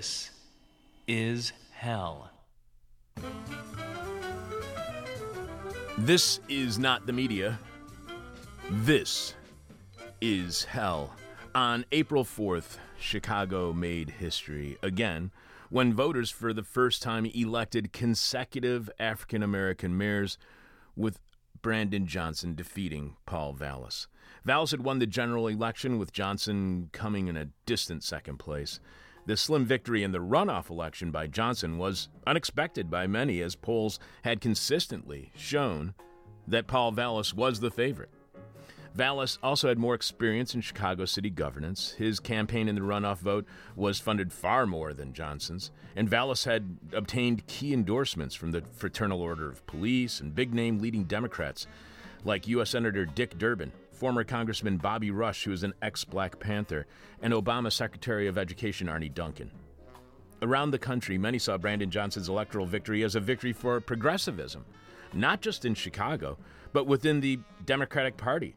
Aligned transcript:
This 0.00 0.30
is 1.06 1.52
hell. 1.72 2.30
This 5.98 6.40
is 6.48 6.78
not 6.78 7.04
the 7.04 7.12
media. 7.12 7.58
This 8.70 9.34
is 10.22 10.64
hell. 10.64 11.14
On 11.54 11.84
April 11.92 12.24
4th, 12.24 12.78
Chicago 12.98 13.74
made 13.74 14.08
history 14.08 14.78
again 14.82 15.32
when 15.68 15.92
voters 15.92 16.30
for 16.30 16.54
the 16.54 16.64
first 16.64 17.02
time 17.02 17.26
elected 17.26 17.92
consecutive 17.92 18.88
African 18.98 19.42
American 19.42 19.98
mayors 19.98 20.38
with 20.96 21.20
Brandon 21.60 22.06
Johnson 22.06 22.54
defeating 22.54 23.16
Paul 23.26 23.52
Vallas. 23.52 24.06
Vallas 24.46 24.70
had 24.70 24.82
won 24.82 24.98
the 24.98 25.06
general 25.06 25.46
election 25.46 25.98
with 25.98 26.10
Johnson 26.10 26.88
coming 26.92 27.28
in 27.28 27.36
a 27.36 27.50
distant 27.66 28.02
second 28.02 28.38
place. 28.38 28.80
The 29.30 29.36
slim 29.36 29.64
victory 29.64 30.02
in 30.02 30.10
the 30.10 30.18
runoff 30.18 30.70
election 30.70 31.12
by 31.12 31.28
Johnson 31.28 31.78
was 31.78 32.08
unexpected 32.26 32.90
by 32.90 33.06
many, 33.06 33.40
as 33.42 33.54
polls 33.54 34.00
had 34.22 34.40
consistently 34.40 35.30
shown 35.36 35.94
that 36.48 36.66
Paul 36.66 36.90
Vallas 36.90 37.32
was 37.32 37.60
the 37.60 37.70
favorite. 37.70 38.10
Vallas 38.92 39.38
also 39.40 39.68
had 39.68 39.78
more 39.78 39.94
experience 39.94 40.52
in 40.56 40.62
Chicago 40.62 41.04
city 41.04 41.30
governance. 41.30 41.92
His 41.92 42.18
campaign 42.18 42.66
in 42.66 42.74
the 42.74 42.80
runoff 42.80 43.18
vote 43.18 43.46
was 43.76 44.00
funded 44.00 44.32
far 44.32 44.66
more 44.66 44.92
than 44.92 45.12
Johnson's, 45.12 45.70
and 45.94 46.10
Vallas 46.10 46.42
had 46.42 46.78
obtained 46.92 47.46
key 47.46 47.72
endorsements 47.72 48.34
from 48.34 48.50
the 48.50 48.64
Fraternal 48.72 49.22
Order 49.22 49.48
of 49.48 49.64
Police 49.64 50.18
and 50.18 50.34
big 50.34 50.52
name 50.52 50.80
leading 50.80 51.04
Democrats 51.04 51.68
like 52.24 52.48
U.S. 52.48 52.70
Senator 52.70 53.06
Dick 53.06 53.38
Durbin, 53.38 53.70
former 54.00 54.24
Congressman 54.24 54.78
Bobby 54.78 55.10
Rush, 55.10 55.44
who 55.44 55.52
is 55.52 55.62
an 55.62 55.74
ex 55.82 56.04
Black 56.04 56.40
Panther, 56.40 56.86
and 57.20 57.34
Obama 57.34 57.70
Secretary 57.70 58.26
of 58.26 58.38
Education 58.38 58.88
Arne 58.88 59.10
Duncan. 59.12 59.50
Around 60.40 60.70
the 60.70 60.78
country, 60.78 61.18
many 61.18 61.38
saw 61.38 61.58
Brandon 61.58 61.90
Johnson's 61.90 62.30
electoral 62.30 62.64
victory 62.64 63.02
as 63.02 63.14
a 63.14 63.20
victory 63.20 63.52
for 63.52 63.78
progressivism, 63.78 64.64
not 65.12 65.42
just 65.42 65.66
in 65.66 65.74
Chicago, 65.74 66.38
but 66.72 66.86
within 66.86 67.20
the 67.20 67.40
Democratic 67.66 68.16
Party, 68.16 68.54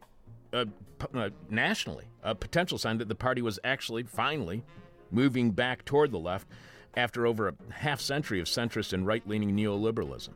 uh, 0.54 0.64
uh, 1.12 1.28
nationally. 1.50 2.06
A 2.22 2.34
potential 2.34 2.78
sign 2.78 2.96
that 2.96 3.08
the 3.08 3.14
party 3.14 3.42
was 3.42 3.58
actually, 3.64 4.04
finally, 4.04 4.64
moving 5.10 5.50
back 5.50 5.84
toward 5.84 6.10
the 6.10 6.18
left 6.18 6.48
after 6.96 7.26
over 7.26 7.48
a 7.48 7.54
half 7.70 8.00
century 8.00 8.40
of 8.40 8.46
centrist 8.46 8.94
and 8.94 9.06
right 9.06 9.28
leaning 9.28 9.54
neoliberalism. 9.54 10.30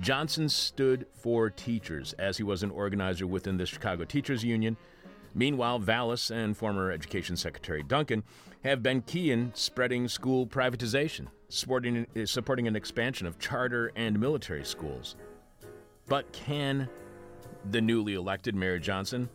Johnson 0.00 0.48
stood 0.48 1.06
for 1.12 1.50
teachers, 1.50 2.12
as 2.14 2.36
he 2.36 2.42
was 2.42 2.62
an 2.62 2.70
organizer 2.70 3.26
within 3.26 3.56
the 3.56 3.66
Chicago 3.66 4.04
Teachers 4.04 4.44
Union. 4.44 4.76
Meanwhile, 5.34 5.78
Vallas 5.78 6.30
and 6.30 6.56
former 6.56 6.90
Education 6.90 7.36
Secretary 7.36 7.82
Duncan 7.82 8.22
have 8.64 8.82
been 8.82 9.02
key 9.02 9.30
in 9.30 9.52
spreading 9.54 10.08
school 10.08 10.46
privatization, 10.46 11.28
supporting, 11.48 12.06
supporting 12.26 12.68
an 12.68 12.76
expansion 12.76 13.26
of 13.26 13.38
charter 13.38 13.92
and 13.96 14.18
military 14.18 14.64
schools. 14.64 15.16
But 16.06 16.32
can 16.32 16.88
the 17.70 17.80
newly 17.80 18.14
elected 18.14 18.54
Mayor 18.54 18.78
Johnson 18.78 19.28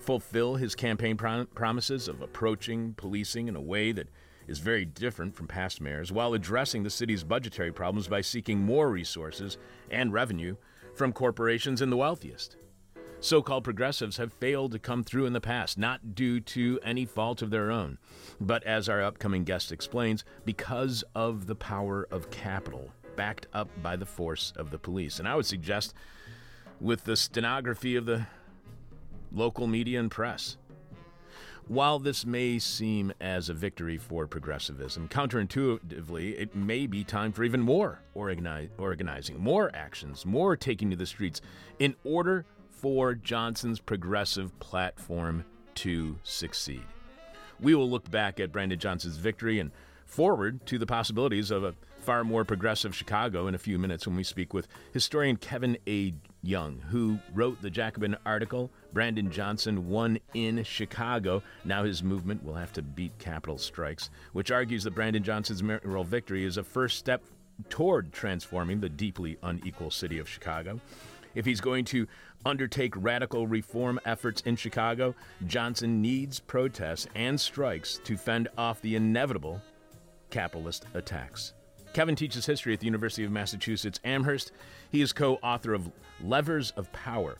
fulfill 0.00 0.56
his 0.56 0.74
campaign 0.74 1.16
prom- 1.16 1.46
promises 1.54 2.08
of 2.08 2.22
approaching 2.22 2.94
policing 2.94 3.48
in 3.48 3.56
a 3.56 3.60
way 3.60 3.92
that 3.92 4.08
is 4.48 4.58
very 4.58 4.84
different 4.84 5.36
from 5.36 5.46
past 5.46 5.80
mayors 5.80 6.10
while 6.10 6.34
addressing 6.34 6.82
the 6.82 6.90
city's 6.90 7.22
budgetary 7.22 7.70
problems 7.70 8.08
by 8.08 8.22
seeking 8.22 8.58
more 8.58 8.90
resources 8.90 9.58
and 9.90 10.12
revenue 10.12 10.56
from 10.94 11.12
corporations 11.12 11.80
and 11.80 11.92
the 11.92 11.96
wealthiest. 11.96 12.56
So 13.20 13.42
called 13.42 13.64
progressives 13.64 14.16
have 14.16 14.32
failed 14.32 14.72
to 14.72 14.78
come 14.78 15.02
through 15.02 15.26
in 15.26 15.32
the 15.32 15.40
past, 15.40 15.76
not 15.76 16.14
due 16.14 16.40
to 16.40 16.78
any 16.84 17.04
fault 17.04 17.42
of 17.42 17.50
their 17.50 17.70
own, 17.70 17.98
but 18.40 18.62
as 18.64 18.88
our 18.88 19.02
upcoming 19.02 19.44
guest 19.44 19.72
explains, 19.72 20.24
because 20.44 21.04
of 21.14 21.46
the 21.46 21.56
power 21.56 22.06
of 22.10 22.30
capital, 22.30 22.92
backed 23.16 23.48
up 23.52 23.68
by 23.82 23.96
the 23.96 24.06
force 24.06 24.52
of 24.56 24.70
the 24.70 24.78
police. 24.78 25.18
And 25.18 25.26
I 25.26 25.34
would 25.34 25.46
suggest, 25.46 25.94
with 26.80 27.04
the 27.04 27.16
stenography 27.16 27.96
of 27.96 28.06
the 28.06 28.26
local 29.32 29.66
media 29.66 29.98
and 29.98 30.10
press, 30.10 30.56
while 31.68 31.98
this 31.98 32.24
may 32.24 32.58
seem 32.58 33.12
as 33.20 33.48
a 33.48 33.54
victory 33.54 33.98
for 33.98 34.26
progressivism, 34.26 35.08
counterintuitively, 35.08 36.38
it 36.38 36.54
may 36.56 36.86
be 36.86 37.04
time 37.04 37.30
for 37.30 37.44
even 37.44 37.60
more 37.60 38.00
organi- 38.16 38.70
organizing, 38.78 39.38
more 39.38 39.70
actions, 39.74 40.24
more 40.24 40.56
taking 40.56 40.90
to 40.90 40.96
the 40.96 41.06
streets 41.06 41.40
in 41.78 41.94
order 42.04 42.46
for 42.70 43.14
Johnson's 43.14 43.80
progressive 43.80 44.58
platform 44.60 45.44
to 45.76 46.18
succeed. 46.22 46.84
We 47.60 47.74
will 47.74 47.90
look 47.90 48.10
back 48.10 48.40
at 48.40 48.52
Brandon 48.52 48.78
Johnson's 48.78 49.16
victory 49.16 49.58
and 49.58 49.70
forward 50.06 50.64
to 50.66 50.78
the 50.78 50.86
possibilities 50.86 51.50
of 51.50 51.64
a 51.64 51.74
far 52.00 52.24
more 52.24 52.44
progressive 52.44 52.94
Chicago 52.94 53.46
in 53.46 53.54
a 53.54 53.58
few 53.58 53.78
minutes 53.78 54.06
when 54.06 54.16
we 54.16 54.24
speak 54.24 54.54
with 54.54 54.68
historian 54.92 55.36
Kevin 55.36 55.76
A. 55.86 56.14
Young, 56.42 56.80
who 56.90 57.18
wrote 57.34 57.60
the 57.60 57.70
Jacobin 57.70 58.16
article, 58.24 58.70
Brandon 58.92 59.30
Johnson 59.30 59.88
won 59.88 60.18
in 60.34 60.62
Chicago. 60.62 61.42
Now 61.64 61.84
his 61.84 62.02
movement 62.02 62.44
will 62.44 62.54
have 62.54 62.72
to 62.74 62.82
beat 62.82 63.18
capital 63.18 63.58
strikes, 63.58 64.10
which 64.32 64.50
argues 64.50 64.84
that 64.84 64.94
Brandon 64.94 65.22
Johnson's 65.22 65.62
mayoral 65.62 66.04
victory 66.04 66.44
is 66.44 66.56
a 66.56 66.62
first 66.62 66.98
step 66.98 67.22
toward 67.68 68.12
transforming 68.12 68.80
the 68.80 68.88
deeply 68.88 69.36
unequal 69.42 69.90
city 69.90 70.18
of 70.18 70.28
Chicago. 70.28 70.80
If 71.34 71.44
he's 71.44 71.60
going 71.60 71.84
to 71.86 72.06
undertake 72.46 72.94
radical 72.96 73.46
reform 73.46 74.00
efforts 74.04 74.40
in 74.42 74.56
Chicago, 74.56 75.14
Johnson 75.46 76.00
needs 76.00 76.40
protests 76.40 77.06
and 77.14 77.40
strikes 77.40 78.00
to 78.04 78.16
fend 78.16 78.48
off 78.56 78.80
the 78.80 78.96
inevitable 78.96 79.60
capitalist 80.30 80.86
attacks. 80.94 81.52
Kevin 81.92 82.16
teaches 82.16 82.46
history 82.46 82.72
at 82.72 82.80
the 82.80 82.86
University 82.86 83.24
of 83.24 83.32
Massachusetts 83.32 84.00
Amherst. 84.04 84.52
He 84.90 85.00
is 85.00 85.12
co 85.12 85.36
author 85.36 85.74
of 85.74 85.90
Levers 86.22 86.70
of 86.72 86.92
Power 86.92 87.38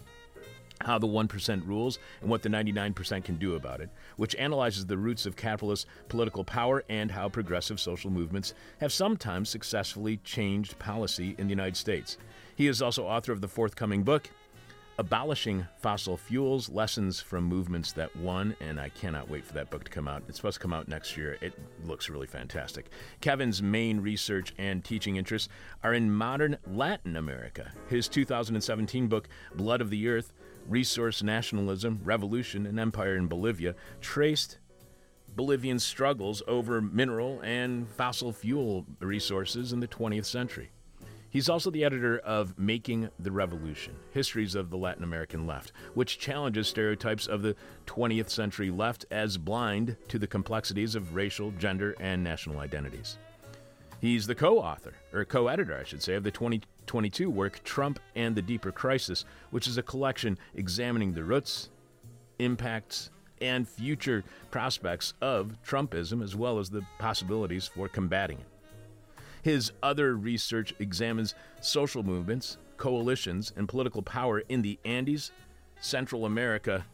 How 0.80 0.98
the 0.98 1.06
1% 1.06 1.66
Rules 1.66 1.98
and 2.20 2.30
What 2.30 2.42
the 2.42 2.48
99% 2.48 3.24
Can 3.24 3.36
Do 3.36 3.54
About 3.54 3.80
It, 3.80 3.90
which 4.16 4.34
analyzes 4.36 4.86
the 4.86 4.96
roots 4.96 5.26
of 5.26 5.36
capitalist 5.36 5.86
political 6.08 6.44
power 6.44 6.84
and 6.88 7.10
how 7.10 7.28
progressive 7.28 7.78
social 7.78 8.10
movements 8.10 8.54
have 8.80 8.92
sometimes 8.92 9.48
successfully 9.48 10.18
changed 10.18 10.78
policy 10.78 11.34
in 11.38 11.46
the 11.46 11.52
United 11.52 11.76
States. 11.76 12.16
He 12.56 12.66
is 12.66 12.82
also 12.82 13.06
author 13.06 13.32
of 13.32 13.40
the 13.40 13.48
forthcoming 13.48 14.02
book, 14.02 14.30
Abolishing 15.00 15.64
Fossil 15.76 16.16
Fuels 16.16 16.68
Lessons 16.68 17.20
from 17.20 17.44
Movements 17.44 17.92
That 17.92 18.16
Won, 18.16 18.56
and 18.58 18.80
I 18.80 18.88
cannot 18.88 19.30
wait 19.30 19.44
for 19.44 19.52
that 19.54 19.70
book 19.70 19.84
to 19.84 19.90
come 19.92 20.08
out. 20.08 20.24
It's 20.26 20.38
supposed 20.38 20.56
to 20.56 20.60
come 20.60 20.72
out 20.72 20.88
next 20.88 21.16
year. 21.16 21.38
It 21.40 21.52
looks 21.84 22.10
really 22.10 22.26
fantastic. 22.26 22.90
Kevin's 23.20 23.62
main 23.62 24.00
research 24.00 24.52
and 24.58 24.84
teaching 24.84 25.14
interests 25.14 25.50
are 25.84 25.94
in 25.94 26.10
modern 26.10 26.58
Latin 26.66 27.14
America. 27.14 27.70
His 27.86 28.08
2017 28.08 29.06
book, 29.06 29.28
Blood 29.54 29.80
of 29.80 29.90
the 29.90 30.08
Earth 30.08 30.32
Resource 30.66 31.22
Nationalism, 31.22 32.00
Revolution, 32.02 32.66
and 32.66 32.80
Empire 32.80 33.14
in 33.14 33.28
Bolivia, 33.28 33.76
traced 34.00 34.58
Bolivian 35.36 35.78
struggles 35.78 36.42
over 36.48 36.80
mineral 36.80 37.40
and 37.44 37.88
fossil 37.88 38.32
fuel 38.32 38.84
resources 38.98 39.72
in 39.72 39.78
the 39.78 39.86
20th 39.86 40.24
century. 40.24 40.72
He's 41.30 41.50
also 41.50 41.70
the 41.70 41.84
editor 41.84 42.18
of 42.18 42.58
Making 42.58 43.10
the 43.18 43.30
Revolution 43.30 43.94
Histories 44.12 44.54
of 44.54 44.70
the 44.70 44.78
Latin 44.78 45.04
American 45.04 45.46
Left, 45.46 45.72
which 45.92 46.18
challenges 46.18 46.68
stereotypes 46.68 47.26
of 47.26 47.42
the 47.42 47.54
20th 47.86 48.30
century 48.30 48.70
left 48.70 49.04
as 49.10 49.36
blind 49.36 49.96
to 50.08 50.18
the 50.18 50.26
complexities 50.26 50.94
of 50.94 51.14
racial, 51.14 51.50
gender, 51.52 51.94
and 52.00 52.24
national 52.24 52.60
identities. 52.60 53.18
He's 54.00 54.26
the 54.26 54.34
co 54.34 54.58
author, 54.58 54.94
or 55.12 55.26
co 55.26 55.48
editor, 55.48 55.76
I 55.78 55.84
should 55.84 56.02
say, 56.02 56.14
of 56.14 56.24
the 56.24 56.30
2022 56.30 57.28
work 57.28 57.62
Trump 57.62 58.00
and 58.14 58.34
the 58.34 58.42
Deeper 58.42 58.72
Crisis, 58.72 59.26
which 59.50 59.68
is 59.68 59.76
a 59.76 59.82
collection 59.82 60.38
examining 60.54 61.12
the 61.12 61.24
roots, 61.24 61.68
impacts, 62.38 63.10
and 63.42 63.68
future 63.68 64.24
prospects 64.50 65.12
of 65.20 65.58
Trumpism, 65.66 66.22
as 66.22 66.34
well 66.34 66.58
as 66.58 66.70
the 66.70 66.86
possibilities 66.98 67.66
for 67.66 67.86
combating 67.86 68.38
it. 68.38 68.46
His 69.48 69.72
other 69.82 70.14
research 70.14 70.74
examines 70.78 71.34
social 71.62 72.02
movements, 72.02 72.58
coalitions, 72.76 73.50
and 73.56 73.66
political 73.66 74.02
power 74.02 74.40
in 74.40 74.60
the 74.60 74.78
Andes, 74.84 75.32
Central 75.80 76.26
America, 76.26 76.84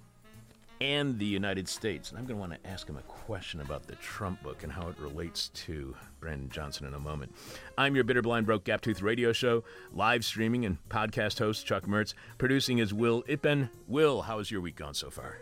and 0.81 1.19
the 1.19 1.27
United 1.27 1.69
States. 1.69 2.11
And 2.11 2.19
I'm 2.21 2.27
going 2.27 2.37
to 2.37 2.41
want 2.41 2.63
to 2.63 2.71
ask 2.71 2.89
him 2.89 2.97
a 2.97 3.03
question 3.03 3.61
about 3.61 3.89
the 3.89 3.97
Trump 3.97 4.41
book 4.45 4.63
and 4.63 4.71
how 4.71 4.87
it 4.87 4.97
relates 5.01 5.49
to 5.49 5.97
Brandon 6.21 6.49
Johnson 6.49 6.87
in 6.87 6.95
a 6.95 7.01
moment. 7.01 7.35
I'm 7.77 7.97
your 7.97 8.05
bitter, 8.05 8.23
blind, 8.23 8.47
broke, 8.47 8.63
gap 8.63 8.83
tooth 8.83 9.03
radio 9.03 9.33
show, 9.33 9.65
live 9.93 10.25
streaming 10.25 10.65
and 10.65 10.79
podcast 10.89 11.41
host 11.41 11.67
Chuck 11.67 11.87
Mertz. 11.87 12.15
Producing 12.39 12.79
is 12.79 12.95
Will 12.95 13.25
Ippen. 13.25 13.69
Will, 13.89 14.23
how 14.23 14.39
has 14.39 14.53
your 14.53 14.61
week 14.61 14.77
gone 14.77 14.95
so 14.95 15.11
far? 15.11 15.39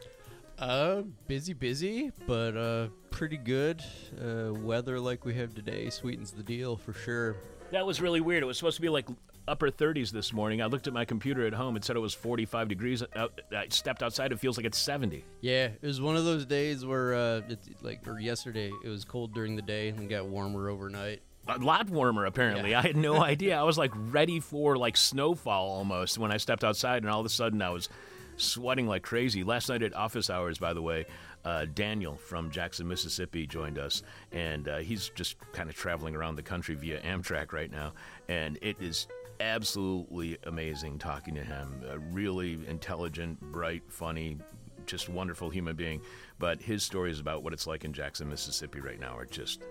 Uh, 0.62 1.02
busy, 1.26 1.52
busy, 1.52 2.12
but 2.24 2.56
uh, 2.56 2.86
pretty 3.10 3.36
good. 3.36 3.82
Uh, 4.16 4.54
weather 4.54 5.00
like 5.00 5.24
we 5.24 5.34
have 5.34 5.52
today 5.52 5.90
sweetens 5.90 6.30
the 6.30 6.42
deal 6.44 6.76
for 6.76 6.92
sure. 6.92 7.34
That 7.72 7.84
was 7.84 8.00
really 8.00 8.20
weird. 8.20 8.44
It 8.44 8.46
was 8.46 8.58
supposed 8.58 8.76
to 8.76 8.80
be 8.82 8.88
like 8.88 9.08
upper 9.48 9.72
30s 9.72 10.12
this 10.12 10.32
morning. 10.32 10.62
I 10.62 10.66
looked 10.66 10.86
at 10.86 10.92
my 10.92 11.04
computer 11.04 11.48
at 11.48 11.52
home. 11.52 11.76
It 11.76 11.84
said 11.84 11.96
it 11.96 11.98
was 11.98 12.14
45 12.14 12.68
degrees. 12.68 13.02
Out, 13.16 13.40
I 13.50 13.66
stepped 13.70 14.04
outside. 14.04 14.30
It 14.30 14.38
feels 14.38 14.56
like 14.56 14.64
it's 14.64 14.78
70. 14.78 15.24
Yeah, 15.40 15.64
it 15.64 15.82
was 15.82 16.00
one 16.00 16.14
of 16.14 16.24
those 16.24 16.46
days 16.46 16.86
where, 16.86 17.12
uh, 17.12 17.40
it's 17.48 17.68
like, 17.82 18.06
or 18.06 18.20
yesterday, 18.20 18.70
it 18.84 18.88
was 18.88 19.04
cold 19.04 19.34
during 19.34 19.56
the 19.56 19.62
day 19.62 19.88
and 19.88 20.08
got 20.08 20.26
warmer 20.26 20.68
overnight. 20.68 21.22
A 21.48 21.58
lot 21.58 21.90
warmer, 21.90 22.24
apparently. 22.24 22.70
Yeah. 22.70 22.78
I 22.78 22.82
had 22.82 22.96
no 22.96 23.16
idea. 23.20 23.58
I 23.58 23.64
was 23.64 23.78
like 23.78 23.90
ready 23.96 24.38
for 24.38 24.76
like 24.76 24.96
snowfall 24.96 25.70
almost 25.70 26.18
when 26.18 26.30
I 26.30 26.36
stepped 26.36 26.62
outside, 26.62 27.02
and 27.02 27.10
all 27.10 27.18
of 27.18 27.26
a 27.26 27.30
sudden 27.30 27.60
I 27.62 27.70
was 27.70 27.88
sweating 28.36 28.86
like 28.86 29.02
crazy. 29.02 29.44
Last 29.44 29.68
night 29.68 29.82
at 29.82 29.94
office 29.94 30.30
hours, 30.30 30.58
by 30.58 30.72
the 30.72 30.82
way, 30.82 31.06
uh, 31.44 31.66
Daniel 31.74 32.16
from 32.16 32.50
Jackson, 32.50 32.86
Mississippi 32.88 33.46
joined 33.46 33.78
us, 33.78 34.02
and 34.30 34.68
uh, 34.68 34.78
he's 34.78 35.08
just 35.10 35.36
kind 35.52 35.68
of 35.68 35.76
traveling 35.76 36.14
around 36.14 36.36
the 36.36 36.42
country 36.42 36.74
via 36.74 37.00
Amtrak 37.02 37.52
right 37.52 37.70
now, 37.70 37.92
and 38.28 38.58
it 38.62 38.76
is 38.80 39.08
absolutely 39.40 40.38
amazing 40.44 40.98
talking 40.98 41.34
to 41.34 41.42
him. 41.42 41.82
A 41.90 41.98
really 41.98 42.58
intelligent, 42.68 43.40
bright, 43.40 43.82
funny, 43.88 44.38
just 44.86 45.08
wonderful 45.08 45.50
human 45.50 45.74
being. 45.74 46.00
But 46.38 46.60
his 46.60 46.82
stories 46.82 47.20
about 47.20 47.42
what 47.42 47.52
it's 47.52 47.66
like 47.66 47.84
in 47.84 47.92
Jackson, 47.92 48.28
Mississippi 48.28 48.80
right 48.80 49.00
now 49.00 49.16
are 49.16 49.26
just 49.26 49.62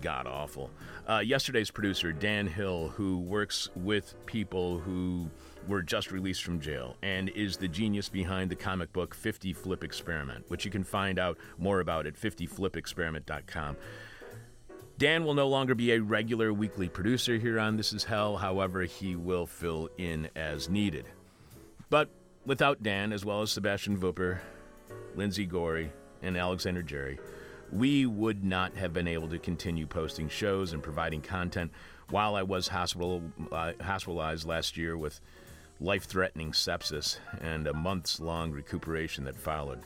god 0.00 0.26
awful. 0.26 0.70
Uh, 1.08 1.18
yesterday's 1.18 1.70
producer, 1.70 2.12
Dan 2.12 2.46
Hill, 2.46 2.88
who 2.88 3.18
works 3.18 3.68
with 3.76 4.14
people 4.26 4.78
who 4.78 5.30
were 5.68 5.82
just 5.82 6.10
released 6.10 6.42
from 6.44 6.60
jail 6.60 6.96
and 7.02 7.28
is 7.30 7.56
the 7.56 7.68
genius 7.68 8.08
behind 8.08 8.50
the 8.50 8.56
comic 8.56 8.92
book 8.92 9.14
50 9.14 9.52
Flip 9.52 9.84
Experiment, 9.84 10.44
which 10.48 10.64
you 10.64 10.70
can 10.70 10.84
find 10.84 11.18
out 11.18 11.38
more 11.58 11.80
about 11.80 12.06
at 12.06 12.14
50flipexperiment.com. 12.14 13.76
Dan 14.96 15.24
will 15.24 15.34
no 15.34 15.48
longer 15.48 15.74
be 15.74 15.92
a 15.92 16.00
regular 16.00 16.52
weekly 16.52 16.88
producer 16.88 17.36
here 17.36 17.58
on 17.58 17.76
This 17.76 17.92
Is 17.92 18.04
Hell, 18.04 18.36
however, 18.36 18.82
he 18.82 19.16
will 19.16 19.46
fill 19.46 19.88
in 19.98 20.28
as 20.36 20.68
needed. 20.68 21.08
But 21.90 22.10
without 22.46 22.82
Dan, 22.82 23.12
as 23.12 23.24
well 23.24 23.42
as 23.42 23.50
Sebastian 23.50 23.98
Vupper, 23.98 24.38
Lindsay 25.16 25.46
Gorey, 25.46 25.90
and 26.22 26.36
Alexander 26.36 26.82
Jerry, 26.82 27.18
we 27.72 28.06
would 28.06 28.44
not 28.44 28.76
have 28.76 28.92
been 28.92 29.08
able 29.08 29.28
to 29.28 29.38
continue 29.38 29.86
posting 29.86 30.28
shows 30.28 30.72
and 30.72 30.82
providing 30.82 31.20
content 31.20 31.72
while 32.10 32.36
I 32.36 32.42
was 32.42 32.68
hospital, 32.68 33.22
uh, 33.50 33.72
hospitalized 33.80 34.46
last 34.46 34.76
year 34.76 34.96
with 34.96 35.20
life 35.80 36.04
threatening 36.04 36.52
sepsis 36.52 37.18
and 37.40 37.66
a 37.66 37.72
months 37.72 38.20
long 38.20 38.52
recuperation 38.52 39.24
that 39.24 39.36
followed. 39.36 39.80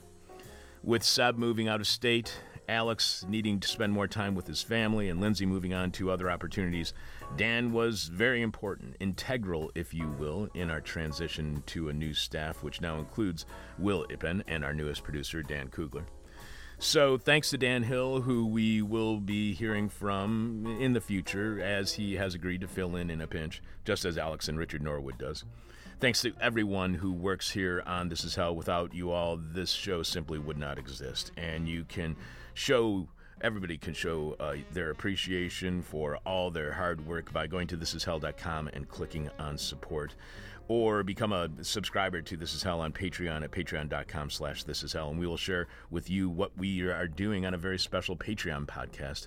With 0.82 1.02
Seb 1.02 1.37
moving 1.37 1.69
out 1.69 1.81
of 1.81 1.87
state, 1.87 2.40
Alex 2.69 3.25
needing 3.29 3.58
to 3.61 3.69
spend 3.69 3.93
more 3.93 4.06
time 4.06 4.35
with 4.35 4.46
his 4.46 4.62
family, 4.62 5.08
and 5.08 5.20
Lindsay 5.20 5.46
moving 5.46 5.73
on 5.73 5.90
to 5.93 6.11
other 6.11 6.31
opportunities, 6.31 6.93
Dan 7.37 7.73
was 7.73 8.05
very 8.05 8.43
important, 8.43 8.96
integral, 9.00 9.73
if 9.75 9.94
you 9.94 10.08
will, 10.19 10.49
in 10.55 10.70
our 10.70 10.81
transition 10.81 11.62
to 11.67 11.88
a 11.88 11.94
new 11.94 12.12
staff, 12.12 12.62
which 12.62 12.81
now 12.81 12.99
includes 12.99 13.46
Will 13.79 14.06
Ippen 14.11 14.43
and 14.46 14.64
our 14.64 14.75
newest 14.75 15.02
producer, 15.02 15.43
Dan 15.43 15.69
Kugler. 15.69 16.05
So, 16.81 17.19
thanks 17.19 17.50
to 17.50 17.58
Dan 17.58 17.82
Hill, 17.82 18.20
who 18.20 18.46
we 18.46 18.82
will 18.82 19.19
be 19.19 19.52
hearing 19.52 19.88
from 19.88 20.79
in 20.79 20.93
the 20.93 21.00
future 21.00 21.61
as 21.61 21.94
he 21.94 22.14
has 22.14 22.35
agreed 22.35 22.61
to 22.61 22.69
fill 22.69 22.94
in 22.94 23.11
in 23.11 23.20
a 23.20 23.26
pinch, 23.26 23.61
just 23.85 24.05
as 24.05 24.17
Alex 24.17 24.46
and 24.49 24.58
Richard 24.58 24.82
Norwood 24.82 25.19
does. 25.19 25.44
Thanks 26.00 26.23
to 26.23 26.33
everyone 26.41 26.95
who 26.95 27.12
works 27.12 27.50
here 27.50 27.83
on 27.85 28.09
This 28.09 28.23
Is 28.23 28.37
Hell. 28.37 28.55
Without 28.55 28.95
you 28.95 29.11
all, 29.11 29.37
this 29.37 29.71
show 29.71 30.05
simply 30.05 30.39
would 30.39 30.56
not 30.56 30.79
exist. 30.79 31.33
And 31.37 31.69
you 31.69 31.83
can 31.83 32.15
show, 32.55 33.09
everybody 33.41 33.79
can 33.79 33.95
show 33.95 34.37
uh, 34.39 34.55
their 34.71 34.91
appreciation 34.91 35.83
for 35.83 36.19
all 36.25 36.53
their 36.53 36.73
hard 36.73 37.05
work 37.05 37.33
by 37.33 37.49
going 37.49 37.67
to 37.67 37.77
thisishell.com 37.77 38.69
and 38.73 38.89
clicking 38.89 39.29
on 39.41 39.59
support 39.59 40.15
or 40.69 41.03
become 41.03 41.33
a 41.33 41.50
subscriber 41.62 42.23
to 42.23 42.37
This 42.37 42.55
Is 42.55 42.62
Hell 42.62 42.81
on 42.81 42.93
Patreon 42.93 43.43
at 43.43 43.50
patreon.com 43.50 44.31
slash 44.31 44.62
This 44.62 44.85
Is 44.85 44.93
Hell. 44.93 45.11
And 45.11 45.19
we 45.19 45.27
will 45.27 45.37
share 45.37 45.67
with 45.91 46.09
you 46.09 46.31
what 46.31 46.56
we 46.56 46.83
are 46.83 47.09
doing 47.09 47.45
on 47.45 47.55
a 47.55 47.59
very 47.59 47.79
special 47.79 48.17
Patreon 48.17 48.67
podcast 48.67 49.27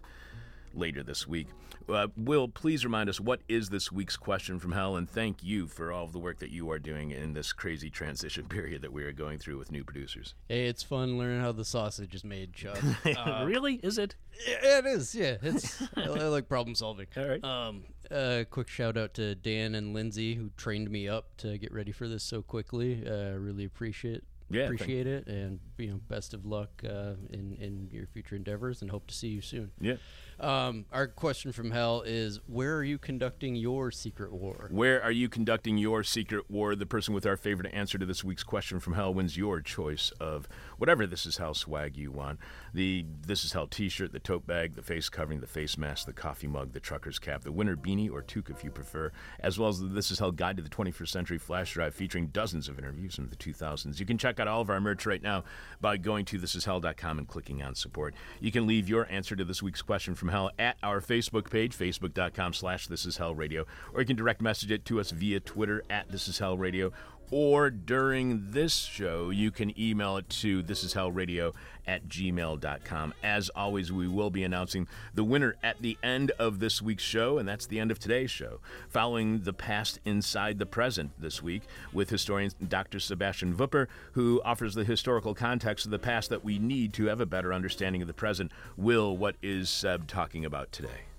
later 0.73 1.03
this 1.03 1.27
week. 1.27 1.47
Uh, 1.89 2.07
Will, 2.15 2.47
please 2.47 2.85
remind 2.85 3.09
us 3.09 3.19
what 3.19 3.41
is 3.49 3.69
this 3.69 3.91
week's 3.91 4.15
question 4.15 4.59
from 4.59 4.71
hell, 4.71 4.95
and 4.95 5.09
thank 5.09 5.43
you 5.43 5.67
for 5.67 5.91
all 5.91 6.05
of 6.05 6.13
the 6.13 6.19
work 6.19 6.39
that 6.39 6.51
you 6.51 6.69
are 6.71 6.79
doing 6.79 7.11
in 7.11 7.33
this 7.33 7.51
crazy 7.51 7.89
transition 7.89 8.45
period 8.49 8.81
that 8.83 8.93
we 8.93 9.03
are 9.03 9.11
going 9.11 9.37
through 9.39 9.57
with 9.57 9.71
new 9.71 9.83
producers. 9.83 10.35
Hey, 10.47 10.67
it's 10.67 10.83
fun 10.83 11.17
learning 11.17 11.41
how 11.41 11.51
the 11.51 11.65
sausage 11.65 12.13
is 12.15 12.23
made, 12.23 12.53
Chuck. 12.53 12.79
Uh, 13.05 13.43
really? 13.45 13.75
Is 13.75 13.97
it? 13.97 14.15
Yeah, 14.47 14.77
it 14.79 14.85
is. 14.85 15.13
Yeah, 15.15 15.37
it's 15.41 15.81
I, 15.95 16.03
I 16.03 16.07
like 16.27 16.47
problem 16.47 16.75
solving. 16.75 17.07
All 17.17 17.27
right. 17.27 17.43
Um, 17.43 17.83
uh, 18.09 18.43
quick 18.49 18.67
shout 18.67 18.95
out 18.97 19.13
to 19.15 19.35
Dan 19.35 19.75
and 19.75 19.93
Lindsay 19.93 20.35
who 20.35 20.49
trained 20.57 20.89
me 20.89 21.07
up 21.07 21.35
to 21.37 21.57
get 21.57 21.73
ready 21.73 21.91
for 21.91 22.07
this 22.07 22.23
so 22.23 22.41
quickly. 22.41 23.03
Uh, 23.05 23.33
really 23.37 23.65
appreciate 23.65 24.23
Yeah, 24.49 24.67
thank- 24.67 24.75
appreciate 24.75 25.07
it, 25.07 25.27
and 25.27 25.59
you 25.77 25.91
know, 25.91 25.99
best 26.07 26.33
of 26.33 26.45
luck 26.45 26.69
uh, 26.85 27.13
in 27.31 27.55
in 27.59 27.89
your 27.91 28.05
future 28.07 28.35
endeavors, 28.35 28.81
and 28.81 28.91
hope 28.91 29.07
to 29.07 29.13
see 29.15 29.29
you 29.29 29.41
soon. 29.41 29.71
Yeah. 29.79 29.95
Um, 30.39 30.85
our 30.91 31.07
question 31.07 31.51
from 31.51 31.71
hell 31.71 32.01
is: 32.01 32.39
Where 32.47 32.75
are 32.77 32.83
you 32.83 32.97
conducting 32.97 33.55
your 33.55 33.91
secret 33.91 34.33
war? 34.33 34.69
Where 34.71 35.01
are 35.01 35.11
you 35.11 35.29
conducting 35.29 35.77
your 35.77 36.03
secret 36.03 36.49
war? 36.49 36.75
The 36.75 36.85
person 36.85 37.13
with 37.13 37.25
our 37.25 37.37
favorite 37.37 37.73
answer 37.73 37.97
to 37.97 38.05
this 38.05 38.23
week's 38.23 38.43
question 38.43 38.79
from 38.79 38.93
hell 38.93 39.13
wins 39.13 39.37
your 39.37 39.61
choice 39.61 40.11
of 40.19 40.47
whatever 40.77 41.05
This 41.05 41.25
Is 41.25 41.37
Hell 41.37 41.53
swag 41.53 41.97
you 41.97 42.11
want. 42.11 42.39
The 42.73 43.05
This 43.25 43.43
Is 43.43 43.53
Hell 43.53 43.67
t 43.67 43.89
shirt, 43.89 44.11
the 44.13 44.19
tote 44.19 44.47
bag, 44.47 44.75
the 44.75 44.81
face 44.81 45.09
covering, 45.09 45.41
the 45.41 45.47
face 45.47 45.77
mask, 45.77 46.07
the 46.07 46.13
coffee 46.13 46.47
mug, 46.47 46.73
the 46.73 46.79
trucker's 46.79 47.19
cap, 47.19 47.43
the 47.43 47.51
winter 47.51 47.77
beanie 47.77 48.11
or 48.11 48.21
toque 48.21 48.49
if 48.49 48.63
you 48.63 48.71
prefer, 48.71 49.11
as 49.39 49.59
well 49.59 49.69
as 49.69 49.79
the 49.79 49.87
This 49.87 50.11
Is 50.11 50.19
Hell 50.19 50.31
Guide 50.31 50.57
to 50.57 50.63
the 50.63 50.69
21st 50.69 51.09
Century 51.09 51.37
flash 51.37 51.73
drive 51.73 51.93
featuring 51.93 52.27
dozens 52.27 52.67
of 52.67 52.79
interviews 52.79 53.15
from 53.15 53.29
the 53.29 53.35
2000s. 53.35 53.99
You 53.99 54.05
can 54.05 54.17
check 54.17 54.39
out 54.39 54.47
all 54.47 54.61
of 54.61 54.69
our 54.69 54.81
merch 54.81 55.05
right 55.05 55.21
now 55.21 55.43
by 55.79 55.97
going 55.97 56.25
to 56.25 56.39
thisishell.com 56.39 57.19
and 57.19 57.27
clicking 57.27 57.61
on 57.61 57.75
support. 57.75 58.15
You 58.39 58.51
can 58.51 58.65
leave 58.65 58.89
your 58.89 59.07
answer 59.11 59.35
to 59.35 59.43
this 59.43 59.61
week's 59.61 59.81
question 59.81 60.15
from 60.15 60.29
hell 60.31 60.51
at 60.57 60.77
our 60.81 61.01
Facebook 61.01 61.49
page, 61.49 61.77
facebook.com 61.77 62.53
slash 62.53 62.87
This 62.87 63.05
Is 63.05 63.17
Hell 63.17 63.35
Radio, 63.35 63.65
or 63.93 64.01
you 64.01 64.07
can 64.07 64.15
direct 64.15 64.41
message 64.41 64.71
it 64.71 64.85
to 64.85 64.99
us 64.99 65.11
via 65.11 65.39
Twitter 65.39 65.83
at 65.89 66.11
This 66.11 66.27
Is 66.27 66.39
Hell 66.39 66.57
Radio, 66.57 66.91
or 67.31 67.69
during 67.69 68.51
this 68.51 68.75
show, 68.75 69.29
you 69.29 69.51
can 69.51 69.77
email 69.79 70.17
it 70.17 70.29
to 70.29 70.61
thisishellradio 70.61 71.53
at 71.87 72.07
gmail.com. 72.07 73.13
As 73.23 73.49
always, 73.49 73.91
we 73.91 74.07
will 74.07 74.29
be 74.29 74.43
announcing 74.43 74.87
the 75.13 75.23
winner 75.23 75.55
at 75.63 75.81
the 75.81 75.97
end 76.03 76.31
of 76.37 76.59
this 76.59 76.81
week's 76.81 77.03
show, 77.03 77.37
and 77.37 77.47
that's 77.47 77.65
the 77.65 77.79
end 77.79 77.89
of 77.89 77.99
today's 77.99 78.29
show. 78.29 78.59
Following 78.89 79.41
the 79.41 79.53
past 79.53 79.99
inside 80.05 80.59
the 80.59 80.65
present 80.65 81.11
this 81.17 81.41
week 81.41 81.63
with 81.93 82.09
historian 82.09 82.51
Dr. 82.67 82.99
Sebastian 82.99 83.55
Vupper, 83.55 83.87
who 84.11 84.41
offers 84.43 84.75
the 84.75 84.83
historical 84.83 85.33
context 85.33 85.85
of 85.85 85.91
the 85.91 85.99
past 85.99 86.29
that 86.29 86.43
we 86.43 86.59
need 86.59 86.93
to 86.93 87.05
have 87.05 87.21
a 87.21 87.25
better 87.25 87.53
understanding 87.53 88.01
of 88.01 88.07
the 88.07 88.13
present. 88.13 88.51
Will, 88.77 89.15
what 89.15 89.35
is 89.41 89.69
Seb 89.69 90.07
talking 90.07 90.45
about 90.45 90.71
today? 90.71 91.10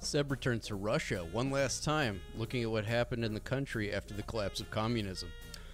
Seb 0.00 0.30
returns 0.30 0.66
to 0.68 0.74
Russia 0.76 1.26
one 1.30 1.50
last 1.50 1.84
time, 1.84 2.20
looking 2.36 2.62
at 2.62 2.70
what 2.70 2.84
happened 2.84 3.24
in 3.24 3.34
the 3.34 3.40
country 3.40 3.92
after 3.92 4.14
the 4.14 4.22
collapse 4.22 4.60
of 4.60 4.70
communism. 4.70 5.28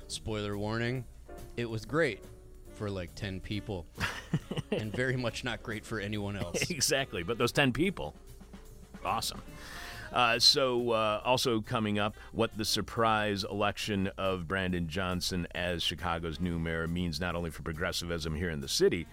Spoiler 0.09 0.59
warning: 0.59 1.05
it 1.57 1.69
was 1.69 1.85
great 1.85 2.25
for 2.75 2.91
like 2.91 3.15
ten 3.15 3.41
people, 3.41 3.87
and 4.73 4.93
very 4.93 5.17
much 5.17 5.45
not 5.45 5.63
great 5.63 5.85
for 5.85 6.01
anyone 6.01 6.37
else. 6.37 6.71
exactly. 6.71 7.23
But 7.23 7.39
those 7.39 7.53
10 7.53 7.73
people, 7.73 8.15
awesome. 9.05 9.41
Uh, 10.13 10.39
so, 10.39 10.91
uh, 10.91 11.21
also 11.25 11.61
coming 11.61 11.99
up, 11.99 12.17
what 12.33 12.57
the 12.57 12.65
surprise 12.65 13.45
election 13.45 14.11
of 14.17 14.47
Brandon 14.47 14.89
Johnson 14.89 15.47
as 15.55 15.83
Chicago's 15.83 16.41
new 16.41 16.59
mayor 16.59 16.87
means 16.87 17.21
not 17.21 17.35
only 17.35 17.51
for 17.51 17.63
progressivism 17.63 18.35
here 18.35 18.51
in 18.51 18.61
the 18.61 18.69
city, 18.69 19.07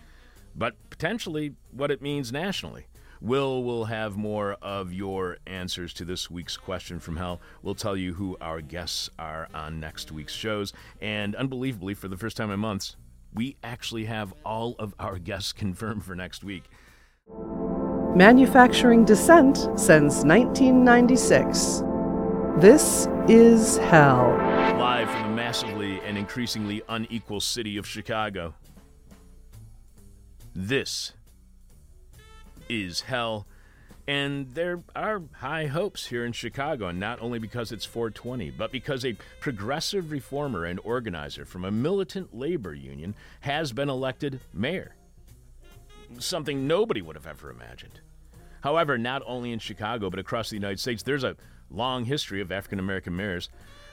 but 0.56 0.76
potentially 0.90 1.56
what 1.72 1.92
it 1.92 2.02
means 2.02 2.32
nationally. 2.32 2.86
Will 3.24 3.64
will 3.64 3.86
have 3.86 4.18
more 4.18 4.58
of 4.62 4.92
your 4.92 5.38
answers 5.48 5.94
to 5.94 6.04
this 6.04 6.30
week's 6.30 6.58
question 6.58 7.00
from 7.00 7.16
hell. 7.16 7.40
We'll 7.62 7.74
tell 7.74 7.96
you 7.96 8.16
who 8.16 8.36
our 8.42 8.60
guests 8.60 9.10
are 9.18 9.48
on 9.54 9.80
next 9.80 10.12
week's 10.12 10.34
shows. 10.34 10.74
And 11.00 11.34
unbelievably, 11.34 11.94
for 11.94 12.10
the 12.10 12.18
first 12.18 12.36
time 12.36 12.52
in 12.52 12.60
months, 12.60 12.98
we 13.34 13.56
actually 13.64 14.04
have 14.06 14.34
all 14.44 14.76
of 14.78 14.94
our 15.00 15.20
guests 15.20 15.54
confirmed 15.54 16.04
for 16.04 16.16
next 16.16 16.44
week. 16.44 16.66
Manufacturing 18.14 19.06
Dissent 19.06 19.56
since 19.80 20.26
1996. 20.26 21.84
This 22.58 23.08
is 23.30 23.78
Hell. 23.78 24.36
Live 24.78 25.10
from 25.10 25.30
the 25.30 25.30
massively 25.30 26.02
and 26.02 26.18
increasingly 26.18 26.82
unequal 26.90 27.40
city 27.40 27.78
of 27.78 27.88
Chicago. 27.88 28.54
This 30.54 31.14
is 32.70 33.02
hell. 33.02 33.46
And 34.06 34.54
there 34.54 34.84
are 34.96 35.22
high 35.34 35.68
hopes 35.68 36.08
here 36.08 36.26
in 36.26 36.34
Chicago, 36.34 36.88
and 36.88 37.00
not 37.00 37.22
only 37.22 37.40
because 37.40 37.72
it's 37.72 37.86
420, 37.86 38.52
but 38.52 38.72
because 38.72 39.06
a 39.06 39.16
progressive 39.40 40.12
reformer 40.12 40.66
and 40.66 40.80
organizer 40.84 41.46
from 41.46 41.64
a 41.64 41.72
militant 41.72 42.36
labor 42.36 42.74
union 42.74 43.16
has 43.42 43.72
been 43.72 43.90
elected 43.90 44.42
mayor. 44.54 44.96
Something 46.20 46.68
nobody 46.68 47.02
would 47.02 47.16
have 47.16 47.28
ever 47.28 47.50
imagined. 47.50 48.02
However, 48.62 48.98
not 48.98 49.22
only 49.26 49.52
in 49.52 49.60
Chicago, 49.60 50.10
but 50.10 50.20
across 50.20 50.50
the 50.50 50.58
United 50.58 50.80
States, 50.80 51.04
there's 51.04 51.24
a 51.24 51.38
long 51.70 52.04
history 52.06 52.42
of 52.42 52.52
African 52.52 52.80
American 52.80 53.16
mayors 53.16 53.50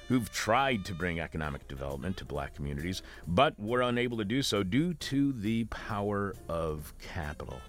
who've 0.08 0.30
tried 0.32 0.84
to 0.84 0.92
bring 0.92 1.20
economic 1.20 1.68
development 1.68 2.16
to 2.16 2.24
black 2.24 2.54
communities, 2.54 3.00
but 3.28 3.58
were 3.60 3.82
unable 3.82 4.16
to 4.16 4.24
do 4.24 4.42
so 4.42 4.64
due 4.64 4.92
to 4.94 5.32
the 5.34 5.64
power 5.66 6.34
of 6.48 6.92
capital. 6.98 7.60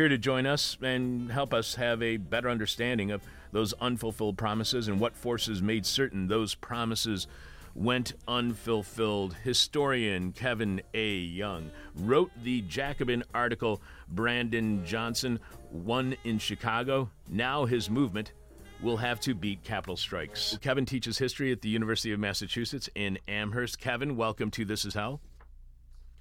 Here 0.00 0.08
to 0.08 0.16
join 0.16 0.46
us 0.46 0.78
and 0.80 1.30
help 1.30 1.52
us 1.52 1.74
have 1.74 2.02
a 2.02 2.16
better 2.16 2.48
understanding 2.48 3.10
of 3.10 3.20
those 3.52 3.74
unfulfilled 3.82 4.38
promises 4.38 4.88
and 4.88 4.98
what 4.98 5.14
forces 5.14 5.60
made 5.60 5.84
certain 5.84 6.26
those 6.26 6.54
promises 6.54 7.26
went 7.74 8.14
unfulfilled. 8.26 9.34
Historian 9.44 10.32
Kevin 10.32 10.80
A. 10.94 11.16
Young 11.16 11.70
wrote 11.96 12.30
the 12.42 12.62
Jacobin 12.62 13.22
article 13.34 13.82
Brandon 14.08 14.82
Johnson 14.86 15.38
won 15.70 16.16
in 16.24 16.38
Chicago. 16.38 17.10
Now 17.28 17.66
his 17.66 17.90
movement 17.90 18.32
will 18.80 18.96
have 18.96 19.20
to 19.20 19.34
beat 19.34 19.62
capital 19.64 19.98
strikes. 19.98 20.56
Kevin 20.62 20.86
teaches 20.86 21.18
history 21.18 21.52
at 21.52 21.60
the 21.60 21.68
University 21.68 22.10
of 22.10 22.18
Massachusetts 22.18 22.88
in 22.94 23.18
Amherst. 23.28 23.78
Kevin, 23.78 24.16
welcome 24.16 24.50
to 24.52 24.64
This 24.64 24.86
Is 24.86 24.94
Hell. 24.94 25.20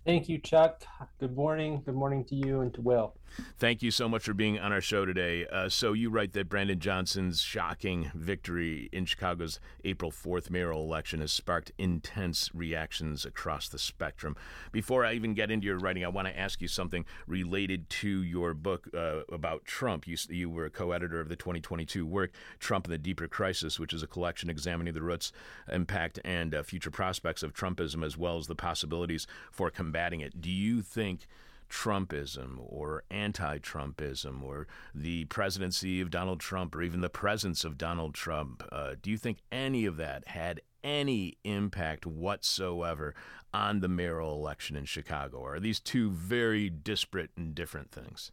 Thank 0.05 0.27
you, 0.27 0.37
Chuck. 0.37 0.83
Good 1.19 1.35
morning. 1.35 1.81
Good 1.85 1.95
morning 1.95 2.25
to 2.25 2.35
you 2.35 2.61
and 2.61 2.73
to 2.73 2.81
Will. 2.81 3.15
Thank 3.57 3.81
you 3.81 3.91
so 3.91 4.07
much 4.07 4.23
for 4.23 4.33
being 4.33 4.59
on 4.59 4.71
our 4.71 4.81
show 4.81 5.05
today. 5.05 5.45
Uh, 5.45 5.69
so, 5.69 5.93
you 5.93 6.09
write 6.09 6.33
that 6.33 6.49
Brandon 6.49 6.79
Johnson's 6.79 7.41
shocking 7.41 8.11
victory 8.13 8.89
in 8.91 9.05
Chicago's 9.05 9.59
April 9.83 10.11
4th 10.11 10.49
mayoral 10.49 10.83
election 10.83 11.19
has 11.19 11.31
sparked 11.31 11.71
intense 11.77 12.49
reactions 12.53 13.25
across 13.25 13.69
the 13.69 13.79
spectrum. 13.79 14.35
Before 14.71 15.05
I 15.05 15.13
even 15.13 15.33
get 15.33 15.51
into 15.51 15.67
your 15.67 15.77
writing, 15.77 16.05
I 16.05 16.09
want 16.09 16.27
to 16.27 16.37
ask 16.37 16.61
you 16.61 16.67
something 16.67 17.05
related 17.27 17.89
to 17.89 18.23
your 18.23 18.53
book 18.53 18.87
uh, 18.93 19.21
about 19.31 19.65
Trump. 19.65 20.07
You, 20.07 20.17
you 20.29 20.49
were 20.49 20.65
a 20.65 20.69
co 20.69 20.91
editor 20.91 21.19
of 21.19 21.29
the 21.29 21.35
2022 21.35 22.05
work, 22.05 22.31
Trump 22.59 22.85
and 22.85 22.93
the 22.93 22.97
Deeper 22.97 23.27
Crisis, 23.27 23.79
which 23.79 23.93
is 23.93 24.03
a 24.03 24.07
collection 24.07 24.49
examining 24.49 24.93
the 24.93 25.01
roots, 25.01 25.31
impact, 25.71 26.19
and 26.23 26.53
uh, 26.55 26.63
future 26.63 26.91
prospects 26.91 27.43
of 27.43 27.53
Trumpism, 27.53 28.05
as 28.05 28.17
well 28.17 28.37
as 28.37 28.47
the 28.47 28.55
possibilities 28.55 29.27
for 29.51 29.69
combating 29.69 30.21
it. 30.21 30.41
Do 30.41 30.49
you 30.49 30.81
think? 30.81 31.27
Trumpism 31.69 32.57
or 32.59 33.03
anti 33.11 33.59
Trumpism 33.59 34.43
or 34.43 34.67
the 34.93 35.25
presidency 35.25 36.01
of 36.01 36.09
Donald 36.09 36.39
Trump 36.39 36.75
or 36.75 36.81
even 36.81 37.01
the 37.01 37.09
presence 37.09 37.63
of 37.63 37.77
Donald 37.77 38.13
Trump, 38.13 38.63
uh, 38.71 38.95
do 39.01 39.11
you 39.11 39.17
think 39.17 39.39
any 39.51 39.85
of 39.85 39.97
that 39.97 40.27
had 40.29 40.61
any 40.83 41.37
impact 41.43 42.05
whatsoever 42.05 43.13
on 43.53 43.79
the 43.79 43.87
mayoral 43.87 44.33
election 44.33 44.75
in 44.75 44.85
Chicago? 44.85 45.37
Or 45.37 45.55
are 45.55 45.59
these 45.59 45.79
two 45.79 46.09
very 46.09 46.69
disparate 46.69 47.31
and 47.35 47.53
different 47.53 47.91
things? 47.91 48.31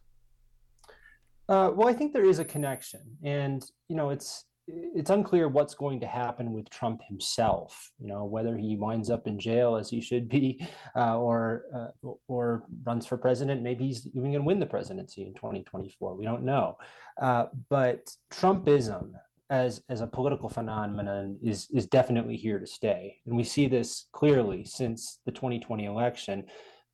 Uh, 1.49 1.71
well, 1.73 1.87
I 1.87 1.93
think 1.93 2.11
there 2.11 2.25
is 2.25 2.39
a 2.39 2.45
connection, 2.45 3.17
and 3.23 3.63
you 3.87 3.95
know, 3.95 4.09
it's 4.09 4.43
it's 4.67 5.09
unclear 5.09 5.47
what's 5.47 5.73
going 5.73 5.99
to 6.01 6.07
happen 6.07 6.51
with 6.51 6.69
Trump 6.69 7.01
himself. 7.07 7.91
You 7.99 8.07
know, 8.07 8.25
whether 8.25 8.57
he 8.57 8.75
winds 8.75 9.09
up 9.09 9.27
in 9.27 9.39
jail 9.39 9.75
as 9.75 9.89
he 9.89 10.01
should 10.01 10.27
be, 10.27 10.67
uh, 10.95 11.17
or 11.17 11.63
uh, 11.73 12.09
or 12.27 12.63
runs 12.85 13.05
for 13.05 13.17
president. 13.17 13.61
Maybe 13.61 13.87
he's 13.87 14.05
even 14.07 14.31
going 14.31 14.33
to 14.33 14.41
win 14.41 14.59
the 14.59 14.65
presidency 14.65 15.25
in 15.25 15.33
2024. 15.33 16.15
We 16.15 16.25
don't 16.25 16.43
know. 16.43 16.77
Uh, 17.21 17.45
but 17.69 18.09
Trumpism 18.31 19.13
as 19.49 19.81
as 19.89 20.01
a 20.01 20.07
political 20.07 20.49
phenomenon 20.49 21.37
is 21.41 21.67
is 21.71 21.85
definitely 21.87 22.35
here 22.35 22.59
to 22.59 22.67
stay, 22.67 23.17
and 23.25 23.35
we 23.37 23.43
see 23.43 23.67
this 23.67 24.07
clearly 24.11 24.65
since 24.65 25.19
the 25.25 25.31
2020 25.31 25.85
election 25.85 26.45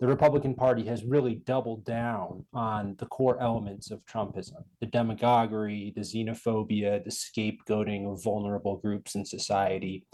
the 0.03 0.09
Republican 0.09 0.53
Party 0.53 0.85
has 0.85 1.05
really 1.05 1.35
doubled 1.45 1.85
down 1.85 2.45
on 2.53 2.93
the 2.99 3.05
core 3.05 3.39
elements 3.39 3.89
of 3.89 4.05
Trumpism 4.05 4.61
the 4.81 4.85
demagoguery, 4.85 5.93
the 5.95 6.01
xenophobia, 6.01 7.01
the 7.05 7.09
scapegoating 7.09 8.11
of 8.11 8.21
vulnerable 8.21 8.75
groups 8.75 9.15
in 9.15 9.23
society. 9.23 10.05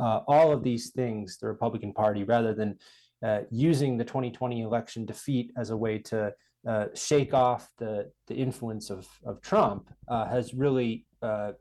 Uh, 0.00 0.20
all 0.26 0.50
of 0.50 0.62
these 0.62 0.92
things, 0.92 1.36
the 1.36 1.46
Republican 1.46 1.92
Party, 1.92 2.24
rather 2.24 2.54
than 2.54 2.78
uh, 3.22 3.40
using 3.50 3.98
the 3.98 4.04
2020 4.04 4.62
election 4.62 5.04
defeat 5.04 5.52
as 5.58 5.68
a 5.68 5.76
way 5.76 5.98
to 5.98 6.32
uh, 6.66 6.86
shake 6.94 7.34
off 7.34 7.68
the, 7.76 8.10
the 8.28 8.34
influence 8.34 8.88
of, 8.88 9.06
of 9.26 9.42
Trump, 9.42 9.90
uh, 10.08 10.26
has 10.26 10.54
really 10.54 11.04
uh, 11.22 11.52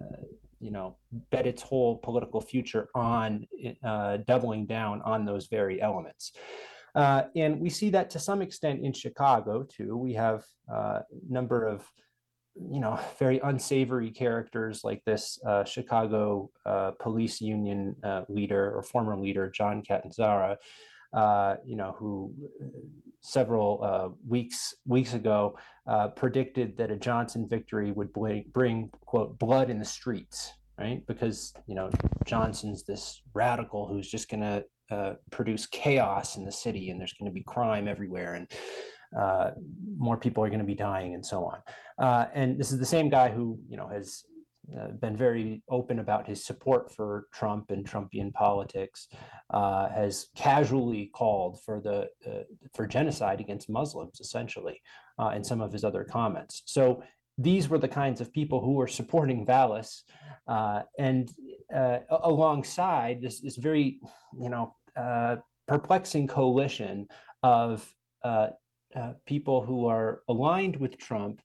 uh, 0.00 0.22
you 0.58 0.72
know, 0.72 0.96
bet 1.30 1.46
its 1.46 1.62
whole 1.62 1.98
political 1.98 2.40
future 2.40 2.88
on 2.96 3.46
doubling 4.26 4.66
down 4.66 5.00
on 5.02 5.24
those 5.24 5.46
very 5.46 5.80
elements. 5.80 6.32
Uh, 6.98 7.22
and 7.36 7.60
we 7.60 7.70
see 7.70 7.90
that 7.90 8.10
to 8.10 8.18
some 8.18 8.42
extent 8.42 8.84
in 8.84 8.92
Chicago 8.92 9.62
too. 9.62 9.96
We 9.96 10.14
have 10.14 10.44
a 10.68 10.74
uh, 10.74 11.02
number 11.30 11.64
of, 11.64 11.86
you 12.56 12.80
know, 12.80 12.98
very 13.20 13.38
unsavory 13.38 14.10
characters 14.10 14.82
like 14.82 15.04
this 15.04 15.38
uh, 15.46 15.62
Chicago 15.62 16.50
uh, 16.66 16.90
police 16.98 17.40
union 17.40 17.94
uh, 18.02 18.22
leader 18.28 18.72
or 18.74 18.82
former 18.82 19.16
leader, 19.16 19.48
John 19.48 19.80
Catanzara, 19.88 20.56
uh, 21.12 21.54
you 21.64 21.76
know, 21.76 21.94
who 21.96 22.34
several 23.20 24.16
weeks 24.26 24.74
weeks 24.84 25.14
ago 25.14 25.56
predicted 26.16 26.76
that 26.78 26.90
a 26.90 26.96
Johnson 26.96 27.46
victory 27.48 27.92
would 27.92 28.12
bring, 28.12 28.90
quote, 29.06 29.38
blood 29.38 29.70
in 29.70 29.78
the 29.78 29.84
streets, 29.84 30.52
right? 30.80 31.06
Because, 31.06 31.52
you 31.68 31.76
know, 31.76 31.90
Johnson's 32.24 32.82
this 32.82 33.22
radical 33.34 33.86
who's 33.86 34.10
just 34.10 34.28
going 34.28 34.40
to 34.40 34.64
uh, 34.90 35.14
produce 35.30 35.66
chaos 35.66 36.36
in 36.36 36.44
the 36.44 36.52
city 36.52 36.90
and 36.90 37.00
there's 37.00 37.12
going 37.14 37.30
to 37.30 37.34
be 37.34 37.42
crime 37.42 37.88
everywhere 37.88 38.34
and 38.34 38.48
uh, 39.16 39.50
more 39.96 40.16
people 40.16 40.44
are 40.44 40.48
going 40.48 40.60
to 40.60 40.66
be 40.66 40.74
dying 40.74 41.14
and 41.14 41.24
so 41.24 41.44
on. 41.44 41.58
Uh, 41.98 42.26
and 42.34 42.58
this 42.58 42.72
is 42.72 42.78
the 42.78 42.86
same 42.86 43.08
guy 43.08 43.30
who, 43.30 43.58
you 43.68 43.76
know, 43.76 43.88
has 43.88 44.24
uh, 44.78 44.88
been 45.00 45.16
very 45.16 45.62
open 45.70 45.98
about 45.98 46.26
his 46.26 46.44
support 46.44 46.94
for 46.94 47.26
Trump 47.32 47.70
and 47.70 47.88
Trumpian 47.88 48.32
politics, 48.34 49.08
uh, 49.50 49.88
has 49.88 50.26
casually 50.36 51.10
called 51.14 51.58
for 51.64 51.80
the 51.80 52.08
uh, 52.30 52.42
for 52.74 52.86
genocide 52.86 53.40
against 53.40 53.70
Muslims, 53.70 54.20
essentially, 54.20 54.80
in 55.34 55.42
some 55.42 55.62
of 55.62 55.72
his 55.72 55.84
other 55.84 56.04
comments. 56.04 56.62
So 56.66 57.02
these 57.38 57.68
were 57.68 57.78
the 57.78 57.88
kinds 57.88 58.20
of 58.20 58.32
people 58.32 58.60
who 58.60 58.74
were 58.74 58.86
supporting 58.86 59.46
Vallas, 59.46 60.04
and 60.98 61.32
alongside 62.10 63.22
this, 63.22 63.40
this 63.40 63.56
very, 63.56 64.00
you 64.38 64.50
know, 64.50 64.74
uh, 64.98 65.36
perplexing 65.66 66.26
coalition 66.26 67.06
of 67.42 67.88
uh, 68.24 68.48
uh, 68.96 69.12
people 69.26 69.62
who 69.62 69.86
are 69.86 70.22
aligned 70.28 70.76
with 70.76 70.98
Trump 70.98 71.40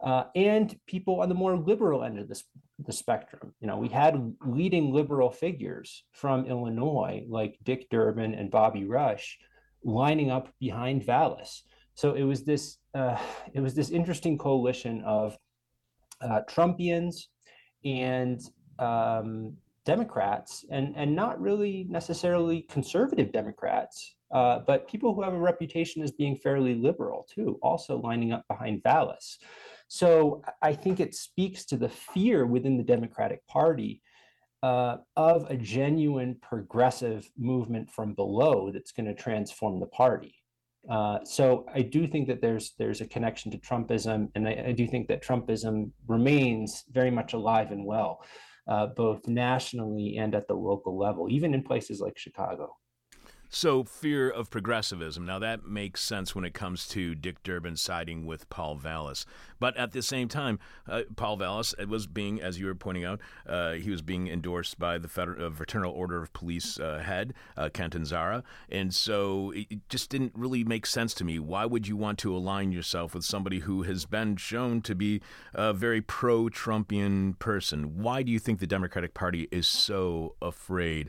uh, 0.00 0.24
and 0.34 0.78
people 0.86 1.20
on 1.20 1.28
the 1.28 1.34
more 1.34 1.56
liberal 1.56 2.04
end 2.04 2.18
of 2.18 2.28
the 2.28 2.92
spectrum. 2.92 3.52
You 3.60 3.66
know, 3.66 3.76
we 3.76 3.88
had 3.88 4.34
leading 4.44 4.92
liberal 4.92 5.30
figures 5.30 6.04
from 6.12 6.46
Illinois 6.46 7.24
like 7.28 7.58
Dick 7.64 7.88
Durbin 7.90 8.34
and 8.34 8.50
Bobby 8.50 8.84
Rush 8.84 9.38
lining 9.82 10.30
up 10.30 10.52
behind 10.60 11.04
Vallas. 11.04 11.62
So 11.94 12.14
it 12.14 12.22
was 12.22 12.44
this 12.44 12.78
uh, 12.94 13.18
it 13.52 13.60
was 13.60 13.74
this 13.74 13.90
interesting 13.90 14.38
coalition 14.38 15.02
of 15.02 15.36
Trumpians 16.22 17.24
and 17.84 18.40
um, 18.78 19.56
Democrats 19.86 20.64
and, 20.70 20.92
and 20.96 21.14
not 21.14 21.40
really 21.40 21.86
necessarily 21.88 22.62
conservative 22.62 23.32
Democrats, 23.32 24.16
uh, 24.34 24.58
but 24.66 24.88
people 24.88 25.14
who 25.14 25.22
have 25.22 25.32
a 25.32 25.38
reputation 25.38 26.02
as 26.02 26.10
being 26.10 26.36
fairly 26.36 26.74
liberal 26.74 27.26
too, 27.32 27.58
also 27.62 27.96
lining 27.98 28.32
up 28.32 28.44
behind 28.48 28.82
Vallas. 28.82 29.38
So 29.88 30.42
I 30.60 30.74
think 30.74 30.98
it 30.98 31.14
speaks 31.14 31.64
to 31.66 31.76
the 31.76 31.88
fear 31.88 32.44
within 32.44 32.76
the 32.76 32.82
Democratic 32.82 33.46
Party 33.46 34.02
uh, 34.62 34.96
of 35.16 35.48
a 35.48 35.56
genuine 35.56 36.36
progressive 36.42 37.30
movement 37.38 37.88
from 37.90 38.14
below 38.14 38.70
that's 38.72 38.90
going 38.90 39.06
to 39.06 39.14
transform 39.14 39.78
the 39.78 39.86
party. 39.86 40.34
Uh, 40.90 41.18
so 41.24 41.66
I 41.72 41.82
do 41.82 42.06
think 42.06 42.28
that 42.28 42.40
there's 42.40 42.74
there's 42.78 43.00
a 43.00 43.06
connection 43.06 43.50
to 43.52 43.58
Trumpism, 43.58 44.28
and 44.34 44.48
I, 44.48 44.66
I 44.68 44.72
do 44.72 44.86
think 44.86 45.08
that 45.08 45.22
Trumpism 45.22 45.90
remains 46.06 46.84
very 46.92 47.10
much 47.10 47.32
alive 47.32 47.72
and 47.72 47.84
well 47.84 48.20
uh, 48.68 48.86
both 48.86 49.26
nationally 49.26 50.16
and 50.18 50.34
at 50.34 50.48
the 50.48 50.54
local 50.54 50.98
level, 50.98 51.28
even 51.30 51.54
in 51.54 51.62
places 51.62 52.00
like 52.00 52.18
Chicago. 52.18 52.76
So, 53.58 53.84
fear 53.84 54.28
of 54.28 54.50
progressivism. 54.50 55.24
Now, 55.24 55.38
that 55.38 55.66
makes 55.66 56.02
sense 56.02 56.34
when 56.34 56.44
it 56.44 56.52
comes 56.52 56.86
to 56.88 57.14
Dick 57.14 57.42
Durbin 57.42 57.76
siding 57.76 58.26
with 58.26 58.50
Paul 58.50 58.74
Vallas. 58.74 59.24
But 59.58 59.74
at 59.78 59.92
the 59.92 60.02
same 60.02 60.28
time, 60.28 60.58
uh, 60.86 61.04
Paul 61.16 61.38
Vallas 61.38 61.74
was 61.88 62.06
being, 62.06 62.38
as 62.38 62.60
you 62.60 62.66
were 62.66 62.74
pointing 62.74 63.06
out, 63.06 63.18
uh, 63.48 63.72
he 63.72 63.88
was 63.88 64.02
being 64.02 64.28
endorsed 64.28 64.78
by 64.78 64.98
the 64.98 65.08
Federal, 65.08 65.46
uh, 65.46 65.50
Fraternal 65.50 65.90
Order 65.90 66.22
of 66.22 66.34
Police 66.34 66.78
uh, 66.78 66.98
head, 66.98 67.32
uh, 67.56 67.70
Catanzara. 67.72 68.42
And 68.68 68.94
so 68.94 69.54
it 69.56 69.88
just 69.88 70.10
didn't 70.10 70.32
really 70.34 70.62
make 70.62 70.84
sense 70.84 71.14
to 71.14 71.24
me. 71.24 71.38
Why 71.38 71.64
would 71.64 71.88
you 71.88 71.96
want 71.96 72.18
to 72.18 72.36
align 72.36 72.72
yourself 72.72 73.14
with 73.14 73.24
somebody 73.24 73.60
who 73.60 73.84
has 73.84 74.04
been 74.04 74.36
shown 74.36 74.82
to 74.82 74.94
be 74.94 75.22
a 75.54 75.72
very 75.72 76.02
pro 76.02 76.50
Trumpian 76.50 77.38
person? 77.38 78.02
Why 78.02 78.22
do 78.22 78.30
you 78.30 78.38
think 78.38 78.58
the 78.58 78.66
Democratic 78.66 79.14
Party 79.14 79.48
is 79.50 79.66
so 79.66 80.34
afraid? 80.42 81.08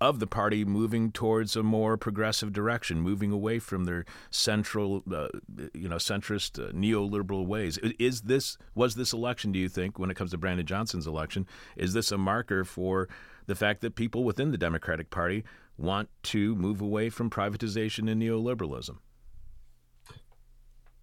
Of 0.00 0.20
the 0.20 0.26
party 0.26 0.64
moving 0.64 1.10
towards 1.10 1.56
a 1.56 1.62
more 1.62 1.96
progressive 1.96 2.52
direction, 2.52 3.00
moving 3.00 3.32
away 3.32 3.58
from 3.58 3.84
their 3.84 4.04
central, 4.30 5.02
uh, 5.12 5.28
you 5.74 5.88
know, 5.88 5.96
centrist 5.96 6.62
uh, 6.62 6.72
neoliberal 6.72 7.46
ways. 7.46 7.78
Is 7.98 8.22
this 8.22 8.58
was 8.74 8.94
this 8.94 9.12
election? 9.12 9.52
Do 9.52 9.58
you 9.58 9.68
think, 9.68 9.98
when 9.98 10.10
it 10.10 10.14
comes 10.14 10.30
to 10.30 10.38
Brandon 10.38 10.66
Johnson's 10.66 11.06
election, 11.06 11.46
is 11.76 11.92
this 11.92 12.12
a 12.12 12.18
marker 12.18 12.64
for 12.64 13.08
the 13.46 13.54
fact 13.54 13.80
that 13.80 13.94
people 13.94 14.24
within 14.24 14.50
the 14.52 14.58
Democratic 14.58 15.10
Party 15.10 15.44
want 15.76 16.08
to 16.22 16.54
move 16.54 16.80
away 16.80 17.08
from 17.08 17.30
privatization 17.30 18.10
and 18.10 18.22
neoliberalism? 18.22 18.98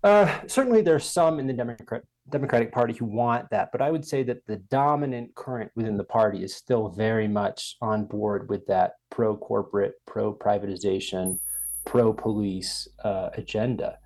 Uh, 0.04 0.40
certainly, 0.48 0.82
there's 0.82 1.06
some 1.06 1.40
in 1.40 1.48
the 1.48 1.54
Democrat, 1.54 2.04
Democratic 2.30 2.72
Party 2.72 2.94
who 2.94 3.06
want 3.06 3.50
that, 3.52 3.72
but 3.72 3.82
I 3.82 3.92
would 3.92 4.06
say 4.06 4.24
that 4.24 4.46
the 4.48 4.58
dominant 4.58 5.36
current 5.36 5.72
within 5.76 5.98
the 5.98 6.04
party 6.04 6.44
is 6.44 6.56
still 6.56 6.90
very 6.90 7.28
much 7.28 7.76
on 7.82 8.06
board 8.06 8.50
with 8.50 8.66
that 8.68 8.94
pro 9.12 9.38
corporate, 9.38 9.94
pro 10.08 10.34
privatization, 10.34 11.40
pro 11.86 12.14
police 12.14 12.88
uh, 13.04 13.30
agenda. 13.34 14.00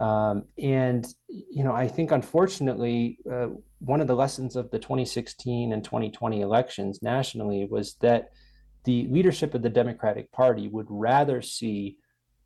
Um, 0.00 0.44
and, 0.58 1.06
you 1.28 1.62
know, 1.62 1.72
I 1.72 1.86
think 1.86 2.10
unfortunately, 2.10 3.18
uh, 3.30 3.48
one 3.80 4.00
of 4.00 4.06
the 4.06 4.16
lessons 4.16 4.56
of 4.56 4.70
the 4.70 4.78
2016 4.78 5.74
and 5.74 5.84
2020 5.84 6.40
elections 6.40 7.02
nationally 7.02 7.66
was 7.70 7.96
that 8.00 8.30
the 8.84 9.06
leadership 9.08 9.54
of 9.54 9.60
the 9.60 9.68
Democratic 9.68 10.32
Party 10.32 10.68
would 10.68 10.86
rather 10.88 11.42
see 11.42 11.98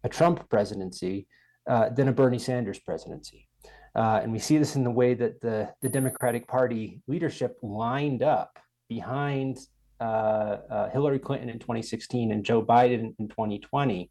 a 0.02 0.08
Trump 0.08 0.48
presidency 0.50 1.28
uh, 1.68 1.90
than 1.90 2.08
a 2.08 2.12
Bernie 2.12 2.40
Sanders 2.40 2.80
presidency. 2.80 3.48
Uh, 3.94 4.20
and 4.22 4.32
we 4.32 4.38
see 4.38 4.58
this 4.58 4.76
in 4.76 4.84
the 4.84 4.90
way 4.90 5.14
that 5.14 5.40
the, 5.40 5.72
the 5.80 5.88
Democratic 5.88 6.48
Party 6.48 7.00
leadership 7.06 7.56
lined 7.62 8.22
up 8.22 8.58
behind 8.88 9.58
uh, 10.00 10.58
uh 10.68 10.90
Hillary 10.90 11.20
Clinton 11.20 11.48
in 11.48 11.58
2016 11.58 12.32
and 12.32 12.44
Joe 12.44 12.62
Biden 12.62 13.14
in 13.18 13.28
2020 13.28 14.10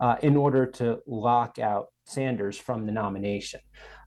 uh, 0.00 0.16
in 0.22 0.36
order 0.36 0.64
to 0.64 1.00
lock 1.06 1.58
out 1.58 1.88
Sanders 2.06 2.56
from 2.56 2.86
the 2.86 2.92
nomination. 2.92 3.60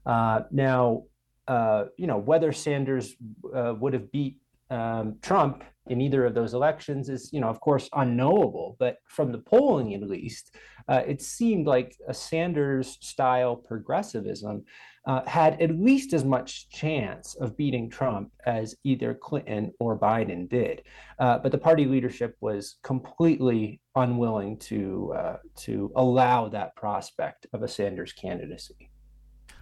now, 0.06 1.04
you 1.48 2.06
know, 2.06 2.18
whether 2.18 2.52
Sanders 2.52 3.14
would 3.42 3.92
have 3.92 4.10
beat 4.10 4.38
um, 4.70 5.16
Trump 5.22 5.64
in 5.88 6.00
either 6.00 6.24
of 6.26 6.34
those 6.34 6.54
elections 6.54 7.08
is, 7.08 7.30
you 7.32 7.40
know, 7.40 7.48
of 7.48 7.60
course, 7.60 7.88
unknowable. 7.94 8.76
But 8.78 8.98
from 9.06 9.32
the 9.32 9.38
polling, 9.38 9.94
at 9.94 10.02
least, 10.02 10.54
uh, 10.88 11.02
it 11.06 11.20
seemed 11.20 11.66
like 11.66 11.96
a 12.08 12.14
Sanders 12.14 12.98
style 13.00 13.56
progressivism 13.56 14.64
uh, 15.06 15.22
had 15.26 15.60
at 15.60 15.70
least 15.78 16.12
as 16.12 16.24
much 16.24 16.68
chance 16.68 17.34
of 17.36 17.56
beating 17.56 17.88
Trump 17.88 18.30
as 18.44 18.74
either 18.84 19.14
Clinton 19.14 19.72
or 19.80 19.98
Biden 19.98 20.48
did. 20.48 20.82
Uh, 21.18 21.38
but 21.38 21.50
the 21.50 21.58
party 21.58 21.86
leadership 21.86 22.36
was 22.40 22.76
completely 22.82 23.80
unwilling 23.94 24.58
to 24.58 25.14
uh, 25.16 25.36
to 25.56 25.90
allow 25.96 26.48
that 26.48 26.76
prospect 26.76 27.46
of 27.52 27.62
a 27.62 27.68
Sanders 27.68 28.12
candidacy. 28.12 28.90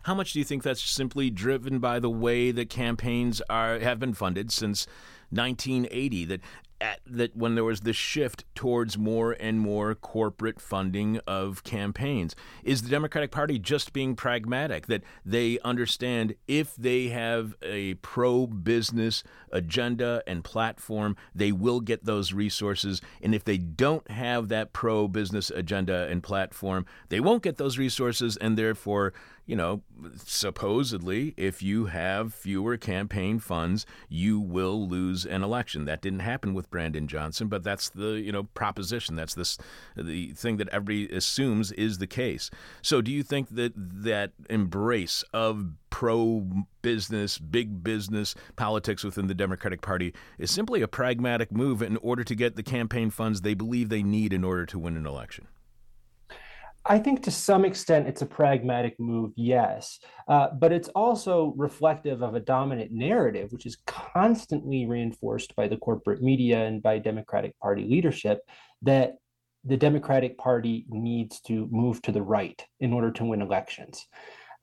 How 0.02 0.14
much 0.14 0.32
do 0.32 0.38
you 0.38 0.44
think 0.44 0.62
that's 0.62 0.82
simply 0.82 1.30
driven 1.30 1.78
by 1.78 1.98
the 1.98 2.10
way 2.10 2.50
that 2.52 2.70
campaigns 2.70 3.40
are 3.48 3.78
have 3.78 3.98
been 3.98 4.14
funded 4.14 4.52
since 4.52 4.86
1980 5.30 6.24
that 6.26 6.40
at, 6.80 7.00
that 7.06 7.36
when 7.36 7.54
there 7.54 7.64
was 7.64 7.80
this 7.80 7.96
shift 7.96 8.44
towards 8.54 8.98
more 8.98 9.32
and 9.32 9.60
more 9.60 9.94
corporate 9.94 10.60
funding 10.60 11.20
of 11.26 11.64
campaigns. 11.64 12.34
Is 12.64 12.82
the 12.82 12.88
democratic 12.88 13.30
party 13.30 13.58
just 13.58 13.92
being 13.92 14.16
pragmatic 14.16 14.86
that 14.86 15.02
they 15.24 15.58
understand 15.60 16.34
if 16.46 16.74
they 16.76 17.08
have 17.08 17.54
a 17.62 17.94
pro 17.94 18.46
business 18.46 19.22
agenda 19.52 20.22
and 20.26 20.42
platform 20.44 21.16
they 21.34 21.52
will 21.52 21.80
get 21.80 22.04
those 22.04 22.32
resources 22.32 23.00
and 23.22 23.34
if 23.34 23.44
they 23.44 23.56
don't 23.56 24.10
have 24.10 24.48
that 24.48 24.72
pro 24.72 25.08
business 25.08 25.50
agenda 25.50 26.06
and 26.10 26.22
platform 26.22 26.84
they 27.08 27.20
won't 27.20 27.42
get 27.42 27.56
those 27.56 27.78
resources 27.78 28.36
and 28.36 28.58
therefore 28.58 29.12
you 29.46 29.54
know, 29.54 29.82
supposedly, 30.16 31.32
if 31.36 31.62
you 31.62 31.86
have 31.86 32.34
fewer 32.34 32.76
campaign 32.76 33.38
funds, 33.38 33.86
you 34.08 34.40
will 34.40 34.88
lose 34.88 35.24
an 35.24 35.44
election. 35.44 35.84
That 35.84 36.02
didn't 36.02 36.20
happen 36.20 36.52
with 36.52 36.68
Brandon 36.68 37.06
Johnson, 37.06 37.46
but 37.46 37.62
that's 37.62 37.88
the 37.88 38.20
you 38.20 38.32
know 38.32 38.44
proposition. 38.44 39.14
That's 39.14 39.34
this 39.34 39.56
the 39.96 40.32
thing 40.32 40.56
that 40.56 40.68
everybody 40.70 41.14
assumes 41.14 41.70
is 41.72 41.98
the 41.98 42.08
case. 42.08 42.50
So, 42.82 43.00
do 43.00 43.12
you 43.12 43.22
think 43.22 43.50
that 43.50 43.72
that 43.76 44.32
embrace 44.50 45.22
of 45.32 45.70
pro 45.90 46.46
business, 46.82 47.38
big 47.38 47.84
business 47.84 48.34
politics 48.56 49.04
within 49.04 49.28
the 49.28 49.34
Democratic 49.34 49.80
Party 49.80 50.12
is 50.38 50.50
simply 50.50 50.82
a 50.82 50.88
pragmatic 50.88 51.52
move 51.52 51.82
in 51.82 51.96
order 51.98 52.24
to 52.24 52.34
get 52.34 52.56
the 52.56 52.62
campaign 52.62 53.10
funds 53.10 53.40
they 53.40 53.54
believe 53.54 53.88
they 53.88 54.02
need 54.02 54.32
in 54.32 54.42
order 54.42 54.66
to 54.66 54.78
win 54.78 54.96
an 54.96 55.06
election? 55.06 55.46
I 56.88 56.98
think 56.98 57.22
to 57.24 57.30
some 57.30 57.64
extent 57.64 58.06
it's 58.06 58.22
a 58.22 58.26
pragmatic 58.26 58.98
move, 59.00 59.32
yes, 59.36 59.98
uh, 60.28 60.48
but 60.58 60.72
it's 60.72 60.88
also 60.90 61.52
reflective 61.56 62.22
of 62.22 62.34
a 62.34 62.40
dominant 62.40 62.92
narrative, 62.92 63.52
which 63.52 63.66
is 63.66 63.78
constantly 63.86 64.86
reinforced 64.86 65.56
by 65.56 65.66
the 65.66 65.76
corporate 65.76 66.22
media 66.22 66.64
and 66.64 66.82
by 66.82 66.98
Democratic 66.98 67.58
Party 67.58 67.84
leadership 67.84 68.40
that 68.82 69.14
the 69.64 69.76
Democratic 69.76 70.38
Party 70.38 70.86
needs 70.88 71.40
to 71.42 71.68
move 71.72 72.00
to 72.02 72.12
the 72.12 72.22
right 72.22 72.64
in 72.78 72.92
order 72.92 73.10
to 73.10 73.24
win 73.24 73.42
elections. 73.42 74.06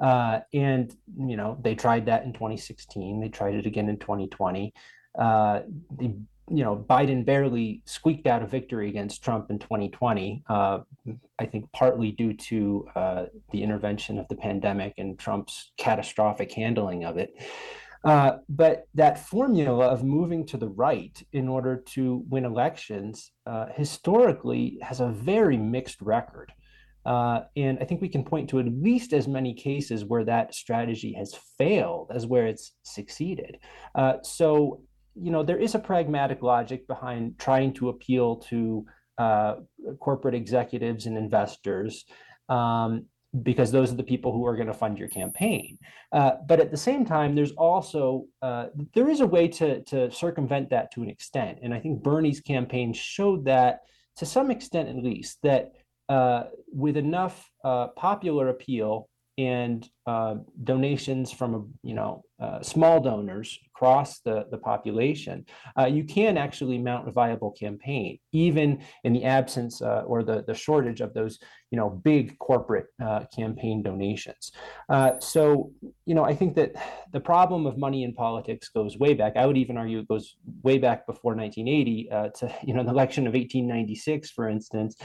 Uh, 0.01 0.39
and, 0.53 0.95
you 1.17 1.35
know, 1.35 1.57
they 1.61 1.75
tried 1.75 2.05
that 2.05 2.23
in 2.23 2.33
2016, 2.33 3.19
they 3.19 3.29
tried 3.29 3.55
it 3.55 3.65
again 3.65 3.89
in 3.89 3.97
2020. 3.97 4.73
Uh, 5.19 5.61
you 6.53 6.63
know, 6.63 6.85
Biden 6.87 7.25
barely 7.25 7.81
squeaked 7.85 8.27
out 8.27 8.43
a 8.43 8.45
victory 8.45 8.87
against 8.87 9.23
Trump 9.23 9.49
in 9.49 9.57
2020. 9.57 10.43
Uh, 10.47 10.79
I 11.39 11.45
think 11.47 11.71
partly 11.71 12.11
due 12.11 12.33
to 12.33 12.87
uh, 12.95 13.25
the 13.51 13.63
intervention 13.63 14.19
of 14.19 14.27
the 14.27 14.35
pandemic 14.35 14.93
and 14.99 15.17
Trump's 15.17 15.71
catastrophic 15.77 16.51
handling 16.51 17.05
of 17.05 17.17
it. 17.17 17.33
Uh, 18.03 18.37
but 18.49 18.83
that 18.93 19.17
formula 19.17 19.87
of 19.87 20.03
moving 20.03 20.45
to 20.45 20.57
the 20.57 20.67
right 20.67 21.23
in 21.31 21.47
order 21.47 21.77
to 21.93 22.23
win 22.29 22.45
elections 22.45 23.31
uh, 23.47 23.67
historically 23.73 24.77
has 24.83 24.99
a 24.99 25.07
very 25.07 25.57
mixed 25.57 26.03
record. 26.03 26.53
Uh, 27.03 27.41
and 27.57 27.79
I 27.81 27.85
think 27.85 27.99
we 28.01 28.09
can 28.09 28.23
point 28.23 28.49
to 28.51 28.59
at 28.59 28.67
least 28.67 29.11
as 29.11 29.27
many 29.27 29.55
cases 29.55 30.05
where 30.05 30.23
that 30.25 30.53
strategy 30.53 31.13
has 31.13 31.35
failed 31.57 32.11
as 32.13 32.27
where 32.27 32.45
it's 32.45 32.73
succeeded. 32.83 33.57
Uh, 33.95 34.17
so 34.21 34.81
you 35.15 35.31
know, 35.31 35.43
there 35.43 35.59
is 35.59 35.75
a 35.75 35.79
pragmatic 35.79 36.41
logic 36.41 36.87
behind 36.87 37.37
trying 37.37 37.73
to 37.73 37.89
appeal 37.89 38.37
to 38.37 38.85
uh, 39.17 39.55
corporate 39.99 40.35
executives 40.35 41.05
and 41.05 41.17
investors 41.17 42.05
um, 42.49 43.05
because 43.41 43.71
those 43.71 43.91
are 43.91 43.95
the 43.95 44.03
people 44.03 44.31
who 44.31 44.45
are 44.45 44.55
going 44.55 44.67
to 44.67 44.73
fund 44.73 44.97
your 44.97 45.07
campaign. 45.07 45.77
Uh, 46.11 46.33
but 46.47 46.59
at 46.59 46.71
the 46.71 46.77
same 46.77 47.05
time, 47.05 47.35
there's 47.35 47.51
also 47.53 48.25
uh, 48.41 48.67
there 48.93 49.09
is 49.09 49.21
a 49.21 49.25
way 49.25 49.47
to 49.47 49.83
to 49.83 50.11
circumvent 50.11 50.69
that 50.69 50.91
to 50.93 51.01
an 51.01 51.09
extent, 51.09 51.59
and 51.63 51.73
I 51.73 51.79
think 51.79 52.03
Bernie's 52.03 52.41
campaign 52.41 52.93
showed 52.93 53.45
that 53.45 53.79
to 54.17 54.25
some 54.25 54.51
extent, 54.51 54.89
at 54.89 54.97
least, 54.97 55.39
that 55.43 55.71
uh, 56.09 56.43
with 56.71 56.97
enough 56.97 57.49
uh, 57.63 57.87
popular 57.95 58.49
appeal 58.49 59.09
and 59.37 59.87
uh, 60.05 60.35
donations 60.63 61.31
from 61.31 61.73
you 61.83 61.93
know 61.93 62.23
uh, 62.43 62.61
small 62.61 62.99
donors 62.99 63.57
across 63.67 64.19
the, 64.19 64.45
the 64.51 64.57
population, 64.57 65.45
uh, 65.79 65.85
you 65.85 66.03
can 66.03 66.37
actually 66.37 66.77
mount 66.77 67.07
a 67.07 67.11
viable 67.11 67.51
campaign, 67.51 68.17
even 68.33 68.83
in 69.05 69.13
the 69.13 69.23
absence 69.23 69.81
uh, 69.81 70.03
or 70.05 70.23
the, 70.23 70.43
the 70.45 70.53
shortage 70.53 70.99
of 70.99 71.13
those, 71.13 71.39
you 71.71 71.77
know, 71.77 71.89
big 71.89 72.37
corporate 72.39 72.87
uh, 73.01 73.23
campaign 73.33 73.81
donations. 73.81 74.51
Uh, 74.89 75.17
so, 75.19 75.71
you 76.05 76.15
know, 76.15 76.25
I 76.25 76.35
think 76.35 76.55
that 76.55 76.73
the 77.13 77.19
problem 77.19 77.65
of 77.65 77.77
money 77.77 78.03
in 78.03 78.13
politics 78.13 78.67
goes 78.67 78.97
way 78.97 79.13
back. 79.13 79.37
I 79.37 79.45
would 79.45 79.57
even 79.57 79.77
argue 79.77 79.99
it 79.99 80.07
goes 80.09 80.35
way 80.63 80.79
back 80.79 81.07
before 81.07 81.35
1980 81.35 82.11
uh, 82.11 82.29
to, 82.39 82.53
you 82.65 82.73
know, 82.73 82.83
the 82.83 82.89
election 82.89 83.25
of 83.25 83.33
1896, 83.33 84.31
for 84.31 84.49
instance, 84.49 84.97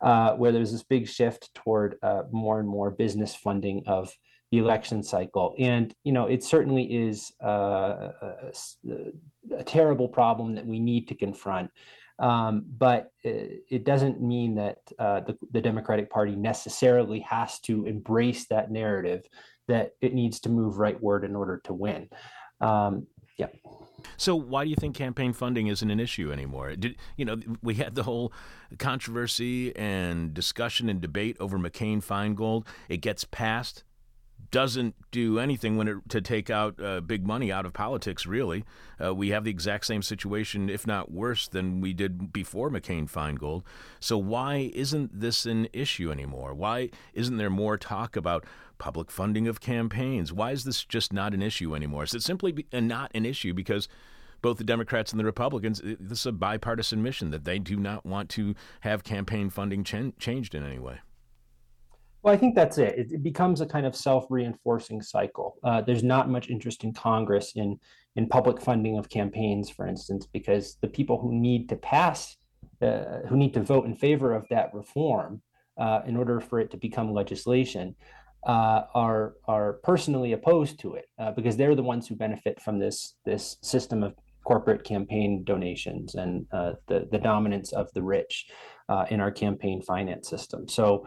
where 0.00 0.50
there's 0.50 0.72
this 0.72 0.82
big 0.82 1.06
shift 1.06 1.54
toward 1.54 1.96
more 2.32 2.58
and 2.58 2.68
more 2.68 2.90
business 2.90 3.34
funding 3.34 3.84
of 3.86 4.12
election 4.58 5.02
cycle. 5.02 5.54
And, 5.58 5.94
you 6.04 6.12
know, 6.12 6.26
it 6.26 6.42
certainly 6.42 6.84
is 6.84 7.32
uh, 7.42 8.10
a, 8.20 8.52
a, 9.56 9.64
terrible 9.64 10.08
problem 10.08 10.54
that 10.56 10.66
we 10.66 10.80
need 10.80 11.06
to 11.08 11.14
confront. 11.14 11.70
Um, 12.18 12.64
but 12.76 13.12
it, 13.22 13.62
it, 13.70 13.84
doesn't 13.84 14.20
mean 14.20 14.56
that 14.56 14.78
uh, 14.98 15.20
the, 15.20 15.38
the, 15.52 15.60
Democratic 15.60 16.10
Party 16.10 16.36
necessarily 16.36 17.20
has 17.20 17.60
to 17.60 17.86
embrace 17.86 18.46
that 18.48 18.70
narrative 18.70 19.24
that 19.68 19.92
it 20.02 20.12
needs 20.12 20.40
to 20.40 20.50
move 20.50 20.74
rightward 20.74 21.24
in 21.24 21.34
order 21.34 21.62
to 21.64 21.72
win. 21.72 22.10
Um, 22.60 23.06
yeah. 23.38 23.46
So 24.16 24.34
why 24.34 24.64
do 24.64 24.70
you 24.70 24.76
think 24.76 24.96
campaign 24.96 25.32
funding 25.32 25.68
isn't 25.68 25.90
an 25.90 26.00
issue 26.00 26.30
anymore? 26.30 26.74
Did, 26.74 26.96
you 27.16 27.24
know, 27.24 27.38
we 27.62 27.74
had 27.74 27.94
the 27.94 28.02
whole 28.02 28.32
controversy 28.78 29.74
and 29.76 30.34
discussion 30.34 30.90
and 30.90 31.00
debate 31.00 31.36
over 31.40 31.58
McCain 31.58 32.04
Feingold. 32.04 32.66
It 32.88 32.98
gets 32.98 33.24
passed 33.24 33.84
doesn't 34.50 34.94
do 35.10 35.38
anything 35.38 35.76
when 35.76 35.88
it, 35.88 35.96
to 36.08 36.20
take 36.20 36.50
out 36.50 36.80
uh, 36.82 37.00
big 37.00 37.26
money 37.26 37.52
out 37.52 37.66
of 37.66 37.72
politics. 37.72 38.26
Really, 38.26 38.64
uh, 39.02 39.14
we 39.14 39.30
have 39.30 39.44
the 39.44 39.50
exact 39.50 39.86
same 39.86 40.02
situation, 40.02 40.68
if 40.68 40.86
not 40.86 41.10
worse, 41.10 41.48
than 41.48 41.80
we 41.80 41.92
did 41.92 42.32
before 42.32 42.70
McCain 42.70 43.10
Feingold. 43.10 43.62
So 44.00 44.18
why 44.18 44.70
isn't 44.74 45.18
this 45.18 45.46
an 45.46 45.68
issue 45.72 46.10
anymore? 46.10 46.54
Why 46.54 46.90
isn't 47.14 47.36
there 47.36 47.50
more 47.50 47.76
talk 47.76 48.16
about 48.16 48.44
public 48.78 49.10
funding 49.10 49.46
of 49.46 49.60
campaigns? 49.60 50.32
Why 50.32 50.52
is 50.52 50.64
this 50.64 50.84
just 50.84 51.12
not 51.12 51.34
an 51.34 51.42
issue 51.42 51.74
anymore? 51.74 52.04
Is 52.04 52.14
it 52.14 52.22
simply 52.22 52.52
be, 52.52 52.66
uh, 52.72 52.80
not 52.80 53.10
an 53.14 53.26
issue 53.26 53.54
because 53.54 53.88
both 54.42 54.58
the 54.58 54.64
Democrats 54.64 55.12
and 55.12 55.20
the 55.20 55.24
Republicans, 55.24 55.82
this 55.84 56.20
is 56.20 56.26
a 56.26 56.32
bipartisan 56.32 57.02
mission 57.02 57.30
that 57.30 57.44
they 57.44 57.58
do 57.58 57.76
not 57.76 58.06
want 58.06 58.30
to 58.30 58.54
have 58.80 59.04
campaign 59.04 59.50
funding 59.50 59.84
ch- 59.84 60.18
changed 60.18 60.54
in 60.54 60.64
any 60.64 60.78
way? 60.78 61.00
Well, 62.22 62.34
I 62.34 62.36
think 62.36 62.54
that's 62.54 62.76
it. 62.78 62.98
It, 62.98 63.12
it 63.12 63.22
becomes 63.22 63.60
a 63.60 63.66
kind 63.66 63.86
of 63.86 63.96
self-reinforcing 63.96 65.00
cycle. 65.02 65.56
Uh, 65.64 65.80
there's 65.80 66.02
not 66.02 66.28
much 66.28 66.50
interest 66.50 66.84
in 66.84 66.92
Congress 66.92 67.52
in 67.56 67.78
in 68.16 68.28
public 68.28 68.60
funding 68.60 68.98
of 68.98 69.08
campaigns, 69.08 69.70
for 69.70 69.86
instance, 69.86 70.26
because 70.26 70.76
the 70.82 70.88
people 70.88 71.16
who 71.20 71.32
need 71.32 71.68
to 71.68 71.76
pass, 71.76 72.36
uh, 72.82 73.20
who 73.28 73.36
need 73.36 73.54
to 73.54 73.62
vote 73.62 73.86
in 73.86 73.94
favor 73.94 74.34
of 74.34 74.44
that 74.50 74.74
reform, 74.74 75.40
uh, 75.78 76.00
in 76.06 76.16
order 76.16 76.40
for 76.40 76.58
it 76.58 76.72
to 76.72 76.76
become 76.76 77.12
legislation, 77.12 77.94
uh, 78.46 78.82
are 78.94 79.34
are 79.46 79.74
personally 79.84 80.32
opposed 80.32 80.78
to 80.80 80.94
it 80.94 81.06
uh, 81.18 81.30
because 81.30 81.56
they're 81.56 81.76
the 81.76 81.82
ones 81.82 82.06
who 82.06 82.16
benefit 82.16 82.60
from 82.60 82.78
this 82.78 83.14
this 83.24 83.56
system 83.62 84.02
of 84.02 84.14
corporate 84.44 84.82
campaign 84.84 85.44
donations 85.44 86.16
and 86.16 86.46
uh, 86.52 86.72
the 86.88 87.08
the 87.12 87.18
dominance 87.18 87.72
of 87.72 87.90
the 87.94 88.02
rich 88.02 88.46
in 89.08 89.20
our 89.20 89.30
campaign 89.30 89.80
finance 89.80 90.28
system. 90.28 90.68
So 90.68 91.06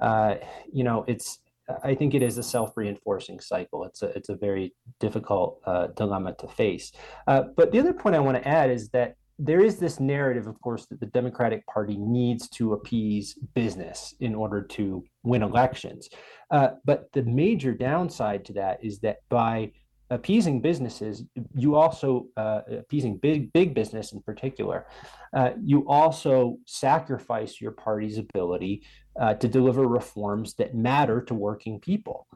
uh, 0.00 0.34
you 0.72 0.84
know, 0.84 1.04
it's 1.06 1.38
I 1.82 1.94
think 1.94 2.14
it 2.14 2.22
is 2.22 2.38
a 2.38 2.42
self-reinforcing 2.42 3.40
cycle. 3.40 3.84
It's 3.84 4.02
a 4.02 4.06
it's 4.16 4.28
a 4.28 4.36
very 4.36 4.74
difficult 5.00 5.60
uh, 5.64 5.88
dilemma 5.88 6.34
to 6.40 6.48
face. 6.48 6.92
Uh, 7.26 7.44
but 7.56 7.72
the 7.72 7.78
other 7.78 7.92
point 7.92 8.16
I 8.16 8.20
want 8.20 8.36
to 8.36 8.48
add 8.48 8.70
is 8.70 8.88
that 8.90 9.16
there 9.38 9.64
is 9.64 9.76
this 9.76 9.98
narrative, 9.98 10.46
of 10.46 10.60
course, 10.60 10.86
that 10.86 11.00
the 11.00 11.06
Democratic 11.06 11.66
Party 11.66 11.96
needs 11.96 12.48
to 12.50 12.74
appease 12.74 13.34
business 13.54 14.14
in 14.20 14.34
order 14.34 14.62
to 14.62 15.02
win 15.22 15.42
elections. 15.42 16.08
Uh, 16.50 16.70
but 16.84 17.10
the 17.12 17.22
major 17.22 17.72
downside 17.72 18.44
to 18.44 18.52
that 18.52 18.84
is 18.84 19.00
that 19.00 19.18
by 19.30 19.72
appeasing 20.10 20.60
businesses, 20.60 21.24
you 21.54 21.74
also 21.74 22.26
uh, 22.36 22.60
appeasing 22.70 23.16
big 23.16 23.52
big 23.52 23.74
business 23.74 24.12
in 24.12 24.20
particular, 24.20 24.86
uh, 25.34 25.50
you 25.62 25.88
also 25.88 26.58
sacrifice 26.66 27.60
your 27.60 27.72
party's 27.72 28.18
ability 28.18 28.84
uh, 29.20 29.34
to 29.34 29.48
deliver 29.48 29.86
reforms 29.86 30.54
that 30.54 30.74
matter 30.74 31.20
to 31.22 31.34
working 31.34 31.80
people. 31.80 32.26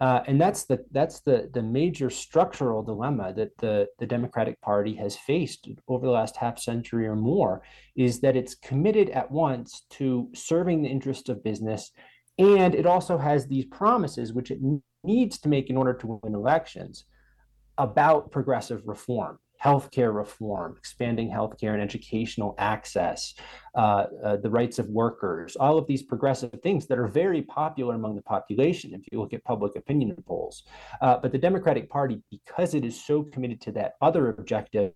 Uh, 0.00 0.22
and 0.26 0.40
that's 0.40 0.64
the 0.64 0.82
that's 0.92 1.20
the 1.20 1.50
the 1.52 1.62
major 1.62 2.08
structural 2.08 2.82
dilemma 2.82 3.34
that 3.34 3.56
the 3.58 3.86
the 3.98 4.06
Democratic 4.06 4.58
Party 4.62 4.94
has 4.94 5.14
faced 5.14 5.68
over 5.88 6.06
the 6.06 6.12
last 6.12 6.36
half 6.36 6.58
century 6.58 7.06
or 7.06 7.16
more 7.16 7.60
is 7.96 8.20
that 8.20 8.34
it's 8.34 8.54
committed 8.54 9.10
at 9.10 9.30
once 9.30 9.84
to 9.90 10.30
serving 10.34 10.80
the 10.82 10.88
interests 10.88 11.28
of 11.28 11.44
business, 11.44 11.92
and 12.38 12.74
it 12.74 12.86
also 12.86 13.18
has 13.18 13.46
these 13.46 13.66
promises 13.66 14.32
which 14.32 14.50
it 14.50 14.60
needs 15.04 15.38
to 15.38 15.50
make 15.50 15.68
in 15.68 15.76
order 15.76 15.92
to 15.92 16.18
win 16.22 16.34
elections 16.34 17.04
about 17.76 18.30
progressive 18.30 18.80
reform 18.86 19.38
healthcare 19.62 20.14
reform, 20.14 20.74
expanding 20.78 21.30
healthcare 21.30 21.74
and 21.74 21.82
educational 21.82 22.54
access, 22.58 23.34
uh, 23.74 24.06
uh, 24.24 24.36
the 24.36 24.50
rights 24.50 24.78
of 24.78 24.88
workers, 24.88 25.56
all 25.56 25.76
of 25.76 25.86
these 25.86 26.02
progressive 26.02 26.52
things 26.62 26.86
that 26.86 26.98
are 26.98 27.06
very 27.06 27.42
popular 27.42 27.94
among 27.94 28.16
the 28.16 28.22
population 28.22 28.94
if 28.94 29.02
you 29.12 29.20
look 29.20 29.32
at 29.32 29.44
public 29.44 29.76
opinion 29.76 30.14
polls. 30.26 30.64
Uh, 31.00 31.18
but 31.18 31.32
the 31.32 31.38
Democratic 31.38 31.90
Party, 31.90 32.22
because 32.30 32.74
it 32.74 32.84
is 32.84 33.04
so 33.04 33.22
committed 33.22 33.60
to 33.60 33.72
that 33.72 33.94
other 34.00 34.30
objective 34.30 34.92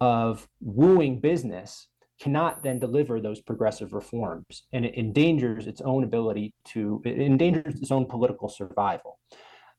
of 0.00 0.46
wooing 0.60 1.18
business, 1.20 1.88
cannot 2.18 2.62
then 2.62 2.78
deliver 2.78 3.20
those 3.20 3.40
progressive 3.40 3.92
reforms 3.92 4.62
and 4.72 4.86
it 4.86 4.96
endangers 4.96 5.66
its 5.66 5.82
own 5.82 6.02
ability 6.02 6.54
to 6.64 7.02
it 7.04 7.20
endangers 7.20 7.78
its 7.78 7.90
own 7.90 8.06
political 8.06 8.48
survival 8.48 9.18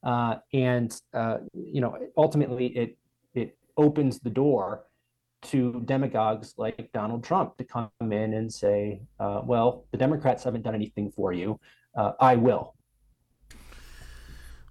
uh, 0.03 0.35
and 0.53 1.01
uh, 1.15 1.37
you 1.53 1.81
know 1.81 1.97
ultimately 2.15 2.67
it 2.67 2.81
it 2.83 2.97
opens 3.77 4.19
the 4.19 4.29
door 4.29 4.83
to 5.43 5.81
demagogues 5.85 6.55
like 6.57 6.89
Donald 6.93 7.23
Trump 7.23 7.57
to 7.57 7.63
come 7.63 7.89
in 8.01 8.33
and 8.33 8.51
say, 8.51 9.01
uh, 9.19 9.41
well, 9.43 9.85
the 9.91 9.97
Democrats 9.97 10.43
haven't 10.43 10.63
done 10.63 10.75
anything 10.75 11.11
for 11.11 11.31
you. 11.31 11.59
Uh, 11.95 12.13
I 12.19 12.35
will. 12.35 12.76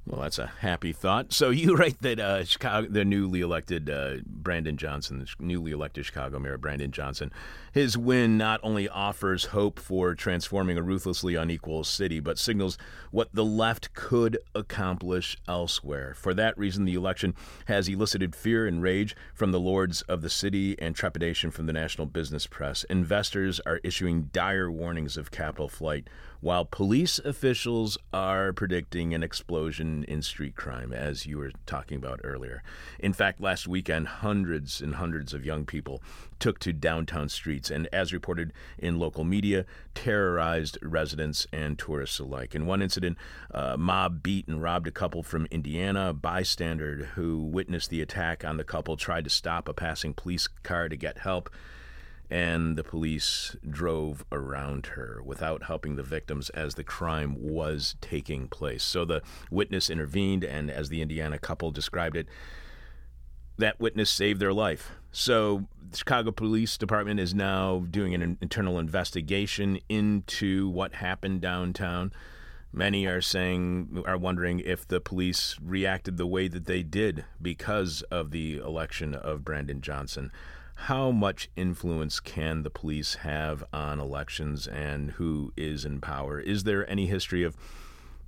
Well, 0.06 0.20
that's 0.20 0.38
a 0.38 0.46
happy 0.46 0.92
thought. 0.92 1.32
So 1.32 1.50
you 1.50 1.74
write 1.76 2.00
that 2.02 2.20
uh, 2.20 2.44
Chicago, 2.44 2.86
the 2.88 3.04
newly 3.04 3.40
elected 3.40 3.90
uh, 3.90 4.18
Brandon 4.24 4.76
Johnson, 4.76 5.18
the 5.18 5.44
newly 5.44 5.72
elected 5.72 6.06
Chicago 6.06 6.38
Mayor 6.38 6.58
Brandon 6.58 6.92
Johnson, 6.92 7.32
his 7.72 7.98
win 7.98 8.38
not 8.38 8.60
only 8.62 8.88
offers 8.88 9.46
hope 9.46 9.80
for 9.80 10.14
transforming 10.14 10.78
a 10.78 10.82
ruthlessly 10.82 11.34
unequal 11.34 11.82
city, 11.82 12.20
but 12.20 12.38
signals 12.38 12.78
what 13.10 13.34
the 13.34 13.44
left 13.44 13.94
could 13.94 14.38
accomplish 14.54 15.36
elsewhere. 15.48 16.14
For 16.14 16.32
that 16.34 16.56
reason, 16.56 16.84
the 16.84 16.94
election 16.94 17.34
has 17.66 17.88
elicited 17.88 18.36
fear 18.36 18.66
and 18.66 18.80
rage 18.80 19.16
from 19.34 19.50
the 19.50 19.60
lords 19.60 20.02
of 20.02 20.22
the 20.22 20.30
city 20.30 20.78
and 20.78 20.94
trepidation 20.94 21.50
from 21.50 21.66
the 21.66 21.72
national 21.72 22.06
business 22.06 22.46
press. 22.46 22.84
Investors 22.84 23.60
are 23.66 23.80
issuing 23.82 24.30
dire 24.32 24.70
warnings 24.70 25.16
of 25.16 25.32
capital 25.32 25.68
flight 25.68 26.08
while 26.40 26.64
police 26.64 27.18
officials 27.18 27.98
are 28.12 28.52
predicting 28.52 29.14
an 29.14 29.22
explosion 29.22 30.04
in 30.04 30.22
street 30.22 30.56
crime, 30.56 30.92
as 30.92 31.26
you 31.26 31.38
were 31.38 31.52
talking 31.66 31.96
about 31.96 32.20
earlier. 32.24 32.62
In 32.98 33.12
fact, 33.12 33.40
last 33.40 33.66
weekend, 33.66 34.08
hundreds 34.08 34.80
and 34.80 34.96
hundreds 34.96 35.32
of 35.32 35.44
young 35.44 35.64
people 35.64 36.02
took 36.38 36.58
to 36.60 36.72
downtown 36.72 37.28
streets 37.28 37.70
and, 37.70 37.88
as 37.92 38.12
reported 38.12 38.52
in 38.78 38.98
local 38.98 39.24
media, 39.24 39.64
terrorized 39.94 40.78
residents 40.82 41.46
and 41.52 41.78
tourists 41.78 42.18
alike. 42.18 42.54
In 42.54 42.66
one 42.66 42.82
incident, 42.82 43.16
a 43.50 43.78
mob 43.78 44.22
beat 44.22 44.46
and 44.46 44.62
robbed 44.62 44.86
a 44.86 44.92
couple 44.92 45.22
from 45.22 45.46
Indiana. 45.50 46.10
A 46.10 46.14
bystander 46.14 47.10
who 47.14 47.42
witnessed 47.42 47.90
the 47.90 48.02
attack 48.02 48.44
on 48.44 48.56
the 48.56 48.64
couple 48.64 48.96
tried 48.96 49.24
to 49.24 49.30
stop 49.30 49.68
a 49.68 49.74
passing 49.74 50.14
police 50.14 50.46
car 50.62 50.88
to 50.88 50.96
get 50.96 51.18
help 51.18 51.50
and 52.30 52.76
the 52.76 52.84
police 52.84 53.56
drove 53.68 54.24
around 54.32 54.86
her 54.86 55.20
without 55.24 55.64
helping 55.64 55.96
the 55.96 56.02
victims 56.02 56.50
as 56.50 56.74
the 56.74 56.84
crime 56.84 57.36
was 57.38 57.96
taking 58.00 58.48
place. 58.48 58.82
So 58.82 59.04
the 59.04 59.22
witness 59.50 59.88
intervened, 59.88 60.42
and 60.42 60.70
as 60.70 60.88
the 60.88 61.02
Indiana 61.02 61.38
couple 61.38 61.70
described 61.70 62.16
it, 62.16 62.26
that 63.58 63.80
witness 63.80 64.10
saved 64.10 64.40
their 64.40 64.52
life. 64.52 64.92
So 65.12 65.66
the 65.90 65.96
Chicago 65.96 66.30
Police 66.30 66.76
Department 66.76 67.20
is 67.20 67.34
now 67.34 67.86
doing 67.90 68.12
an 68.14 68.36
internal 68.42 68.78
investigation 68.78 69.78
into 69.88 70.68
what 70.68 70.94
happened 70.94 71.40
downtown. 71.40 72.12
Many 72.72 73.06
are 73.06 73.22
saying, 73.22 74.02
are 74.04 74.18
wondering 74.18 74.60
if 74.60 74.86
the 74.86 75.00
police 75.00 75.56
reacted 75.62 76.18
the 76.18 76.26
way 76.26 76.48
that 76.48 76.66
they 76.66 76.82
did 76.82 77.24
because 77.40 78.02
of 78.10 78.32
the 78.32 78.58
election 78.58 79.14
of 79.14 79.44
Brandon 79.44 79.80
Johnson 79.80 80.30
how 80.76 81.10
much 81.10 81.48
influence 81.56 82.20
can 82.20 82.62
the 82.62 82.70
police 82.70 83.16
have 83.16 83.64
on 83.72 83.98
elections 83.98 84.68
and 84.68 85.12
who 85.12 85.52
is 85.56 85.84
in 85.84 86.00
power? 86.00 86.38
Is 86.38 86.64
there 86.64 86.88
any 86.88 87.06
history 87.06 87.42
of 87.42 87.56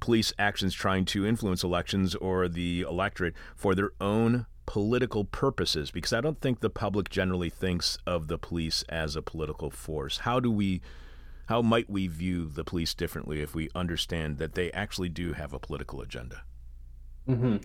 police 0.01 0.33
actions 0.39 0.75
trying 0.75 1.05
to 1.05 1.27
influence 1.27 1.63
elections 1.63 2.15
or 2.15 2.49
the 2.49 2.81
electorate 2.81 3.35
for 3.55 3.75
their 3.75 3.91
own 4.01 4.47
political 4.67 5.25
purposes? 5.25 5.91
Because 5.91 6.13
I 6.13 6.21
don't 6.21 6.41
think 6.41 6.61
the 6.61 6.71
public 6.71 7.11
generally 7.11 7.51
thinks 7.51 7.99
of 8.07 8.29
the 8.29 8.39
police 8.39 8.83
as 8.89 9.15
a 9.15 9.23
political 9.23 9.71
force. 9.71 10.19
How 10.19 10.41
do 10.41 10.51
we 10.51 10.81
how 11.47 11.63
might 11.63 11.89
we 11.89 12.09
view 12.09 12.47
the 12.47 12.65
police 12.65 12.93
differently 12.93 13.41
if 13.41 13.55
we 13.55 13.71
understand 13.75 14.37
that 14.37 14.55
they 14.55 14.71
actually 14.73 15.09
do 15.09 15.33
have 15.33 15.55
a 15.55 15.59
political 15.59 16.03
agenda? 16.03 16.43
Mm-hmm. 17.29 17.57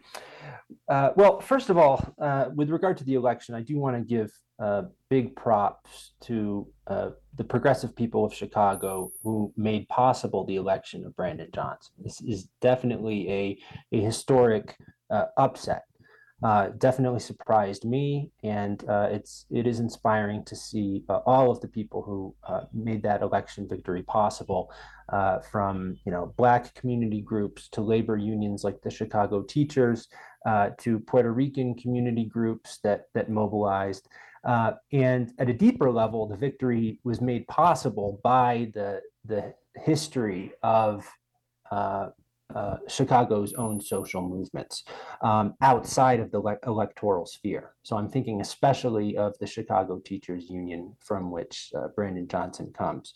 Uh, 0.88 1.10
well, 1.16 1.40
first 1.40 1.70
of 1.70 1.78
all, 1.78 2.14
uh, 2.20 2.50
with 2.54 2.70
regard 2.70 2.98
to 2.98 3.04
the 3.04 3.16
election, 3.16 3.56
I 3.56 3.62
do 3.62 3.78
want 3.78 3.96
to 3.96 4.04
give 4.04 4.32
uh, 4.60 4.84
big 5.10 5.36
props 5.36 6.12
to 6.22 6.68
uh, 6.88 7.10
the 7.38 7.44
progressive 7.44 7.96
people 7.96 8.26
of 8.26 8.34
Chicago 8.34 9.12
who 9.24 9.54
made 9.58 9.88
possible 9.90 10.46
the 10.46 10.56
election 10.56 11.06
of 11.06 11.16
Brandon 11.16 11.50
Johnson. 11.54 11.94
This 12.00 12.22
is 12.22 12.48
definitely 12.62 13.30
a, 13.32 13.60
a 13.92 14.02
historic 14.02 14.78
uh, 15.10 15.26
upset 15.38 15.84
uh, 16.44 16.70
definitely 16.78 17.22
surprised 17.22 17.86
me, 17.86 18.30
and 18.44 18.84
uh, 18.90 19.08
it's 19.10 19.46
it 19.50 19.66
is 19.66 19.80
inspiring 19.80 20.44
to 20.44 20.56
see 20.58 21.04
uh, 21.08 21.20
all 21.26 21.50
of 21.50 21.62
the 21.62 21.68
people 21.68 22.02
who 22.02 22.36
uh, 22.46 22.66
made 22.74 23.02
that 23.04 23.22
election 23.22 23.66
victory 23.68 24.04
possible, 24.04 24.70
uh, 25.14 25.40
from 25.40 25.98
you 26.06 26.12
know 26.12 26.34
Black 26.36 26.74
community 26.76 27.22
groups 27.22 27.70
to 27.70 27.82
labor 27.82 28.18
unions 28.18 28.66
like 28.66 28.82
the 28.82 28.90
Chicago 28.92 29.42
Teachers, 29.42 30.10
to 30.80 31.00
Puerto 31.08 31.32
Rican 31.32 31.76
community 31.76 32.26
groups 32.26 32.80
that 32.84 33.06
that 33.14 33.30
mobilized, 33.30 34.10
and 34.92 35.32
at 35.40 35.50
a 35.50 35.54
deeper 35.54 35.90
level, 35.90 36.28
the 36.28 36.36
victory 36.36 37.00
was 37.06 37.22
made 37.22 37.48
possible 37.48 38.20
by 38.22 38.70
the 38.74 39.02
the 39.24 39.54
history 39.76 40.52
of 40.62 41.10
uh, 42.56 42.78
Chicago's 42.88 43.54
own 43.54 43.82
social 43.82 44.22
movements 44.22 44.84
um, 45.22 45.56
outside 45.62 46.20
of 46.20 46.32
the 46.32 46.40
le- 46.40 46.58
electoral 46.66 47.26
sphere. 47.26 47.74
So 47.84 47.98
I'm 47.98 48.10
thinking 48.10 48.42
especially 48.42 49.18
of 49.18 49.38
the 49.40 49.48
Chicago 49.48 50.00
Teachers 50.00 50.50
Union, 50.50 50.96
from 51.00 51.32
which 51.32 51.72
uh, 51.76 51.88
Brandon 51.96 52.28
Johnson 52.28 52.74
comes. 52.78 53.14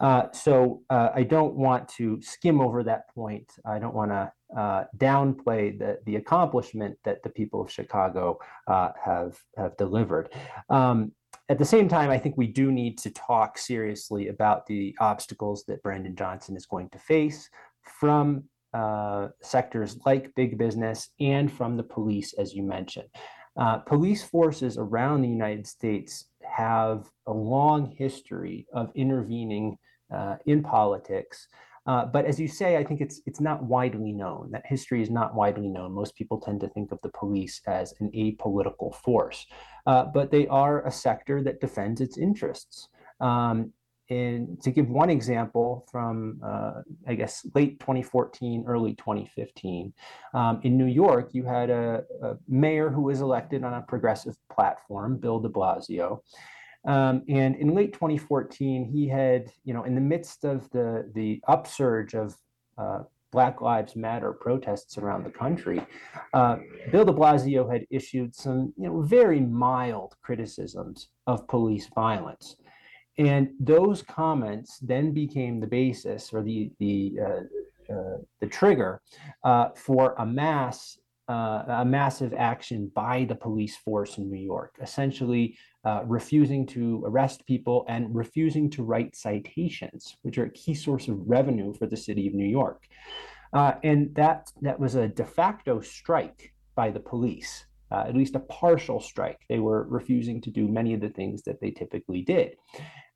Uh, 0.00 0.24
so 0.32 0.82
uh, 0.90 1.10
I 1.14 1.22
don't 1.22 1.54
want 1.54 1.88
to 1.90 2.20
skim 2.22 2.60
over 2.60 2.82
that 2.84 3.08
point. 3.14 3.52
I 3.64 3.78
don't 3.78 3.94
want 3.94 4.10
to 4.10 4.32
uh, 4.56 4.84
downplay 4.96 5.78
the, 5.78 5.98
the 6.06 6.16
accomplishment 6.16 6.98
that 7.04 7.22
the 7.22 7.30
people 7.30 7.60
of 7.60 7.70
Chicago 7.70 8.38
have 8.66 9.38
have 9.56 9.76
delivered. 9.76 10.30
Um, 10.68 11.12
at 11.50 11.58
the 11.58 11.64
same 11.64 11.88
time, 11.88 12.10
I 12.10 12.18
think 12.18 12.36
we 12.36 12.46
do 12.46 12.70
need 12.70 12.96
to 12.98 13.10
talk 13.10 13.58
seriously 13.58 14.28
about 14.28 14.66
the 14.66 14.94
obstacles 15.00 15.64
that 15.64 15.82
Brandon 15.82 16.14
Johnson 16.14 16.56
is 16.56 16.64
going 16.64 16.88
to 16.90 16.98
face 16.98 17.50
from 17.82 18.44
uh, 18.72 19.28
sectors 19.42 19.98
like 20.06 20.34
big 20.34 20.58
business 20.58 21.10
and 21.20 21.52
from 21.52 21.76
the 21.76 21.82
police, 21.82 22.32
as 22.34 22.54
you 22.54 22.62
mentioned. 22.62 23.08
Uh, 23.56 23.78
police 23.78 24.22
forces 24.22 24.78
around 24.78 25.22
the 25.22 25.28
United 25.28 25.66
States 25.66 26.26
have 26.42 27.10
a 27.26 27.32
long 27.32 27.92
history 27.96 28.66
of 28.72 28.92
intervening 28.94 29.76
uh, 30.14 30.36
in 30.46 30.62
politics. 30.62 31.48
Uh, 31.86 32.04
but 32.04 32.24
as 32.26 32.38
you 32.38 32.46
say, 32.46 32.76
I 32.76 32.84
think 32.84 33.00
it's 33.00 33.20
it's 33.26 33.40
not 33.40 33.64
widely 33.64 34.12
known. 34.12 34.50
That 34.52 34.66
history 34.66 35.02
is 35.02 35.10
not 35.10 35.34
widely 35.34 35.68
known. 35.68 35.92
Most 35.92 36.14
people 36.14 36.38
tend 36.38 36.60
to 36.60 36.68
think 36.68 36.92
of 36.92 37.00
the 37.02 37.08
police 37.08 37.60
as 37.66 37.94
an 38.00 38.10
apolitical 38.14 38.94
force, 38.94 39.46
uh, 39.86 40.04
but 40.04 40.30
they 40.30 40.46
are 40.48 40.86
a 40.86 40.92
sector 40.92 41.42
that 41.42 41.60
defends 41.60 42.00
its 42.00 42.18
interests. 42.18 42.88
Um, 43.20 43.72
and 44.10 44.60
to 44.62 44.72
give 44.72 44.88
one 44.88 45.08
example 45.08 45.86
from, 45.90 46.40
uh, 46.44 46.82
I 47.06 47.14
guess, 47.14 47.46
late 47.54 47.78
2014, 47.78 48.64
early 48.66 48.94
2015, 48.94 49.92
um, 50.34 50.60
in 50.64 50.76
New 50.76 50.86
York, 50.86 51.30
you 51.32 51.44
had 51.44 51.70
a, 51.70 52.02
a, 52.22 52.36
mayor 52.48 52.90
who 52.90 53.02
was 53.02 53.20
elected 53.20 53.62
on 53.62 53.72
a 53.72 53.82
progressive 53.82 54.36
platform, 54.52 55.16
Bill 55.16 55.38
de 55.38 55.48
Blasio. 55.48 56.20
Um, 56.84 57.22
and 57.28 57.54
in 57.56 57.74
late 57.74 57.92
2014, 57.92 58.84
he 58.84 59.06
had, 59.06 59.52
you 59.64 59.72
know, 59.72 59.84
in 59.84 59.94
the 59.94 60.00
midst 60.00 60.44
of 60.44 60.68
the, 60.70 61.08
the 61.14 61.40
upsurge 61.46 62.14
of 62.14 62.34
uh, 62.78 63.04
Black 63.30 63.60
Lives 63.60 63.94
Matter 63.94 64.32
protests 64.32 64.98
around 64.98 65.22
the 65.22 65.30
country, 65.30 65.80
uh, 66.34 66.56
Bill 66.90 67.04
de 67.04 67.12
Blasio 67.12 67.70
had 67.70 67.86
issued 67.90 68.34
some, 68.34 68.72
you 68.76 68.88
know, 68.88 69.02
very 69.02 69.38
mild 69.38 70.16
criticisms 70.20 71.10
of 71.28 71.46
police 71.46 71.88
violence. 71.94 72.56
And 73.20 73.50
those 73.60 74.02
comments 74.02 74.78
then 74.78 75.12
became 75.12 75.60
the 75.60 75.66
basis 75.66 76.32
or 76.32 76.42
the 76.42 76.72
the 76.78 77.18
uh, 77.20 77.94
uh, 77.94 78.18
the 78.40 78.46
trigger 78.46 79.02
uh, 79.44 79.68
for 79.76 80.14
a 80.18 80.24
mass 80.24 80.98
uh, 81.28 81.64
a 81.68 81.84
massive 81.84 82.34
action 82.34 82.90
by 82.92 83.24
the 83.24 83.34
police 83.36 83.76
force 83.76 84.18
in 84.18 84.28
New 84.28 84.44
York, 84.54 84.74
essentially 84.82 85.56
uh, 85.84 86.02
refusing 86.06 86.66
to 86.66 87.04
arrest 87.06 87.46
people 87.46 87.84
and 87.88 88.12
refusing 88.12 88.68
to 88.68 88.82
write 88.82 89.14
citations, 89.14 90.16
which 90.22 90.38
are 90.38 90.46
a 90.46 90.50
key 90.50 90.74
source 90.74 91.06
of 91.06 91.16
revenue 91.28 91.72
for 91.72 91.86
the 91.86 91.96
city 91.96 92.26
of 92.26 92.34
New 92.34 92.48
York. 92.48 92.88
Uh, 93.52 93.74
and 93.84 94.12
that 94.14 94.50
that 94.62 94.80
was 94.80 94.94
a 94.94 95.08
de 95.08 95.24
facto 95.24 95.80
strike 95.80 96.52
by 96.74 96.90
the 96.90 97.00
police. 97.00 97.66
Uh, 97.92 98.04
at 98.06 98.14
least 98.14 98.36
a 98.36 98.40
partial 98.40 99.00
strike. 99.00 99.40
They 99.48 99.58
were 99.58 99.84
refusing 99.88 100.40
to 100.42 100.50
do 100.50 100.68
many 100.68 100.94
of 100.94 101.00
the 101.00 101.08
things 101.08 101.42
that 101.42 101.60
they 101.60 101.72
typically 101.72 102.22
did. 102.22 102.54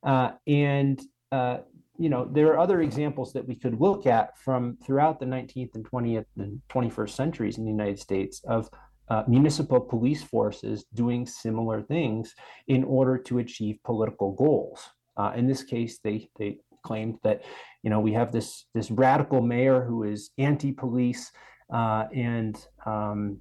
Uh, 0.03 0.31
and 0.47 1.01
uh, 1.31 1.59
you 1.97 2.09
know 2.09 2.25
there 2.25 2.47
are 2.47 2.59
other 2.59 2.81
examples 2.81 3.31
that 3.33 3.47
we 3.47 3.55
could 3.55 3.79
look 3.79 4.05
at 4.05 4.37
from 4.37 4.77
throughout 4.85 5.19
the 5.19 5.25
19th 5.25 5.75
and 5.75 5.89
20th 5.89 6.25
and 6.37 6.61
21st 6.69 7.09
centuries 7.09 7.57
in 7.57 7.63
the 7.63 7.71
United 7.71 7.99
States 7.99 8.41
of 8.47 8.69
uh, 9.07 9.23
municipal 9.27 9.79
police 9.79 10.23
forces 10.23 10.85
doing 10.93 11.25
similar 11.25 11.81
things 11.81 12.33
in 12.67 12.83
order 12.83 13.17
to 13.17 13.39
achieve 13.39 13.77
political 13.83 14.33
goals. 14.33 14.89
Uh, 15.15 15.31
in 15.35 15.47
this 15.47 15.63
case, 15.63 15.99
they 16.03 16.27
they 16.37 16.57
claimed 16.83 17.17
that 17.23 17.43
you 17.83 17.89
know 17.89 17.99
we 17.99 18.13
have 18.13 18.31
this 18.31 18.65
this 18.73 18.91
radical 18.91 19.41
mayor 19.41 19.83
who 19.83 20.03
is 20.03 20.31
anti-police 20.37 21.31
uh, 21.73 22.05
and 22.13 22.67
um, 22.85 23.39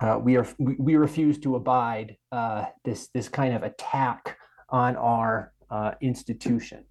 uh, 0.00 0.18
we 0.22 0.36
are 0.36 0.46
we, 0.58 0.96
refuse 0.96 1.38
to 1.38 1.56
abide 1.56 2.16
this 2.84 3.08
this 3.14 3.28
kind 3.28 3.54
of 3.54 3.62
attack 3.62 4.36
on 4.70 4.96
our 4.96 5.52
uh, 5.70 5.92
institution. 6.00 6.84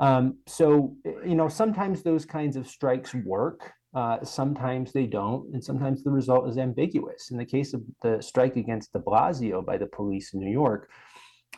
Um, 0.00 0.38
so, 0.46 0.96
you 1.24 1.34
know, 1.34 1.48
sometimes 1.48 2.02
those 2.02 2.24
kinds 2.24 2.56
of 2.56 2.66
strikes 2.66 3.14
work. 3.14 3.72
Uh, 3.94 4.24
sometimes 4.24 4.92
they 4.92 5.06
don't, 5.06 5.54
and 5.54 5.62
sometimes 5.62 6.02
the 6.02 6.10
result 6.10 6.48
is 6.48 6.58
ambiguous. 6.58 7.30
In 7.30 7.38
the 7.38 7.44
case 7.44 7.74
of 7.74 7.82
the 8.02 8.20
strike 8.20 8.56
against 8.56 8.92
de 8.92 8.98
Blasio 8.98 9.64
by 9.64 9.78
the 9.78 9.86
police 9.86 10.34
in 10.34 10.40
New 10.40 10.50
York, 10.50 10.90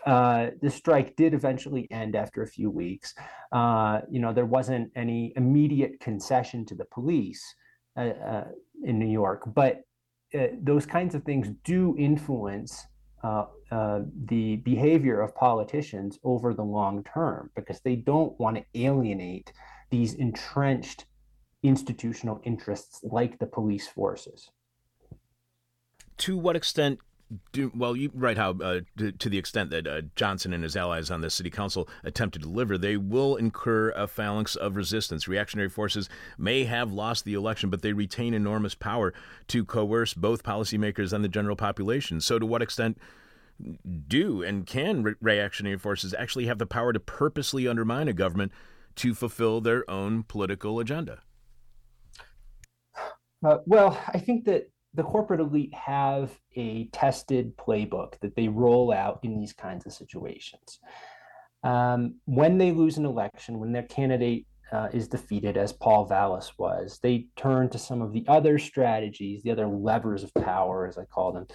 uh, 0.04 0.48
the 0.60 0.68
strike 0.68 1.16
did 1.16 1.32
eventually 1.32 1.90
end 1.90 2.14
after 2.14 2.42
a 2.42 2.46
few 2.46 2.70
weeks. 2.70 3.14
Uh, 3.52 4.02
you 4.10 4.20
know, 4.20 4.34
there 4.34 4.44
wasn't 4.44 4.92
any 4.94 5.32
immediate 5.36 5.98
concession 5.98 6.66
to 6.66 6.74
the 6.74 6.84
police 6.92 7.42
uh, 7.96 8.02
uh, 8.02 8.44
in 8.84 8.98
New 8.98 9.10
York, 9.10 9.44
but 9.54 9.80
uh, 10.34 10.46
those 10.60 10.86
kinds 10.86 11.14
of 11.14 11.22
things 11.24 11.48
do 11.64 11.94
influence 11.98 12.86
uh, 13.22 13.46
uh, 13.70 14.00
the 14.26 14.56
behavior 14.56 15.20
of 15.20 15.34
politicians 15.34 16.18
over 16.22 16.54
the 16.54 16.62
long 16.62 17.02
term 17.04 17.50
because 17.56 17.80
they 17.80 17.96
don't 17.96 18.38
want 18.38 18.56
to 18.56 18.64
alienate 18.74 19.52
these 19.90 20.14
entrenched 20.14 21.06
institutional 21.62 22.40
interests 22.44 23.00
like 23.02 23.38
the 23.38 23.46
police 23.46 23.88
forces. 23.88 24.50
To 26.18 26.36
what 26.36 26.56
extent 26.56 26.98
do, 27.52 27.72
well, 27.74 27.96
you 27.96 28.10
write 28.14 28.36
how 28.36 28.50
uh, 28.52 28.80
to, 28.98 29.10
to, 29.10 29.28
the 29.28 29.38
extent 29.38 29.70
that 29.70 29.86
uh, 29.86 30.02
Johnson 30.14 30.52
and 30.52 30.62
his 30.62 30.76
allies 30.76 31.10
on 31.10 31.22
the 31.22 31.30
city 31.30 31.50
council 31.50 31.88
attempt 32.04 32.34
to 32.34 32.38
deliver, 32.38 32.78
they 32.78 32.96
will 32.96 33.34
incur 33.34 33.90
a 33.90 34.06
phalanx 34.06 34.54
of 34.54 34.76
resistance. 34.76 35.26
Reactionary 35.26 35.68
forces 35.68 36.08
may 36.38 36.64
have 36.64 36.92
lost 36.92 37.24
the 37.24 37.34
election, 37.34 37.68
but 37.68 37.82
they 37.82 37.92
retain 37.92 38.32
enormous 38.32 38.76
power 38.76 39.12
to 39.48 39.64
coerce 39.64 40.14
both 40.14 40.44
policymakers 40.44 41.12
and 41.12 41.24
the 41.24 41.28
general 41.28 41.56
population. 41.56 42.20
So, 42.20 42.38
to 42.38 42.46
what 42.46 42.62
extent 42.62 42.96
do 44.06 44.42
and 44.42 44.66
can 44.66 45.02
re- 45.02 45.14
reactionary 45.20 45.78
forces 45.78 46.14
actually 46.14 46.46
have 46.46 46.58
the 46.58 46.66
power 46.66 46.92
to 46.92 47.00
purposely 47.00 47.66
undermine 47.66 48.06
a 48.06 48.12
government 48.12 48.52
to 48.96 49.14
fulfill 49.14 49.60
their 49.60 49.88
own 49.90 50.22
political 50.22 50.78
agenda? 50.78 51.22
Uh, 53.44 53.58
well, 53.66 54.00
I 54.08 54.18
think 54.18 54.44
that 54.44 54.70
the 54.96 55.02
corporate 55.02 55.40
elite 55.40 55.74
have 55.74 56.38
a 56.56 56.86
tested 56.86 57.56
playbook 57.56 58.18
that 58.20 58.34
they 58.34 58.48
roll 58.48 58.92
out 58.92 59.20
in 59.22 59.38
these 59.38 59.52
kinds 59.52 59.86
of 59.86 59.92
situations. 59.92 60.80
Um, 61.62 62.16
when 62.24 62.58
they 62.58 62.72
lose 62.72 62.96
an 62.96 63.04
election, 63.04 63.58
when 63.58 63.72
their 63.72 63.82
candidate 63.82 64.46
uh, 64.72 64.88
is 64.92 65.06
defeated, 65.06 65.56
as 65.56 65.72
Paul 65.72 66.06
Vallas 66.06 66.52
was, 66.58 66.98
they 67.02 67.26
turn 67.36 67.68
to 67.70 67.78
some 67.78 68.00
of 68.02 68.12
the 68.12 68.24
other 68.26 68.58
strategies, 68.58 69.42
the 69.42 69.50
other 69.50 69.66
levers 69.66 70.22
of 70.24 70.32
power, 70.34 70.86
as 70.86 70.96
I 70.96 71.04
call 71.04 71.32
them, 71.32 71.46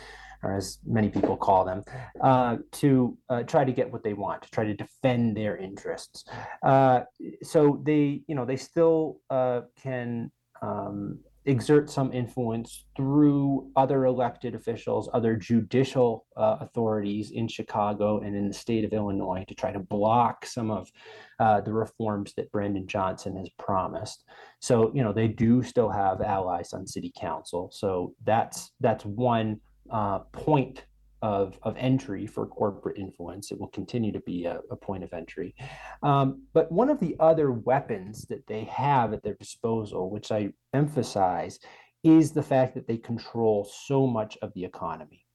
or 0.44 0.56
as 0.56 0.80
many 0.86 1.10
people 1.10 1.36
call 1.36 1.66
them, 1.66 1.84
uh, 2.22 2.58
to 2.74 3.18
uh, 3.30 3.44
try 3.44 3.64
to 3.66 3.72
get 3.72 3.92
what 3.92 4.04
they 4.04 4.14
want, 4.14 4.44
to 4.44 4.52
try 4.52 4.66
to 4.66 4.74
defend 4.74 5.36
their 5.36 5.58
interests. 5.58 6.26
Uh, 6.64 7.02
so 7.44 7.82
they, 7.84 8.22
you 8.28 8.36
know, 8.36 8.46
they 8.46 8.58
still 8.58 9.18
uh, 9.30 9.62
can 9.82 10.32
um, 10.62 11.20
exert 11.46 11.90
some 11.90 12.14
influence 12.14 12.86
through 12.96 13.72
other 13.76 14.06
elected 14.06 14.54
officials, 14.54 15.10
other 15.14 15.36
judicial 15.36 16.26
uh, 16.38 16.58
authorities 16.60 17.32
in 17.32 17.48
Chicago 17.48 18.20
and 18.20 18.36
in 18.36 18.48
the 18.48 18.54
state 18.54 18.86
of 18.86 18.94
Illinois 18.94 19.44
to 19.48 19.56
try 19.56 19.72
to 19.72 19.80
block 19.80 20.46
some 20.46 20.70
of 20.70 20.92
uh, 21.40 21.60
the 21.62 21.74
reforms 21.74 22.34
that 22.38 22.52
Brandon 22.52 22.86
Johnson 22.86 23.36
has 23.38 23.50
promised. 23.58 24.24
So, 24.60 24.92
you 24.94 25.04
know, 25.04 25.14
they 25.14 25.28
do 25.28 25.64
still 25.64 25.90
have 25.90 26.22
allies 26.22 26.74
on 26.74 26.86
city 26.86 27.12
council. 27.18 27.70
So 27.74 28.14
that's 28.24 28.72
that's 28.80 29.04
one 29.06 29.60
uh, 29.90 30.20
point 30.34 30.86
of, 31.22 31.58
of 31.64 31.76
entry 31.78 32.26
for 32.26 32.46
corporate 32.46 32.98
influence. 32.98 33.52
It 33.52 33.60
will 33.60 33.70
continue 33.70 34.12
to 34.12 34.20
be 34.22 34.46
a, 34.46 34.60
a 34.72 34.76
point 34.76 35.04
of 35.04 35.14
entry. 35.14 35.56
Um, 36.04 36.44
but 36.54 36.72
one 36.72 36.90
of 36.90 37.00
the 37.00 37.16
other 37.20 37.52
weapons 37.52 38.26
that 38.30 38.48
they 38.48 38.64
have 38.66 39.14
at 39.14 39.24
their 39.24 39.36
disposal, 39.36 40.10
which 40.10 40.32
I 40.32 40.50
emphasize, 40.74 41.60
is 42.04 42.32
the 42.32 42.44
fact 42.44 42.74
that 42.76 42.88
they 42.88 42.98
control 42.98 43.70
so 43.86 44.08
much 44.08 44.38
of 44.42 44.52
the 44.54 44.66
economy. 44.66 45.26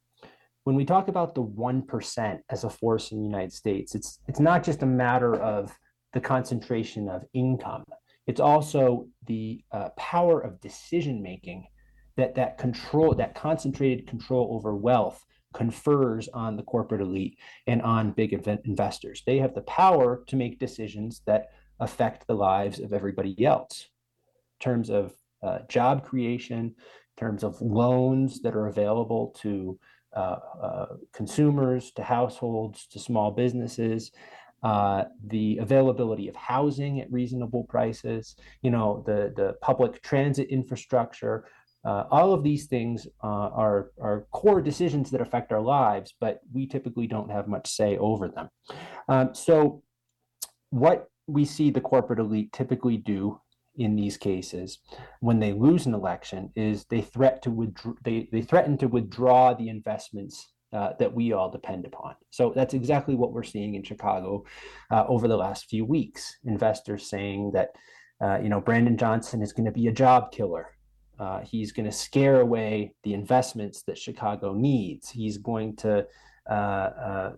When 0.64 0.74
we 0.74 0.84
talk 0.84 1.06
about 1.06 1.34
the 1.34 1.44
1% 1.44 2.40
as 2.50 2.64
a 2.64 2.70
force 2.70 3.12
in 3.12 3.18
the 3.18 3.24
United 3.24 3.52
States, 3.52 3.94
it's, 3.94 4.18
it's 4.26 4.40
not 4.40 4.64
just 4.64 4.82
a 4.82 4.86
matter 4.86 5.36
of 5.36 5.72
the 6.12 6.20
concentration 6.20 7.08
of 7.08 7.24
income, 7.34 7.84
it's 8.26 8.40
also 8.40 9.06
the 9.26 9.62
uh, 9.70 9.90
power 9.90 10.40
of 10.40 10.60
decision 10.60 11.22
making 11.22 11.66
that 12.16 12.34
that 12.34 12.58
control 12.58 13.14
that 13.14 13.34
concentrated 13.34 14.06
control 14.06 14.48
over 14.52 14.74
wealth 14.74 15.24
confers 15.54 16.28
on 16.28 16.56
the 16.56 16.62
corporate 16.62 17.00
elite 17.00 17.38
and 17.66 17.80
on 17.82 18.10
big 18.12 18.32
investors 18.32 19.22
they 19.26 19.38
have 19.38 19.54
the 19.54 19.62
power 19.62 20.22
to 20.26 20.36
make 20.36 20.58
decisions 20.58 21.22
that 21.26 21.48
affect 21.80 22.26
the 22.26 22.34
lives 22.34 22.78
of 22.78 22.92
everybody 22.92 23.44
else 23.44 23.88
in 24.58 24.64
terms 24.64 24.90
of 24.90 25.12
uh, 25.42 25.58
job 25.68 26.04
creation, 26.04 26.58
in 26.58 26.74
terms 27.16 27.44
of 27.44 27.60
loans 27.60 28.40
that 28.40 28.54
are 28.54 28.66
available 28.66 29.34
to 29.40 29.78
uh, 30.14 30.38
uh, 30.62 30.86
consumers, 31.12 31.92
to 31.92 32.02
households, 32.02 32.86
to 32.86 32.98
small 32.98 33.30
businesses, 33.30 34.12
uh, 34.62 35.04
the 35.26 35.58
availability 35.58 36.28
of 36.28 36.34
housing 36.34 37.00
at 37.00 37.12
reasonable 37.12 37.64
prices, 37.64 38.36
you 38.62 38.70
know, 38.70 39.04
the, 39.06 39.32
the 39.36 39.54
public 39.60 40.02
transit 40.02 40.48
infrastructure. 40.48 41.44
Uh, 41.86 42.04
all 42.10 42.34
of 42.34 42.42
these 42.42 42.66
things 42.66 43.06
uh, 43.22 43.26
are, 43.54 43.92
are 44.02 44.26
core 44.32 44.60
decisions 44.60 45.10
that 45.10 45.20
affect 45.20 45.52
our 45.52 45.60
lives, 45.60 46.14
but 46.20 46.40
we 46.52 46.66
typically 46.66 47.06
don't 47.06 47.30
have 47.30 47.46
much 47.46 47.68
say 47.70 47.96
over 47.98 48.28
them. 48.28 48.48
Um, 49.08 49.34
so, 49.34 49.82
what 50.70 51.08
we 51.28 51.44
see 51.44 51.70
the 51.70 51.80
corporate 51.80 52.18
elite 52.18 52.52
typically 52.52 52.96
do 52.96 53.40
in 53.76 53.94
these 53.94 54.16
cases 54.16 54.78
when 55.20 55.38
they 55.38 55.52
lose 55.52 55.86
an 55.86 55.94
election 55.94 56.50
is 56.56 56.84
they 56.86 57.02
threat 57.02 57.42
to 57.42 57.74
they, 58.02 58.28
they 58.32 58.42
threaten 58.42 58.76
to 58.78 58.88
withdraw 58.88 59.54
the 59.54 59.68
investments 59.68 60.52
uh, 60.72 60.90
that 60.98 61.14
we 61.14 61.32
all 61.32 61.50
depend 61.50 61.86
upon. 61.86 62.14
So 62.30 62.52
that's 62.54 62.74
exactly 62.74 63.14
what 63.14 63.32
we're 63.32 63.42
seeing 63.44 63.74
in 63.74 63.82
Chicago 63.82 64.44
uh, 64.90 65.04
over 65.06 65.28
the 65.28 65.36
last 65.36 65.66
few 65.66 65.84
weeks. 65.84 66.38
Investors 66.44 67.08
saying 67.08 67.52
that, 67.52 67.70
uh, 68.20 68.38
you 68.42 68.48
know, 68.48 68.60
Brandon 68.60 68.96
Johnson 68.96 69.42
is 69.42 69.52
going 69.52 69.66
to 69.66 69.72
be 69.72 69.86
a 69.86 69.92
job 69.92 70.32
killer. 70.32 70.75
Uh, 71.18 71.40
he's 71.40 71.72
going 71.72 71.86
to 71.86 71.92
scare 71.92 72.40
away 72.40 72.92
the 73.02 73.14
investments 73.14 73.82
that 73.82 73.98
Chicago 73.98 74.52
needs. 74.52 75.10
He's 75.10 75.38
going 75.38 75.76
to 75.76 76.06
uh, 76.48 76.52
uh, 76.52 77.32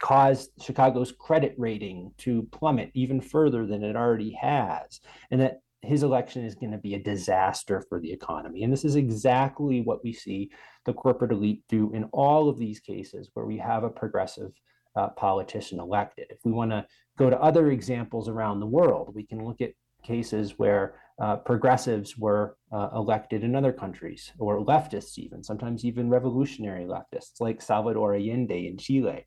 cause 0.00 0.50
Chicago's 0.60 1.12
credit 1.12 1.54
rating 1.56 2.12
to 2.18 2.42
plummet 2.50 2.90
even 2.94 3.20
further 3.20 3.66
than 3.66 3.84
it 3.84 3.96
already 3.96 4.32
has, 4.32 5.00
and 5.30 5.40
that 5.40 5.60
his 5.82 6.02
election 6.02 6.44
is 6.44 6.54
going 6.54 6.72
to 6.72 6.78
be 6.78 6.94
a 6.94 7.02
disaster 7.02 7.84
for 7.88 7.98
the 8.00 8.12
economy. 8.12 8.62
And 8.62 8.72
this 8.72 8.84
is 8.84 8.96
exactly 8.96 9.80
what 9.80 10.02
we 10.04 10.12
see 10.12 10.50
the 10.84 10.92
corporate 10.92 11.32
elite 11.32 11.62
do 11.68 11.92
in 11.92 12.04
all 12.12 12.48
of 12.48 12.58
these 12.58 12.80
cases 12.80 13.30
where 13.34 13.46
we 13.46 13.58
have 13.58 13.82
a 13.84 13.90
progressive 13.90 14.52
uh, 14.94 15.08
politician 15.08 15.80
elected. 15.80 16.26
If 16.30 16.38
we 16.44 16.52
want 16.52 16.70
to 16.70 16.86
go 17.18 17.30
to 17.30 17.40
other 17.40 17.70
examples 17.70 18.28
around 18.28 18.60
the 18.60 18.66
world, 18.66 19.12
we 19.14 19.24
can 19.24 19.44
look 19.44 19.60
at 19.60 19.72
cases 20.02 20.58
where 20.58 20.94
uh, 21.20 21.36
progressives 21.36 22.16
were 22.18 22.56
uh, 22.72 22.88
elected 22.94 23.44
in 23.44 23.54
other 23.54 23.72
countries, 23.72 24.32
or 24.38 24.64
leftists, 24.64 25.18
even 25.18 25.42
sometimes 25.42 25.84
even 25.84 26.08
revolutionary 26.08 26.84
leftists, 26.84 27.40
like 27.40 27.60
Salvador 27.60 28.14
Allende 28.14 28.66
in 28.66 28.76
Chile. 28.76 29.24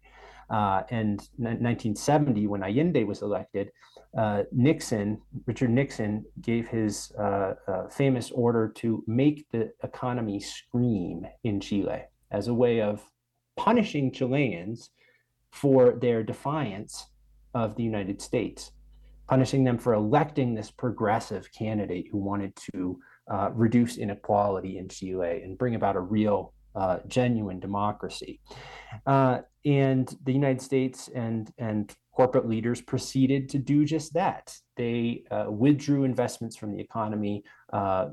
Uh, 0.50 0.84
and 0.90 1.28
1970, 1.38 2.48
when 2.48 2.64
Allende 2.64 3.04
was 3.04 3.22
elected, 3.22 3.72
uh, 4.18 4.44
Nixon, 4.52 5.22
Richard 5.46 5.72
Nixon, 5.72 6.24
gave 6.42 6.68
his 6.68 7.12
uh, 7.20 7.54
uh, 7.68 7.88
famous 7.90 8.32
order 8.32 8.70
to 8.76 9.04
make 9.08 9.46
the 9.52 9.72
economy 9.84 10.40
scream 10.40 11.26
in 11.44 11.60
Chile 11.60 12.04
as 12.32 12.48
a 12.48 12.54
way 12.54 12.82
of 12.82 13.04
punishing 13.58 14.12
Chileans 14.12 14.92
for 15.52 15.94
their 15.94 16.24
defiance 16.24 17.08
of 17.54 17.76
the 17.76 17.84
United 17.84 18.22
States, 18.22 18.72
punishing 19.28 19.64
them 19.64 19.78
for 19.78 19.94
electing 19.94 20.54
this 20.54 20.72
progressive 20.72 21.52
candidate 21.52 22.08
who 22.12 22.18
wanted 22.18 22.56
to 22.74 23.00
uh, 23.32 23.50
reduce 23.54 23.98
inequality 23.98 24.78
in 24.78 24.88
Chile 24.88 25.42
and 25.44 25.58
bring 25.58 25.76
about 25.76 25.96
a 25.96 26.02
real 26.02 26.54
uh, 26.76 27.00
genuine 27.08 27.60
democracy. 27.60 28.40
Uh, 29.06 29.40
and 29.66 30.16
the 30.26 30.34
United 30.34 30.62
States 30.62 31.10
and, 31.16 31.52
and 31.58 31.96
corporate 32.16 32.48
leaders 32.48 32.82
proceeded 32.82 33.50
to 33.50 33.58
do 33.58 33.86
just 33.86 34.14
that. 34.14 34.56
They 34.78 35.24
uh, 35.32 35.46
withdrew 35.50 36.04
investments 36.04 36.56
from 36.56 36.76
the 36.76 36.82
economy, 36.82 37.44
uh, 37.74 38.10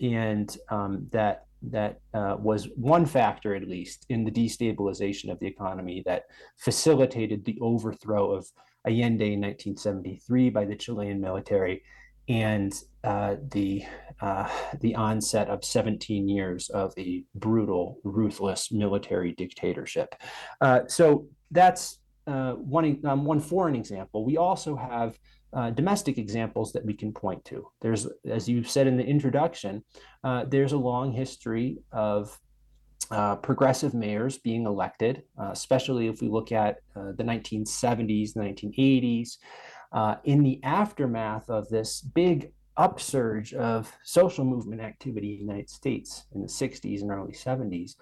and 0.00 0.56
um, 0.70 1.08
that 1.10 1.46
that 1.70 2.00
uh, 2.12 2.36
was 2.38 2.68
one 2.76 3.06
factor, 3.06 3.54
at 3.54 3.66
least, 3.66 4.04
in 4.10 4.22
the 4.22 4.30
destabilization 4.30 5.32
of 5.32 5.38
the 5.40 5.46
economy 5.46 6.02
that 6.04 6.24
facilitated 6.58 7.42
the 7.44 7.58
overthrow 7.62 8.32
of 8.32 8.46
Allende 8.86 9.32
in 9.32 9.40
1973 9.40 10.50
by 10.50 10.64
the 10.64 10.76
Chilean 10.76 11.20
military 11.20 11.82
and 12.28 12.72
uh, 13.02 13.36
the 13.50 13.84
uh, 14.20 14.48
the 14.80 14.94
onset 14.94 15.48
of 15.48 15.64
17 15.64 16.28
years 16.28 16.70
of 16.70 16.94
a 16.96 17.24
brutal, 17.34 17.98
ruthless 18.04 18.70
military 18.70 19.32
dictatorship. 19.32 20.14
Uh, 20.60 20.80
so 20.86 21.26
that's 21.50 21.98
uh, 22.26 22.52
one 22.52 23.00
um, 23.04 23.24
one 23.24 23.40
foreign 23.40 23.74
example. 23.74 24.24
We 24.24 24.36
also 24.36 24.76
have 24.76 25.18
uh, 25.52 25.70
domestic 25.70 26.18
examples 26.18 26.72
that 26.72 26.84
we 26.84 26.94
can 26.94 27.12
point 27.12 27.44
to. 27.44 27.68
There's, 27.80 28.08
as 28.28 28.48
you 28.48 28.64
said 28.64 28.86
in 28.86 28.96
the 28.96 29.04
introduction, 29.04 29.84
uh, 30.22 30.44
there's 30.46 30.72
a 30.72 30.78
long 30.78 31.12
history 31.12 31.78
of 31.92 32.38
progressive 33.42 33.94
mayors 33.94 34.38
being 34.38 34.66
elected, 34.66 35.22
especially 35.38 36.08
if 36.08 36.20
we 36.20 36.28
look 36.28 36.52
at 36.52 36.78
the 36.94 37.24
1970s, 37.24 38.34
the 38.34 38.40
1980s 38.40 39.36
uh, 39.94 40.16
in 40.24 40.42
the 40.42 40.60
aftermath 40.64 41.48
of 41.48 41.68
this 41.68 42.00
big 42.00 42.52
upsurge 42.76 43.54
of 43.54 43.92
social 44.02 44.44
movement 44.44 44.80
activity 44.80 45.34
in 45.34 45.46
the 45.46 45.52
United 45.52 45.70
States 45.70 46.26
in 46.34 46.42
the 46.42 46.48
60s 46.48 47.00
and 47.00 47.10
early 47.12 47.32
70s, 47.32 47.92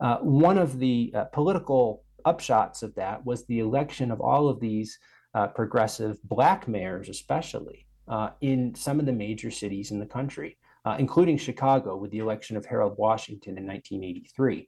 uh, 0.00 0.16
one 0.18 0.56
of 0.56 0.78
the 0.78 1.12
uh, 1.14 1.24
political 1.24 2.02
upshots 2.26 2.82
of 2.82 2.94
that 2.94 3.24
was 3.26 3.44
the 3.44 3.58
election 3.58 4.10
of 4.10 4.20
all 4.22 4.48
of 4.48 4.58
these 4.58 4.98
uh, 5.34 5.46
progressive 5.48 6.16
black 6.24 6.66
mayors, 6.66 7.10
especially 7.10 7.86
uh, 8.08 8.30
in 8.40 8.74
some 8.74 8.98
of 8.98 9.04
the 9.04 9.12
major 9.12 9.50
cities 9.50 9.90
in 9.90 9.98
the 9.98 10.06
country, 10.06 10.56
uh, 10.84 10.96
including 10.98 11.36
Chicago 11.36 11.96
with 11.96 12.10
the 12.10 12.18
election 12.18 12.56
of 12.56 12.66
Harold 12.66 12.94
Washington 12.98 13.58
in 13.58 13.66
1983. 13.66 14.66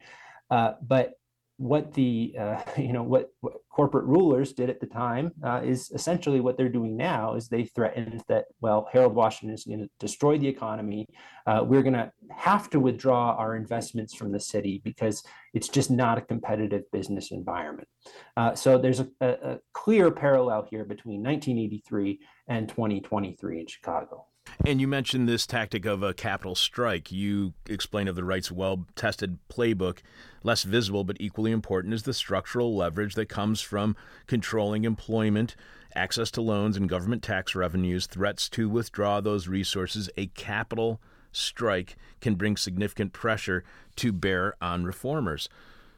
but 0.88 1.14
what 1.58 1.92
the 1.94 2.34
uh, 2.38 2.60
you 2.76 2.92
know 2.92 3.02
what, 3.02 3.30
what, 3.40 3.54
corporate 3.70 4.04
rulers 4.06 4.52
did 4.52 4.70
at 4.70 4.80
the 4.80 4.86
time 4.86 5.32
uh, 5.44 5.60
is 5.62 5.90
essentially 5.90 6.40
what 6.40 6.56
they're 6.56 6.68
doing 6.68 6.96
now 6.96 7.34
is 7.34 7.48
they 7.48 7.64
threatened 7.64 8.22
that 8.28 8.46
well 8.60 8.88
harold 8.92 9.14
washington 9.14 9.54
is 9.54 9.64
going 9.64 9.80
to 9.80 9.88
destroy 9.98 10.38
the 10.38 10.48
economy. 10.48 11.06
Uh, 11.46 11.62
we're 11.64 11.82
going 11.82 11.94
to 11.94 12.10
have 12.34 12.68
to 12.70 12.80
withdraw 12.80 13.34
our 13.36 13.56
investments 13.56 14.14
from 14.14 14.32
the 14.32 14.40
city 14.40 14.80
because 14.84 15.22
it's 15.54 15.68
just 15.68 15.90
not 15.90 16.18
a 16.18 16.22
competitive 16.22 16.82
business 16.92 17.30
environment. 17.30 17.88
Uh, 18.36 18.54
so 18.54 18.78
there's 18.78 19.00
a, 19.00 19.08
a, 19.20 19.28
a 19.28 19.58
clear 19.72 20.10
parallel 20.10 20.66
here 20.70 20.84
between 20.84 21.22
1983 21.22 22.20
and 22.48 22.68
2023 22.68 23.60
in 23.60 23.66
chicago 23.66 24.26
and 24.64 24.80
you 24.80 24.88
mentioned 24.88 25.28
this 25.28 25.46
tactic 25.46 25.84
of 25.84 26.02
a 26.02 26.14
capital 26.14 26.54
strike. 26.54 27.12
You 27.12 27.52
explain 27.68 28.08
of 28.08 28.16
the 28.16 28.24
right's 28.24 28.50
well 28.50 28.86
tested 28.94 29.38
playbook. 29.48 29.98
Less 30.42 30.62
visible 30.62 31.04
but 31.04 31.16
equally 31.20 31.52
important 31.52 31.94
is 31.94 32.04
the 32.04 32.14
structural 32.14 32.76
leverage 32.76 33.14
that 33.14 33.28
comes 33.28 33.60
from 33.60 33.96
controlling 34.26 34.84
employment, 34.84 35.56
access 35.94 36.30
to 36.32 36.40
loans, 36.40 36.76
and 36.76 36.88
government 36.88 37.22
tax 37.22 37.54
revenues. 37.54 38.06
Threats 38.06 38.48
to 38.50 38.68
withdraw 38.68 39.20
those 39.20 39.48
resources. 39.48 40.08
A 40.16 40.26
capital 40.28 41.00
strike 41.32 41.96
can 42.20 42.34
bring 42.34 42.56
significant 42.56 43.12
pressure 43.12 43.64
to 43.96 44.12
bear 44.12 44.54
on 44.60 44.84
reformers. 44.84 45.48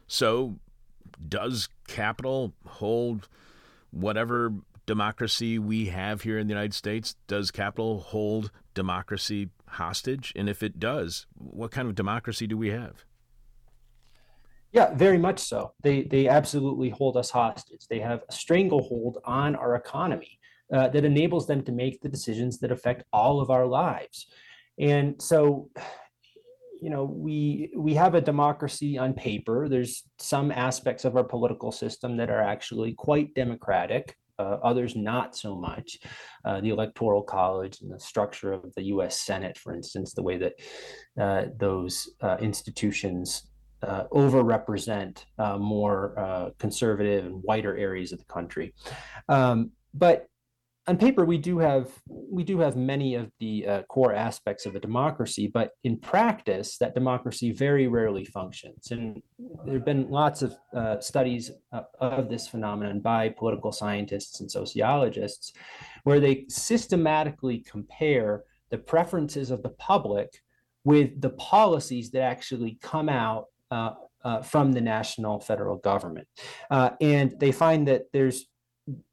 So, 0.07 0.55
does 1.27 1.69
capital 1.87 2.53
hold 2.65 3.27
whatever 3.91 4.53
democracy 4.89 5.59
we 5.59 5.85
have 5.85 6.23
here 6.23 6.39
in 6.39 6.47
the 6.47 6.51
United 6.51 6.73
States? 6.73 7.15
Does 7.27 7.51
capital 7.51 7.99
hold 7.99 8.49
democracy 8.73 9.49
hostage? 9.67 10.33
And 10.35 10.49
if 10.49 10.63
it 10.63 10.79
does, 10.79 11.27
what 11.35 11.69
kind 11.69 11.87
of 11.87 11.93
democracy 11.93 12.47
do 12.47 12.57
we 12.57 12.69
have? 12.69 13.05
Yeah, 14.71 14.91
very 14.95 15.19
much 15.19 15.37
so. 15.37 15.73
They 15.83 16.01
they 16.03 16.27
absolutely 16.27 16.89
hold 16.89 17.17
us 17.17 17.29
hostage. 17.29 17.85
They 17.87 17.99
have 17.99 18.23
a 18.27 18.31
stranglehold 18.31 19.19
on 19.25 19.55
our 19.55 19.75
economy 19.75 20.39
uh, 20.73 20.87
that 20.87 21.05
enables 21.05 21.45
them 21.45 21.61
to 21.65 21.71
make 21.71 22.01
the 22.01 22.09
decisions 22.09 22.57
that 22.59 22.71
affect 22.71 23.03
all 23.13 23.41
of 23.41 23.51
our 23.51 23.67
lives. 23.67 24.25
And 24.79 25.21
so, 25.21 25.69
you 26.81 26.89
know, 26.89 27.03
we 27.03 27.71
we 27.77 27.93
have 27.93 28.15
a 28.15 28.21
democracy 28.21 28.97
on 28.97 29.13
paper. 29.13 29.69
There's 29.69 30.03
some 30.17 30.51
aspects 30.51 31.05
of 31.05 31.15
our 31.15 31.27
political 31.35 31.71
system 31.71 32.17
that 32.17 32.31
are 32.31 32.41
actually 32.41 32.93
quite 32.93 33.35
democratic 33.35 34.15
uh, 34.39 34.57
others 34.63 34.95
not 34.95 35.35
so 35.35 35.55
much. 35.55 35.99
Uh, 36.45 36.61
the 36.61 36.69
Electoral 36.69 37.21
College 37.21 37.81
and 37.81 37.91
the 37.91 37.99
structure 37.99 38.53
of 38.53 38.73
the 38.75 38.83
US 38.83 39.19
Senate, 39.19 39.57
for 39.57 39.75
instance, 39.75 40.13
the 40.13 40.23
way 40.23 40.37
that 40.37 40.53
uh, 41.19 41.45
those 41.57 42.09
uh, 42.21 42.37
institutions 42.39 43.49
uh, 43.83 44.05
overrepresent 44.11 45.23
more 45.59 46.53
conservative 46.57 47.25
and 47.25 47.43
whiter 47.43 47.77
areas 47.77 48.11
of 48.11 48.19
the 48.19 48.25
country. 48.25 48.73
Um, 49.27 49.71
but 49.93 50.27
on 50.89 50.97
paper 50.97 51.23
we 51.23 51.37
do 51.37 51.59
have 51.59 51.87
we 52.07 52.43
do 52.43 52.59
have 52.59 52.75
many 52.75 53.13
of 53.13 53.31
the 53.39 53.67
uh, 53.67 53.81
core 53.83 54.13
aspects 54.13 54.65
of 54.65 54.73
a 54.75 54.79
democracy 54.79 55.47
but 55.47 55.73
in 55.83 55.95
practice 55.95 56.77
that 56.79 56.95
democracy 56.95 57.51
very 57.51 57.87
rarely 57.87 58.25
functions 58.25 58.89
and 58.89 59.21
there 59.65 59.75
have 59.75 59.85
been 59.85 60.09
lots 60.09 60.41
of 60.41 60.55
uh, 60.75 60.99
studies 60.99 61.51
of 62.01 62.27
this 62.27 62.47
phenomenon 62.47 62.99
by 62.99 63.29
political 63.29 63.71
scientists 63.71 64.39
and 64.39 64.49
sociologists 64.49 65.53
where 66.05 66.19
they 66.19 66.45
systematically 66.49 67.59
compare 67.59 68.43
the 68.71 68.77
preferences 68.77 69.51
of 69.51 69.61
the 69.61 69.69
public 69.69 70.41
with 70.83 71.21
the 71.21 71.29
policies 71.31 72.09
that 72.09 72.23
actually 72.23 72.79
come 72.81 73.09
out 73.09 73.45
uh, 73.69 73.91
uh, 74.23 74.41
from 74.41 74.71
the 74.71 74.81
national 74.81 75.39
federal 75.39 75.77
government. 75.77 76.27
Uh, 76.69 76.89
and 76.99 77.33
they 77.39 77.51
find 77.51 77.87
that 77.87 78.03
there's 78.11 78.48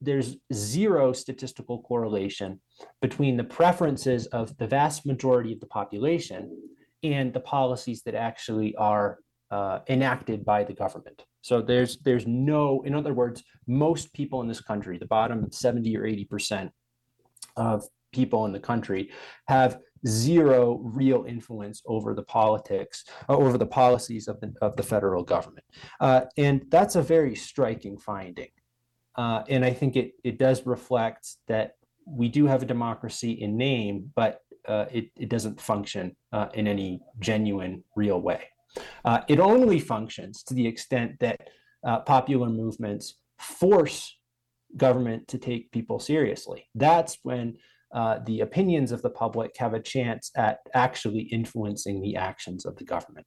there's 0.01 0.37
zero 0.53 1.13
statistical 1.13 1.83
correlation 1.83 2.61
between 3.01 3.37
the 3.37 3.45
preferences 3.45 4.27
of 4.27 4.57
the 4.59 4.67
vast 4.67 5.07
majority 5.07 5.53
of 5.53 5.61
the 5.61 5.67
population 5.67 6.57
and 7.03 7.33
the 7.33 7.41
policies 7.41 8.03
that 8.03 8.15
actually 8.15 8.75
are 8.77 9.19
uh, 9.51 9.81
enacted 9.89 10.45
by 10.45 10.65
the 10.65 10.73
government. 10.73 11.25
So 11.43 11.63
there's 11.63 11.99
there's 11.99 12.27
no, 12.27 12.83
in 12.83 12.95
other 12.95 13.15
words, 13.15 13.45
most 13.67 14.13
people 14.13 14.41
in 14.41 14.49
this 14.49 14.61
country, 14.61 14.99
the 14.99 15.07
bottom 15.07 15.51
70 15.53 15.97
or 15.97 16.05
80 16.05 16.25
percent 16.25 16.71
of 17.57 17.85
people 18.13 18.47
in 18.47 18.53
the 18.53 18.61
country 18.61 19.11
have 19.47 19.79
zero 20.07 20.81
real 20.83 21.25
influence 21.27 21.83
over 21.87 22.15
the 22.15 22.23
politics, 22.23 23.05
uh, 23.29 23.37
over 23.37 23.59
the 23.59 23.67
policies 23.67 24.29
of 24.29 24.41
the, 24.41 24.53
of 24.63 24.77
the 24.77 24.83
federal 24.83 25.23
government. 25.23 25.65
Uh, 26.01 26.23
and 26.37 26.65
that's 26.69 26.97
a 26.97 27.03
very 27.03 27.35
striking 27.35 27.99
finding. 27.99 28.49
Uh, 29.17 29.43
and 29.49 29.65
I 29.65 29.73
think 29.73 29.97
it, 29.97 30.13
it 30.25 30.39
does 30.39 30.67
reflect 30.67 31.27
that 31.49 31.77
we 32.07 32.29
do 32.29 32.47
have 32.47 32.63
a 32.63 32.67
democracy 32.67 33.33
in 33.33 33.57
name, 33.57 34.13
but 34.15 34.43
uh, 34.69 34.87
it, 34.93 35.11
it 35.17 35.29
doesn't 35.29 35.61
function 35.61 36.15
uh, 36.33 36.49
in 36.55 36.67
any 36.67 37.01
genuine, 37.21 37.83
real 37.95 38.21
way. 38.21 38.45
Uh, 39.05 39.21
it 39.29 39.41
only 39.41 39.81
functions 39.81 40.43
to 40.43 40.55
the 40.55 40.67
extent 40.67 41.19
that 41.21 41.49
popular 42.05 42.49
movements 42.49 43.15
force 43.39 44.17
government 44.77 45.27
to 45.29 45.39
take 45.39 45.71
people 45.71 45.99
seriously. 45.99 46.67
That's 46.75 47.19
when 47.23 47.57
uh, 47.95 48.19
the 48.27 48.41
opinions 48.41 48.93
of 48.93 49.03
the 49.03 49.11
public 49.11 49.57
have 49.59 49.75
a 49.75 49.81
chance 49.81 50.31
at 50.37 50.59
actually 50.75 51.21
influencing 51.21 52.03
the 52.03 52.17
actions 52.17 52.67
of 52.67 52.77
the 52.77 52.85
government. 52.85 53.27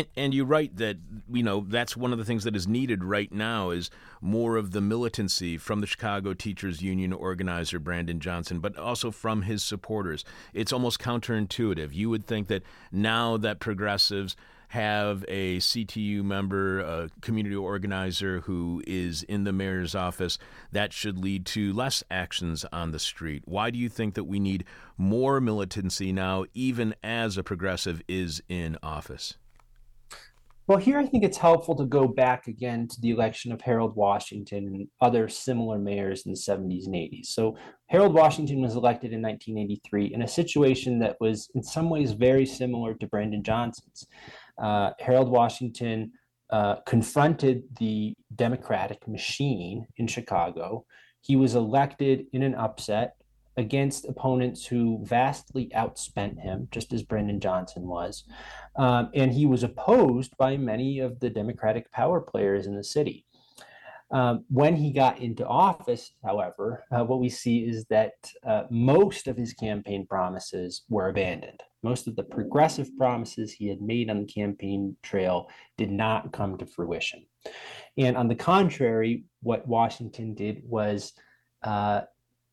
And, 0.00 0.08
and, 0.16 0.34
you 0.34 0.46
write 0.46 0.76
that 0.76 0.96
you 1.30 1.42
know 1.42 1.66
that's 1.68 1.94
one 1.94 2.12
of 2.12 2.18
the 2.18 2.24
things 2.24 2.44
that 2.44 2.56
is 2.56 2.66
needed 2.66 3.04
right 3.04 3.30
now 3.30 3.68
is 3.68 3.90
more 4.22 4.56
of 4.56 4.70
the 4.70 4.80
militancy 4.80 5.58
from 5.58 5.80
the 5.80 5.86
Chicago 5.86 6.32
Teachers 6.32 6.80
Union 6.80 7.12
organizer 7.12 7.78
Brandon 7.78 8.18
Johnson, 8.18 8.60
but 8.60 8.78
also 8.78 9.10
from 9.10 9.42
his 9.42 9.62
supporters. 9.62 10.24
It's 10.54 10.72
almost 10.72 11.00
counterintuitive. 11.00 11.92
You 11.92 12.08
would 12.08 12.24
think 12.24 12.48
that 12.48 12.62
now 12.90 13.36
that 13.36 13.60
progressives 13.60 14.36
have 14.68 15.24
a 15.28 15.58
CTU 15.58 16.22
member, 16.22 16.80
a 16.80 17.10
community 17.20 17.56
organizer 17.56 18.40
who 18.40 18.82
is 18.86 19.24
in 19.24 19.44
the 19.44 19.52
mayor's 19.52 19.94
office, 19.96 20.38
that 20.70 20.92
should 20.92 21.18
lead 21.18 21.44
to 21.44 21.72
less 21.72 22.04
actions 22.10 22.64
on 22.72 22.92
the 22.92 22.98
street. 22.98 23.42
Why 23.44 23.70
do 23.70 23.78
you 23.78 23.88
think 23.88 24.14
that 24.14 24.24
we 24.24 24.38
need 24.38 24.64
more 24.96 25.40
militancy 25.40 26.12
now, 26.12 26.44
even 26.54 26.94
as 27.02 27.36
a 27.36 27.42
progressive 27.42 28.00
is 28.08 28.40
in 28.48 28.78
office? 28.82 29.36
Well, 30.70 30.78
here 30.78 30.98
I 30.98 31.06
think 31.06 31.24
it's 31.24 31.36
helpful 31.36 31.74
to 31.74 31.84
go 31.84 32.06
back 32.06 32.46
again 32.46 32.86
to 32.86 33.00
the 33.00 33.10
election 33.10 33.50
of 33.50 33.60
Harold 33.60 33.96
Washington 33.96 34.68
and 34.68 34.88
other 35.00 35.28
similar 35.28 35.80
mayors 35.80 36.24
in 36.24 36.30
the 36.30 36.38
70s 36.38 36.86
and 36.86 36.94
80s. 36.94 37.26
So, 37.26 37.56
Harold 37.88 38.14
Washington 38.14 38.62
was 38.62 38.76
elected 38.76 39.12
in 39.12 39.20
1983 39.20 40.14
in 40.14 40.22
a 40.22 40.28
situation 40.28 41.00
that 41.00 41.16
was 41.18 41.50
in 41.56 41.64
some 41.64 41.90
ways 41.90 42.12
very 42.12 42.46
similar 42.46 42.94
to 42.94 43.08
Brandon 43.08 43.42
Johnson's 43.42 44.06
uh, 44.62 44.90
Harold 45.00 45.28
Washington 45.28 46.12
uh, 46.50 46.76
confronted 46.86 47.64
the 47.80 48.14
Democratic 48.36 49.08
machine 49.08 49.88
in 49.96 50.06
Chicago. 50.06 50.84
He 51.20 51.34
was 51.34 51.56
elected 51.56 52.26
in 52.32 52.44
an 52.44 52.54
upset 52.54 53.16
against 53.60 54.08
opponents 54.08 54.64
who 54.64 54.98
vastly 55.04 55.70
outspent 55.76 56.40
him, 56.40 56.66
just 56.70 56.92
as 56.92 57.02
Brandon 57.02 57.38
Johnson 57.38 57.86
was. 57.86 58.24
Um, 58.76 59.10
and 59.14 59.30
he 59.30 59.44
was 59.44 59.62
opposed 59.62 60.36
by 60.38 60.56
many 60.56 60.98
of 61.00 61.20
the 61.20 61.28
Democratic 61.28 61.92
power 61.92 62.20
players 62.20 62.66
in 62.66 62.74
the 62.74 62.82
city. 62.82 63.26
Um, 64.12 64.44
when 64.48 64.74
he 64.74 64.92
got 64.92 65.20
into 65.20 65.46
office, 65.46 66.12
however, 66.24 66.84
uh, 66.90 67.04
what 67.04 67.20
we 67.20 67.28
see 67.28 67.58
is 67.58 67.84
that 67.90 68.14
uh, 68.44 68.62
most 68.70 69.28
of 69.28 69.36
his 69.36 69.52
campaign 69.52 70.04
promises 70.06 70.82
were 70.88 71.10
abandoned. 71.10 71.62
Most 71.82 72.08
of 72.08 72.16
the 72.16 72.24
progressive 72.24 72.88
promises 72.96 73.52
he 73.52 73.68
had 73.68 73.80
made 73.80 74.10
on 74.10 74.20
the 74.20 74.32
campaign 74.32 74.96
trail 75.02 75.48
did 75.76 75.90
not 75.92 76.32
come 76.32 76.58
to 76.58 76.66
fruition. 76.66 77.24
And 77.98 78.16
on 78.16 78.26
the 78.26 78.34
contrary, 78.34 79.24
what 79.42 79.68
Washington 79.68 80.34
did 80.34 80.62
was 80.64 81.12
uh, 81.62 82.02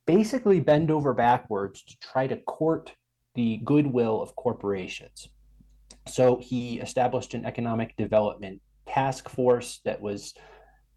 basically 0.08 0.60
bend 0.60 0.90
over 0.90 1.14
backwards 1.14 1.84
to 1.84 1.96
try 2.00 2.26
to 2.26 2.38
court 2.38 2.94
the 3.36 3.58
goodwill 3.64 4.20
of 4.22 4.36
corporations. 4.36 5.30
So 6.08 6.38
he 6.42 6.80
established 6.80 7.34
an 7.36 7.46
economic 7.46 7.96
development 7.98 8.62
task 8.88 9.30
force 9.30 9.82
that 9.86 10.02
was 10.02 10.34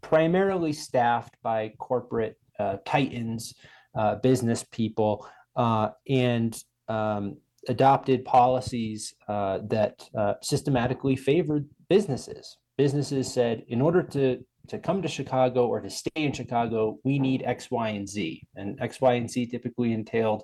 primarily 0.01 0.73
staffed 0.73 1.35
by 1.43 1.73
corporate 1.77 2.37
uh, 2.59 2.77
titans, 2.85 3.53
uh, 3.95 4.15
business 4.15 4.65
people, 4.71 5.27
uh, 5.55 5.89
and 6.09 6.57
um, 6.87 7.37
adopted 7.67 8.25
policies 8.25 9.13
uh, 9.27 9.59
that 9.67 10.01
uh, 10.17 10.33
systematically 10.41 11.15
favored 11.15 11.69
businesses. 11.89 12.57
Businesses 12.77 13.31
said, 13.31 13.63
in 13.67 13.81
order 13.81 14.01
to 14.01 14.43
to 14.67 14.79
come 14.79 15.01
to 15.01 15.07
Chicago 15.07 15.67
or 15.67 15.81
to 15.81 15.89
stay 15.89 16.11
in 16.15 16.33
Chicago, 16.33 16.99
we 17.03 17.19
need 17.19 17.43
X, 17.43 17.69
Y, 17.71 17.89
and 17.89 18.07
Z. 18.07 18.41
And 18.55 18.79
X, 18.81 19.01
Y, 19.01 19.13
and 19.13 19.29
Z 19.29 19.47
typically 19.47 19.93
entailed 19.93 20.43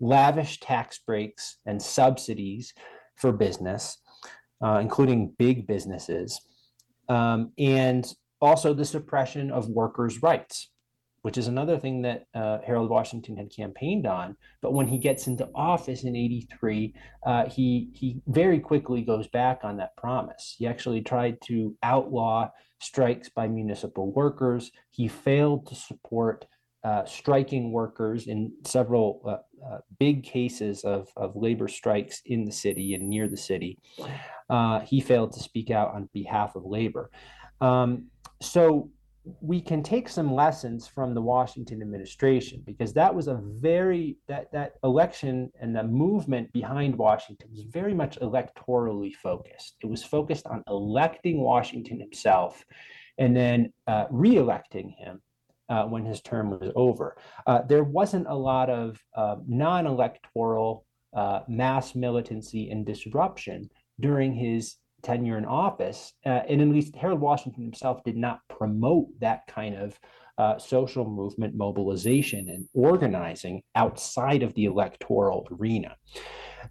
lavish 0.00 0.60
tax 0.60 0.98
breaks 0.98 1.58
and 1.66 1.80
subsidies 1.80 2.74
for 3.16 3.32
business, 3.32 3.98
uh, 4.64 4.78
including 4.80 5.34
big 5.38 5.66
businesses, 5.66 6.40
um, 7.08 7.52
and 7.58 8.12
also 8.40 8.74
the 8.74 8.84
suppression 8.84 9.50
of 9.50 9.68
workers' 9.68 10.22
rights 10.22 10.68
which 11.24 11.38
is 11.38 11.48
another 11.48 11.78
thing 11.78 12.02
that 12.02 12.26
uh, 12.34 12.58
Harold 12.66 12.90
Washington 12.90 13.34
had 13.34 13.50
campaigned 13.50 14.06
on. 14.06 14.36
But 14.60 14.74
when 14.74 14.86
he 14.86 14.98
gets 14.98 15.26
into 15.26 15.48
office 15.54 16.04
in 16.04 16.14
'83, 16.14 16.94
uh, 17.24 17.48
he 17.48 17.88
he 17.94 18.20
very 18.26 18.60
quickly 18.60 19.00
goes 19.00 19.26
back 19.28 19.60
on 19.64 19.78
that 19.78 19.96
promise. 19.96 20.54
He 20.58 20.66
actually 20.66 21.00
tried 21.00 21.38
to 21.46 21.74
outlaw 21.82 22.50
strikes 22.84 23.28
by 23.28 23.48
municipal 23.48 24.12
workers. 24.12 24.70
He 24.90 25.08
failed 25.08 25.66
to 25.68 25.74
support 25.74 26.46
uh, 26.84 27.04
striking 27.06 27.72
workers 27.72 28.26
in 28.26 28.52
several 28.64 29.22
uh, 29.24 29.30
uh, 29.66 29.78
big 29.98 30.22
cases 30.22 30.84
of, 30.84 31.08
of 31.16 31.34
labor 31.34 31.66
strikes 31.66 32.20
in 32.26 32.44
the 32.44 32.52
city 32.52 32.94
and 32.94 33.08
near 33.08 33.26
the 33.26 33.36
city. 33.36 33.78
Uh, 34.50 34.80
he 34.80 35.00
failed 35.00 35.32
to 35.32 35.40
speak 35.40 35.70
out 35.70 35.94
on 35.94 36.08
behalf 36.12 36.54
of 36.56 36.64
labor. 36.66 37.10
Um, 37.62 38.08
so 38.42 38.90
we 39.40 39.60
can 39.60 39.82
take 39.82 40.08
some 40.08 40.34
lessons 40.34 40.86
from 40.86 41.14
the 41.14 41.20
Washington 41.20 41.80
administration 41.80 42.62
because 42.66 42.92
that 42.92 43.14
was 43.14 43.28
a 43.28 43.40
very 43.42 44.18
that 44.28 44.52
that 44.52 44.74
election 44.84 45.50
and 45.60 45.74
the 45.74 45.82
movement 45.82 46.52
behind 46.52 46.94
Washington 46.96 47.48
was 47.50 47.62
very 47.64 47.94
much 47.94 48.18
electorally 48.20 49.14
focused. 49.14 49.76
It 49.82 49.86
was 49.86 50.04
focused 50.04 50.46
on 50.46 50.62
electing 50.68 51.40
Washington 51.40 52.00
himself 52.00 52.64
and 53.18 53.34
then 53.34 53.72
uh, 53.86 54.04
re-electing 54.10 54.90
him 54.90 55.22
uh, 55.68 55.84
when 55.84 56.04
his 56.04 56.20
term 56.20 56.50
was 56.50 56.70
over. 56.76 57.16
Uh, 57.46 57.62
there 57.62 57.84
wasn't 57.84 58.26
a 58.26 58.34
lot 58.34 58.68
of 58.68 59.00
uh, 59.16 59.36
non-electoral 59.46 60.84
uh, 61.16 61.40
mass 61.48 61.94
militancy 61.94 62.70
and 62.70 62.84
disruption 62.84 63.70
during 64.00 64.34
his 64.34 64.76
tenure 65.04 65.38
in 65.38 65.44
office. 65.44 66.12
Uh, 66.26 66.40
and 66.48 66.60
at 66.60 66.68
least 66.68 66.96
Harold 66.96 67.20
Washington 67.20 67.62
himself 67.62 68.02
did 68.04 68.16
not 68.16 68.40
promote 68.48 69.08
that 69.20 69.46
kind 69.46 69.76
of 69.76 69.98
uh, 70.38 70.58
social 70.58 71.08
movement 71.08 71.54
mobilization 71.54 72.48
and 72.48 72.66
organizing 72.74 73.62
outside 73.76 74.42
of 74.42 74.52
the 74.54 74.64
electoral 74.64 75.46
arena. 75.52 75.94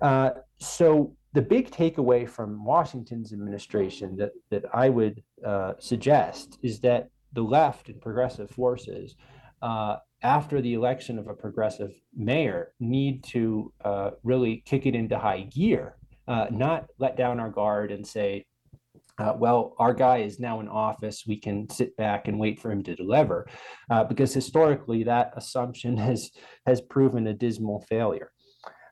Uh, 0.02 0.32
so 0.60 1.16
the 1.34 1.42
big 1.42 1.72
takeaway 1.72 2.28
from 2.28 2.64
Washington's 2.64 3.32
administration 3.34 4.18
that, 4.18 4.32
that 4.52 4.66
I 4.74 4.90
would 4.90 5.24
uh, 5.46 5.74
suggest 5.80 6.60
is 6.62 6.80
that 6.82 7.10
the 7.34 7.42
left 7.42 7.90
and 7.90 8.00
progressive 8.02 8.50
forces 8.50 9.16
uh, 9.62 9.98
after 10.22 10.62
the 10.62 10.74
election 10.74 11.18
of 11.18 11.28
a 11.28 11.34
progressive 11.34 11.92
mayor 12.16 12.74
need 12.80 13.24
to 13.24 13.72
uh, 13.84 14.12
really 14.24 14.64
kick 14.66 14.86
it 14.86 14.96
into 14.96 15.18
high 15.18 15.42
gear 15.42 15.96
uh, 16.28 16.48
not 16.52 16.86
let 17.00 17.18
down 17.18 17.40
our 17.40 17.50
guard 17.50 17.92
and 17.92 18.06
say, 18.06 18.46
uh, 19.20 19.34
well, 19.38 19.76
our 19.78 19.94
guy 19.94 20.18
is 20.18 20.40
now 20.40 20.60
in 20.60 20.68
office. 20.68 21.24
We 21.28 21.38
can 21.38 21.70
sit 21.70 21.96
back 21.98 22.28
and 22.28 22.40
wait 22.40 22.60
for 22.60 22.72
him 22.72 22.84
to 22.84 22.96
deliver, 22.96 23.48
uh, 23.90 24.04
because 24.04 24.34
historically 24.34 25.04
that 25.04 25.34
assumption 25.36 25.98
has 26.10 26.32
has 26.66 26.82
proven 26.82 27.28
a 27.28 27.34
dismal 27.34 27.86
failure. 27.90 28.32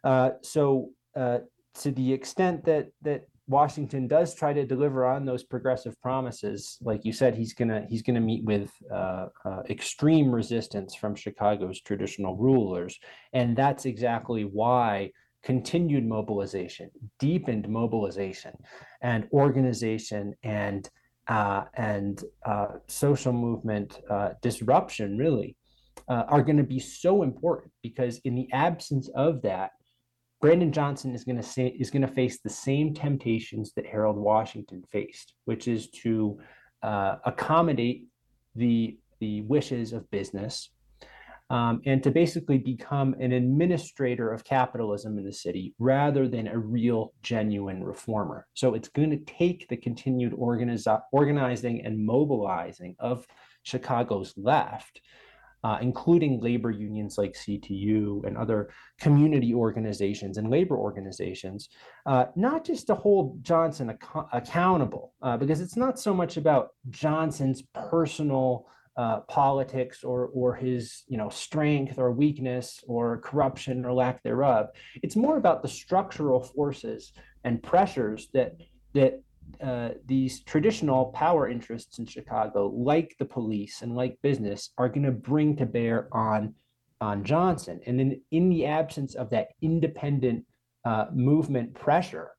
Uh, 0.03 0.32
so, 0.41 0.89
uh, 1.15 1.39
to 1.82 1.91
the 1.91 2.13
extent 2.13 2.65
that 2.65 2.89
that 3.01 3.23
Washington 3.47 4.07
does 4.07 4.36
try 4.36 4.53
to 4.53 4.65
deliver 4.65 5.05
on 5.05 5.25
those 5.25 5.43
progressive 5.43 5.99
promises, 6.01 6.77
like 6.82 7.03
you 7.03 7.11
said, 7.11 7.36
he's 7.36 7.53
gonna 7.53 7.86
he's 7.89 8.03
gonna 8.03 8.21
meet 8.21 8.43
with 8.43 8.71
uh, 8.93 9.27
uh, 9.43 9.63
extreme 9.69 10.32
resistance 10.32 10.93
from 10.95 11.15
Chicago's 11.15 11.82
traditional 11.82 12.38
rulers, 12.38 12.99
and 13.34 13.55
that's 13.55 13.86
exactly 13.86 14.43
why 14.43 15.11
continued 15.43 16.05
mobilization, 16.05 16.89
deepened 17.19 17.67
mobilization, 17.67 18.53
and 19.01 19.27
organization 19.33 20.33
and 20.43 20.89
uh, 21.27 21.63
and 21.75 22.23
uh, 22.45 22.67
social 22.87 23.31
movement 23.31 24.01
uh, 24.09 24.29
disruption 24.41 25.17
really 25.17 25.55
uh, 26.09 26.23
are 26.27 26.41
going 26.41 26.57
to 26.57 26.63
be 26.63 26.79
so 26.79 27.23
important 27.23 27.71
because 27.83 28.19
in 28.25 28.35
the 28.35 28.51
absence 28.51 29.09
of 29.15 29.41
that, 29.43 29.71
Brandon 30.41 30.71
Johnson 30.71 31.13
is 31.13 31.23
going 31.23 31.37
to 31.37 31.43
say 31.43 31.67
is 31.67 31.91
going 31.91 32.01
to 32.01 32.07
face 32.07 32.39
the 32.39 32.49
same 32.49 32.93
temptations 32.93 33.73
that 33.75 33.85
Harold 33.85 34.17
Washington 34.17 34.83
faced, 34.91 35.33
which 35.45 35.67
is 35.67 35.89
to 35.89 36.39
uh, 36.83 37.17
accommodate 37.25 38.07
the 38.55 38.97
the 39.19 39.41
wishes 39.41 39.93
of 39.93 40.09
business 40.09 40.71
um, 41.51 41.81
and 41.85 42.01
to 42.01 42.11
basically 42.11 42.57
become 42.57 43.13
an 43.19 43.33
administrator 43.33 44.31
of 44.31 44.45
capitalism 44.45 45.17
in 45.17 45.25
the 45.25 45.33
city 45.33 45.75
rather 45.79 46.25
than 46.25 46.47
a 46.47 46.57
real, 46.57 47.13
genuine 47.23 47.83
reformer. 47.83 48.47
So 48.53 48.73
it's 48.73 48.87
going 48.87 49.09
to 49.09 49.17
take 49.17 49.67
the 49.67 49.75
continued 49.75 50.31
organiz- 50.31 51.01
organizing 51.11 51.85
and 51.85 52.05
mobilizing 52.05 52.95
of 52.99 53.27
Chicago's 53.63 54.33
left. 54.37 55.01
Uh, 55.63 55.77
including 55.79 56.41
labor 56.41 56.71
unions 56.71 57.19
like 57.19 57.33
CTU 57.33 58.25
and 58.25 58.35
other 58.35 58.71
community 58.99 59.53
organizations 59.53 60.39
and 60.39 60.49
labor 60.49 60.75
organizations, 60.75 61.69
uh, 62.07 62.25
not 62.35 62.65
just 62.65 62.87
to 62.87 62.95
hold 62.95 63.43
Johnson 63.43 63.91
ac- 63.91 64.25
accountable, 64.33 65.13
uh, 65.21 65.37
because 65.37 65.61
it's 65.61 65.77
not 65.77 65.99
so 65.99 66.15
much 66.15 66.37
about 66.37 66.69
Johnson's 66.89 67.61
personal 67.75 68.65
uh, 68.97 69.21
politics 69.21 70.03
or 70.03 70.27
or 70.33 70.53
his 70.53 71.03
you 71.07 71.17
know 71.17 71.29
strength 71.29 71.97
or 71.97 72.11
weakness 72.11 72.83
or 72.87 73.19
corruption 73.19 73.85
or 73.85 73.93
lack 73.93 74.21
thereof. 74.23 74.67
It's 75.01 75.15
more 75.15 75.37
about 75.37 75.61
the 75.61 75.69
structural 75.69 76.41
forces 76.41 77.13
and 77.43 77.63
pressures 77.63 78.29
that 78.33 78.57
that 78.93 79.21
uh, 79.61 79.89
these 80.05 80.41
traditional 80.43 81.05
power 81.05 81.49
interests 81.49 81.99
in 81.99 82.05
Chicago, 82.05 82.67
like 82.67 83.15
the 83.19 83.25
police 83.25 83.81
and 83.81 83.95
like 83.95 84.17
business, 84.21 84.71
are 84.77 84.89
going 84.89 85.03
to 85.03 85.11
bring 85.11 85.55
to 85.57 85.65
bear 85.65 86.07
on 86.11 86.53
on 86.99 87.23
Johnson. 87.23 87.79
And 87.85 87.99
then, 87.99 88.21
in 88.31 88.49
the 88.49 88.65
absence 88.65 89.15
of 89.15 89.29
that 89.31 89.49
independent 89.61 90.45
uh, 90.85 91.05
movement 91.13 91.73
pressure, 91.73 92.31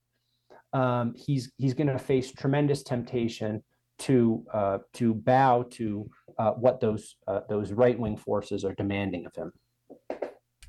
um, 0.73 1.15
he's 1.17 1.53
he's 1.59 1.75
going 1.75 1.89
to 1.89 1.99
face 1.99 2.33
tremendous 2.33 2.83
temptation 2.83 3.63
to 4.01 4.45
uh, 4.53 4.79
to 4.95 5.15
bow 5.15 5.65
to 5.71 6.09
uh, 6.39 6.53
what 6.53 6.81
those 6.81 7.17
uh, 7.27 7.41
those 7.49 7.73
right 7.73 7.99
wing 7.99 8.17
forces 8.17 8.65
are 8.65 8.75
demanding 8.75 9.27
of 9.27 9.35
him. 9.35 9.53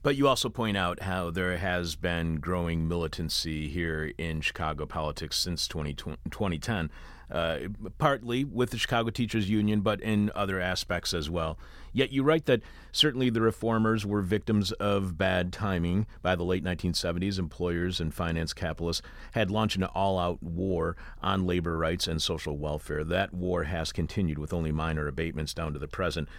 But 0.04 0.18
you 0.18 0.28
also 0.28 0.50
point 0.50 0.76
out 0.76 1.04
how 1.04 1.32
there 1.32 1.58
has 1.58 1.96
been 1.96 2.36
growing 2.36 2.90
militancy 2.90 3.70
here 3.70 4.12
in 4.18 4.42
Chicago 4.42 4.86
politics 4.86 5.38
since 5.38 5.66
20, 5.66 5.94
2010, 5.94 6.92
uh, 7.34 7.60
partly 7.98 8.44
with 8.44 8.70
the 8.70 8.78
Chicago 8.78 9.10
Teachers 9.10 9.50
Union, 9.50 9.82
but 9.82 10.00
in 10.02 10.32
other 10.36 10.62
aspects 10.62 11.14
as 11.14 11.30
well. 11.30 11.58
Yet 11.92 12.12
you 12.12 12.24
write 12.24 12.46
that 12.46 12.62
certainly 12.92 13.32
the 13.32 13.42
reformers 13.42 14.06
were 14.06 14.22
victims 14.22 14.72
of 14.74 15.18
bad 15.18 15.52
timing. 15.52 16.06
By 16.22 16.36
the 16.36 16.44
late 16.44 16.64
1970s, 16.64 17.40
employers 17.40 18.00
and 18.00 18.14
finance 18.14 18.54
capitalists 18.54 19.02
had 19.32 19.50
launched 19.50 19.78
an 19.78 19.84
all 19.84 20.20
out 20.20 20.42
war 20.44 20.96
on 21.22 21.48
labor 21.48 21.76
rights 21.78 22.08
and 22.08 22.22
social 22.22 22.58
welfare. 22.58 23.04
That 23.04 23.34
war 23.34 23.64
has 23.64 23.92
continued 23.92 24.38
with 24.38 24.54
only 24.54 24.72
minor 24.72 25.08
abatements 25.08 25.56
down 25.56 25.74
to 25.74 25.80
the 25.80 25.88
present. 25.88 26.30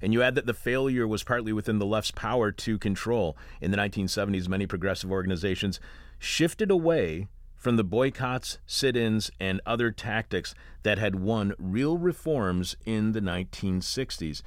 And 0.00 0.12
you 0.12 0.22
add 0.22 0.36
that 0.36 0.46
the 0.46 0.54
failure 0.54 1.08
was 1.08 1.24
partly 1.24 1.52
within 1.52 1.78
the 1.78 1.86
left's 1.86 2.12
power 2.12 2.52
to 2.52 2.78
control. 2.78 3.36
In 3.60 3.72
the 3.72 3.76
1970s, 3.76 4.48
many 4.48 4.66
progressive 4.66 5.10
organizations 5.10 5.80
shifted 6.18 6.70
away 6.70 7.26
from 7.64 7.76
the 7.76 7.82
boycotts, 7.82 8.58
sit 8.66 8.94
ins, 8.94 9.30
and 9.40 9.58
other 9.64 9.90
tactics 9.90 10.54
that 10.82 10.98
had 10.98 11.14
won 11.14 11.54
real 11.58 11.96
reforms 11.96 12.76
in 12.84 13.12
the 13.12 13.20
1960s. 13.20 14.42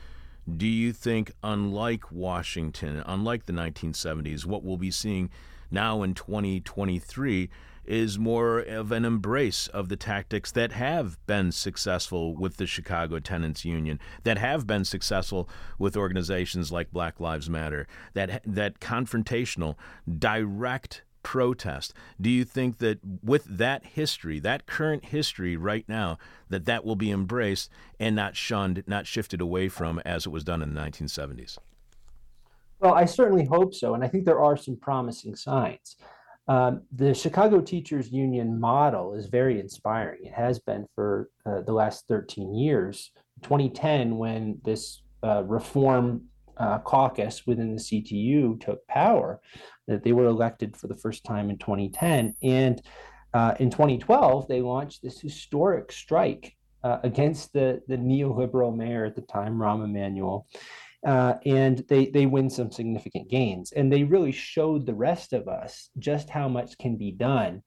Do 0.55 0.67
you 0.67 0.93
think, 0.93 1.31
unlike 1.41 2.11
Washington, 2.11 3.01
unlike 3.07 3.47
the 3.47 3.53
1970s, 3.53 4.45
what 4.45 4.63
we'll 4.63 4.77
be 4.77 4.91
seeing 4.91 5.31
now 5.71 6.03
in 6.03 6.13
2023 6.13 7.49
is 7.85 8.19
more 8.19 8.59
of 8.59 8.91
an 8.91 9.03
embrace 9.03 9.67
of 9.69 9.89
the 9.89 9.95
tactics 9.95 10.51
that 10.51 10.73
have 10.73 11.17
been 11.25 11.51
successful 11.51 12.35
with 12.35 12.57
the 12.57 12.67
Chicago 12.67 13.17
Tenants 13.17 13.65
Union, 13.65 13.99
that 14.25 14.37
have 14.37 14.67
been 14.67 14.85
successful 14.85 15.49
with 15.79 15.97
organizations 15.97 16.71
like 16.71 16.91
Black 16.91 17.19
Lives 17.19 17.49
Matter, 17.49 17.87
that 18.13 18.43
that 18.45 18.79
confrontational, 18.79 19.75
direct 20.19 21.01
protest. 21.23 21.93
Do 22.19 22.29
you 22.29 22.43
think 22.43 22.77
that 22.79 22.99
with 23.23 23.45
that 23.45 23.85
history, 23.85 24.39
that 24.39 24.65
current 24.65 25.05
history 25.05 25.55
right 25.55 25.85
now, 25.87 26.17
that 26.49 26.65
that 26.65 26.85
will 26.85 26.95
be 26.95 27.11
embraced 27.11 27.69
and 27.99 28.15
not 28.15 28.35
shunned, 28.35 28.83
not 28.87 29.07
shifted 29.07 29.41
away 29.41 29.69
from 29.69 29.99
as 30.05 30.25
it 30.25 30.29
was 30.29 30.43
done 30.43 30.61
in 30.61 30.73
the 30.73 30.81
1970s? 30.81 31.57
Well, 32.79 32.93
I 32.93 33.05
certainly 33.05 33.45
hope 33.45 33.73
so, 33.73 33.95
and 33.95 34.03
I 34.03 34.07
think 34.07 34.25
there 34.25 34.39
are 34.39 34.55
some 34.55 34.75
promising 34.75 35.35
signs. 35.35 35.95
Um, 36.47 36.83
the 36.91 37.13
Chicago 37.13 37.59
Teachers 37.59 38.11
Union 38.11 38.59
model 38.59 39.13
is 39.13 39.27
very 39.27 39.59
inspiring. 39.59 40.19
It 40.23 40.33
has 40.33 40.59
been 40.59 40.87
for 40.95 41.29
uh, 41.45 41.61
the 41.61 41.73
last 41.73 42.07
13 42.07 42.53
years. 42.53 43.11
2010, 43.41 44.17
when 44.17 44.59
this 44.63 45.01
uh, 45.23 45.43
reform 45.43 46.23
uh, 46.59 46.79
caucus 46.79 47.45
within 47.45 47.75
the 47.75 47.81
CTU 47.81 48.59
took 48.59 48.85
power, 48.87 49.39
that 49.87 50.03
they 50.03 50.11
were 50.11 50.25
elected 50.25 50.75
for 50.75 50.87
the 50.87 50.95
first 50.95 51.23
time 51.23 51.49
in 51.49 51.57
2010. 51.57 52.35
And 52.43 52.81
uh, 53.33 53.55
in 53.59 53.69
2012, 53.69 54.47
they 54.47 54.61
launched 54.61 55.01
this 55.01 55.19
historic 55.19 55.91
strike 55.91 56.55
uh, 56.83 56.99
against 57.03 57.53
the, 57.53 57.81
the 57.87 57.97
neoliberal 57.97 58.75
mayor 58.75 59.05
at 59.05 59.15
the 59.15 59.21
time, 59.21 59.57
Rahm 59.57 59.83
Emanuel 59.83 60.47
uh, 61.05 61.35
and 61.45 61.83
they 61.87 62.07
they 62.07 62.25
win 62.25 62.49
some 62.49 62.71
significant 62.71 63.29
gains. 63.29 63.71
And 63.71 63.91
they 63.91 64.03
really 64.03 64.31
showed 64.31 64.85
the 64.85 64.95
rest 64.95 65.33
of 65.33 65.47
us 65.47 65.89
just 65.99 66.29
how 66.29 66.47
much 66.47 66.77
can 66.77 66.97
be 66.97 67.11
done 67.11 67.63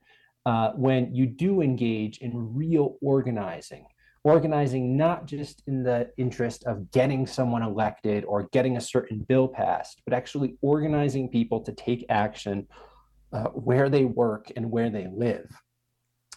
uh, 0.47 0.73
when 0.73 1.15
you 1.15 1.27
do 1.27 1.61
engage 1.61 2.19
in 2.19 2.55
real 2.55 2.97
organizing. 3.01 3.87
Organizing 4.25 4.97
not 4.97 5.27
just 5.27 5.63
in 5.67 5.83
the 5.83 6.11
interest 6.19 6.65
of 6.65 6.91
getting 6.91 7.27
someone 7.27 7.63
elected 7.63 8.25
or 8.25 8.49
getting 8.53 8.77
a 8.77 8.81
certain 8.81 9.21
bill 9.21 9.49
passed, 9.49 10.03
but 10.05 10.15
actually 10.15 10.57
organizing 10.61 11.31
people 11.31 11.61
to 11.63 11.73
take 11.73 12.05
action 12.11 12.67
uh, 13.33 13.45
where 13.49 13.89
they 13.89 14.05
work 14.05 14.53
and 14.57 14.71
where 14.71 14.91
they 14.91 15.09
live. 15.15 15.47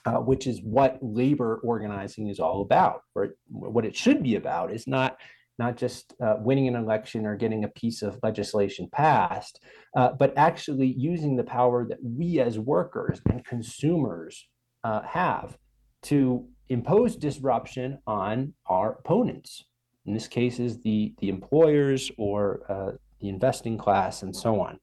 Uh, 0.06 0.16
which 0.18 0.48
is 0.48 0.62
what 0.62 0.98
labor 1.02 1.62
organizing 1.64 2.28
is 2.28 2.38
all 2.38 2.62
about. 2.62 3.04
Or 3.16 3.36
what 3.48 3.86
it 3.86 3.96
should 3.96 4.22
be 4.22 4.36
about 4.36 4.74
is 4.74 4.86
not 4.86 5.18
not 5.60 5.78
just 5.78 6.14
uh, 6.22 6.36
winning 6.40 6.68
an 6.68 6.76
election 6.76 7.26
or 7.26 7.36
getting 7.36 7.64
a 7.64 7.70
piece 7.70 8.02
of 8.02 8.20
legislation 8.24 8.90
passed, 8.92 9.62
uh, 9.96 10.10
but 10.12 10.34
actually 10.36 10.94
using 10.98 11.36
the 11.36 11.44
power 11.44 11.88
that 11.88 12.00
we 12.04 12.40
as 12.40 12.58
workers 12.58 13.22
and 13.30 13.46
consumers 13.46 14.48
uh, 14.84 15.02
have 15.04 15.58
to 16.02 16.48
impose 16.70 17.16
disruption 17.16 18.00
on 18.08 18.54
our 18.68 18.94
opponents. 18.94 19.66
In 20.06 20.14
this 20.14 20.28
case, 20.28 20.60
is 20.60 20.82
the 20.82 21.14
the 21.20 21.30
employers 21.30 22.12
or 22.18 22.62
uh, 22.70 22.98
the 23.22 23.30
investing 23.30 23.78
class 23.78 24.22
and 24.24 24.36
so 24.36 24.60
on. 24.60 24.80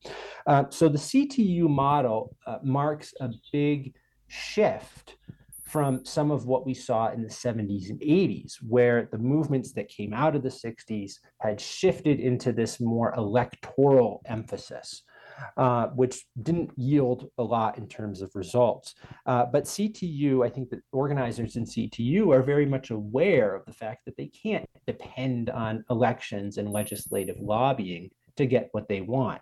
Uh, 0.46 0.64
so 0.70 0.88
the 0.88 0.98
CTU 0.98 1.68
model 1.68 2.36
uh, 2.46 2.58
marks 2.62 3.12
a 3.20 3.28
big 3.52 3.94
shift 4.28 5.16
from 5.70 6.04
some 6.04 6.32
of 6.32 6.46
what 6.46 6.66
we 6.66 6.74
saw 6.74 7.12
in 7.12 7.22
the 7.22 7.28
70s 7.28 7.90
and 7.90 8.00
80s, 8.00 8.56
where 8.66 9.08
the 9.12 9.18
movements 9.18 9.72
that 9.72 9.88
came 9.88 10.12
out 10.12 10.34
of 10.34 10.42
the 10.42 10.48
60s 10.48 11.12
had 11.38 11.60
shifted 11.60 12.18
into 12.18 12.52
this 12.52 12.80
more 12.80 13.14
electoral 13.14 14.20
emphasis. 14.26 15.04
Uh, 15.56 15.88
which 15.88 16.24
didn't 16.42 16.70
yield 16.76 17.30
a 17.38 17.42
lot 17.42 17.78
in 17.78 17.86
terms 17.86 18.22
of 18.22 18.34
results. 18.34 18.94
Uh, 19.26 19.44
but 19.44 19.64
CTU, 19.64 20.44
I 20.44 20.48
think 20.48 20.70
that 20.70 20.80
organizers 20.92 21.56
in 21.56 21.64
CTU 21.64 22.34
are 22.34 22.42
very 22.42 22.66
much 22.66 22.90
aware 22.90 23.54
of 23.54 23.64
the 23.66 23.72
fact 23.72 24.04
that 24.06 24.16
they 24.16 24.26
can't 24.28 24.68
depend 24.86 25.50
on 25.50 25.84
elections 25.90 26.56
and 26.56 26.70
legislative 26.70 27.36
lobbying 27.40 28.10
to 28.36 28.46
get 28.46 28.68
what 28.72 28.88
they 28.88 29.00
want. 29.00 29.40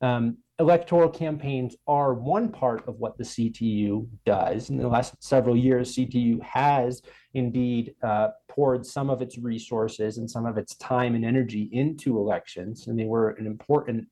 Um, 0.00 0.38
electoral 0.58 1.10
campaigns 1.10 1.76
are 1.86 2.14
one 2.14 2.50
part 2.50 2.86
of 2.88 2.96
what 2.98 3.18
the 3.18 3.24
CTU 3.24 4.08
does. 4.24 4.70
In 4.70 4.78
the 4.78 4.88
last 4.88 5.14
several 5.22 5.56
years, 5.56 5.94
CTU 5.94 6.42
has 6.42 7.02
indeed 7.34 7.94
uh, 8.02 8.28
poured 8.48 8.86
some 8.86 9.10
of 9.10 9.20
its 9.20 9.36
resources 9.36 10.18
and 10.18 10.30
some 10.30 10.46
of 10.46 10.56
its 10.56 10.74
time 10.76 11.14
and 11.14 11.24
energy 11.24 11.68
into 11.72 12.18
elections, 12.18 12.86
and 12.86 12.98
they 12.98 13.04
were 13.04 13.30
an 13.30 13.46
important 13.46 14.06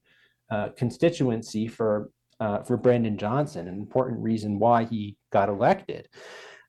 uh, 0.51 0.69
constituency 0.77 1.67
for 1.67 2.11
uh, 2.41 2.63
for 2.63 2.77
Brandon 2.77 3.19
Johnson, 3.19 3.67
an 3.67 3.75
important 3.75 4.21
reason 4.21 4.59
why 4.61 4.85
he 4.85 5.17
got 5.33 5.49
elected. 5.49 6.09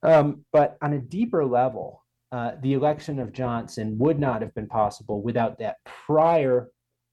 Um, 0.01 0.43
but 0.51 0.77
on 0.81 0.93
a 0.93 0.99
deeper 0.99 1.45
level, 1.45 2.03
uh, 2.31 2.53
the 2.61 2.73
election 2.73 3.19
of 3.19 3.33
Johnson 3.33 3.97
would 3.99 4.19
not 4.19 4.41
have 4.41 4.53
been 4.55 4.67
possible 4.67 5.21
without 5.21 5.59
that 5.59 5.77
prior 5.85 6.69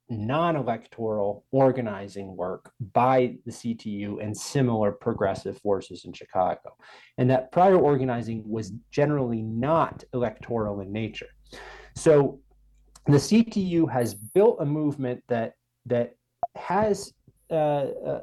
non-electoral 0.09 1.45
organizing 1.51 2.37
work 2.37 2.71
by 2.93 3.37
the 3.45 3.51
CTU 3.51 4.23
and 4.23 4.37
similar 4.37 4.93
progressive 4.93 5.59
forces 5.59 6.05
in 6.05 6.13
Chicago. 6.13 6.77
And 7.19 7.29
that 7.31 7.51
prior 7.51 7.77
organizing 7.77 8.49
was 8.49 8.73
generally 8.91 9.43
not 9.43 10.05
electoral 10.13 10.81
in 10.81 10.93
nature. 10.93 11.27
So 11.97 12.41
the 13.07 13.17
CTU 13.17 13.91
has 13.91 14.15
built 14.15 14.59
a 14.61 14.67
movement 14.67 15.23
that 15.29 15.55
that 15.87 16.16
has 16.57 17.13
uh, 17.51 17.55
uh, 17.55 18.21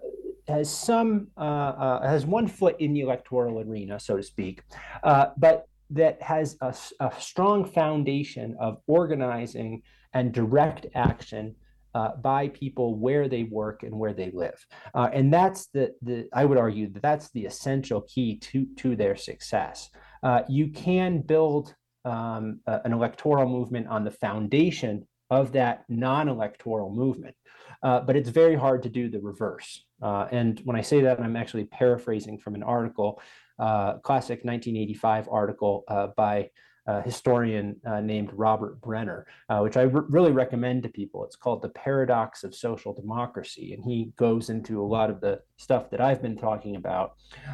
has 0.47 0.69
some 0.69 1.27
uh, 1.37 1.41
uh 1.41 2.09
has 2.09 2.25
one 2.25 2.47
foot 2.47 2.75
in 2.79 2.93
the 2.93 3.01
electoral 3.01 3.59
arena, 3.59 3.99
so 3.99 4.17
to 4.17 4.23
speak, 4.23 4.61
but 5.03 5.67
that 5.89 6.21
has 6.21 6.57
a, 6.61 6.73
a, 6.99 7.11
strong 7.19 7.63
foundation 7.63 8.55
of 8.59 8.79
organizing 8.87 9.81
and 10.13 10.33
direct 10.33 10.87
action 10.95 11.55
uh, 11.93 12.15
by 12.15 12.47
people 12.47 12.95
where 12.95 13.27
they 13.27 13.43
work 13.43 13.83
and 13.83 13.93
where 13.93 14.13
they 14.13 14.31
live. 14.31 14.65
Uh, 14.95 15.09
and 15.13 15.31
that's 15.31 15.67
the, 15.67 15.93
the, 16.01 16.27
I 16.33 16.45
would 16.45 16.57
argue 16.57 16.89
that 16.89 17.03
that's 17.03 17.29
the 17.31 17.45
essential 17.45 18.01
key 18.01 18.37
to, 18.37 18.65
to 18.77 18.95
their 18.95 19.15
success. 19.15 19.89
Uh, 20.23 20.41
you 20.49 20.69
can 20.69 21.19
build 21.19 21.75
um, 22.05 22.59
an 22.65 22.91
electoral 22.91 23.47
movement 23.47 23.87
on 23.87 24.03
the 24.03 24.11
foundation 24.11 25.07
of 25.29 25.51
that 25.53 25.83
non 25.89 26.27
electoral 26.27 26.89
movement. 26.89 27.35
Uh, 27.83 27.99
but 27.99 28.15
it's 28.15 28.29
very 28.29 28.55
hard 28.55 28.81
to 28.83 28.89
do 28.89 29.09
the 29.09 29.19
reverse. 29.19 29.85
Uh, 30.01 30.27
and 30.31 30.61
when 30.63 30.75
I 30.75 30.81
say 30.81 31.01
that, 31.01 31.19
I'm 31.19 31.35
actually 31.35 31.65
paraphrasing 31.65 32.37
from 32.37 32.55
an 32.55 32.63
article, 32.63 33.21
uh, 33.59 33.97
classic 33.99 34.43
1985 34.43 35.27
article 35.29 35.83
uh, 35.87 36.07
by 36.15 36.49
a 36.85 37.01
historian 37.01 37.79
uh, 37.85 38.01
named 38.01 38.29
Robert 38.33 38.81
Brenner, 38.81 39.25
which 39.59 39.77
I 39.77 39.83
really 39.83 40.33
recommend 40.33 40.83
to 40.83 40.89
people. 40.89 41.23
It's 41.23 41.37
called 41.37 41.61
The 41.61 41.69
Paradox 41.69 42.43
of 42.43 42.53
Social 42.53 42.93
Democracy. 42.93 43.73
And 43.73 43.85
he 43.85 44.11
goes 44.17 44.49
into 44.49 44.81
a 44.81 44.83
lot 44.83 45.09
of 45.09 45.21
the 45.21 45.39
stuff 45.55 45.89
that 45.91 46.01
I've 46.01 46.21
been 46.21 46.35
talking 46.35 46.75
about. 46.75 47.13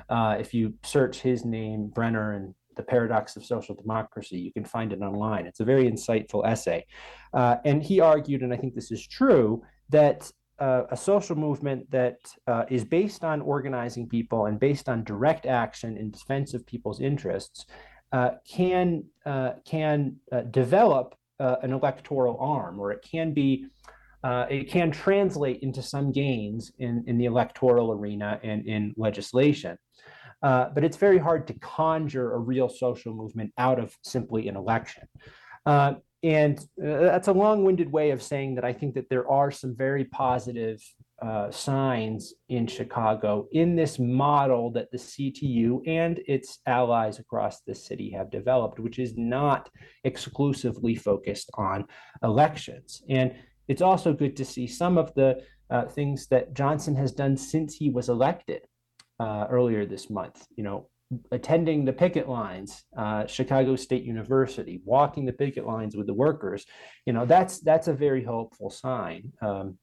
if 0.09 0.51
you 0.51 0.73
search 0.83 1.19
his 1.19 1.45
name, 1.45 1.89
Brenner, 1.89 2.33
and 2.33 2.55
the 2.79 2.83
Paradox 2.83 3.35
of 3.35 3.43
Social 3.43 3.75
Democracy. 3.75 4.39
You 4.39 4.53
can 4.53 4.63
find 4.63 4.93
it 4.93 5.01
online. 5.01 5.45
It's 5.45 5.59
a 5.59 5.65
very 5.65 5.91
insightful 5.91 6.47
essay. 6.47 6.85
Uh, 7.33 7.57
and 7.65 7.83
he 7.83 7.99
argued, 7.99 8.41
and 8.41 8.53
I 8.53 8.57
think 8.57 8.73
this 8.73 8.89
is 8.89 9.05
true, 9.05 9.61
that 9.89 10.31
uh, 10.59 10.83
a 10.91 10.97
social 10.97 11.35
movement 11.35 11.89
that 11.89 12.17
uh, 12.47 12.65
is 12.69 12.83
based 12.83 13.23
on 13.23 13.41
organizing 13.41 14.07
people 14.07 14.47
and 14.47 14.59
based 14.59 14.89
on 14.89 15.03
direct 15.03 15.45
action 15.45 15.97
in 15.97 16.11
defense 16.11 16.53
of 16.53 16.65
people's 16.65 16.99
interests 16.99 17.65
uh, 18.11 18.31
can 18.47 19.03
uh, 19.25 19.51
can 19.65 20.15
uh, 20.31 20.41
develop 20.41 21.15
uh, 21.39 21.57
an 21.61 21.71
electoral 21.71 22.37
arm, 22.39 22.79
or 22.79 22.91
it 22.91 23.05
can 23.09 23.33
be 23.33 23.67
it 24.23 24.69
can 24.69 24.91
translate 24.91 25.59
into 25.61 25.81
some 25.81 26.11
gains 26.11 26.73
in, 26.79 27.03
in 27.07 27.17
the 27.17 27.25
electoral 27.25 27.93
arena 27.93 28.37
and 28.43 28.65
in 28.67 28.93
legislation. 28.97 29.77
but 30.41 30.83
it's 30.83 30.97
very 30.97 31.17
hard 31.17 31.47
to 31.47 31.53
conjure 31.59 32.33
a 32.33 32.37
real 32.37 32.67
social 32.67 33.13
movement 33.13 33.53
out 33.57 33.79
of 33.79 33.95
simply 34.01 34.49
an 34.49 34.57
election 34.57 35.07
and 36.21 36.59
uh, 36.83 36.99
that's 36.99 37.29
a 37.29 37.33
long-winded 37.33 37.91
way 37.91 38.11
of 38.11 38.21
saying 38.21 38.55
that 38.55 38.65
I 38.65 38.73
think 38.73 38.93
that 38.95 39.09
there 39.09 39.29
are 39.29 39.51
some 39.51 39.75
very 39.75 40.03
positive 40.05 40.81
uh, 41.21 41.49
signs 41.51 42.33
in 42.49 42.67
Chicago 42.67 43.47
in 43.51 43.75
this 43.75 43.99
model 43.99 44.71
that 44.71 44.91
the 44.91 44.97
CTU 44.97 45.81
and 45.87 46.19
its 46.27 46.59
allies 46.65 47.19
across 47.19 47.61
the 47.61 47.75
city 47.75 48.09
have 48.11 48.31
developed, 48.31 48.79
which 48.79 48.99
is 48.99 49.17
not 49.17 49.69
exclusively 50.03 50.95
focused 50.95 51.49
on 51.55 51.85
elections. 52.23 53.01
And 53.09 53.33
it's 53.67 53.81
also 53.81 54.13
good 54.13 54.35
to 54.37 54.45
see 54.45 54.67
some 54.67 54.97
of 54.97 55.13
the 55.15 55.41
uh, 55.69 55.85
things 55.85 56.27
that 56.27 56.53
Johnson 56.53 56.95
has 56.95 57.11
done 57.11 57.37
since 57.37 57.75
he 57.75 57.89
was 57.89 58.09
elected 58.09 58.61
uh, 59.19 59.45
earlier 59.49 59.85
this 59.85 60.09
month. 60.09 60.45
You 60.55 60.63
know, 60.63 60.89
attending 61.31 61.85
the 61.85 61.93
picket 61.93 62.29
lines, 62.29 62.83
uh, 62.97 63.25
Chicago 63.25 63.75
State 63.75 64.03
University, 64.03 64.81
walking 64.85 65.25
the 65.25 65.33
picket 65.33 65.65
lines 65.65 65.95
with 65.95 66.07
the 66.07 66.13
workers, 66.13 66.65
you 67.05 67.13
know, 67.13 67.25
that's 67.25 67.59
that's 67.59 67.87
a 67.87 67.93
very 67.93 68.23
hopeful 68.23 68.69
sign 68.69 69.31
um, 69.41 69.77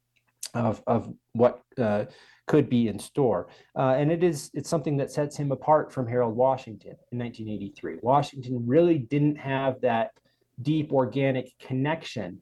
of 0.55 0.83
of 0.87 1.13
what 1.33 1.63
uh, 1.79 2.05
could 2.47 2.69
be 2.69 2.89
in 2.89 2.99
store. 2.99 3.49
Uh, 3.77 3.95
and 3.99 4.13
it 4.13 4.23
is 4.23 4.51
it's 4.55 4.71
something 4.71 4.97
that 4.99 5.11
sets 5.11 5.37
him 5.37 5.51
apart 5.53 5.93
from 5.93 6.07
Harold 6.07 6.37
Washington 6.37 6.97
in 7.11 7.19
1983. 7.19 7.99
Washington 8.03 8.65
really 8.67 8.99
didn't 8.99 9.37
have 9.37 9.81
that 9.81 10.13
deep 10.63 10.93
organic 10.93 11.53
connection 11.59 12.41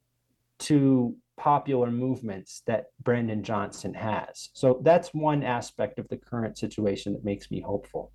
to 0.58 1.16
popular 1.36 1.90
movements 1.90 2.62
that 2.66 2.86
Brandon 3.02 3.42
Johnson 3.42 3.92
has. 3.94 4.50
So 4.52 4.80
that's 4.84 5.12
one 5.12 5.42
aspect 5.42 5.98
of 5.98 6.08
the 6.08 6.16
current 6.16 6.58
situation 6.58 7.12
that 7.14 7.24
makes 7.24 7.50
me 7.50 7.60
hopeful. 7.60 8.12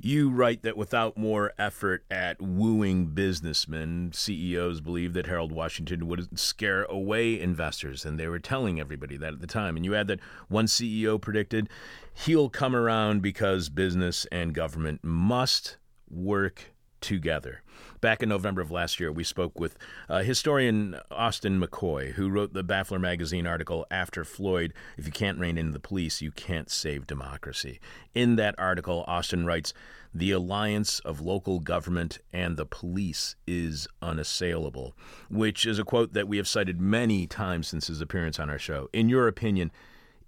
You 0.00 0.28
write 0.30 0.62
that 0.62 0.76
without 0.76 1.16
more 1.16 1.52
effort 1.58 2.04
at 2.10 2.40
wooing 2.40 3.06
businessmen, 3.06 4.10
CEOs 4.12 4.80
believed 4.80 5.14
that 5.14 5.26
Harold 5.26 5.52
Washington 5.52 6.06
would 6.08 6.38
scare 6.38 6.84
away 6.84 7.40
investors, 7.40 8.04
and 8.04 8.18
they 8.18 8.28
were 8.28 8.38
telling 8.38 8.80
everybody 8.80 9.16
that 9.16 9.34
at 9.34 9.40
the 9.40 9.46
time. 9.46 9.76
And 9.76 9.84
you 9.84 9.94
add 9.94 10.08
that 10.08 10.20
one 10.48 10.66
CEO 10.66 11.20
predicted 11.20 11.68
he'll 12.12 12.48
come 12.48 12.76
around 12.76 13.22
because 13.22 13.68
business 13.68 14.26
and 14.30 14.54
government 14.54 15.00
must 15.02 15.78
work 16.08 16.74
together. 17.00 17.62
Back 18.04 18.22
in 18.22 18.28
November 18.28 18.60
of 18.60 18.70
last 18.70 19.00
year, 19.00 19.10
we 19.10 19.24
spoke 19.24 19.58
with 19.58 19.78
uh, 20.10 20.18
historian 20.18 21.00
Austin 21.10 21.58
McCoy, 21.58 22.12
who 22.12 22.28
wrote 22.28 22.52
the 22.52 22.62
Baffler 22.62 23.00
magazine 23.00 23.46
article 23.46 23.86
After 23.90 24.24
Floyd 24.24 24.74
If 24.98 25.06
You 25.06 25.10
Can't 25.10 25.38
Rein 25.38 25.56
in 25.56 25.70
the 25.70 25.80
Police, 25.80 26.20
You 26.20 26.30
Can't 26.30 26.68
Save 26.70 27.06
Democracy. 27.06 27.80
In 28.14 28.36
that 28.36 28.54
article, 28.58 29.06
Austin 29.06 29.46
writes 29.46 29.72
The 30.12 30.32
alliance 30.32 30.98
of 30.98 31.22
local 31.22 31.60
government 31.60 32.18
and 32.30 32.58
the 32.58 32.66
police 32.66 33.36
is 33.46 33.88
unassailable, 34.02 34.94
which 35.30 35.64
is 35.64 35.78
a 35.78 35.82
quote 35.84 36.12
that 36.12 36.28
we 36.28 36.36
have 36.36 36.46
cited 36.46 36.78
many 36.78 37.26
times 37.26 37.68
since 37.68 37.86
his 37.86 38.02
appearance 38.02 38.38
on 38.38 38.50
our 38.50 38.58
show. 38.58 38.90
In 38.92 39.08
your 39.08 39.28
opinion, 39.28 39.72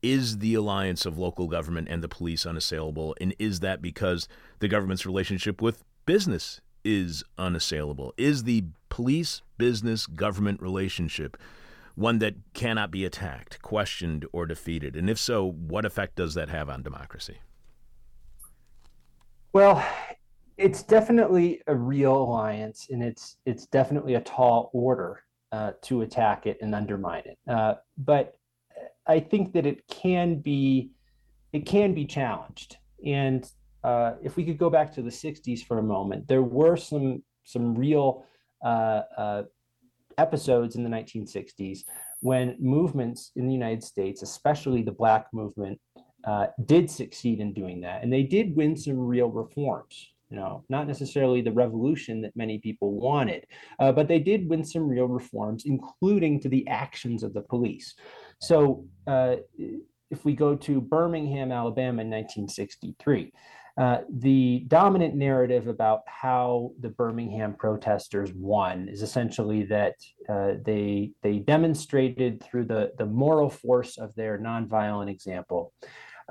is 0.01 0.39
the 0.39 0.55
alliance 0.55 1.05
of 1.05 1.19
local 1.19 1.47
government 1.47 1.89
and 1.91 2.03
the 2.03 2.09
police 2.09 2.47
unassailable? 2.47 3.15
And 3.21 3.35
is 3.39 3.61
that 3.61 3.83
because 3.83 4.29
the 4.61 4.69
government's 4.69 5.05
relationship 5.05 5.61
with 5.61 5.85
business 6.07 6.63
is 6.87 7.25
unassailable? 7.37 8.15
Is 8.17 8.45
the 8.45 8.65
police 8.89 9.43
business 9.59 10.07
government 10.07 10.63
relationship 10.63 11.37
one 11.97 12.21
that 12.21 12.35
cannot 12.55 12.93
be 12.93 13.05
attacked, 13.05 13.61
questioned, 13.61 14.25
or 14.33 14.47
defeated? 14.47 14.95
And 14.95 15.11
if 15.11 15.19
so, 15.19 15.51
what 15.51 15.85
effect 15.85 16.15
does 16.15 16.35
that 16.35 16.49
have 16.49 16.71
on 16.71 16.83
democracy? 16.83 17.39
Well, 19.53 19.85
it's 20.57 20.85
definitely 20.85 21.61
a 21.67 21.75
real 21.75 22.15
alliance, 22.15 22.87
and 22.91 23.03
it's 23.03 23.39
it's 23.47 23.67
definitely 23.67 24.15
a 24.15 24.21
tall 24.21 24.71
order 24.73 25.23
uh, 25.51 25.73
to 25.83 26.03
attack 26.03 26.47
it 26.47 26.59
and 26.61 26.75
undermine 26.75 27.25
it. 27.25 27.39
Uh, 27.49 27.75
but 27.99 28.37
I 29.07 29.19
think 29.19 29.53
that 29.55 29.67
it 29.67 29.87
can 29.89 30.37
be 30.37 30.93
it 31.53 31.67
can 31.67 31.95
be 31.95 32.05
challenged, 32.05 32.77
and 33.05 33.51
uh, 33.87 34.17
if 34.21 34.37
we 34.37 34.45
could 34.45 34.59
go 34.59 34.69
back 34.69 34.93
to 34.93 35.01
the 35.01 35.11
60s 35.11 35.65
for 35.65 35.79
a 35.79 35.83
moment, 35.83 36.27
there 36.27 36.43
were 36.43 36.77
some 36.77 37.23
some 37.45 37.77
real 37.77 38.25
uh, 38.65 39.03
uh, 39.17 39.43
episodes 40.19 40.75
in 40.75 40.83
the 40.83 40.91
1960s 40.91 41.85
when 42.21 42.57
movements 42.59 43.31
in 43.37 43.47
the 43.47 43.53
United 43.53 43.85
States, 43.85 44.23
especially 44.23 44.83
the 44.83 44.91
Black 44.91 45.27
movement, 45.33 45.79
uh, 46.27 46.49
did 46.65 46.91
succeed 46.91 47.39
in 47.39 47.53
doing 47.53 47.81
that, 47.81 48.03
and 48.03 48.13
they 48.13 48.25
did 48.25 48.57
win 48.57 48.77
some 48.77 48.99
real 48.99 49.31
reforms. 49.31 50.11
You 50.31 50.39
know, 50.39 50.65
not 50.69 50.89
necessarily 50.89 51.41
the 51.41 51.53
revolution 51.53 52.21
that 52.23 52.35
many 52.35 52.59
people 52.59 52.99
wanted, 52.99 53.47
uh, 53.79 53.93
but 53.93 54.09
they 54.09 54.19
did 54.19 54.49
win 54.49 54.65
some 54.65 54.89
real 54.89 55.07
reforms, 55.07 55.63
including 55.65 56.41
to 56.41 56.49
the 56.49 56.67
actions 56.67 57.23
of 57.23 57.33
the 57.33 57.43
police. 57.43 57.95
So, 58.41 58.85
if 60.11 60.25
we 60.25 60.35
go 60.35 60.55
to 60.55 60.81
Birmingham, 60.81 61.53
Alabama 61.53 62.03
in 62.03 62.11
1963. 62.11 63.33
Uh, 63.79 63.99
the 64.09 64.65
dominant 64.69 65.15
narrative 65.15 65.69
about 65.69 66.01
how 66.07 66.73
the 66.81 66.89
Birmingham 66.89 67.53
protesters 67.53 68.33
won 68.33 68.89
is 68.89 69.03
essentially 69.03 69.65
that 69.65 69.97
uh, 70.31 70.53
they 70.65 71.11
they 71.23 71.41
demonstrated 71.41 72.43
through 72.43 72.65
the 72.65 72.93
the 72.97 73.05
moral 73.05 73.51
force 73.51 73.99
of 73.99 74.15
their 74.15 74.39
nonviolent 74.39 75.11
example 75.11 75.75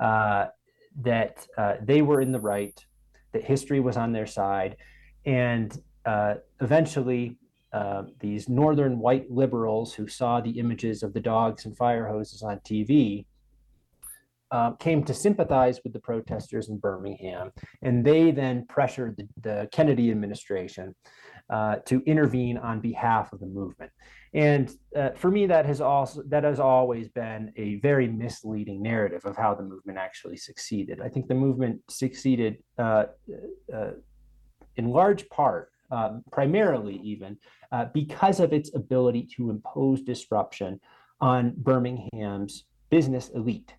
uh, 0.02 0.46
that 1.00 1.46
uh, 1.56 1.74
they 1.80 2.02
were 2.02 2.20
in 2.20 2.32
the 2.32 2.40
right, 2.40 2.84
that 3.32 3.44
history 3.44 3.78
was 3.78 3.96
on 3.96 4.12
their 4.12 4.26
side, 4.26 4.76
and 5.24 5.80
uh, 6.04 6.34
eventually. 6.60 7.36
these 8.20 8.48
northern 8.48 8.98
white 8.98 9.30
liberals 9.30 9.92
who 9.92 10.08
saw 10.08 10.40
the 10.40 10.58
images 10.58 11.02
of 11.02 11.12
the 11.12 11.20
dogs 11.20 11.66
and 11.66 11.76
fire 11.76 12.06
hoses 12.08 12.42
on 12.42 12.56
TV 12.60 13.26
uh, 14.50 14.72
came 14.72 15.02
to 15.04 15.14
sympathize 15.14 15.80
with 15.82 15.92
the 15.92 16.00
protesters 16.00 16.68
in 16.68 16.78
Birmingham, 16.78 17.50
and 17.82 18.04
they 18.04 18.30
then 18.30 18.64
pressured 18.68 19.16
the, 19.16 19.28
the 19.40 19.68
Kennedy 19.72 20.10
administration 20.10 20.94
uh, 21.50 21.76
to 21.86 22.02
intervene 22.06 22.58
on 22.58 22.80
behalf 22.80 23.32
of 23.32 23.40
the 23.40 23.46
movement. 23.46 23.90
And 24.34 24.70
uh, 24.94 25.10
for 25.10 25.30
me, 25.30 25.46
that 25.46 25.64
has 25.66 25.80
also 25.80 26.22
that 26.28 26.44
has 26.44 26.60
always 26.60 27.08
been 27.08 27.52
a 27.56 27.76
very 27.76 28.08
misleading 28.08 28.82
narrative 28.82 29.24
of 29.24 29.36
how 29.36 29.54
the 29.54 29.62
movement 29.62 29.98
actually 29.98 30.36
succeeded. 30.36 31.00
I 31.00 31.08
think 31.08 31.28
the 31.28 31.34
movement 31.34 31.80
succeeded 31.88 32.58
uh, 32.78 33.04
uh, 33.72 33.92
in 34.76 34.90
large 34.90 35.28
part, 35.30 35.70
um, 35.90 36.22
primarily 36.30 36.96
even, 37.02 37.38
uh, 37.72 37.86
because 37.94 38.40
of 38.40 38.52
its 38.52 38.74
ability 38.74 39.28
to 39.36 39.50
impose 39.50 40.02
disruption 40.02 40.80
on 41.20 41.54
Birmingham's 41.56 42.64
business 42.90 43.30
elite. 43.30 43.72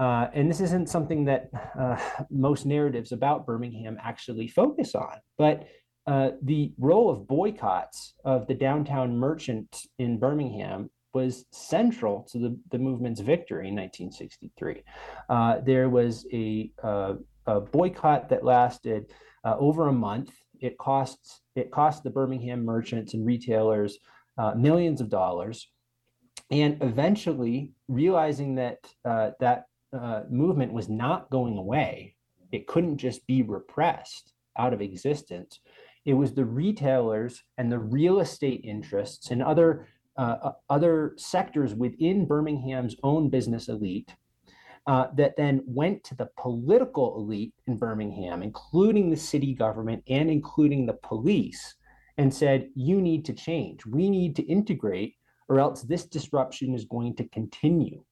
Uh, 0.00 0.28
and 0.32 0.50
this 0.50 0.60
isn't 0.60 0.88
something 0.88 1.26
that 1.26 1.50
uh, 1.78 1.96
most 2.30 2.64
narratives 2.64 3.12
about 3.12 3.44
Birmingham 3.44 3.98
actually 4.02 4.48
focus 4.48 4.94
on, 4.94 5.18
but 5.36 5.66
uh, 6.06 6.30
the 6.42 6.72
role 6.78 7.10
of 7.10 7.28
boycotts 7.28 8.14
of 8.24 8.46
the 8.46 8.54
downtown 8.54 9.14
merchants 9.14 9.86
in 9.98 10.18
Birmingham 10.18 10.88
was 11.12 11.44
central 11.52 12.26
to 12.32 12.38
the, 12.38 12.58
the 12.70 12.78
movement's 12.78 13.20
victory 13.20 13.68
in 13.68 13.74
1963. 13.74 14.82
Uh, 15.28 15.58
there 15.66 15.90
was 15.90 16.26
a, 16.32 16.70
uh, 16.82 17.14
a, 17.46 17.60
boycott 17.60 18.30
that 18.30 18.42
lasted 18.42 19.12
uh, 19.44 19.56
over 19.58 19.88
a 19.88 19.92
month. 19.92 20.30
It 20.60 20.78
costs 20.78 21.42
it 21.56 21.70
cost 21.70 22.04
the 22.04 22.10
Birmingham 22.10 22.64
merchants 22.64 23.12
and 23.14 23.26
retailers 23.26 23.98
millions 24.56 25.02
of 25.02 25.10
dollars 25.10 25.68
and 26.50 26.82
eventually 26.82 27.72
realizing 27.88 28.56
that 28.56 28.78
uh, 29.04 29.30
that 29.40 29.64
uh, 29.92 30.22
movement 30.30 30.72
was 30.72 30.88
not 30.88 31.30
going 31.30 31.56
away. 31.56 32.14
It 32.52 32.66
couldn't 32.66 32.98
just 32.98 33.26
be 33.26 33.42
repressed 33.42 34.32
out 34.58 34.72
of 34.72 34.80
existence. 34.80 35.60
It 36.04 36.14
was 36.14 36.34
the 36.34 36.44
retailers 36.44 37.42
and 37.58 37.70
the 37.70 37.78
real 37.78 38.20
estate 38.20 38.62
interests 38.64 39.30
and 39.30 39.42
other 39.42 39.86
uh, 40.16 40.36
uh 40.42 40.52
other 40.68 41.14
sectors 41.16 41.74
within 41.74 42.26
birmingham's 42.26 42.96
own 43.04 43.30
business 43.30 43.68
elite 43.68 44.12
uh, 44.88 45.06
that 45.14 45.36
then 45.36 45.62
went 45.66 46.02
to 46.02 46.16
the 46.16 46.28
political 46.36 47.16
elite 47.16 47.54
in 47.68 47.76
birmingham 47.76 48.42
including 48.42 49.08
the 49.08 49.16
city 49.16 49.54
government 49.54 50.02
and 50.08 50.28
including 50.28 50.84
the 50.84 50.98
police 51.04 51.76
and 52.20 52.34
said 52.34 52.68
you 52.74 53.00
need 53.00 53.24
to 53.24 53.32
change. 53.32 53.86
We 53.86 54.10
need 54.10 54.36
to 54.36 54.42
integrate 54.42 55.14
or 55.48 55.58
else 55.58 55.82
this 55.82 56.04
disruption 56.04 56.74
is 56.74 56.84
going 56.84 57.16
to 57.16 57.28
continue, 57.28 58.04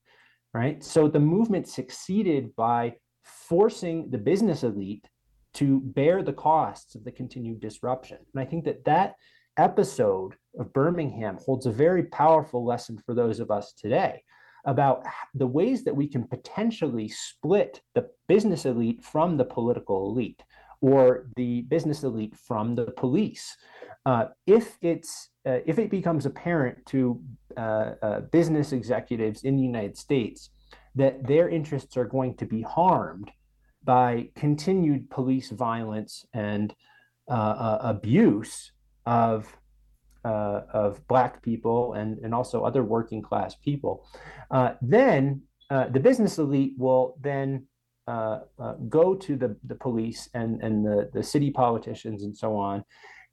right? 0.58 0.82
So 0.82 1.06
the 1.06 1.20
movement 1.20 1.68
succeeded 1.68 2.54
by 2.56 2.96
forcing 3.22 4.10
the 4.10 4.18
business 4.18 4.64
elite 4.64 5.08
to 5.54 5.80
bear 5.80 6.20
the 6.24 6.32
costs 6.32 6.96
of 6.96 7.04
the 7.04 7.12
continued 7.12 7.60
disruption. 7.60 8.18
And 8.34 8.42
I 8.42 8.44
think 8.44 8.64
that 8.64 8.84
that 8.84 9.14
episode 9.56 10.34
of 10.58 10.72
Birmingham 10.72 11.38
holds 11.40 11.66
a 11.66 11.70
very 11.70 12.02
powerful 12.02 12.64
lesson 12.66 12.98
for 13.06 13.14
those 13.14 13.38
of 13.38 13.52
us 13.52 13.72
today 13.72 14.20
about 14.66 15.04
the 15.32 15.46
ways 15.46 15.84
that 15.84 15.94
we 15.94 16.08
can 16.08 16.26
potentially 16.26 17.08
split 17.08 17.80
the 17.94 18.08
business 18.26 18.66
elite 18.66 19.04
from 19.04 19.36
the 19.36 19.44
political 19.44 20.10
elite 20.10 20.42
or 20.80 21.26
the 21.36 21.62
business 21.62 22.02
elite 22.02 22.34
from 22.36 22.74
the 22.74 22.84
police. 22.92 23.56
Uh, 24.06 24.26
if 24.46 24.78
it's 24.80 25.30
uh, 25.46 25.58
if 25.66 25.78
it 25.78 25.90
becomes 25.90 26.26
apparent 26.26 26.84
to 26.86 27.20
uh, 27.56 27.92
uh, 28.02 28.20
business 28.20 28.72
executives 28.72 29.44
in 29.44 29.56
the 29.56 29.62
United 29.62 29.96
States 29.96 30.50
that 30.94 31.26
their 31.26 31.48
interests 31.48 31.96
are 31.96 32.04
going 32.04 32.34
to 32.34 32.46
be 32.46 32.62
harmed 32.62 33.30
by 33.84 34.28
continued 34.34 35.08
police 35.10 35.50
violence 35.50 36.24
and 36.32 36.74
uh, 37.30 37.32
uh, 37.34 37.78
abuse 37.82 38.72
of 39.06 39.54
of 40.24 41.00
black 41.08 41.42
people 41.42 41.94
and, 41.94 42.18
and 42.18 42.34
also 42.34 42.62
other 42.62 42.84
working 42.84 43.22
class 43.22 43.54
people, 43.54 44.06
then 44.82 45.40
the 45.70 46.00
business 46.00 46.36
elite 46.36 46.74
will 46.76 47.16
then 47.22 47.64
uh, 48.08 48.40
uh, 48.58 48.72
go 48.88 49.14
to 49.14 49.36
the, 49.36 49.56
the 49.70 49.74
police 49.74 50.28
and, 50.34 50.62
and 50.62 50.84
the, 50.84 51.10
the 51.12 51.22
city 51.22 51.50
politicians 51.50 52.22
and 52.24 52.36
so 52.36 52.56
on 52.56 52.82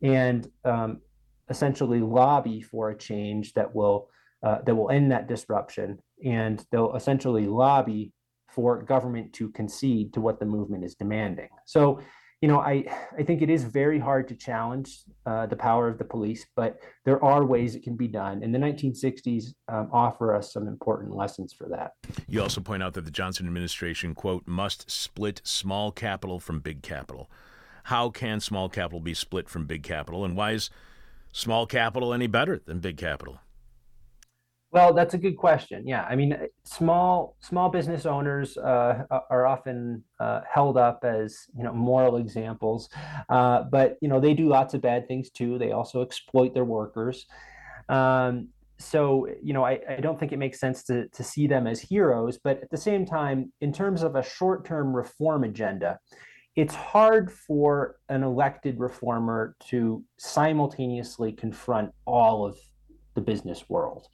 and 0.01 0.49
um, 0.65 1.01
essentially 1.49 2.01
lobby 2.01 2.61
for 2.61 2.89
a 2.89 2.97
change 2.97 3.53
that 3.53 3.73
will 3.73 4.09
uh, 4.43 4.59
that 4.65 4.75
will 4.75 4.91
end 4.91 5.11
that 5.11 5.27
disruption, 5.27 5.97
and 6.23 6.65
they'll 6.71 6.95
essentially 6.95 7.47
lobby 7.47 8.13
for 8.51 8.83
government 8.83 9.33
to 9.33 9.49
concede 9.49 10.13
to 10.13 10.21
what 10.21 10.39
the 10.39 10.45
movement 10.45 10.83
is 10.83 10.93
demanding. 10.93 11.49
So, 11.65 11.99
you 12.41 12.47
know, 12.47 12.59
I 12.59 12.85
I 13.17 13.23
think 13.23 13.41
it 13.41 13.49
is 13.49 13.63
very 13.63 13.99
hard 13.99 14.27
to 14.27 14.35
challenge 14.35 14.99
uh, 15.25 15.45
the 15.45 15.55
power 15.55 15.87
of 15.87 15.97
the 15.97 16.03
police, 16.03 16.45
but 16.55 16.77
there 17.03 17.23
are 17.23 17.45
ways 17.45 17.75
it 17.75 17.83
can 17.83 17.95
be 17.95 18.07
done, 18.07 18.43
and 18.43 18.53
the 18.53 18.59
1960s 18.59 19.53
um, 19.67 19.89
offer 19.91 20.35
us 20.35 20.51
some 20.53 20.67
important 20.67 21.15
lessons 21.15 21.53
for 21.53 21.67
that. 21.69 21.93
You 22.27 22.41
also 22.41 22.61
point 22.61 22.83
out 22.83 22.93
that 22.93 23.05
the 23.05 23.11
Johnson 23.11 23.47
administration 23.47 24.13
quote 24.13 24.45
must 24.47 24.91
split 24.91 25.41
small 25.43 25.91
capital 25.91 26.39
from 26.39 26.59
big 26.59 26.81
capital. 26.81 27.29
How 27.85 28.09
can 28.09 28.39
small 28.39 28.67
capital 28.69 28.99
be 28.99 29.13
split 29.13 29.47
from 29.47 29.65
big 29.65 29.83
capital, 29.83 30.25
and 30.25 30.35
why 30.35 30.51
is 30.51 30.69
small 31.31 31.65
capital 31.65 32.13
any 32.13 32.27
better 32.27 32.61
than 32.65 32.79
big 32.79 32.97
capital? 32.97 33.39
Well, 34.75 34.93
that's 34.93 35.13
a 35.13 35.17
good 35.17 35.37
question. 35.37 35.87
Yeah, 35.87 36.03
I 36.03 36.17
mean, 36.17 36.37
small 36.65 37.37
small 37.39 37.69
business 37.69 38.05
owners 38.05 38.57
uh, 38.57 39.03
are 39.29 39.45
often 39.45 40.03
uh, 40.19 40.41
held 40.51 40.75
up 40.75 41.05
as 41.05 41.47
you 41.57 41.63
know 41.63 41.71
moral 41.71 42.17
examples, 42.17 42.89
uh, 43.29 43.63
but 43.71 43.95
you 44.01 44.09
know 44.09 44.19
they 44.19 44.33
do 44.33 44.49
lots 44.49 44.73
of 44.73 44.81
bad 44.81 45.07
things 45.07 45.29
too. 45.29 45.57
They 45.57 45.71
also 45.71 46.01
exploit 46.01 46.53
their 46.53 46.65
workers. 46.65 47.25
Um, 47.87 48.49
so 48.77 49.29
you 49.41 49.53
know, 49.53 49.63
I, 49.63 49.79
I 49.87 50.01
don't 50.01 50.19
think 50.19 50.33
it 50.33 50.39
makes 50.39 50.59
sense 50.59 50.83
to 50.83 51.07
to 51.07 51.23
see 51.23 51.47
them 51.47 51.67
as 51.67 51.79
heroes. 51.79 52.37
But 52.37 52.61
at 52.61 52.69
the 52.69 52.75
same 52.75 53.05
time, 53.05 53.53
in 53.61 53.71
terms 53.71 54.03
of 54.03 54.17
a 54.17 54.23
short 54.23 54.65
term 54.65 54.93
reform 54.93 55.45
agenda, 55.45 55.99
it's 56.57 56.75
hard 56.75 57.31
for 57.31 57.95
an 58.09 58.23
elected 58.23 58.77
reformer 58.77 59.55
to 59.69 60.03
simultaneously 60.17 61.31
confront 61.31 61.91
all 62.03 62.45
of 62.45 62.57
the 63.13 63.21
business 63.21 63.69
world. 63.69 64.09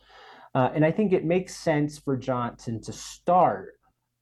Uh, 0.53 0.69
and 0.73 0.83
I 0.83 0.91
think 0.91 1.13
it 1.13 1.23
makes 1.23 1.55
sense 1.55 1.97
for 1.97 2.17
Johnson 2.17 2.81
to 2.81 2.91
start 2.91 3.73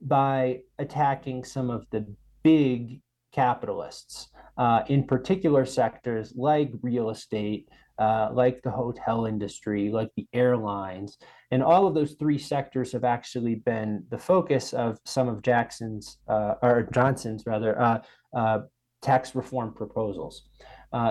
by 0.01 0.59
attacking 0.77 1.43
some 1.43 1.69
of 1.69 1.85
the 1.91 2.05
big 2.43 3.01
capitalists 3.31 4.29
uh, 4.57 4.83
in 4.87 5.03
particular 5.05 5.65
sectors 5.65 6.33
like 6.35 6.71
real 6.81 7.09
estate, 7.09 7.69
uh, 7.97 8.29
like 8.31 8.61
the 8.61 8.71
hotel 8.71 9.25
industry, 9.25 9.89
like 9.89 10.09
the 10.15 10.27
airlines. 10.33 11.17
And 11.51 11.63
all 11.63 11.87
of 11.87 11.95
those 11.95 12.13
three 12.13 12.37
sectors 12.37 12.91
have 12.91 13.03
actually 13.03 13.55
been 13.55 14.03
the 14.09 14.17
focus 14.17 14.73
of 14.73 14.99
some 15.05 15.27
of 15.27 15.41
Jackson's, 15.41 16.17
uh, 16.27 16.55
or 16.61 16.87
Johnson's 16.93 17.43
rather, 17.45 17.79
uh, 17.81 18.01
uh, 18.35 18.59
tax 19.01 19.33
reform 19.33 19.73
proposals. 19.73 20.43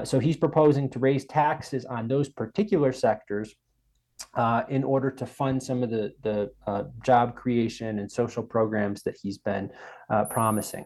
so 0.05 0.19
he's 0.19 0.37
proposing 0.37 0.91
to 0.91 0.99
raise 0.99 1.25
taxes 1.25 1.87
on 1.87 2.07
those 2.07 2.29
particular 2.29 2.93
sectors 2.93 3.55
uh, 4.35 4.63
in 4.69 4.85
order 4.85 5.11
to 5.11 5.27
fund 5.27 5.63
some 5.63 5.83
of 5.83 5.91
the, 5.91 6.13
the 6.23 6.51
uh, 6.67 6.85
job 7.05 7.35
creation 7.35 7.99
and 7.99 8.11
social 8.11 8.43
programs 8.43 9.03
that 9.03 9.17
he's 9.21 9.39
been 9.39 9.71
uh, 10.11 10.25
promising. 10.25 10.85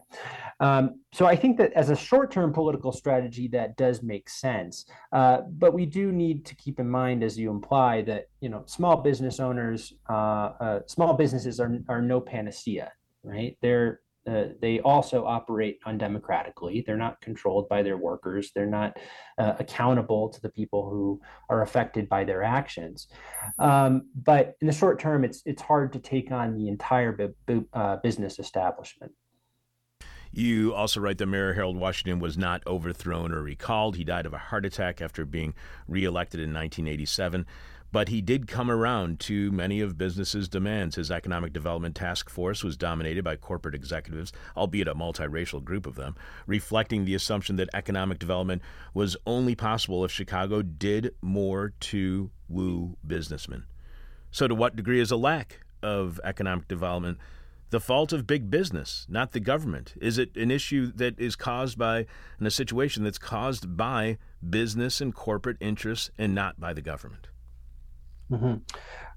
Um, 0.59 1.01
so 1.11 1.25
I 1.25 1.35
think 1.35 1.57
that 1.57 1.73
as 1.73 1.89
a 1.89 1.95
short-term 1.95 2.53
political 2.53 2.91
strategy, 2.91 3.47
that 3.49 3.77
does 3.77 4.01
make 4.01 4.29
sense. 4.29 4.85
Uh, 5.11 5.41
but 5.49 5.73
we 5.73 5.85
do 5.85 6.11
need 6.11 6.45
to 6.45 6.55
keep 6.55 6.79
in 6.79 6.89
mind, 6.89 7.23
as 7.23 7.37
you 7.37 7.49
imply, 7.49 8.01
that 8.03 8.25
you 8.39 8.49
know 8.49 8.63
small 8.65 8.97
business 8.97 9.39
owners, 9.39 9.93
uh, 10.09 10.13
uh, 10.59 10.79
small 10.87 11.13
businesses 11.13 11.59
are, 11.59 11.79
are 11.89 12.01
no 12.01 12.19
panacea, 12.19 12.91
right? 13.23 13.57
They're 13.61 14.01
uh, 14.25 14.45
they 14.61 14.79
also 14.79 15.25
operate 15.25 15.79
undemocratically. 15.85 16.85
They're 16.85 16.97
not 16.97 17.19
controlled 17.21 17.67
by 17.67 17.83
their 17.83 17.97
workers. 17.97 18.51
They're 18.55 18.65
not 18.65 18.97
uh, 19.37 19.53
accountable 19.59 20.29
to 20.29 20.41
the 20.41 20.49
people 20.49 20.89
who 20.89 21.21
are 21.49 21.61
affected 21.61 22.07
by 22.07 22.23
their 22.23 22.43
actions. 22.43 23.07
Um, 23.59 24.09
but 24.15 24.55
in 24.61 24.67
the 24.67 24.73
short 24.73 24.99
term, 24.99 25.23
it's 25.23 25.41
it's 25.45 25.61
hard 25.61 25.93
to 25.93 25.99
take 25.99 26.31
on 26.31 26.55
the 26.55 26.69
entire 26.69 27.11
bu- 27.11 27.33
bu- 27.45 27.67
uh, 27.73 27.97
business 27.97 28.39
establishment. 28.39 29.11
You 30.35 30.73
also 30.73 30.99
write 30.99 31.19
that 31.19 31.27
Mayor 31.27 31.53
Harold 31.53 31.77
Washington 31.77 32.19
was 32.19 32.37
not 32.39 32.65
overthrown 32.65 33.31
or 33.31 33.43
recalled. 33.43 33.97
He 33.97 34.03
died 34.03 34.25
of 34.25 34.33
a 34.33 34.39
heart 34.39 34.65
attack 34.65 34.99
after 34.99 35.25
being 35.25 35.53
reelected 35.87 36.39
in 36.39 36.51
1987 36.51 37.45
but 37.93 38.09
he 38.09 38.21
did 38.21 38.47
come 38.47 38.71
around 38.71 39.19
to 39.19 39.51
many 39.51 39.79
of 39.79 39.99
business's 39.99 40.49
demands. 40.49 40.95
His 40.95 41.11
economic 41.11 41.53
development 41.53 41.95
task 41.95 42.27
force 42.27 42.63
was 42.63 42.75
dominated 42.75 43.23
by 43.23 43.35
corporate 43.35 43.75
executives, 43.75 44.33
albeit 44.57 44.87
a 44.87 44.95
multiracial 44.95 45.63
group 45.63 45.85
of 45.85 45.93
them, 45.93 46.15
reflecting 46.47 47.05
the 47.05 47.13
assumption 47.13 47.55
that 47.57 47.69
economic 47.71 48.17
development 48.17 48.63
was 48.95 49.15
only 49.27 49.53
possible 49.53 50.03
if 50.03 50.11
Chicago 50.11 50.63
did 50.63 51.13
more 51.21 51.73
to 51.81 52.31
woo 52.49 52.97
businessmen. 53.05 53.65
So, 54.31 54.47
to 54.47 54.55
what 54.55 54.75
degree 54.75 54.99
is 54.99 55.11
a 55.11 55.15
lack 55.15 55.59
of 55.83 56.19
economic 56.23 56.67
development 56.67 57.19
the 57.69 57.79
fault 57.79 58.13
of 58.13 58.27
big 58.27 58.51
business, 58.51 59.05
not 59.09 59.31
the 59.31 59.39
government? 59.39 59.95
Is 59.99 60.19
it 60.19 60.35
an 60.35 60.51
issue 60.51 60.91
that 60.95 61.19
is 61.19 61.35
caused 61.35 61.75
by, 61.75 62.05
in 62.39 62.45
a 62.45 62.51
situation 62.51 63.03
that's 63.03 63.17
caused 63.17 63.75
by 63.75 64.19
business 64.47 65.01
and 65.01 65.13
corporate 65.13 65.57
interests 65.59 66.11
and 66.17 66.35
not 66.35 66.59
by 66.59 66.73
the 66.73 66.83
government? 66.83 67.29
Mm-hmm. 68.33 68.55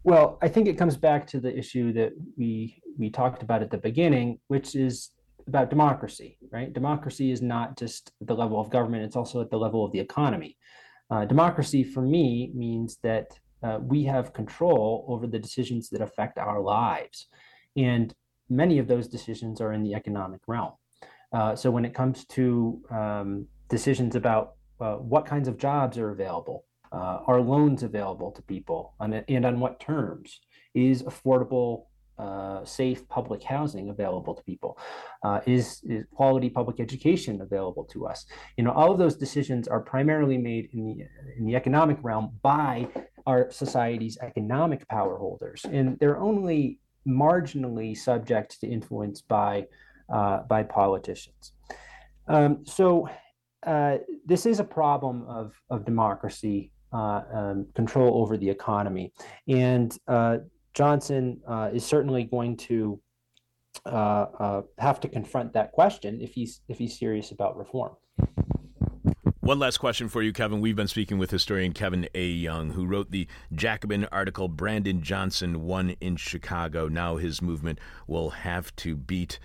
Well, 0.05 0.39
I 0.43 0.49
think 0.49 0.69
it 0.69 0.79
comes 0.79 0.97
back 0.97 1.27
to 1.29 1.41
the 1.41 1.57
issue 1.57 1.93
that 1.95 2.12
we 2.37 2.83
we 2.99 3.11
talked 3.11 3.43
about 3.43 3.62
at 3.62 3.71
the 3.71 3.79
beginning, 3.79 4.39
which 4.49 4.75
is 4.75 5.11
about 5.47 5.71
democracy, 5.71 6.39
right? 6.51 6.73
Democracy 6.73 7.31
is 7.31 7.43
not 7.43 7.77
just 7.77 8.12
the 8.21 8.35
level 8.35 8.61
of 8.61 8.71
government; 8.71 9.05
it's 9.05 9.17
also 9.17 9.41
at 9.41 9.51
the 9.51 9.57
level 9.57 9.85
of 9.85 9.93
the 9.93 10.01
economy. 10.01 10.57
Uh, 11.11 11.25
democracy, 11.25 11.83
for 11.83 12.03
me, 12.03 12.51
means 12.55 12.99
that 13.03 13.39
uh, 13.62 13.79
we 13.81 14.05
have 14.05 14.33
control 14.33 15.05
over 15.09 15.27
the 15.27 15.39
decisions 15.39 15.89
that 15.91 16.03
affect 16.03 16.39
our 16.39 16.61
lives, 16.61 17.27
and 17.77 18.14
many 18.51 18.79
of 18.79 18.87
those 18.87 19.09
decisions 19.09 19.61
are 19.61 19.73
in 19.73 19.83
the 19.83 19.95
economic 19.95 20.41
realm. 20.47 20.73
Uh, 21.33 21.57
so, 21.57 21.71
when 21.71 21.85
it 21.85 21.95
comes 21.95 22.27
to 22.27 22.83
um, 22.91 23.47
decisions 23.69 24.14
about 24.14 24.55
uh, 24.81 24.97
what 24.97 25.25
kinds 25.25 25.49
of 25.49 25.57
jobs 25.57 25.97
are 25.97 26.11
available, 26.11 26.66
uh, 26.93 27.20
are 27.26 27.41
loans 27.41 27.82
available 27.82 28.30
to 28.32 28.43
people, 28.43 28.95
and, 29.01 29.24
and 29.28 29.45
on 29.45 29.61
what 29.61 29.80
terms? 29.80 30.41
Is 30.74 31.03
affordable, 31.05 31.87
uh, 32.18 32.64
safe 32.64 33.09
public 33.09 33.43
housing 33.43 33.89
available 33.89 34.34
to 34.34 34.43
people? 34.43 34.78
Uh, 35.22 35.41
is, 35.47 35.80
is 35.84 36.05
quality 36.14 36.51
public 36.51 36.80
education 36.80 37.41
available 37.41 37.84
to 37.84 38.07
us? 38.07 38.26
You 38.57 38.64
know, 38.64 38.72
all 38.72 38.93
of 38.93 38.99
those 38.99 39.16
decisions 39.16 39.68
are 39.68 39.80
primarily 39.80 40.39
made 40.39 40.68
in 40.72 40.84
the 40.84 41.07
in 41.39 41.47
the 41.47 41.57
economic 41.57 41.99
realm 42.03 42.32
by 42.43 42.89
our 43.26 43.51
society's 43.51 44.18
economic 44.22 44.87
power 44.89 45.16
holders, 45.16 45.64
and 45.64 45.99
they're 45.99 46.18
only 46.18 46.78
marginally 47.09 47.97
subject 47.97 48.61
to 48.61 48.66
influence 48.66 49.22
by 49.22 49.66
uh, 50.12 50.43
by 50.43 50.62
politicians. 50.62 51.53
Um, 52.28 52.64
so. 52.64 53.09
Uh, 53.66 53.99
this 54.24 54.47
is 54.47 54.61
a 54.61 54.64
problem 54.64 55.24
of, 55.28 55.61
of 55.70 55.84
democracy 55.84 56.70
uh, 56.97 57.23
um, 57.33 57.67
control 57.75 58.23
over 58.23 58.39
the 58.39 58.49
economy. 58.49 59.13
And 59.49 59.97
uh, 60.09 60.39
Johnson 60.73 61.41
uh, 61.47 61.69
is 61.73 61.85
certainly 61.85 62.25
going 62.25 62.57
to 62.69 62.99
uh, 63.85 64.63
have 64.79 64.99
to 65.01 65.09
confront 65.09 65.53
that 65.53 65.73
question 65.73 66.21
if 66.23 66.33
he's 66.33 66.63
if 66.69 66.79
he's 66.79 66.99
serious 66.99 67.33
about 67.33 67.57
reform. 67.59 67.95
One 69.41 69.59
last 69.59 69.79
question 69.79 70.09
for 70.09 70.23
you, 70.23 70.33
Kevin. 70.33 70.61
We've 70.61 70.75
been 70.75 70.89
speaking 70.89 71.19
with 71.19 71.31
historian 71.31 71.73
Kevin 71.73 72.09
A. 72.15 72.27
Young, 72.27 72.71
who 72.71 72.87
wrote 72.87 73.11
the 73.11 73.29
Jacobin 73.53 74.07
article 74.11 74.49
Brandon 74.49 75.03
Johnson 75.03 75.63
won 75.65 75.91
in 76.01 76.17
Chicago. 76.17 76.89
Now 76.89 77.17
his 77.17 77.43
movement 77.43 77.79
will 78.07 78.31
have 78.31 78.75
to 78.77 78.97
beat 78.97 79.39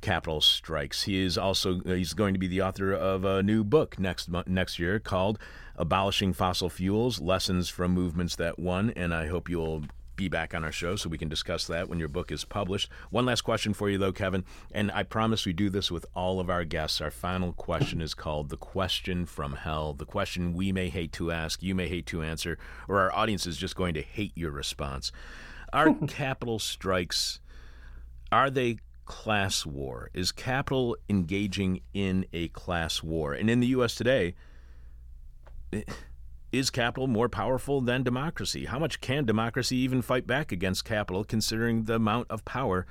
Capital 0.00 0.40
strikes. 0.40 1.04
He 1.04 1.24
is 1.24 1.36
also 1.36 1.80
uh, 1.80 1.94
he's 1.94 2.14
going 2.14 2.34
to 2.34 2.38
be 2.38 2.46
the 2.46 2.62
author 2.62 2.92
of 2.92 3.24
a 3.24 3.42
new 3.42 3.64
book 3.64 3.98
next 3.98 4.30
next 4.46 4.78
year 4.78 4.98
called 4.98 5.38
Abolishing 5.76 6.32
Fossil 6.32 6.70
Fuels: 6.70 7.20
Lessons 7.20 7.68
from 7.68 7.92
Movements 7.92 8.36
That 8.36 8.58
Won. 8.58 8.90
And 8.96 9.12
I 9.12 9.26
hope 9.26 9.48
you'll 9.48 9.84
be 10.18 10.28
back 10.28 10.52
on 10.52 10.64
our 10.64 10.72
show 10.72 10.96
so 10.96 11.08
we 11.08 11.16
can 11.16 11.30
discuss 11.30 11.66
that 11.68 11.88
when 11.88 11.98
your 11.98 12.08
book 12.08 12.30
is 12.30 12.44
published. 12.44 12.90
One 13.08 13.24
last 13.24 13.42
question 13.42 13.72
for 13.72 13.88
you, 13.88 13.96
though, 13.96 14.12
Kevin, 14.12 14.44
and 14.70 14.90
I 14.92 15.04
promise 15.04 15.46
we 15.46 15.54
do 15.54 15.70
this 15.70 15.90
with 15.90 16.04
all 16.14 16.40
of 16.40 16.50
our 16.50 16.64
guests. 16.64 17.00
Our 17.00 17.10
final 17.10 17.52
question 17.52 18.02
is 18.02 18.12
called 18.12 18.50
The 18.50 18.56
Question 18.58 19.24
from 19.24 19.54
Hell. 19.54 19.94
The 19.94 20.04
question 20.04 20.52
we 20.52 20.72
may 20.72 20.90
hate 20.90 21.12
to 21.12 21.30
ask, 21.30 21.62
you 21.62 21.74
may 21.74 21.88
hate 21.88 22.04
to 22.06 22.22
answer, 22.22 22.58
or 22.88 23.00
our 23.00 23.14
audience 23.14 23.46
is 23.46 23.56
just 23.56 23.76
going 23.76 23.94
to 23.94 24.02
hate 24.02 24.32
your 24.36 24.50
response. 24.50 25.12
Are 25.72 25.94
capital 26.08 26.58
strikes, 26.58 27.40
are 28.30 28.50
they 28.50 28.78
class 29.08 29.66
war? 29.66 30.10
Is 30.14 30.30
capital 30.30 30.96
engaging 31.08 31.80
in 31.94 32.26
a 32.32 32.48
class 32.48 33.02
war? 33.02 33.32
And 33.32 33.50
in 33.50 33.58
the 33.58 33.68
U.S. 33.68 33.94
today, 33.94 34.34
eh, 35.72 35.82
is 36.52 36.70
capital 36.70 37.08
more 37.08 37.28
powerful 37.28 37.80
than 37.80 38.02
democracy? 38.02 38.66
How 38.66 38.78
much 38.78 39.00
can 39.00 39.24
democracy 39.24 39.76
even 39.78 40.02
fight 40.02 40.26
back 40.26 40.52
against 40.52 40.84
capital, 40.84 41.24
considering 41.24 41.84
the 41.84 41.96
amount 41.96 42.30
of 42.30 42.44
power 42.44 42.86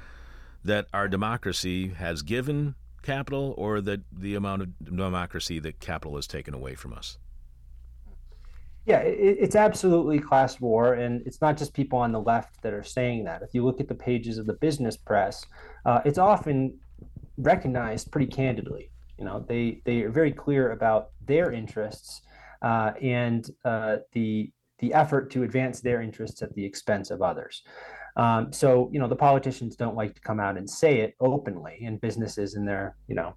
that 0.66 0.88
our 0.92 1.08
democracy 1.08 1.90
has 1.90 2.24
given 2.24 2.76
capital 3.04 3.54
or 3.56 3.80
that 3.82 4.02
the 4.12 4.36
amount 4.36 4.64
of 4.64 4.70
democracy 4.84 5.60
that 5.60 5.80
capital 5.80 6.16
has 6.16 6.28
taken 6.28 6.54
away 6.54 6.74
from 6.76 6.94
us? 6.94 7.20
Yeah, 8.88 9.00
it, 9.00 9.38
it's 9.42 9.56
absolutely 9.58 10.18
class 10.18 10.62
war, 10.62 10.94
and 10.94 11.22
it's 11.28 11.42
not 11.42 11.58
just 11.58 11.74
people 11.74 12.00
on 12.00 12.14
the 12.14 12.22
left 12.22 12.62
that 12.62 12.74
are 12.74 12.84
saying 12.84 13.26
that. 13.26 13.42
If 13.42 13.54
you 13.54 13.66
look 13.66 13.82
at 13.82 13.90
the 13.90 13.96
pages 13.96 14.38
of 14.38 14.48
the 14.48 14.54
business 14.54 14.96
press, 14.96 15.46
uh, 15.86 16.00
it's 16.06 16.18
often 16.18 16.80
recognized 17.38 18.12
pretty 18.12 18.28
candidly. 18.28 18.90
You 19.20 19.26
know, 19.26 19.46
they 19.48 19.82
they 19.86 20.04
are 20.04 20.10
very 20.10 20.32
clear 20.32 20.72
about 20.72 21.10
their 21.26 21.52
interests 21.52 22.22
uh, 22.62 22.94
and 23.02 23.46
uh, 23.66 23.98
the 24.14 24.52
the 24.80 24.94
effort 24.94 25.32
to 25.32 25.44
advance 25.44 25.82
their 25.82 26.02
interests 26.02 26.42
at 26.42 26.54
the 26.54 26.64
expense 26.64 27.12
of 27.12 27.22
others. 27.22 27.64
Um, 28.16 28.54
so, 28.54 28.90
you 28.94 29.00
know, 29.00 29.08
the 29.08 29.16
politicians 29.16 29.76
don't 29.76 29.96
like 29.96 30.16
to 30.16 30.22
come 30.22 30.40
out 30.40 30.58
and 30.58 30.70
say 30.70 31.02
it 31.02 31.14
openly, 31.20 31.84
and 31.86 32.00
businesses 32.00 32.56
in 32.56 32.64
their, 32.66 32.96
you 33.08 33.16
know, 33.16 33.36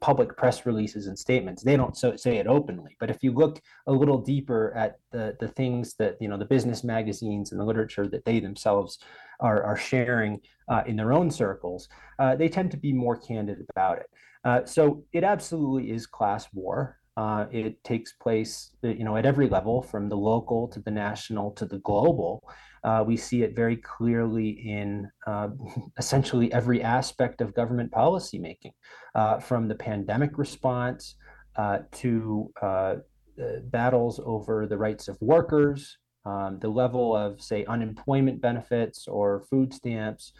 public 0.00 0.36
press 0.36 0.66
releases 0.66 1.08
and 1.08 1.18
statements. 1.18 1.62
They 1.62 1.76
don't 1.76 1.96
so, 1.96 2.14
say 2.16 2.36
it 2.36 2.46
openly, 2.46 2.96
but 3.00 3.10
if 3.10 3.22
you 3.22 3.32
look 3.32 3.60
a 3.86 3.92
little 3.92 4.18
deeper 4.18 4.72
at 4.76 4.98
the 5.10 5.36
the 5.40 5.48
things 5.48 5.94
that 5.94 6.16
you 6.20 6.28
know 6.28 6.36
the 6.36 6.44
business 6.44 6.84
magazines 6.84 7.50
and 7.50 7.60
the 7.60 7.64
literature 7.64 8.06
that 8.08 8.24
they 8.24 8.38
themselves 8.38 8.98
are 9.40 9.62
are 9.64 9.76
sharing 9.76 10.40
uh, 10.68 10.82
in 10.86 10.96
their 10.96 11.12
own 11.12 11.30
circles, 11.30 11.88
uh, 12.20 12.36
they 12.36 12.48
tend 12.48 12.70
to 12.70 12.76
be 12.76 12.92
more 12.92 13.16
candid 13.16 13.58
about 13.70 13.98
it. 13.98 14.06
Uh, 14.44 14.64
so 14.64 15.02
it 15.12 15.24
absolutely 15.24 15.90
is 15.90 16.06
class 16.06 16.46
war. 16.52 16.98
Uh, 17.16 17.46
it 17.52 17.82
takes 17.84 18.12
place, 18.12 18.72
you 18.82 19.04
know, 19.04 19.16
at 19.16 19.24
every 19.24 19.48
level, 19.48 19.82
from 19.82 20.08
the 20.08 20.16
local 20.16 20.66
to 20.68 20.80
the 20.80 20.90
national 20.90 21.52
to 21.52 21.64
the 21.64 21.78
global. 21.78 22.42
Uh, 22.82 23.02
we 23.06 23.16
see 23.16 23.42
it 23.42 23.54
very 23.54 23.76
clearly 23.76 24.48
in 24.50 25.08
uh, 25.26 25.48
essentially 25.98 26.52
every 26.52 26.82
aspect 26.82 27.40
of 27.40 27.54
government 27.54 27.90
policymaking, 27.92 28.72
uh, 29.14 29.38
from 29.38 29.68
the 29.68 29.74
pandemic 29.74 30.36
response 30.38 31.14
uh, 31.56 31.78
to 31.92 32.52
uh, 32.60 32.96
battles 33.64 34.20
over 34.24 34.66
the 34.66 34.76
rights 34.76 35.06
of 35.06 35.16
workers, 35.20 35.98
um, 36.26 36.58
the 36.60 36.68
level 36.68 37.16
of, 37.16 37.40
say, 37.40 37.64
unemployment 37.66 38.40
benefits 38.40 39.06
or 39.06 39.44
food 39.48 39.72
stamps, 39.72 40.32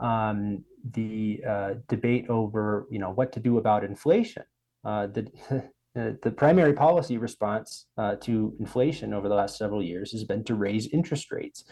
um, 0.00 0.64
the 0.92 1.40
uh, 1.48 1.74
debate 1.88 2.26
over, 2.28 2.86
you 2.90 2.98
know, 2.98 3.10
what 3.10 3.32
to 3.32 3.40
do 3.40 3.58
about 3.58 3.84
inflation. 3.84 4.42
the 4.84 5.30
Uh, 5.96 6.12
the 6.22 6.30
primary 6.30 6.74
policy 6.74 7.16
response 7.16 7.86
uh, 7.96 8.16
to 8.16 8.54
inflation 8.60 9.14
over 9.14 9.28
the 9.28 9.34
last 9.34 9.56
several 9.56 9.82
years 9.82 10.12
has 10.12 10.24
been 10.24 10.44
to 10.44 10.54
raise 10.54 10.88
interest 10.88 11.32
rates, 11.32 11.64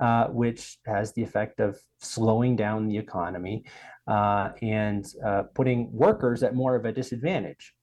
uh, 0.00 0.26
which 0.28 0.78
has 0.86 1.12
the 1.12 1.22
effect 1.22 1.60
of 1.60 1.78
slowing 1.98 2.56
down 2.56 2.86
the 2.86 2.96
economy 2.96 3.62
uh, 4.06 4.50
and 4.62 5.04
uh, 5.24 5.42
putting 5.54 5.92
workers 5.92 6.42
at 6.42 6.54
more 6.54 6.74
of 6.74 6.86
a 6.86 6.92
disadvantage. 6.92 7.74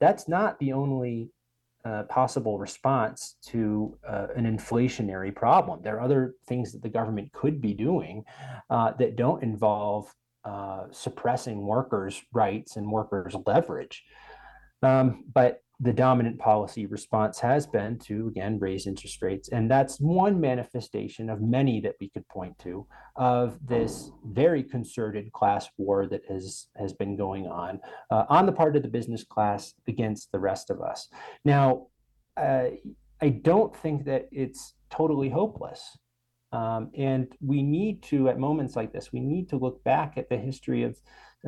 that's 0.00 0.28
not 0.28 0.58
the 0.60 0.72
only 0.72 1.30
possible 2.08 2.58
response 2.60 3.36
to 3.44 3.98
an 4.36 4.44
inflationary 4.44 5.34
problem. 5.34 5.80
There 5.82 5.96
are 5.96 6.00
other 6.00 6.34
things 6.46 6.70
that 6.72 6.82
the 6.82 6.88
government 6.88 7.32
could 7.32 7.60
be 7.60 7.74
doing 7.74 8.22
that 8.70 9.16
don't 9.16 9.42
involve 9.42 10.14
suppressing 10.92 11.66
workers' 11.66 12.22
rights 12.32 12.76
and 12.76 12.88
workers' 12.88 13.34
leverage. 13.46 14.04
Um, 14.82 15.24
but 15.32 15.62
the 15.82 15.92
dominant 15.92 16.38
policy 16.38 16.86
response 16.86 17.40
has 17.40 17.66
been 17.66 17.98
to 17.98 18.28
again 18.28 18.58
raise 18.60 18.86
interest 18.86 19.20
rates. 19.20 19.48
And 19.48 19.68
that's 19.68 19.98
one 19.98 20.40
manifestation 20.40 21.28
of 21.28 21.42
many 21.42 21.80
that 21.80 21.96
we 22.00 22.08
could 22.08 22.26
point 22.28 22.56
to 22.60 22.86
of 23.16 23.58
this 23.66 24.12
very 24.24 24.62
concerted 24.62 25.32
class 25.32 25.68
war 25.76 26.06
that 26.06 26.22
has 26.28 26.68
has 26.76 26.92
been 26.92 27.16
going 27.16 27.48
on 27.48 27.80
uh, 28.12 28.24
on 28.28 28.46
the 28.46 28.52
part 28.52 28.76
of 28.76 28.82
the 28.82 28.88
business 28.88 29.24
class 29.24 29.74
against 29.88 30.30
the 30.30 30.38
rest 30.38 30.70
of 30.70 30.80
us. 30.80 31.08
Now 31.44 31.88
uh, 32.36 32.68
i 33.20 33.28
don't 33.28 33.76
think 33.76 34.04
that 34.06 34.28
it's 34.30 34.74
totally 34.90 35.28
hopeless. 35.28 35.98
Um, 36.52 36.90
and 36.96 37.34
we 37.40 37.62
need 37.62 38.02
to 38.04 38.28
at 38.28 38.38
moments 38.38 38.76
like 38.76 38.92
this 38.92 39.12
we 39.12 39.20
need 39.20 39.48
to 39.48 39.56
look 39.56 39.82
back 39.82 40.16
at 40.16 40.28
the 40.28 40.36
history 40.36 40.84
of 40.84 40.96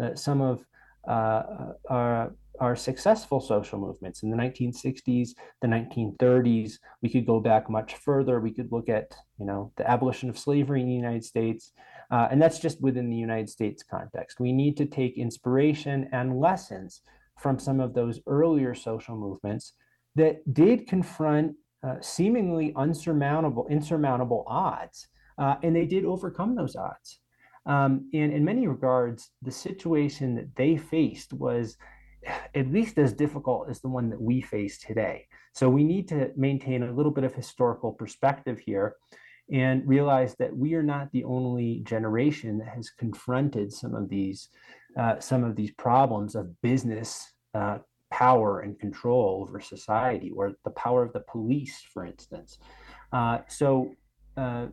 uh, 0.03 0.15
some 0.17 0.41
of 0.41 0.65
uh, 1.07 1.43
our 1.89 2.35
are 2.61 2.77
successful 2.77 3.41
social 3.41 3.79
movements 3.79 4.23
in 4.23 4.31
the 4.31 4.37
1960s, 4.37 5.31
the 5.61 5.69
1930s. 5.69 6.79
We 7.03 7.09
could 7.09 7.27
go 7.27 7.41
back 7.41 7.69
much 7.69 7.95
further. 7.97 8.41
We 8.41 8.53
could 8.53 8.71
look 8.71 8.89
at, 8.89 9.15
you 9.39 9.47
know, 9.47 9.73
the 9.77 9.89
abolition 9.91 10.29
of 10.29 10.39
slavery 10.39 10.81
in 10.81 10.89
the 10.89 10.95
United 10.95 11.25
States, 11.25 11.73
uh, 12.11 12.29
and 12.31 12.41
that's 12.41 12.59
just 12.59 12.81
within 12.81 13.11
the 13.11 13.17
United 13.17 13.49
States 13.49 13.83
context. 13.83 14.41
We 14.41 14.53
need 14.53 14.77
to 14.77 14.87
take 14.87 15.19
inspiration 15.19 16.09
and 16.13 16.39
lessons 16.39 17.01
from 17.39 17.59
some 17.59 17.81
of 17.81 17.95
those 17.95 18.21
earlier 18.27 18.75
social 18.75 19.17
movements 19.17 19.73
that 20.15 20.55
did 20.55 20.87
confront 20.87 21.55
uh, 21.83 21.97
seemingly 22.01 22.73
unsurmountable, 22.77 23.67
insurmountable 23.69 24.45
odds, 24.47 25.09
uh, 25.39 25.57
and 25.63 25.75
they 25.75 25.87
did 25.87 26.05
overcome 26.05 26.55
those 26.55 26.77
odds. 26.77 27.21
Um, 27.67 28.09
and 28.13 28.33
in 28.33 28.45
many 28.45 28.67
regards, 28.67 29.31
the 29.43 29.51
situation 29.51 30.35
that 30.37 30.55
they 30.57 30.77
faced 30.77 31.33
was 31.33 31.77
at 32.55 32.71
least 32.71 32.99
as 32.99 33.13
difficult 33.13 33.69
as 33.69 33.81
the 33.81 33.89
one 33.89 34.11
that 34.11 34.21
we 34.21 34.41
face 34.41 34.79
today. 34.79 35.27
So 35.53 35.69
we 35.69 35.85
need 35.85 36.09
to 36.09 36.31
maintain 36.37 36.83
a 36.83 36.93
little 36.93 37.13
bit 37.13 37.25
of 37.25 37.35
historical 37.35 37.93
perspective 37.93 38.59
here 38.59 38.97
and 39.53 39.87
realize 39.87 40.35
that 40.37 40.57
we 40.57 40.75
are 40.75 40.83
not 40.83 41.13
the 41.13 41.25
only 41.25 41.81
generation 41.85 42.59
that 42.59 42.69
has 42.69 42.91
confronted 42.91 43.73
some 43.73 43.95
of 43.95 44.09
these 44.09 44.49
uh, 44.97 45.19
some 45.19 45.43
of 45.43 45.57
these 45.57 45.73
problems 45.73 46.37
of 46.37 46.61
business 46.63 47.33
uh, 47.55 47.79
power 48.15 48.61
and 48.61 48.79
control 48.79 49.41
over 49.43 49.61
society, 49.61 50.31
or 50.31 50.53
the 50.65 50.71
power 50.71 51.03
of 51.03 51.13
the 51.13 51.25
police, 51.29 51.83
for 51.93 52.07
instance. 52.07 52.59
Uh, 53.13 53.39
so, 53.49 53.93
uh, 54.37 54.67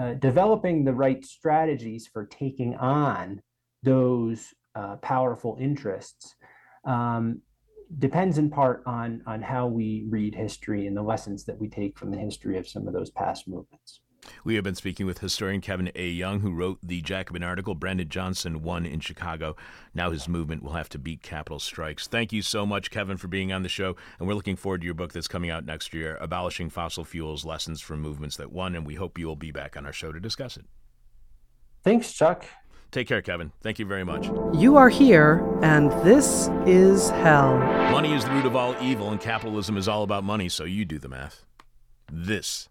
uh, 0.00 0.14
developing 0.14 0.82
the 0.82 0.92
right 0.92 1.24
strategies 1.24 2.06
for 2.06 2.24
taking 2.24 2.74
on 2.76 3.42
those 3.82 4.54
uh, 4.74 4.96
powerful 4.96 5.58
interests 5.60 6.34
um, 6.84 7.40
depends 7.98 8.38
in 8.38 8.50
part 8.50 8.82
on 8.86 9.22
on 9.26 9.42
how 9.42 9.66
we 9.66 10.04
read 10.08 10.34
history 10.34 10.86
and 10.86 10.96
the 10.96 11.02
lessons 11.02 11.44
that 11.44 11.58
we 11.58 11.68
take 11.68 11.98
from 11.98 12.10
the 12.10 12.18
history 12.18 12.58
of 12.58 12.68
some 12.68 12.86
of 12.86 12.94
those 12.94 13.10
past 13.10 13.46
movements. 13.48 14.00
We 14.42 14.54
have 14.54 14.64
been 14.64 14.74
speaking 14.74 15.06
with 15.06 15.18
historian 15.18 15.60
Kevin 15.60 15.90
A. 15.94 16.08
Young, 16.08 16.40
who 16.40 16.52
wrote 16.52 16.78
the 16.82 17.02
Jacobin 17.02 17.42
article, 17.42 17.74
Brandon 17.74 18.08
Johnson 18.08 18.62
won 18.62 18.86
in 18.86 19.00
Chicago. 19.00 19.54
Now 19.94 20.10
his 20.10 20.28
movement 20.28 20.62
will 20.62 20.72
have 20.72 20.88
to 20.90 20.98
beat 20.98 21.22
capital 21.22 21.58
strikes. 21.58 22.06
Thank 22.06 22.32
you 22.32 22.42
so 22.42 22.64
much, 22.64 22.90
Kevin, 22.90 23.16
for 23.16 23.28
being 23.28 23.52
on 23.52 23.62
the 23.62 23.68
show. 23.68 23.96
And 24.18 24.26
we're 24.26 24.34
looking 24.34 24.56
forward 24.56 24.80
to 24.80 24.86
your 24.86 24.94
book 24.94 25.12
that's 25.12 25.28
coming 25.28 25.50
out 25.50 25.66
next 25.66 25.92
year, 25.92 26.16
Abolishing 26.20 26.70
Fossil 26.70 27.04
Fuels 27.04 27.44
Lessons 27.44 27.80
from 27.80 28.00
Movements 28.00 28.36
That 28.36 28.52
Won. 28.52 28.74
And 28.74 28.86
we 28.86 28.94
hope 28.94 29.18
you 29.18 29.26
will 29.26 29.36
be 29.36 29.50
back 29.50 29.76
on 29.76 29.86
our 29.86 29.92
show 29.92 30.12
to 30.12 30.20
discuss 30.20 30.56
it. 30.56 30.64
Thanks, 31.82 32.12
Chuck. 32.12 32.46
Take 32.94 33.08
care, 33.08 33.22
Kevin. 33.22 33.50
Thank 33.60 33.80
you 33.80 33.86
very 33.86 34.04
much. 34.04 34.30
You 34.56 34.76
are 34.76 34.88
here, 34.88 35.44
and 35.62 35.90
this 36.06 36.48
is 36.64 37.10
hell. 37.10 37.58
Money 37.90 38.14
is 38.14 38.24
the 38.24 38.30
root 38.30 38.46
of 38.46 38.54
all 38.54 38.76
evil, 38.80 39.10
and 39.10 39.20
capitalism 39.20 39.76
is 39.76 39.88
all 39.88 40.04
about 40.04 40.22
money, 40.22 40.48
so 40.48 40.62
you 40.62 40.84
do 40.84 41.00
the 41.00 41.08
math. 41.08 41.44
This 42.12 42.68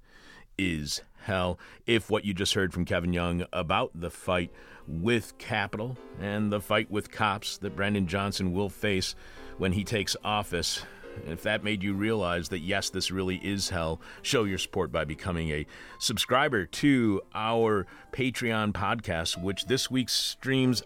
is 0.57 1.01
hell. 1.24 1.59
If 1.86 2.09
what 2.09 2.24
you 2.24 2.34
just 2.34 2.53
heard 2.53 2.71
from 2.71 2.86
Kevin 2.86 3.11
Young 3.11 3.45
about 3.51 3.91
the 3.93 4.09
fight 4.09 4.53
with 4.88 5.38
capital 5.39 5.97
and 6.21 6.53
the 6.53 6.61
fight 6.61 6.89
with 6.89 7.11
cops 7.11 7.57
that 7.57 7.76
Brandon 7.76 8.07
Johnson 8.07 8.53
will 8.53 8.69
face 8.69 9.15
when 9.57 9.74
he 9.74 9.84
takes 9.84 10.15
office 10.24 10.86
if 11.28 11.43
that 11.43 11.64
made 11.64 11.84
you 11.84 11.93
realize 11.93 12.49
that, 12.49 12.59
yes, 12.59 12.89
this 12.89 13.11
really 13.11 13.38
is 13.38 13.70
hell, 13.70 14.01
show 14.22 14.43
your 14.43 14.57
support 14.57 14.91
by 14.91 15.05
becoming 15.05 15.49
a 15.49 15.66
subscriber 15.99 16.66
to 16.66 17.22
our 17.34 17.86
Patreon 18.11 18.74
podcast, 18.74 19.41
which 19.41 19.66
this 19.66 19.89
week 19.89 20.09
streams. 20.09 20.84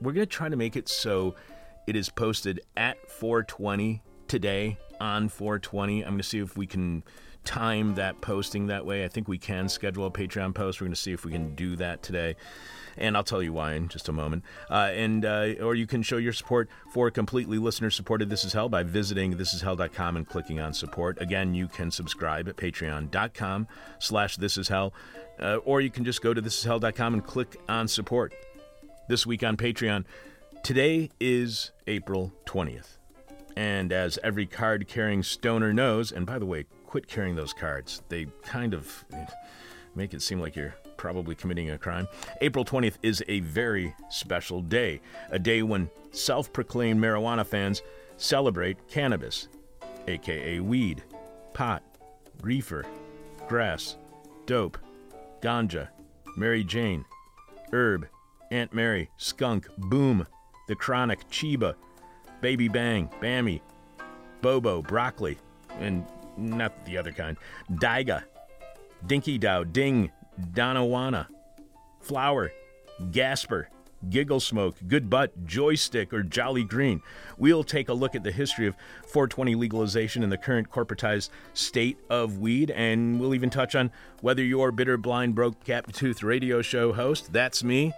We're 0.00 0.12
going 0.12 0.26
to 0.26 0.26
try 0.26 0.48
to 0.48 0.56
make 0.56 0.76
it 0.76 0.88
so 0.88 1.34
it 1.86 1.96
is 1.96 2.08
posted 2.08 2.60
at 2.76 3.10
420 3.10 4.02
today 4.28 4.78
on 5.00 5.28
420. 5.28 6.02
I'm 6.02 6.10
going 6.10 6.18
to 6.18 6.24
see 6.24 6.38
if 6.38 6.56
we 6.56 6.66
can 6.66 7.02
time 7.46 7.94
that 7.94 8.20
posting 8.20 8.66
that 8.66 8.84
way. 8.84 9.04
I 9.04 9.08
think 9.08 9.28
we 9.28 9.38
can 9.38 9.68
schedule 9.68 10.04
a 10.04 10.10
Patreon 10.10 10.54
post. 10.54 10.80
We're 10.80 10.86
going 10.86 10.94
to 10.94 11.00
see 11.00 11.12
if 11.12 11.24
we 11.24 11.32
can 11.32 11.54
do 11.54 11.76
that 11.76 12.02
today 12.02 12.36
and 12.98 13.16
I'll 13.16 13.24
tell 13.24 13.42
you 13.42 13.52
why 13.52 13.74
in 13.74 13.88
just 13.88 14.08
a 14.08 14.12
moment. 14.12 14.44
Uh, 14.70 14.90
and 14.92 15.24
uh, 15.24 15.54
or 15.60 15.74
you 15.74 15.86
can 15.86 16.02
show 16.02 16.16
your 16.16 16.32
support 16.32 16.68
for 16.92 17.10
completely 17.10 17.58
listener-supported 17.58 18.30
This 18.30 18.44
Is 18.44 18.52
Hell 18.52 18.68
by 18.68 18.82
visiting 18.82 19.34
thisishell.com 19.34 20.16
and 20.16 20.26
clicking 20.26 20.60
on 20.60 20.72
support. 20.72 21.20
Again, 21.20 21.54
you 21.54 21.68
can 21.68 21.90
subscribe 21.90 22.48
at 22.48 22.56
patreon.com 22.56 23.68
slash 23.98 24.36
This 24.36 24.58
Is 24.58 24.68
Hell, 24.68 24.92
uh, 25.40 25.56
or 25.56 25.80
you 25.80 25.90
can 25.90 26.04
just 26.04 26.22
go 26.22 26.34
to 26.34 26.40
thisishell.com 26.40 27.14
and 27.14 27.24
click 27.24 27.56
on 27.68 27.88
support. 27.88 28.34
This 29.08 29.26
week 29.26 29.44
on 29.44 29.56
Patreon, 29.56 30.04
today 30.62 31.10
is 31.20 31.70
April 31.86 32.32
20th. 32.46 32.98
And 33.56 33.90
as 33.92 34.18
every 34.22 34.46
card 34.46 34.86
carrying 34.86 35.22
stoner 35.22 35.72
knows, 35.72 36.12
and 36.12 36.26
by 36.26 36.38
the 36.38 36.44
way, 36.44 36.66
quit 36.86 37.06
carrying 37.06 37.36
those 37.36 37.52
cards. 37.52 38.02
They 38.08 38.26
kind 38.42 38.74
of 38.74 39.04
make 39.94 40.14
it 40.14 40.22
seem 40.22 40.40
like 40.40 40.56
you're 40.56 40.74
probably 40.96 41.34
committing 41.34 41.70
a 41.70 41.78
crime. 41.78 42.08
April 42.40 42.64
20th 42.64 42.96
is 43.02 43.22
a 43.28 43.40
very 43.40 43.94
special 44.08 44.62
day, 44.62 45.00
a 45.30 45.38
day 45.38 45.62
when 45.62 45.90
self 46.12 46.52
proclaimed 46.52 47.00
marijuana 47.00 47.44
fans 47.46 47.82
celebrate 48.16 48.88
cannabis, 48.88 49.48
aka 50.08 50.60
weed, 50.60 51.02
pot, 51.52 51.82
reefer, 52.42 52.84
grass, 53.48 53.96
dope, 54.46 54.78
ganja, 55.40 55.88
Mary 56.36 56.64
Jane, 56.64 57.04
herb, 57.72 58.06
Aunt 58.50 58.72
Mary, 58.72 59.10
skunk, 59.16 59.68
boom, 59.76 60.26
the 60.68 60.74
chronic, 60.74 61.28
chiba, 61.30 61.74
baby 62.40 62.68
bang, 62.68 63.10
bammy, 63.20 63.60
bobo, 64.40 64.82
broccoli, 64.82 65.38
and 65.78 66.06
not 66.36 66.84
the 66.84 66.96
other 66.98 67.12
kind, 67.12 67.36
daiga, 67.72 68.24
dinky 69.06 69.38
dow, 69.38 69.64
ding, 69.64 70.10
Donawana, 70.52 71.26
Flower, 72.00 72.52
Gasper, 73.10 73.68
Giggle 74.10 74.40
Smoke, 74.40 74.76
Good 74.86 75.10
Butt, 75.10 75.46
Joystick, 75.46 76.12
or 76.12 76.22
Jolly 76.22 76.64
Green. 76.64 77.02
We'll 77.38 77.64
take 77.64 77.88
a 77.88 77.94
look 77.94 78.14
at 78.14 78.22
the 78.22 78.30
history 78.30 78.66
of 78.66 78.76
420 79.06 79.54
legalization 79.54 80.22
and 80.22 80.30
the 80.30 80.38
current 80.38 80.70
corporatized 80.70 81.30
state 81.54 81.98
of 82.10 82.38
weed, 82.38 82.70
and 82.70 83.18
we'll 83.18 83.34
even 83.34 83.50
touch 83.50 83.74
on 83.74 83.90
whether 84.20 84.44
your 84.44 84.70
bitter, 84.72 84.96
blind, 84.96 85.34
broke, 85.34 85.64
cap 85.64 85.90
tooth 85.92 86.22
radio 86.22 86.62
show 86.62 86.92
host, 86.92 87.32
that's 87.32 87.64
me, 87.64 87.92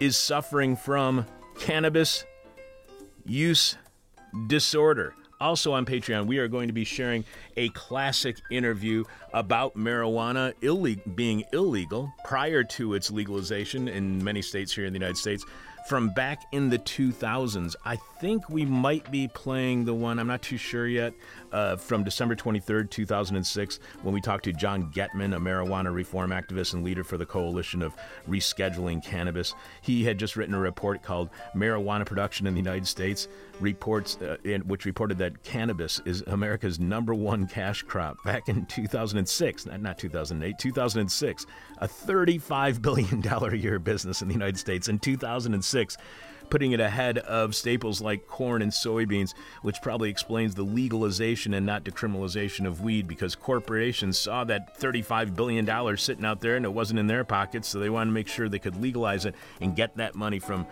is 0.00 0.16
suffering 0.16 0.76
from 0.76 1.26
cannabis 1.58 2.24
use 3.24 3.76
disorder. 4.46 5.14
Also 5.40 5.72
on 5.72 5.84
Patreon, 5.84 6.26
we 6.26 6.38
are 6.38 6.48
going 6.48 6.68
to 6.68 6.72
be 6.72 6.84
sharing 6.84 7.24
a 7.56 7.68
classic 7.70 8.36
interview 8.50 9.04
about 9.34 9.76
marijuana 9.76 10.54
being 11.14 11.44
illegal 11.52 12.12
prior 12.24 12.64
to 12.64 12.94
its 12.94 13.10
legalization 13.10 13.88
in 13.88 14.22
many 14.24 14.40
states 14.40 14.72
here 14.74 14.86
in 14.86 14.92
the 14.92 14.98
United 14.98 15.16
States 15.16 15.44
from 15.88 16.08
back 16.10 16.42
in 16.52 16.68
the 16.68 16.78
2000s. 16.78 17.76
I 17.84 17.96
think 18.20 18.48
we 18.48 18.64
might 18.64 19.10
be 19.10 19.28
playing 19.28 19.84
the 19.84 19.94
one, 19.94 20.18
I'm 20.18 20.26
not 20.26 20.42
too 20.42 20.56
sure 20.56 20.86
yet, 20.86 21.14
uh, 21.52 21.76
from 21.76 22.04
December 22.04 22.34
23rd, 22.36 22.90
2006, 22.90 23.80
when 24.02 24.14
we 24.14 24.20
talked 24.20 24.44
to 24.44 24.52
Jon 24.52 24.90
Gettman, 24.92 25.36
a 25.36 25.38
marijuana 25.38 25.92
reform 25.92 26.30
activist 26.30 26.74
and 26.74 26.84
leader 26.84 27.04
for 27.04 27.16
the 27.16 27.26
Coalition 27.26 27.82
of 27.82 27.94
Rescheduling 28.28 29.04
Cannabis. 29.04 29.54
He 29.82 30.04
had 30.04 30.18
just 30.18 30.36
written 30.36 30.54
a 30.54 30.58
report 30.58 31.02
called 31.02 31.30
Marijuana 31.54 32.06
Production 32.06 32.46
in 32.46 32.54
the 32.54 32.60
United 32.60 32.86
States, 32.86 33.28
reports 33.60 34.16
uh, 34.18 34.36
which 34.66 34.84
reported 34.84 35.18
that 35.18 35.42
cannabis 35.42 36.00
is 36.04 36.22
America's 36.26 36.78
number 36.78 37.14
one 37.14 37.46
cash 37.46 37.82
crop 37.82 38.22
back 38.24 38.48
in 38.48 38.66
2006, 38.66 39.66
not 39.66 39.98
2008, 39.98 40.58
2006, 40.58 41.46
a 41.78 41.88
$35 41.88 42.82
billion 42.82 43.26
a 43.26 43.54
year 43.54 43.78
business 43.78 44.22
in 44.22 44.28
the 44.28 44.34
United 44.34 44.58
States. 44.58 44.88
In 44.88 44.98
2006, 44.98 45.96
putting 46.50 46.72
it 46.72 46.80
ahead 46.80 47.18
of 47.18 47.54
staples 47.54 48.00
like 48.00 48.26
corn 48.26 48.62
and 48.62 48.72
soybeans, 48.72 49.34
which 49.62 49.76
probably 49.82 50.10
explains 50.10 50.54
the 50.54 50.62
legalization 50.62 51.54
and 51.54 51.66
not 51.66 51.84
decriminalization 51.84 52.66
of 52.66 52.80
weed 52.80 53.06
because 53.08 53.34
corporations 53.34 54.18
saw 54.18 54.44
that 54.44 54.78
$35 54.78 55.34
billion 55.34 55.96
sitting 55.96 56.24
out 56.24 56.40
there 56.40 56.56
and 56.56 56.64
it 56.64 56.72
wasn't 56.72 56.98
in 56.98 57.06
their 57.06 57.24
pockets, 57.24 57.68
so 57.68 57.78
they 57.78 57.90
wanted 57.90 58.10
to 58.10 58.14
make 58.14 58.28
sure 58.28 58.48
they 58.48 58.58
could 58.58 58.80
legalize 58.80 59.24
it 59.24 59.34
and 59.60 59.76
get 59.76 59.96
that 59.96 60.14
money 60.14 60.38
from 60.38 60.66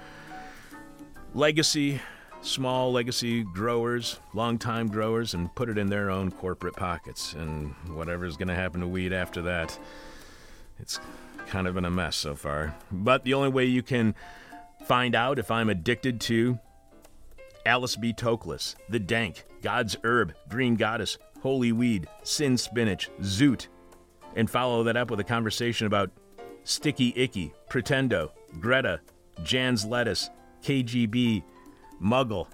legacy, 1.35 2.01
small 2.43 2.93
legacy 2.93 3.43
growers, 3.43 4.21
long-time 4.33 4.89
growers, 4.89 5.35
and 5.35 5.55
put 5.55 5.69
it 5.69 5.79
in 5.79 5.89
their 5.89 6.11
own 6.11 6.31
corporate 6.31 6.77
pockets. 6.77 7.33
And 7.35 7.75
whatever's 7.89 8.37
going 8.37 8.49
to 8.49 8.55
happen 8.55 8.81
to 8.81 8.87
weed 8.87 9.13
after 9.13 9.43
that, 9.43 9.79
it's 10.79 11.01
kind 11.49 11.67
of 11.67 11.75
been 11.75 11.85
a 11.85 11.91
mess 11.91 12.17
so 12.17 12.35
far. 12.35 12.75
But 12.91 13.25
the 13.25 13.35
only 13.35 13.49
way 13.49 13.65
you 13.65 13.83
can 13.83 14.15
Find 14.85 15.15
out 15.15 15.39
if 15.39 15.51
I'm 15.51 15.71
addicted 15.71 16.21
to 16.23 16.59
Alice 17.65 17.97
B. 17.97 18.13
Toklas, 18.13 18.75
The 18.91 18.99
Dank, 18.99 19.45
God's 19.63 19.97
Herb, 20.05 20.35
Green 20.51 20.77
Goddess, 20.77 21.17
Holy 21.41 21.73
Weed, 21.73 22.07
Sin 22.23 22.59
Spinach, 22.59 23.09
Zoot, 23.23 23.69
and 24.37 24.51
follow 24.51 24.83
that 24.85 24.97
up 24.97 25.11
with 25.11 25.21
a 25.21 25.25
conversation 25.25 25.87
about 25.87 26.11
Sticky 26.65 27.15
Icky, 27.17 27.55
Pretendo, 27.71 28.33
Greta, 28.61 29.01
Jan's 29.43 29.87
Lettuce, 29.87 30.29
KGB, 30.63 31.43
Muggle, 32.03 32.47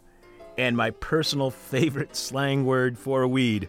and 0.56 0.76
my 0.76 0.90
personal 0.92 1.50
favorite 1.50 2.14
slang 2.14 2.64
word 2.64 2.96
for 2.96 3.26
weed, 3.26 3.68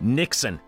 Nixon. 0.00 0.60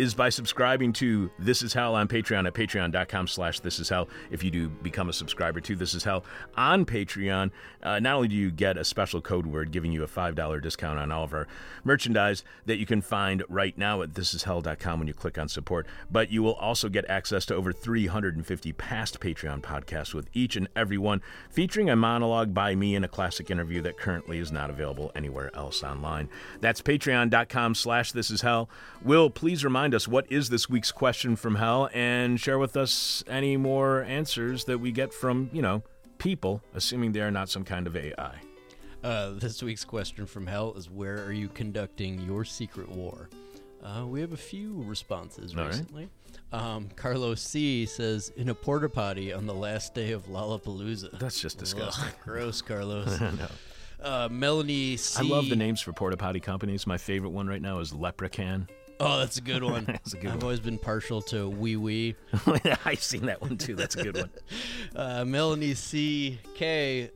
Is 0.00 0.14
by 0.14 0.30
subscribing 0.30 0.94
to 0.94 1.30
This 1.38 1.60
Is 1.60 1.74
Hell 1.74 1.94
on 1.94 2.08
Patreon 2.08 2.46
at 2.46 2.54
patreon.com 2.54 3.26
slash 3.26 3.60
This 3.60 3.78
Is 3.78 3.90
Hell. 3.90 4.08
If 4.30 4.42
you 4.42 4.50
do 4.50 4.70
become 4.70 5.10
a 5.10 5.12
subscriber 5.12 5.60
to 5.60 5.76
This 5.76 5.92
Is 5.92 6.04
Hell 6.04 6.24
on 6.56 6.86
Patreon, 6.86 7.50
uh, 7.82 8.00
not 8.00 8.16
only 8.16 8.28
do 8.28 8.34
you 8.34 8.50
get 8.50 8.78
a 8.78 8.84
special 8.84 9.20
code 9.20 9.46
word 9.46 9.72
giving 9.72 9.92
you 9.92 10.02
a 10.02 10.06
$5 10.06 10.62
discount 10.62 10.98
on 10.98 11.12
all 11.12 11.24
of 11.24 11.34
our 11.34 11.46
merchandise 11.84 12.44
that 12.64 12.78
you 12.78 12.86
can 12.86 13.02
find 13.02 13.44
right 13.50 13.76
now 13.76 14.00
at 14.00 14.14
thisishell.com 14.14 14.98
when 14.98 15.06
you 15.06 15.12
click 15.12 15.36
on 15.36 15.50
support, 15.50 15.86
but 16.10 16.32
you 16.32 16.42
will 16.42 16.54
also 16.54 16.88
get 16.88 17.04
access 17.10 17.44
to 17.44 17.54
over 17.54 17.70
350 17.70 18.72
past 18.72 19.20
Patreon 19.20 19.60
podcasts 19.60 20.14
with 20.14 20.30
each 20.32 20.56
and 20.56 20.66
every 20.74 20.96
one 20.96 21.20
featuring 21.50 21.90
a 21.90 21.96
monologue 21.96 22.54
by 22.54 22.74
me 22.74 22.94
and 22.94 23.04
a 23.04 23.08
classic 23.08 23.50
interview 23.50 23.82
that 23.82 23.98
currently 23.98 24.38
is 24.38 24.50
not 24.50 24.70
available 24.70 25.12
anywhere 25.14 25.54
else 25.54 25.82
online. 25.82 26.30
That's 26.62 26.80
patreon.com 26.80 27.74
slash 27.74 28.12
This 28.12 28.30
Is 28.30 28.40
Hell. 28.40 28.70
Will, 29.02 29.28
please 29.28 29.62
remind 29.62 29.89
us 29.94 30.06
what 30.08 30.30
is 30.30 30.48
this 30.48 30.68
week's 30.68 30.92
question 30.92 31.36
from 31.36 31.54
hell 31.56 31.88
and 31.92 32.40
share 32.40 32.58
with 32.58 32.76
us 32.76 33.22
any 33.26 33.56
more 33.56 34.02
answers 34.04 34.64
that 34.64 34.78
we 34.78 34.92
get 34.92 35.12
from, 35.14 35.50
you 35.52 35.62
know, 35.62 35.82
people, 36.18 36.62
assuming 36.74 37.12
they 37.12 37.20
are 37.20 37.30
not 37.30 37.48
some 37.48 37.64
kind 37.64 37.86
of 37.86 37.96
AI. 37.96 38.34
Uh, 39.02 39.30
this 39.30 39.62
week's 39.62 39.84
question 39.84 40.26
from 40.26 40.46
hell 40.46 40.74
is 40.76 40.90
Where 40.90 41.24
are 41.24 41.32
you 41.32 41.48
conducting 41.48 42.20
your 42.20 42.44
secret 42.44 42.88
war? 42.90 43.30
Uh, 43.82 44.04
we 44.06 44.20
have 44.20 44.32
a 44.32 44.36
few 44.36 44.82
responses 44.84 45.54
All 45.54 45.62
right. 45.62 45.68
recently. 45.68 46.08
Um, 46.52 46.88
Carlos 46.96 47.40
C 47.40 47.86
says, 47.86 48.30
In 48.36 48.50
a 48.50 48.54
porta 48.54 48.88
potty 48.88 49.32
on 49.32 49.46
the 49.46 49.54
last 49.54 49.94
day 49.94 50.12
of 50.12 50.26
Lollapalooza. 50.26 51.18
That's 51.18 51.40
just 51.40 51.58
disgusting. 51.58 52.08
Ugh, 52.08 52.14
gross, 52.24 52.60
Carlos. 52.60 53.18
no. 53.20 53.48
Uh, 54.02 54.28
Melanie 54.30 54.96
C. 54.96 55.24
I 55.24 55.28
love 55.28 55.48
the 55.48 55.56
names 55.56 55.80
for 55.80 55.92
porta 55.92 56.16
potty 56.16 56.40
companies. 56.40 56.86
My 56.86 56.98
favorite 56.98 57.30
one 57.30 57.46
right 57.46 57.60
now 57.62 57.78
is 57.78 57.92
Leprechaun. 57.92 58.68
Oh, 59.00 59.18
that's 59.18 59.38
a 59.38 59.40
good 59.40 59.64
one. 59.64 59.84
That's 59.88 60.12
a 60.12 60.16
good 60.16 60.26
I've 60.28 60.34
one. 60.36 60.42
always 60.44 60.60
been 60.60 60.78
partial 60.78 61.22
to 61.22 61.48
Wee 61.48 61.76
Wee. 61.76 62.16
I've 62.84 63.02
seen 63.02 63.26
that 63.26 63.40
one 63.40 63.56
too. 63.56 63.74
That's 63.74 63.96
a 63.96 64.02
good 64.04 64.16
one. 64.16 64.30
Uh, 64.94 65.24
Melanie 65.24 65.74
C. 65.74 66.38
K. 66.54 67.10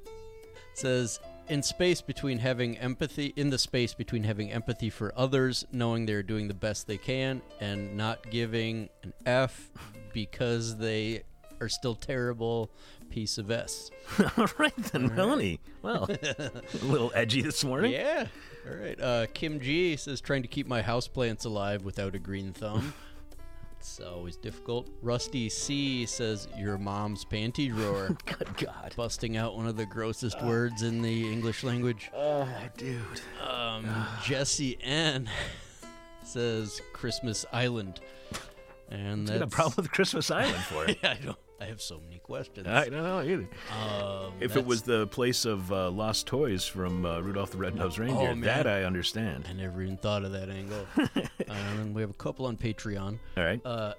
says, 0.74 1.20
in 1.49 1.62
space 1.62 2.01
between 2.01 2.39
having 2.39 2.78
empathy, 2.78 3.32
in 3.37 3.51
the 3.51 3.59
space 3.59 3.93
between 3.93 4.22
having 4.24 4.51
empathy 4.53 4.89
for 4.89 5.12
others, 5.16 5.66
knowing 5.72 6.07
they're 6.07 6.22
doing 6.22 6.49
the 6.49 6.55
best 6.55 6.87
they 6.87 6.97
can, 6.97 7.43
and 7.61 7.97
not 7.97 8.30
giving 8.30 8.89
an 9.03 9.12
F 9.26 9.70
because 10.12 10.76
they 10.78 11.24
are 11.61 11.68
still 11.68 11.95
terrible 11.95 12.70
piece 13.11 13.39
of 13.39 13.51
S. 13.51 13.91
All 14.37 14.47
right 14.59 14.76
then, 14.76 15.14
Melanie. 15.14 15.61
Well, 15.82 16.09
a 16.11 16.85
little 16.85 17.12
edgy 17.14 17.43
this 17.43 17.62
morning. 17.64 17.93
Yeah. 17.93 18.26
All 18.67 18.77
right. 18.77 19.01
Uh, 19.01 19.27
Kim 19.35 19.61
G 19.61 19.97
says 19.97 20.21
trying 20.21 20.43
to 20.43 20.49
keep 20.49 20.67
my 20.67 20.83
houseplants 20.83 21.45
alive 21.45 21.85
without 21.85 22.15
a 22.15 22.19
green 22.19 22.53
thumb. 22.53 22.95
it's 23.79 24.01
always 24.01 24.37
difficult. 24.37 24.89
Rusty 25.03 25.49
C 25.51 26.07
says 26.07 26.49
your 26.57 26.79
mom's 26.79 27.25
panty 27.25 27.69
drawer, 27.69 28.17
Good 28.27 28.57
God. 28.57 28.95
busting 28.97 29.37
out 29.37 29.57
one 29.57 29.67
of 29.67 29.77
the 29.77 29.85
grossest 29.87 30.43
words 30.43 30.83
in 30.83 31.03
the 31.03 31.31
English 31.31 31.62
language. 31.62 32.11
Oh, 32.15 32.49
dude. 32.79 33.03
Um, 33.47 33.87
Jesse 34.23 34.79
N 34.83 35.29
says 36.25 36.81
Christmas 36.95 37.45
Island, 37.53 38.01
and 38.91 39.29
Got 39.29 39.43
a 39.43 39.47
problem 39.47 39.75
with 39.85 39.93
Christmas 39.93 40.31
Island 40.31 40.57
for 40.65 40.87
it. 40.87 40.99
yeah, 41.03 41.11
I 41.21 41.25
don't. 41.25 41.39
I 41.61 41.66
have 41.66 41.80
so 41.80 42.00
many 42.00 42.18
questions. 42.18 42.66
I 42.66 42.88
don't 42.88 43.05
know 43.05 43.20
either. 43.20 43.48
Um, 43.72 44.32
If 44.40 44.57
it 44.57 44.66
was 44.66 44.82
the 44.82 45.07
place 45.07 45.44
of 45.44 45.70
uh, 45.72 45.90
lost 45.90 46.26
toys 46.26 46.64
from 46.64 47.07
uh, 47.07 47.20
Rudolph 47.20 47.50
the 47.52 47.59
Red-Nosed 47.59 47.98
Reindeer, 47.98 48.30
Oh, 48.30 48.40
that 48.40 48.66
I 48.66 48.82
understand. 48.84 49.46
I 49.48 49.52
never 49.52 49.82
even 49.82 49.96
thought 49.96 50.24
of 50.24 50.32
that 50.32 50.50
angle. 50.50 50.86
um, 50.96 51.18
and 51.48 51.94
we 51.94 52.00
have 52.02 52.11
a 52.11 52.14
couple 52.14 52.46
on 52.46 52.57
Patreon. 52.57 53.18
All 53.36 53.44
right. 53.44 53.61
Uh, 53.64 53.94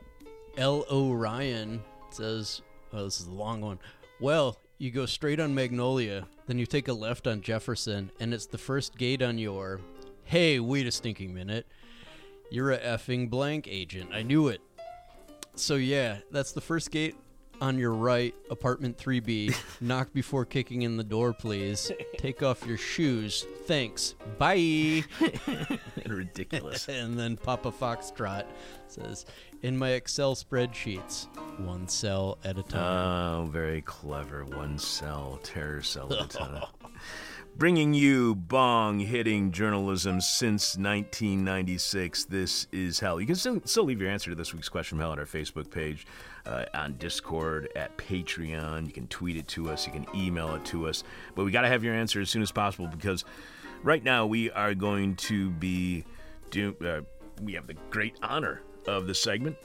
L. 0.58 0.86
O'Ryan 0.92 1.82
says, 2.12 2.62
"Oh, 2.94 3.04
this 3.06 3.20
is 3.20 3.28
a 3.28 3.32
long 3.32 3.62
one." 3.62 3.80
Well, 4.20 4.58
you 4.78 4.92
go 4.92 5.06
straight 5.06 5.40
on 5.40 5.54
Magnolia, 5.56 6.28
then 6.48 6.60
you 6.60 6.66
take 6.66 6.88
a 6.88 6.94
left 6.94 7.28
on 7.28 7.42
Jefferson, 7.42 8.12
and 8.20 8.34
it's 8.34 8.46
the 8.46 8.58
first 8.58 8.98
gate 8.98 9.22
on 9.22 9.38
your. 9.38 9.80
Hey, 10.24 10.60
wait 10.60 10.88
a 10.88 10.92
stinking 10.92 11.34
minute! 11.34 11.66
You're 12.50 12.72
a 12.72 12.80
effing 12.80 13.30
blank 13.30 13.68
agent. 13.68 14.12
I 14.14 14.24
knew 14.24 14.48
it. 14.50 14.62
So 15.56 15.76
yeah, 15.76 16.18
that's 16.32 16.52
the 16.52 16.62
first 16.62 16.92
gate 16.92 17.16
on 17.62 17.78
your 17.78 17.94
right, 17.94 18.36
apartment 18.50 18.98
3B. 18.98 19.56
Knock 19.82 20.14
before 20.14 20.46
kicking 20.46 20.84
in 20.84 20.98
the 20.98 21.04
door, 21.04 21.34
please. 21.34 21.92
Take 22.18 22.44
off 22.44 22.66
your 22.66 22.78
shoes. 22.78 23.46
Thanks. 23.66 24.16
Bye. 24.38 25.04
Ridiculous. 26.06 26.88
and 26.90 27.18
then 27.18 27.38
Papa 27.38 27.72
Foxtrot 27.72 28.46
says, 28.88 29.26
"In 29.62 29.78
my 29.78 29.92
Excel 29.92 30.36
spreadsheets, 30.36 31.28
one 31.60 31.88
cell 31.88 32.38
at 32.44 32.58
a 32.58 32.64
time." 32.64 32.84
Oh, 32.84 33.46
very 33.46 33.82
clever. 33.82 34.46
One 34.46 34.78
cell, 34.78 35.40
terror 35.44 35.82
cell 35.82 36.12
at 36.14 36.26
a 36.26 36.38
time. 36.38 36.64
Bringing 37.58 37.94
you 37.94 38.36
bong 38.36 39.00
hitting 39.00 39.54
journalism 39.54 40.20
since 40.20 40.76
1996. 40.76 42.26
This 42.26 42.68
is 42.74 43.00
Hell. 43.00 43.22
You 43.22 43.28
can 43.28 43.36
still, 43.36 43.62
still 43.64 43.86
leave 43.86 44.02
your 44.02 44.10
answer 44.10 44.30
to 44.30 44.36
this 44.36 44.54
week's 44.54 44.68
question 44.68 44.98
from 44.98 45.00
Hell 45.00 45.12
on 45.12 45.20
our 45.20 45.26
Facebook 45.26 45.72
page, 45.72 46.06
uh, 46.46 46.66
on 46.74 46.96
Discord, 46.98 47.70
at 47.76 47.98
Patreon. 47.98 48.86
You 48.86 48.94
can 48.94 49.08
tweet 49.08 49.38
it 49.38 49.48
to 49.50 49.70
us, 49.70 49.86
you 49.86 49.94
can 49.94 50.06
email 50.16 50.56
it 50.56 50.66
to 50.66 50.88
us. 50.88 51.04
But 51.36 51.46
we 51.46 51.52
got 51.52 51.62
to 51.62 51.68
have 51.68 51.84
your 51.84 51.94
answer 51.94 52.22
as 52.22 52.30
soon 52.30 52.42
as 52.42 52.52
possible 52.52 52.88
because 52.88 53.26
right 53.84 54.04
now 54.04 54.26
we 54.26 54.52
are 54.52 54.74
going 54.74 55.16
to 55.16 55.50
be 55.52 56.06
do. 56.52 56.76
Uh, 56.84 57.02
we 57.42 57.54
have 57.54 57.68
the 57.68 57.76
great 57.90 58.16
honor 58.24 58.62
of 58.88 59.08
the 59.08 59.16
segment 59.16 59.58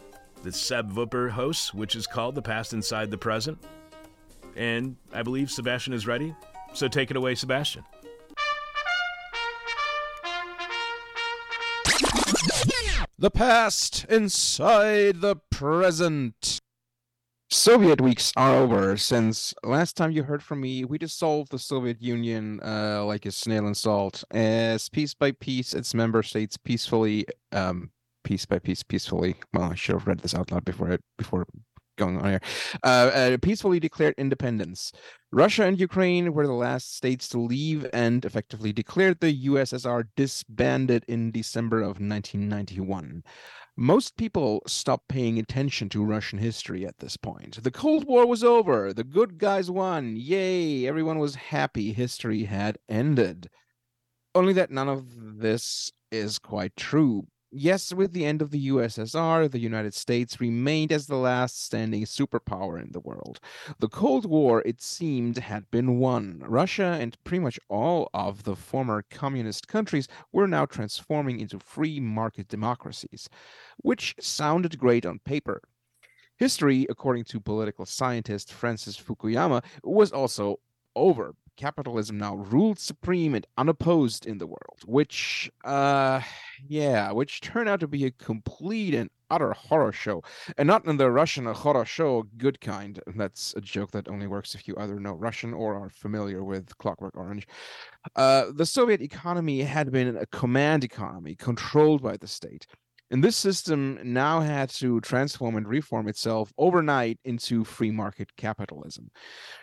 that 0.42 0.54
Seb 0.54 0.90
Vupper 0.90 1.30
hosts, 1.30 1.74
which 1.74 1.94
is 1.94 2.06
called 2.06 2.34
The 2.34 2.42
Past 2.42 2.72
Inside 2.72 3.10
the 3.10 3.18
Present. 3.18 3.58
And 4.56 4.96
I 5.12 5.22
believe 5.22 5.50
Sebastian 5.50 5.92
is 5.92 6.06
ready. 6.06 6.34
So 6.72 6.88
take 6.88 7.10
it 7.10 7.16
away, 7.16 7.34
Sebastian. 7.34 7.84
The 13.18 13.30
past 13.30 14.06
inside 14.08 15.20
the 15.20 15.36
present. 15.50 16.59
Soviet 17.52 18.00
weeks 18.00 18.32
are 18.36 18.54
over 18.54 18.96
since 18.96 19.52
last 19.64 19.96
time 19.96 20.12
you 20.12 20.22
heard 20.22 20.40
from 20.40 20.60
me. 20.60 20.84
We 20.84 20.98
dissolved 20.98 21.50
the 21.50 21.58
Soviet 21.58 22.00
Union 22.00 22.60
uh, 22.62 23.04
like 23.04 23.26
a 23.26 23.32
snail 23.32 23.66
in 23.66 23.74
salt, 23.74 24.22
as 24.30 24.88
piece 24.88 25.14
by 25.14 25.32
piece 25.32 25.74
its 25.74 25.92
member 25.92 26.22
states 26.22 26.56
peacefully, 26.56 27.26
um, 27.50 27.90
piece 28.22 28.46
by 28.46 28.60
piece, 28.60 28.84
peacefully. 28.84 29.34
Well, 29.52 29.72
I 29.72 29.74
should 29.74 29.96
have 29.96 30.06
read 30.06 30.20
this 30.20 30.32
out 30.32 30.52
loud 30.52 30.64
before 30.64 30.96
before 31.18 31.44
going 31.98 32.18
on 32.18 32.30
here. 32.30 32.40
Uh, 32.84 33.10
uh, 33.12 33.36
peacefully 33.42 33.80
declared 33.80 34.14
independence. 34.16 34.92
Russia 35.32 35.64
and 35.64 35.78
Ukraine 35.78 36.32
were 36.32 36.46
the 36.46 36.52
last 36.52 36.96
states 36.96 37.28
to 37.30 37.38
leave 37.38 37.84
and 37.92 38.24
effectively 38.24 38.72
declared 38.72 39.18
the 39.20 39.46
USSR 39.46 40.04
disbanded 40.16 41.04
in 41.08 41.32
December 41.32 41.80
of 41.80 41.98
1991. 42.00 43.24
Most 43.82 44.18
people 44.18 44.62
stopped 44.66 45.08
paying 45.08 45.38
attention 45.38 45.88
to 45.88 46.04
Russian 46.04 46.38
history 46.38 46.86
at 46.86 46.98
this 46.98 47.16
point. 47.16 47.62
The 47.62 47.70
Cold 47.70 48.04
War 48.06 48.26
was 48.26 48.44
over. 48.44 48.92
The 48.92 49.04
good 49.04 49.38
guys 49.38 49.70
won. 49.70 50.16
Yay. 50.18 50.86
Everyone 50.86 51.18
was 51.18 51.36
happy. 51.36 51.94
History 51.94 52.44
had 52.44 52.76
ended. 52.90 53.48
Only 54.34 54.52
that 54.52 54.70
none 54.70 54.90
of 54.90 55.38
this 55.40 55.90
is 56.12 56.38
quite 56.38 56.76
true. 56.76 57.28
Yes, 57.52 57.92
with 57.92 58.12
the 58.12 58.24
end 58.24 58.42
of 58.42 58.52
the 58.52 58.68
USSR, 58.68 59.50
the 59.50 59.58
United 59.58 59.92
States 59.92 60.40
remained 60.40 60.92
as 60.92 61.06
the 61.08 61.16
last 61.16 61.64
standing 61.64 62.04
superpower 62.04 62.80
in 62.80 62.92
the 62.92 63.00
world. 63.00 63.40
The 63.80 63.88
Cold 63.88 64.24
War, 64.24 64.62
it 64.64 64.80
seemed, 64.80 65.36
had 65.38 65.68
been 65.72 65.98
won. 65.98 66.44
Russia 66.46 66.96
and 67.00 67.22
pretty 67.24 67.42
much 67.42 67.58
all 67.68 68.08
of 68.14 68.44
the 68.44 68.54
former 68.54 69.04
communist 69.10 69.66
countries 69.66 70.06
were 70.30 70.46
now 70.46 70.64
transforming 70.64 71.40
into 71.40 71.58
free 71.58 71.98
market 71.98 72.46
democracies, 72.46 73.28
which 73.78 74.14
sounded 74.20 74.78
great 74.78 75.04
on 75.04 75.18
paper. 75.18 75.60
History, 76.36 76.86
according 76.88 77.24
to 77.24 77.40
political 77.40 77.84
scientist 77.84 78.52
Francis 78.52 78.96
Fukuyama, 78.96 79.64
was 79.82 80.12
also 80.12 80.60
over. 80.94 81.34
Capitalism 81.56 82.18
now 82.18 82.36
ruled 82.36 82.78
supreme 82.78 83.34
and 83.34 83.46
unopposed 83.56 84.26
in 84.26 84.38
the 84.38 84.46
world, 84.46 84.80
which, 84.86 85.50
uh, 85.64 86.20
yeah, 86.66 87.12
which 87.12 87.40
turned 87.40 87.68
out 87.68 87.80
to 87.80 87.88
be 87.88 88.04
a 88.06 88.10
complete 88.10 88.94
and 88.94 89.10
utter 89.30 89.52
horror 89.52 89.92
show. 89.92 90.22
And 90.58 90.66
not 90.66 90.84
in 90.86 90.96
the 90.96 91.10
Russian 91.10 91.46
horror 91.46 91.84
show 91.84 92.24
good 92.36 92.60
kind. 92.60 93.00
That's 93.14 93.54
a 93.56 93.60
joke 93.60 93.92
that 93.92 94.08
only 94.08 94.26
works 94.26 94.54
if 94.54 94.66
you 94.66 94.74
either 94.78 94.98
know 94.98 95.12
Russian 95.12 95.54
or 95.54 95.74
are 95.74 95.90
familiar 95.90 96.44
with 96.44 96.76
Clockwork 96.78 97.16
Orange. 97.16 97.46
Uh, 98.16 98.46
the 98.54 98.66
Soviet 98.66 99.00
economy 99.00 99.62
had 99.62 99.92
been 99.92 100.16
a 100.16 100.26
command 100.26 100.84
economy 100.84 101.34
controlled 101.34 102.02
by 102.02 102.16
the 102.16 102.26
state. 102.26 102.66
And 103.10 103.24
this 103.24 103.36
system 103.36 103.98
now 104.04 104.40
had 104.40 104.70
to 104.70 105.00
transform 105.00 105.56
and 105.56 105.66
reform 105.66 106.08
itself 106.08 106.52
overnight 106.58 107.18
into 107.24 107.64
free 107.64 107.90
market 107.90 108.36
capitalism. 108.36 109.10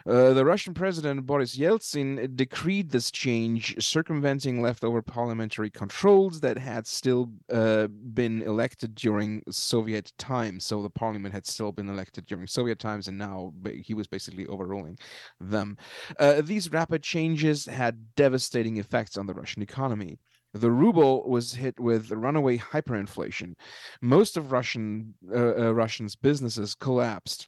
Uh, 0.05 0.33
the 0.33 0.43
Russian 0.43 0.73
president 0.73 1.25
Boris 1.25 1.57
Yeltsin 1.57 2.35
decreed 2.35 2.89
this 2.89 3.09
change, 3.09 3.75
circumventing 3.83 4.61
leftover 4.61 5.01
parliamentary 5.01 5.69
controls 5.69 6.41
that 6.41 6.57
had 6.57 6.85
still 6.85 7.31
uh, 7.51 7.87
been 7.87 8.41
elected 8.41 8.95
during 8.95 9.41
Soviet 9.49 10.11
times. 10.17 10.65
So 10.65 10.81
the 10.81 10.89
parliament 10.89 11.33
had 11.33 11.47
still 11.47 11.71
been 11.71 11.89
elected 11.89 12.25
during 12.25 12.47
Soviet 12.47 12.79
times, 12.79 13.07
and 13.07 13.17
now 13.17 13.53
he 13.81 13.93
was 13.93 14.07
basically 14.07 14.45
overruling 14.47 14.97
them. 15.39 15.77
Uh, 16.19 16.41
these 16.41 16.71
rapid 16.71 17.01
changes 17.01 17.65
had 17.65 18.15
devastating 18.15 18.77
effects 18.77 19.17
on 19.17 19.25
the 19.25 19.33
Russian 19.33 19.61
economy 19.61 20.19
the 20.61 20.71
ruble 20.71 21.27
was 21.29 21.53
hit 21.53 21.79
with 21.79 22.11
runaway 22.11 22.57
hyperinflation. 22.57 23.53
Most 24.01 24.37
of 24.37 24.51
Russian 24.51 25.15
uh, 25.31 25.55
uh, 25.57 25.71
Russians' 25.73 26.15
businesses 26.15 26.75
collapsed. 26.75 27.47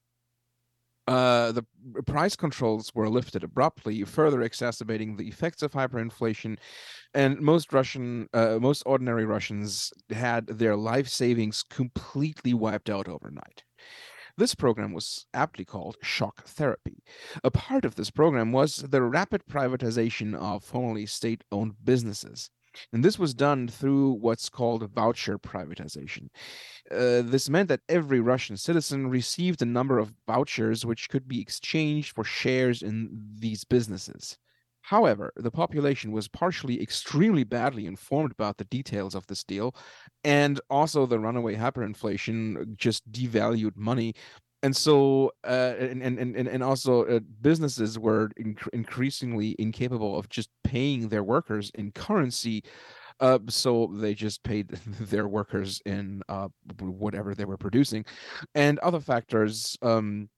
Uh, 1.07 1.52
the 1.52 1.65
price 2.06 2.36
controls 2.36 2.94
were 2.94 3.10
lifted 3.10 3.44
abruptly, 3.44 4.03
further 4.03 4.44
exacerbating 4.44 5.15
the 5.15 5.27
effects 5.27 5.64
of 5.64 5.72
hyperinflation. 5.72 6.56
And 7.15 7.40
most 7.40 7.73
Russian, 7.73 8.30
uh, 8.31 8.60
most 8.61 8.84
ordinary 8.86 9.26
Russians 9.26 9.91
had 10.11 10.45
their 10.45 10.76
life 10.76 11.07
savings 11.07 11.64
completely 11.64 12.53
wiped 12.53 12.91
out 12.91 13.07
overnight. 13.07 13.64
This 14.38 14.53
program 14.53 14.94
was 14.94 15.26
aptly 15.34 15.65
called 15.65 15.98
shock 16.03 16.45
therapy. 16.45 17.03
A 17.44 17.49
part 17.49 17.86
of 17.86 17.95
this 17.95 18.11
program 18.11 18.52
was 18.52 18.77
the 18.77 19.02
rapid 19.02 19.48
privatization 19.48 20.36
of 20.36 20.64
formerly 20.64 21.07
state 21.07 21.44
owned 21.52 21.73
businesses. 21.84 22.52
And 22.94 23.04
this 23.04 23.20
was 23.20 23.34
done 23.34 23.68
through 23.68 24.14
what's 24.14 24.50
called 24.50 24.90
voucher 24.94 25.38
privatization. 25.38 26.30
Uh, 26.91 27.22
this 27.24 27.50
meant 27.50 27.70
that 27.70 27.82
every 27.90 28.20
Russian 28.20 28.58
citizen 28.58 29.08
received 29.08 29.62
a 29.62 29.66
number 29.66 30.00
of 30.00 30.14
vouchers 30.28 30.86
which 30.86 31.10
could 31.10 31.28
be 31.28 31.41
exchanged 31.41 32.14
for 32.14 32.24
shares 32.24 32.82
in 32.82 33.10
these 33.36 33.64
businesses. 33.64 34.38
However, 34.82 35.32
the 35.36 35.52
population 35.52 36.12
was 36.12 36.28
partially 36.28 36.82
extremely 36.82 37.44
badly 37.44 37.86
informed 37.86 38.32
about 38.32 38.58
the 38.58 38.64
details 38.66 39.14
of 39.14 39.28
this 39.28 39.44
deal, 39.44 39.76
and 40.24 40.60
also 40.70 41.06
the 41.06 41.20
runaway 41.20 41.56
hyperinflation 41.56 42.76
just 42.76 43.12
devalued 43.12 43.76
money 43.76 44.16
and 44.64 44.76
so 44.76 45.31
uh, 45.45 45.73
and, 45.80 46.02
and 46.02 46.19
and 46.19 46.48
and 46.48 46.64
also 46.64 47.06
uh, 47.06 47.19
businesses 47.41 47.98
were 47.98 48.30
inc- 48.40 48.68
increasingly 48.73 49.56
incapable 49.60 50.18
of 50.18 50.30
just 50.30 50.49
paying 50.64 51.07
their 51.07 51.23
workers 51.23 51.72
in 51.76 51.91
currency 51.91 52.64
uh, 53.19 53.40
so 53.48 53.91
they 53.95 54.14
just 54.14 54.44
paid 54.44 54.69
their 54.99 55.27
workers 55.27 55.81
in 55.86 56.22
uh, 56.30 56.48
whatever 56.80 57.34
they 57.36 57.45
were 57.45 57.57
producing 57.57 58.06
and 58.56 58.80
other 58.80 58.99
factors 58.99 59.77
um, 59.81 60.30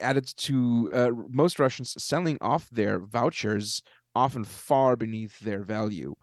added 0.00 0.26
to 0.36 0.90
uh, 0.92 1.10
most 1.28 1.58
russians 1.58 1.94
selling 2.02 2.38
off 2.40 2.68
their 2.70 3.00
vouchers 3.00 3.82
often 4.16 4.44
far 4.44 4.96
beneath 4.96 5.38
their 5.40 5.62
value. 5.62 6.14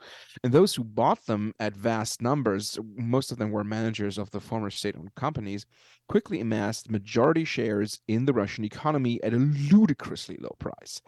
And 0.43 0.51
those 0.51 0.73
who 0.73 0.83
bought 0.83 1.25
them 1.25 1.53
at 1.59 1.75
vast 1.75 2.21
numbers, 2.21 2.77
most 2.95 3.31
of 3.31 3.37
them 3.37 3.51
were 3.51 3.63
managers 3.63 4.17
of 4.17 4.31
the 4.31 4.41
former 4.41 4.69
state 4.69 4.95
owned 4.97 5.15
companies, 5.15 5.65
quickly 6.09 6.41
amassed 6.41 6.89
majority 6.89 7.45
shares 7.45 7.99
in 8.07 8.25
the 8.25 8.33
Russian 8.33 8.65
economy 8.65 9.21
at 9.23 9.33
a 9.33 9.37
ludicrously 9.37 10.37
low 10.41 10.55
price. 10.59 11.01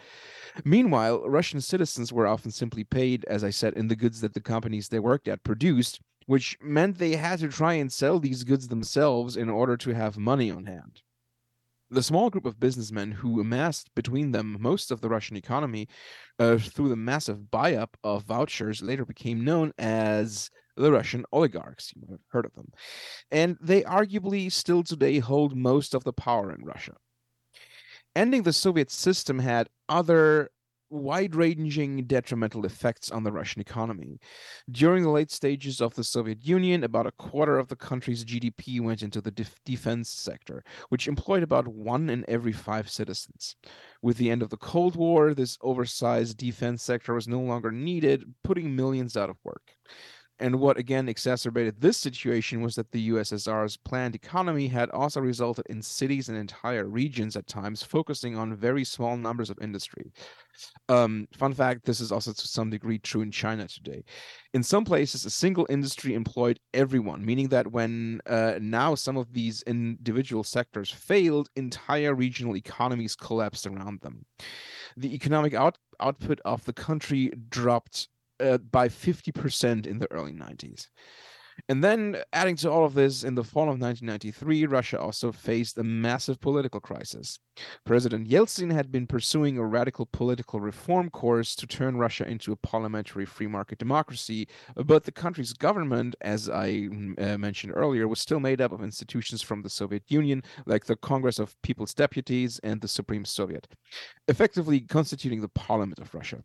Meanwhile, 0.64 1.28
Russian 1.28 1.60
citizens 1.60 2.14
were 2.14 2.28
often 2.28 2.52
simply 2.52 2.84
paid, 2.84 3.26
as 3.26 3.44
I 3.44 3.50
said, 3.50 3.74
in 3.74 3.88
the 3.88 3.96
goods 3.96 4.22
that 4.22 4.34
the 4.34 4.42
companies 4.42 4.88
they 4.88 5.00
worked 5.00 5.28
at 5.28 5.44
produced, 5.44 6.00
which 6.28 6.58
meant 6.62 6.98
they 6.98 7.16
had 7.16 7.40
to 7.40 7.50
try 7.50 7.74
and 7.74 7.92
sell 7.92 8.20
these 8.20 8.44
goods 8.44 8.68
themselves 8.68 9.36
in 9.36 9.50
order 9.50 9.76
to 9.78 9.94
have 9.94 10.18
money 10.18 10.50
on 10.52 10.66
hand. 10.66 11.02
The 11.92 12.04
small 12.04 12.30
group 12.30 12.46
of 12.46 12.60
businessmen 12.60 13.12
who 13.12 13.40
amassed 13.40 13.94
between 13.96 14.32
them 14.32 14.58
most 14.60 14.92
of 14.92 15.02
the 15.02 15.10
Russian 15.10 15.38
economy 15.38 15.88
uh, 16.40 16.58
through 16.58 16.90
the 16.90 16.96
massive 16.96 17.52
buy 17.52 17.76
up 17.76 17.96
of 18.04 18.24
vouchers 18.24 18.82
later 18.82 19.06
became 19.06 19.46
known 19.46 19.72
as 19.78 20.50
the 20.76 20.92
Russian 20.92 21.26
oligarchs. 21.32 21.94
You 21.96 22.02
might 22.02 22.12
have 22.12 22.26
heard 22.30 22.46
of 22.46 22.54
them. 22.56 22.72
And 23.32 23.58
they 23.62 23.84
arguably 23.84 24.52
still 24.52 24.84
today 24.84 25.20
hold 25.20 25.56
most 25.56 25.94
of 25.94 26.04
the 26.04 26.14
power 26.14 26.52
in 26.52 26.66
Russia. 26.66 26.96
Ending 28.16 28.44
the 28.44 28.54
Soviet 28.54 28.90
system 28.92 29.40
had 29.40 29.70
other 29.88 30.50
wide 30.90 31.36
ranging 31.36 32.06
detrimental 32.06 32.66
effects 32.66 33.12
on 33.12 33.24
the 33.24 33.32
Russian 33.32 33.62
economy. 33.62 34.20
During 34.70 35.04
the 35.04 35.10
late 35.10 35.32
stages 35.32 35.82
of 35.82 35.96
the 35.96 36.04
Soviet 36.04 36.46
Union, 36.46 36.84
about 36.84 37.08
a 37.08 37.12
quarter 37.12 37.58
of 37.58 37.68
the 37.68 37.76
country's 37.76 38.24
GDP 38.24 38.82
went 38.82 39.02
into 39.02 39.22
the 39.22 39.32
def- 39.32 39.60
defense 39.66 40.10
sector, 40.10 40.64
which 40.90 41.08
employed 41.08 41.44
about 41.44 41.68
one 41.68 42.10
in 42.10 42.26
every 42.28 42.54
five 42.54 42.90
citizens. 42.90 43.56
With 44.02 44.18
the 44.18 44.30
end 44.30 44.42
of 44.42 44.50
the 44.50 44.58
Cold 44.58 44.96
War, 44.96 45.34
this 45.34 45.58
oversized 45.62 46.38
defense 46.38 46.84
sector 46.84 47.14
was 47.14 47.28
no 47.28 47.40
longer 47.40 47.72
needed, 47.72 48.24
putting 48.44 48.76
millions 48.76 49.18
out 49.18 49.30
of 49.30 49.38
work. 49.44 49.76
And 50.40 50.60
what 50.60 50.78
again 50.78 51.08
exacerbated 51.08 51.80
this 51.80 51.98
situation 51.98 52.62
was 52.62 52.76
that 52.76 52.92
the 52.92 53.10
USSR's 53.10 53.78
planned 53.78 54.16
economy 54.16 54.68
had 54.68 54.90
also 54.90 55.22
resulted 55.22 55.66
in 55.70 55.82
cities 55.82 56.28
and 56.28 56.38
entire 56.38 56.86
regions 56.86 57.38
at 57.38 57.48
times 57.48 57.84
focusing 57.84 58.38
on 58.38 58.54
very 58.56 58.84
small 58.84 59.16
numbers 59.16 59.50
of 59.50 59.58
industry. 59.62 60.12
Um, 60.90 61.28
fun 61.38 61.54
fact 61.54 61.86
this 61.86 62.02
is 62.02 62.12
also 62.12 62.34
to 62.34 62.48
some 62.48 62.70
degree 62.70 63.00
true 63.00 63.22
in 63.22 63.32
China 63.32 63.68
today. 63.68 64.04
In 64.54 64.62
some 64.62 64.84
places, 64.84 65.26
a 65.26 65.30
single 65.30 65.66
industry 65.70 66.14
employed 66.14 66.60
everyone, 66.74 67.26
meaning 67.26 67.48
that 67.50 67.72
when 67.72 68.20
uh, 68.26 68.56
now 68.60 68.96
some 68.96 69.16
of 69.16 69.32
these 69.32 69.62
individual 69.64 70.44
sectors 70.44 70.92
failed, 70.92 71.50
entire 71.56 72.14
regional 72.14 72.58
economies 72.58 73.16
collapsed 73.16 73.68
around 73.68 74.02
them. 74.02 74.26
The 74.98 75.14
economic 75.14 75.54
out- 75.54 75.78
output 76.00 76.40
of 76.46 76.64
the 76.66 76.74
country 76.74 77.32
dropped 77.50 78.10
uh, 78.40 78.58
by 78.58 78.90
50% 78.90 79.88
in 79.88 80.00
the 80.00 80.12
early 80.12 80.34
90s. 80.34 80.88
And 81.70 81.84
then, 81.84 82.18
adding 82.34 82.58
to 82.58 82.70
all 82.70 82.86
of 82.86 82.94
this, 82.94 83.24
in 83.24 83.36
the 83.36 83.44
fall 83.44 83.64
of 83.64 83.80
1993, 83.80 84.66
Russia 84.66 85.00
also 85.00 85.32
faced 85.32 85.78
a 85.78 85.84
massive 85.84 86.40
political 86.42 86.80
crisis. 86.80 87.40
President 87.86 88.28
Yeltsin 88.28 88.72
had 88.72 88.92
been 88.92 89.08
pursuing 89.08 89.58
a 89.58 89.66
radical 89.66 90.06
political 90.06 90.60
reform 90.60 91.10
course 91.10 91.56
to 91.56 91.66
turn 91.66 91.98
Russia 91.98 92.28
into 92.28 92.52
a 92.52 92.58
parliamentary 92.58 93.26
free 93.26 93.48
market 93.48 93.80
democracy, 93.80 94.48
but 94.76 95.06
the 95.06 95.12
country's 95.12 95.54
government, 95.54 96.16
as 96.22 96.50
I 96.50 96.70
mm, 96.72 97.20
uh, 97.22 97.38
mentioned 97.38 97.74
earlier, 97.76 98.08
was 98.08 98.20
still 98.20 98.40
made 98.40 98.62
up 98.62 98.74
of 98.74 98.84
institutions 98.84 99.42
from 99.42 99.62
the 99.62 99.70
Soviet 99.70 100.04
Union, 100.10 100.44
like 100.66 100.86
the 100.86 100.98
Congress 100.98 101.40
of 101.40 101.60
People's 101.62 101.94
Deputies 101.94 102.60
and 102.60 102.82
the 102.82 102.88
Supreme 102.88 103.26
Soviet, 103.26 103.68
effectively 104.28 104.82
constituting 104.82 105.42
the 105.42 105.50
parliament 105.50 106.00
of 106.00 106.14
Russia. 106.14 106.44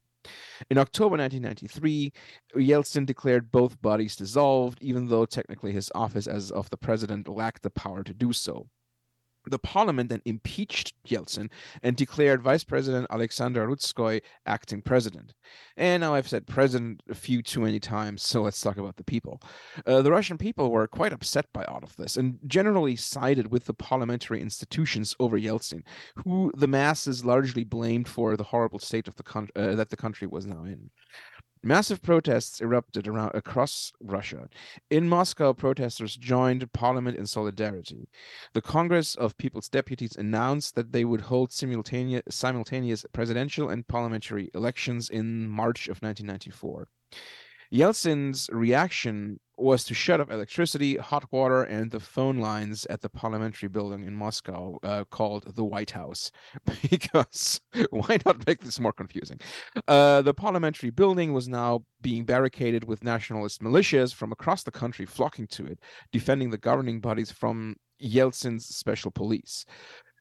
In 0.71 0.79
October 0.79 1.17
1993, 1.17 2.13
Yeltsin 2.57 3.07
declared 3.07 3.51
both 3.51 3.81
bodies 3.81 4.17
dissolved, 4.17 4.79
even 4.83 5.09
though 5.09 5.25
technically 5.25 5.73
his 5.73 5.91
office 5.95 6.27
as 6.27 6.51
of 6.51 6.69
the 6.71 6.77
president 6.77 7.29
lacked 7.29 7.63
the 7.63 7.71
power 7.71 8.03
to 8.03 8.13
do 8.13 8.33
so. 8.33 8.69
The 9.47 9.59
parliament 9.59 10.11
then 10.11 10.23
impeached 10.25 10.93
Yeltsin 11.07 11.51
and 11.83 11.97
declared 11.97 12.43
Vice 12.43 12.65
President 12.65 13.07
Alexander 13.11 13.67
Rutskoy 13.67 14.21
acting 14.47 14.83
president. 14.83 15.35
And 15.77 16.03
now 16.03 16.15
I've 16.15 16.29
said 16.29 16.47
president 16.47 17.03
a 17.09 17.15
few 17.15 17.43
too 17.43 17.61
many 17.61 17.81
times, 17.81 18.23
so 18.23 18.43
let's 18.43 18.61
talk 18.61 18.77
about 18.77 18.97
the 18.97 19.05
people. 19.05 19.41
Uh, 19.87 20.03
the 20.03 20.11
Russian 20.11 20.37
people 20.37 20.71
were 20.71 20.87
quite 20.87 21.13
upset 21.13 21.47
by 21.53 21.65
all 21.65 21.83
of 21.83 21.97
this 21.97 22.17
and 22.17 22.39
generally 22.47 22.97
sided 22.97 23.51
with 23.51 23.65
the 23.65 23.75
parliamentary 23.75 24.41
institutions 24.41 25.17
over 25.19 25.39
Yeltsin, 25.39 25.83
who 26.17 26.53
the 26.57 26.69
masses 26.69 27.25
largely 27.25 27.65
blamed 27.65 28.09
for 28.09 28.37
the 28.37 28.45
horrible 28.45 28.79
state 28.79 29.09
of 29.09 29.17
the 29.17 29.23
con- 29.23 29.49
uh, 29.57 29.75
that 29.75 29.91
the 29.91 29.97
country 29.97 30.27
was 30.27 30.47
now 30.47 30.65
in. 30.65 30.91
Massive 31.63 32.01
protests 32.01 32.63
erupted 32.63 33.07
around 33.07 33.33
across 33.35 33.93
Russia. 34.01 34.49
In 34.89 35.11
Moscow, 35.11 35.53
protesters 35.53 36.17
joined 36.17 36.73
parliament 36.73 37.19
in 37.19 37.27
solidarity. 37.27 38.09
The 38.55 38.63
Congress 38.63 39.15
of 39.15 39.37
People's 39.37 39.69
Deputies 39.69 40.17
announced 40.17 40.75
that 40.75 40.93
they 40.93 41.05
would 41.05 41.21
hold 41.23 41.53
simultaneous, 41.53 42.23
simultaneous 42.31 43.05
presidential 43.13 43.69
and 43.69 43.87
parliamentary 43.87 44.51
elections 44.55 45.11
in 45.11 45.49
March 45.49 45.89
of 45.89 46.01
1994. 46.01 46.89
Yeltsin's 47.73 48.51
reaction 48.53 49.39
was 49.61 49.85
to 49.85 49.95
shut 49.95 50.21
off 50.21 50.31
electricity, 50.31 50.97
hot 50.97 51.25
water, 51.31 51.63
and 51.63 51.91
the 51.91 52.01
phone 52.01 52.39
lines 52.39 52.87
at 52.87 53.01
the 53.01 53.09
parliamentary 53.09 53.69
building 53.69 54.05
in 54.05 54.15
Moscow 54.15 54.79
uh, 54.83 55.05
called 55.11 55.55
the 55.55 55.65
White 55.65 55.91
House. 55.91 56.31
because 56.91 57.61
why 57.91 58.19
not 58.27 58.47
make 58.47 58.61
this 58.61 58.81
more 58.81 58.93
confusing? 58.93 59.39
Uh, 59.87 60.23
the 60.23 60.35
parliamentary 60.35 60.91
building 60.91 61.33
was 61.33 61.49
now 61.49 61.85
being 62.01 62.25
barricaded 62.25 62.85
with 62.85 63.05
nationalist 63.05 63.63
militias 63.63 64.15
from 64.15 64.33
across 64.33 64.63
the 64.63 64.71
country 64.71 65.07
flocking 65.07 65.47
to 65.49 65.67
it, 65.67 65.79
defending 66.13 66.51
the 66.51 66.59
governing 66.59 67.01
bodies 67.01 67.31
from 67.31 67.77
Yeltsin's 68.03 68.67
special 68.67 69.11
police. 69.11 69.65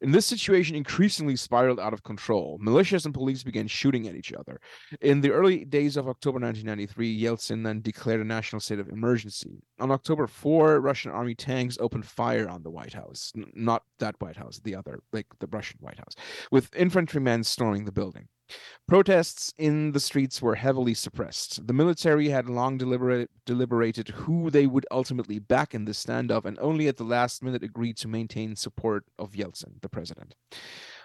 And 0.01 0.13
this 0.13 0.25
situation 0.25 0.75
increasingly 0.75 1.35
spiraled 1.35 1.79
out 1.79 1.93
of 1.93 2.03
control. 2.03 2.57
Militias 2.59 3.05
and 3.05 3.13
police 3.13 3.43
began 3.43 3.67
shooting 3.67 4.07
at 4.07 4.15
each 4.15 4.31
other. 4.31 4.59
In 5.01 5.21
the 5.21 5.31
early 5.31 5.65
days 5.65 5.97
of 5.97 6.07
October 6.07 6.39
1993, 6.39 7.21
Yeltsin 7.21 7.63
then 7.63 7.81
declared 7.81 8.21
a 8.21 8.25
national 8.25 8.61
state 8.61 8.79
of 8.79 8.89
emergency. 8.89 9.61
On 9.79 9.91
October 9.91 10.27
4, 10.27 10.79
Russian 10.79 11.11
army 11.11 11.35
tanks 11.35 11.77
opened 11.79 12.05
fire 12.05 12.47
on 12.47 12.63
the 12.63 12.71
White 12.71 12.93
House. 12.93 13.33
N- 13.35 13.51
not 13.53 13.83
that 13.99 14.15
White 14.19 14.37
House, 14.37 14.59
the 14.63 14.75
other, 14.75 14.99
like 15.11 15.27
the 15.39 15.47
Russian 15.47 15.77
White 15.81 15.97
House, 15.97 16.15
with 16.51 16.73
infantrymen 16.75 17.43
storming 17.43 17.85
the 17.85 17.91
building. 17.91 18.27
Protests 18.87 19.53
in 19.57 19.91
the 19.91 19.99
streets 19.99 20.41
were 20.41 20.55
heavily 20.55 20.93
suppressed. 20.93 21.67
The 21.67 21.73
military 21.73 22.29
had 22.29 22.49
long 22.49 22.77
deliberate, 22.77 23.29
deliberated 23.45 24.09
who 24.09 24.49
they 24.49 24.65
would 24.65 24.85
ultimately 24.91 25.39
back 25.39 25.75
in 25.75 25.85
this 25.85 26.03
standoff 26.03 26.45
and 26.45 26.57
only 26.59 26.87
at 26.87 26.97
the 26.97 27.03
last 27.03 27.43
minute 27.43 27.63
agreed 27.63 27.97
to 27.97 28.07
maintain 28.07 28.55
support 28.55 29.05
of 29.17 29.33
Yeltsin, 29.33 29.81
the 29.81 29.89
president. 29.89 30.35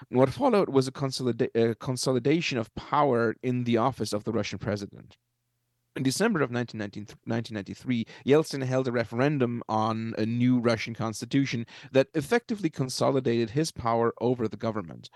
What 0.09 0.31
followed 0.31 0.69
was 0.69 0.89
a, 0.89 0.93
consolida- 0.93 1.55
a 1.55 1.75
consolidation 1.75 2.59
of 2.59 2.75
power 2.75 3.35
in 3.43 3.65
the 3.65 3.77
office 3.77 4.13
of 4.13 4.25
the 4.25 4.33
Russian 4.33 4.59
president. 4.59 5.17
In 5.97 6.03
December 6.03 6.41
of 6.41 6.51
1993, 6.51 8.05
Yeltsin 8.27 8.65
held 8.65 8.89
a 8.89 8.93
referendum 8.93 9.63
on 9.69 10.13
a 10.19 10.27
new 10.27 10.59
Russian 10.59 10.93
constitution 10.93 11.67
that 11.93 12.09
effectively 12.15 12.69
consolidated 12.69 13.51
his 13.51 13.71
power 13.71 14.13
over 14.21 14.49
the 14.49 14.57
government. 14.57 15.09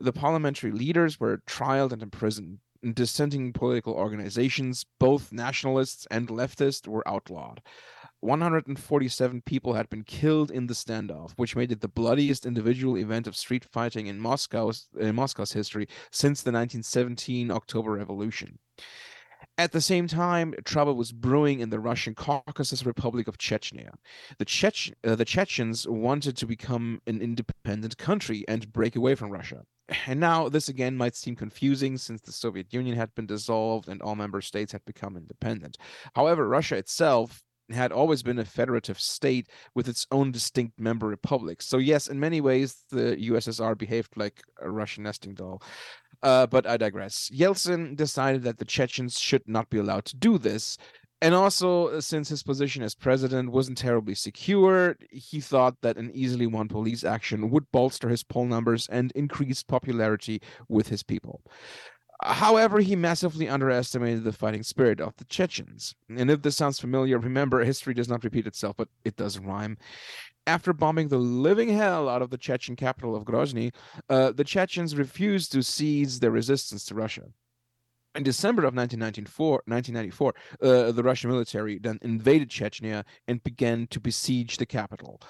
The 0.00 0.12
parliamentary 0.12 0.72
leaders 0.72 1.20
were 1.20 1.42
trialed 1.46 1.92
and 1.92 2.02
imprisoned. 2.02 2.58
Dissenting 2.82 3.52
political 3.52 3.94
organizations, 3.94 4.84
both 4.98 5.32
nationalists 5.32 6.06
and 6.10 6.28
leftists, 6.28 6.86
were 6.86 7.06
outlawed. 7.08 7.62
147 8.20 9.42
people 9.42 9.74
had 9.74 9.88
been 9.90 10.02
killed 10.02 10.50
in 10.50 10.66
the 10.66 10.74
standoff, 10.74 11.32
which 11.36 11.56
made 11.56 11.70
it 11.70 11.80
the 11.80 11.88
bloodiest 11.88 12.46
individual 12.46 12.96
event 12.96 13.26
of 13.26 13.36
street 13.36 13.64
fighting 13.64 14.06
in 14.06 14.18
Moscow's, 14.18 14.88
in 14.98 15.14
Moscow's 15.14 15.52
history 15.52 15.86
since 16.10 16.42
the 16.42 16.50
1917 16.50 17.50
October 17.50 17.92
Revolution. 17.92 18.58
At 19.56 19.72
the 19.72 19.80
same 19.80 20.08
time, 20.08 20.54
trouble 20.64 20.94
was 20.94 21.12
brewing 21.12 21.60
in 21.60 21.70
the 21.70 21.78
Russian 21.78 22.14
Caucasus 22.14 22.84
Republic 22.84 23.28
of 23.28 23.38
Chechnya. 23.38 23.90
The, 24.38 24.44
Chech- 24.44 24.92
uh, 25.04 25.14
the 25.14 25.24
Chechens 25.24 25.86
wanted 25.86 26.36
to 26.38 26.46
become 26.46 27.00
an 27.06 27.20
independent 27.20 27.96
country 27.98 28.44
and 28.48 28.72
break 28.72 28.96
away 28.96 29.14
from 29.14 29.30
Russia. 29.30 29.64
And 30.06 30.18
now, 30.18 30.48
this 30.48 30.68
again 30.68 30.96
might 30.96 31.14
seem 31.14 31.36
confusing 31.36 31.98
since 31.98 32.22
the 32.22 32.32
Soviet 32.32 32.72
Union 32.72 32.96
had 32.96 33.14
been 33.14 33.26
dissolved 33.26 33.88
and 33.88 34.00
all 34.00 34.14
member 34.14 34.40
states 34.40 34.72
had 34.72 34.84
become 34.84 35.16
independent. 35.16 35.76
However, 36.14 36.48
Russia 36.48 36.76
itself 36.76 37.42
had 37.70 37.92
always 37.92 38.22
been 38.22 38.38
a 38.38 38.44
federative 38.44 39.00
state 39.00 39.48
with 39.74 39.88
its 39.88 40.06
own 40.10 40.32
distinct 40.32 40.78
member 40.78 41.06
republics. 41.06 41.66
So, 41.66 41.78
yes, 41.78 42.08
in 42.08 42.18
many 42.20 42.40
ways, 42.40 42.84
the 42.90 43.16
USSR 43.16 43.76
behaved 43.76 44.16
like 44.16 44.42
a 44.60 44.70
Russian 44.70 45.04
nesting 45.04 45.34
doll. 45.34 45.62
Uh, 46.22 46.46
but 46.46 46.66
I 46.66 46.76
digress. 46.76 47.30
Yeltsin 47.34 47.96
decided 47.96 48.42
that 48.44 48.58
the 48.58 48.64
Chechens 48.64 49.18
should 49.18 49.42
not 49.46 49.68
be 49.68 49.78
allowed 49.78 50.06
to 50.06 50.16
do 50.16 50.38
this. 50.38 50.78
And 51.24 51.34
also, 51.34 51.88
uh, 51.88 52.00
since 52.02 52.28
his 52.28 52.42
position 52.42 52.82
as 52.82 52.94
president 52.94 53.50
wasn't 53.50 53.78
terribly 53.78 54.14
secure, 54.14 54.94
he 55.10 55.40
thought 55.40 55.80
that 55.80 55.96
an 55.96 56.10
easily 56.12 56.46
won 56.46 56.68
police 56.68 57.02
action 57.02 57.48
would 57.48 57.72
bolster 57.72 58.10
his 58.10 58.22
poll 58.22 58.44
numbers 58.44 58.86
and 58.88 59.10
increase 59.12 59.62
popularity 59.62 60.42
with 60.68 60.88
his 60.88 61.02
people. 61.02 61.40
However, 62.22 62.80
he 62.80 62.94
massively 62.94 63.48
underestimated 63.48 64.24
the 64.24 64.34
fighting 64.34 64.62
spirit 64.62 65.00
of 65.00 65.16
the 65.16 65.24
Chechens. 65.24 65.94
And 66.14 66.30
if 66.30 66.42
this 66.42 66.58
sounds 66.58 66.78
familiar, 66.78 67.18
remember 67.18 67.64
history 67.64 67.94
does 67.94 68.08
not 68.08 68.22
repeat 68.22 68.46
itself, 68.46 68.76
but 68.76 68.88
it 69.06 69.16
does 69.16 69.38
rhyme. 69.38 69.78
After 70.46 70.74
bombing 70.74 71.08
the 71.08 71.16
living 71.16 71.70
hell 71.70 72.06
out 72.06 72.20
of 72.20 72.28
the 72.28 72.36
Chechen 72.36 72.76
capital 72.76 73.16
of 73.16 73.24
Grozny, 73.24 73.72
uh, 74.10 74.32
the 74.32 74.44
Chechens 74.44 74.94
refused 74.94 75.52
to 75.52 75.62
cease 75.62 76.18
their 76.18 76.30
resistance 76.30 76.84
to 76.84 76.94
Russia. 76.94 77.22
In 78.14 78.22
December 78.22 78.62
of 78.62 78.74
1994, 78.74 79.62
1994 79.66 80.34
uh, 80.62 80.92
the 80.92 81.02
Russian 81.02 81.30
military 81.30 81.78
then 81.78 81.98
invaded 82.02 82.48
Chechnya 82.48 83.04
and 83.26 83.42
began 83.42 83.86
to 83.88 84.00
besiege 84.00 84.56
the 84.56 84.66
capital 84.66 85.20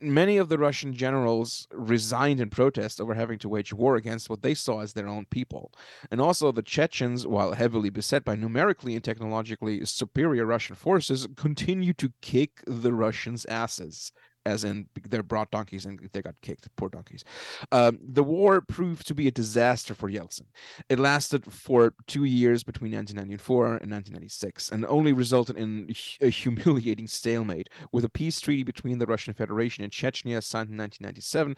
many 0.00 0.36
of 0.36 0.48
the 0.48 0.58
Russian 0.58 0.92
generals 0.92 1.66
resigned 1.72 2.40
in 2.40 2.50
protest 2.50 3.00
over 3.00 3.14
having 3.14 3.38
to 3.40 3.48
wage 3.48 3.72
war 3.72 3.96
against 3.96 4.28
what 4.28 4.42
they 4.42 4.54
saw 4.54 4.80
as 4.80 4.92
their 4.92 5.08
own 5.08 5.26
people. 5.26 5.72
And 6.10 6.20
also, 6.20 6.52
the 6.52 6.62
Chechens, 6.62 7.26
while 7.26 7.52
heavily 7.52 7.90
beset 7.90 8.24
by 8.24 8.36
numerically 8.36 8.94
and 8.94 9.04
technologically 9.04 9.84
superior 9.84 10.46
Russian 10.46 10.76
forces, 10.76 11.26
continued 11.36 11.98
to 11.98 12.12
kick 12.20 12.62
the 12.66 12.92
Russians' 12.92 13.46
asses 13.46 14.12
as 14.46 14.64
in 14.64 14.88
they're 15.08 15.22
brought 15.22 15.50
donkeys 15.50 15.86
and 15.86 16.00
they 16.12 16.22
got 16.22 16.34
kicked, 16.42 16.68
poor 16.76 16.88
donkeys. 16.88 17.24
Um, 17.70 17.98
the 18.02 18.22
war 18.22 18.60
proved 18.60 19.06
to 19.08 19.14
be 19.14 19.28
a 19.28 19.30
disaster 19.30 19.94
for 19.94 20.10
Yeltsin. 20.10 20.46
It 20.88 20.98
lasted 20.98 21.50
for 21.52 21.94
two 22.06 22.24
years 22.24 22.62
between 22.62 22.92
1994 22.92 23.64
and 23.64 23.90
1996 23.90 24.70
and 24.70 24.86
only 24.86 25.12
resulted 25.12 25.56
in 25.56 25.94
a 26.20 26.28
humiliating 26.28 27.06
stalemate 27.06 27.68
with 27.92 28.04
a 28.04 28.08
peace 28.08 28.40
treaty 28.40 28.62
between 28.62 28.98
the 28.98 29.06
Russian 29.06 29.34
Federation 29.34 29.84
and 29.84 29.92
Chechnya 29.92 30.42
signed 30.42 30.70
in 30.70 30.76
1997 30.76 31.56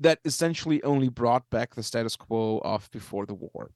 that 0.00 0.18
essentially 0.24 0.82
only 0.82 1.08
brought 1.08 1.48
back 1.50 1.74
the 1.74 1.82
status 1.82 2.16
quo 2.16 2.60
of 2.64 2.90
before 2.90 3.26
the 3.26 3.34
war. 3.34 3.70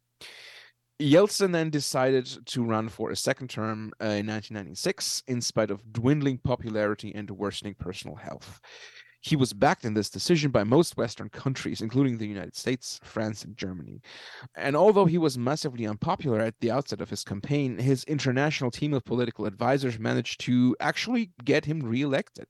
Yeltsin 1.01 1.53
then 1.53 1.71
decided 1.71 2.27
to 2.45 2.63
run 2.63 2.91
for 2.91 3.11
a 3.11 3.17
second 3.17 3.49
term 3.49 3.91
uh, 4.03 4.21
in 4.21 4.27
1996 4.27 5.23
in 5.29 5.41
spite 5.41 5.71
of 5.71 5.93
dwindling 5.93 6.37
popularity 6.39 7.15
and 7.15 7.31
worsening 7.31 7.75
personal 7.75 8.17
health. 8.17 8.61
He 9.23 9.35
was 9.35 9.53
backed 9.53 9.85
in 9.85 9.95
this 9.95 10.11
decision 10.11 10.51
by 10.51 10.65
most 10.65 10.97
Western 10.97 11.31
countries, 11.31 11.81
including 11.81 12.19
the 12.19 12.27
United 12.27 12.55
States, 12.55 13.01
France, 13.03 13.45
and 13.45 13.57
Germany. 13.57 14.01
And 14.57 14.77
although 14.77 15.05
he 15.05 15.19
was 15.19 15.39
massively 15.39 15.87
unpopular 15.87 16.41
at 16.41 16.55
the 16.61 16.71
outset 16.71 17.01
of 17.01 17.11
his 17.11 17.25
campaign, 17.25 17.79
his 17.79 18.05
international 18.05 18.71
team 18.71 18.95
of 18.95 19.05
political 19.05 19.47
advisors 19.47 19.99
managed 19.99 20.41
to 20.43 20.77
actually 20.81 21.33
get 21.45 21.65
him 21.65 21.81
reelected 21.81 22.47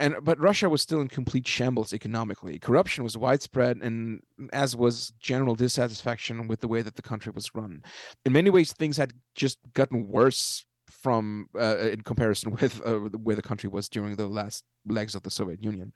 and 0.00 0.16
but 0.22 0.40
Russia 0.40 0.68
was 0.68 0.82
still 0.82 1.00
in 1.00 1.08
complete 1.08 1.46
shambles 1.46 1.92
economically. 1.92 2.58
Corruption 2.58 3.04
was 3.04 3.16
widespread, 3.16 3.76
and 3.76 4.20
as 4.52 4.74
was 4.74 5.12
general 5.20 5.54
dissatisfaction 5.54 6.48
with 6.48 6.60
the 6.60 6.68
way 6.68 6.82
that 6.82 6.96
the 6.96 7.02
country 7.02 7.30
was 7.32 7.54
run. 7.54 7.82
In 8.24 8.32
many 8.32 8.50
ways, 8.50 8.72
things 8.72 8.96
had 8.96 9.12
just 9.34 9.58
gotten 9.74 10.08
worse 10.08 10.64
from 10.90 11.48
uh, 11.58 11.76
in 11.78 12.00
comparison 12.00 12.50
with 12.60 12.80
uh, 12.84 12.98
where 13.22 13.36
the 13.36 13.42
country 13.42 13.68
was 13.68 13.88
during 13.88 14.16
the 14.16 14.26
last 14.26 14.64
legs 14.86 15.14
of 15.14 15.22
the 15.22 15.30
Soviet 15.30 15.62
Union. 15.62 15.92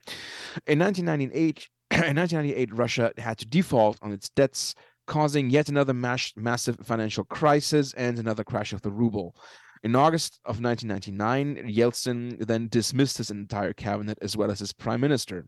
In 0.67 0.79
1998, 0.79 1.67
in 1.91 2.15
1998, 2.15 2.73
Russia 2.73 3.11
had 3.17 3.39
to 3.39 3.45
default 3.47 3.97
on 4.03 4.11
its 4.11 4.29
debts, 4.29 4.75
causing 5.07 5.49
yet 5.49 5.67
another 5.67 5.93
mass- 5.93 6.33
massive 6.35 6.77
financial 6.83 7.23
crisis 7.23 7.93
and 7.93 8.19
another 8.19 8.43
crash 8.43 8.71
of 8.71 8.81
the 8.83 8.91
ruble. 8.91 9.35
In 9.85 9.95
August 9.95 10.39
of 10.45 10.59
1999, 10.59 11.71
Yeltsin 11.71 12.43
then 12.47 12.67
dismissed 12.69 13.19
his 13.19 13.29
entire 13.29 13.71
cabinet 13.71 14.17
as 14.19 14.35
well 14.35 14.49
as 14.49 14.57
his 14.57 14.73
prime 14.73 14.99
minister. 14.99 15.45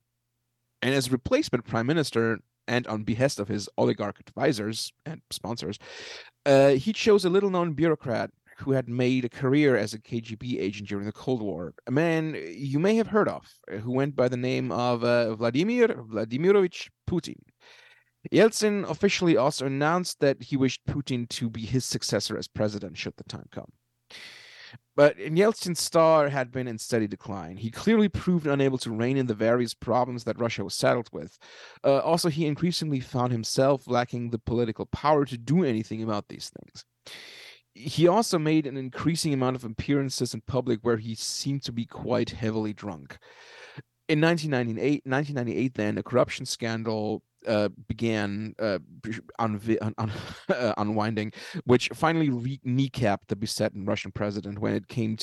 And 0.83 0.93
as 0.93 1.11
replacement 1.11 1.65
prime 1.65 1.87
minister, 1.87 2.37
and 2.67 2.85
on 2.85 3.03
behest 3.03 3.39
of 3.39 3.47
his 3.47 3.67
oligarch 3.79 4.19
advisors 4.19 4.93
and 5.07 5.21
sponsors, 5.31 5.79
uh, 6.45 6.73
he 6.73 6.93
chose 6.93 7.25
a 7.25 7.31
little 7.31 7.49
known 7.49 7.73
bureaucrat 7.73 8.29
who 8.59 8.73
had 8.73 8.87
made 8.87 9.25
a 9.25 9.29
career 9.29 9.75
as 9.75 9.95
a 9.95 9.99
KGB 9.99 10.59
agent 10.59 10.87
during 10.87 11.07
the 11.07 11.11
Cold 11.11 11.41
War, 11.41 11.73
a 11.87 11.91
man 11.91 12.35
you 12.55 12.77
may 12.77 12.95
have 12.97 13.07
heard 13.07 13.27
of, 13.27 13.43
who 13.81 13.91
went 13.91 14.15
by 14.15 14.27
the 14.27 14.37
name 14.37 14.71
of 14.71 15.03
uh, 15.03 15.33
Vladimir 15.33 15.87
Vladimirovich 15.87 16.89
Putin. 17.09 17.39
Yeltsin 18.31 18.87
officially 18.87 19.35
also 19.35 19.65
announced 19.65 20.19
that 20.19 20.43
he 20.43 20.57
wished 20.57 20.85
Putin 20.85 21.27
to 21.29 21.49
be 21.49 21.65
his 21.65 21.85
successor 21.85 22.37
as 22.37 22.47
president 22.47 22.99
should 22.99 23.17
the 23.17 23.23
time 23.23 23.47
come. 23.51 23.71
But 24.97 25.15
Yeltsin's 25.19 25.79
star 25.79 26.29
had 26.29 26.51
been 26.51 26.67
in 26.67 26.79
steady 26.79 27.07
decline. 27.07 27.57
He 27.57 27.69
clearly 27.69 28.09
proved 28.09 28.47
unable 28.47 28.79
to 28.79 28.89
rein 28.89 29.15
in 29.15 29.27
the 29.27 29.35
various 29.35 29.75
problems 29.75 30.23
that 30.23 30.39
Russia 30.39 30.63
was 30.63 30.73
saddled 30.73 31.09
with. 31.13 31.37
Uh, 31.83 31.99
also, 31.99 32.29
he 32.29 32.47
increasingly 32.47 32.99
found 32.99 33.31
himself 33.31 33.87
lacking 33.87 34.31
the 34.31 34.39
political 34.39 34.87
power 34.87 35.23
to 35.25 35.37
do 35.37 35.63
anything 35.63 36.01
about 36.01 36.29
these 36.29 36.49
things. 36.49 36.83
He 37.75 38.07
also 38.07 38.39
made 38.39 38.65
an 38.65 38.75
increasing 38.75 39.35
amount 39.35 39.55
of 39.55 39.63
appearances 39.63 40.33
in 40.33 40.41
public 40.41 40.79
where 40.81 40.97
he 40.97 41.13
seemed 41.13 41.61
to 41.65 41.71
be 41.71 41.85
quite 41.85 42.31
heavily 42.31 42.73
drunk. 42.73 43.19
In 44.09 44.19
1998, 44.19 45.03
1998 45.05 45.73
then, 45.75 45.99
a 45.99 46.03
corruption 46.03 46.47
scandal 46.47 47.21
uh, 47.45 47.69
began 47.87 48.55
uh, 48.59 48.79
un- 49.39 49.93
un- 49.97 50.11
unwinding, 50.77 51.31
which 51.65 51.89
finally 51.93 52.29
re- 52.29 52.61
kneecapped 52.65 53.27
the 53.27 53.35
besetting 53.35 53.85
Russian 53.85 54.11
president 54.11 54.59
when 54.59 54.73
it 54.73 54.87
came 54.87 55.17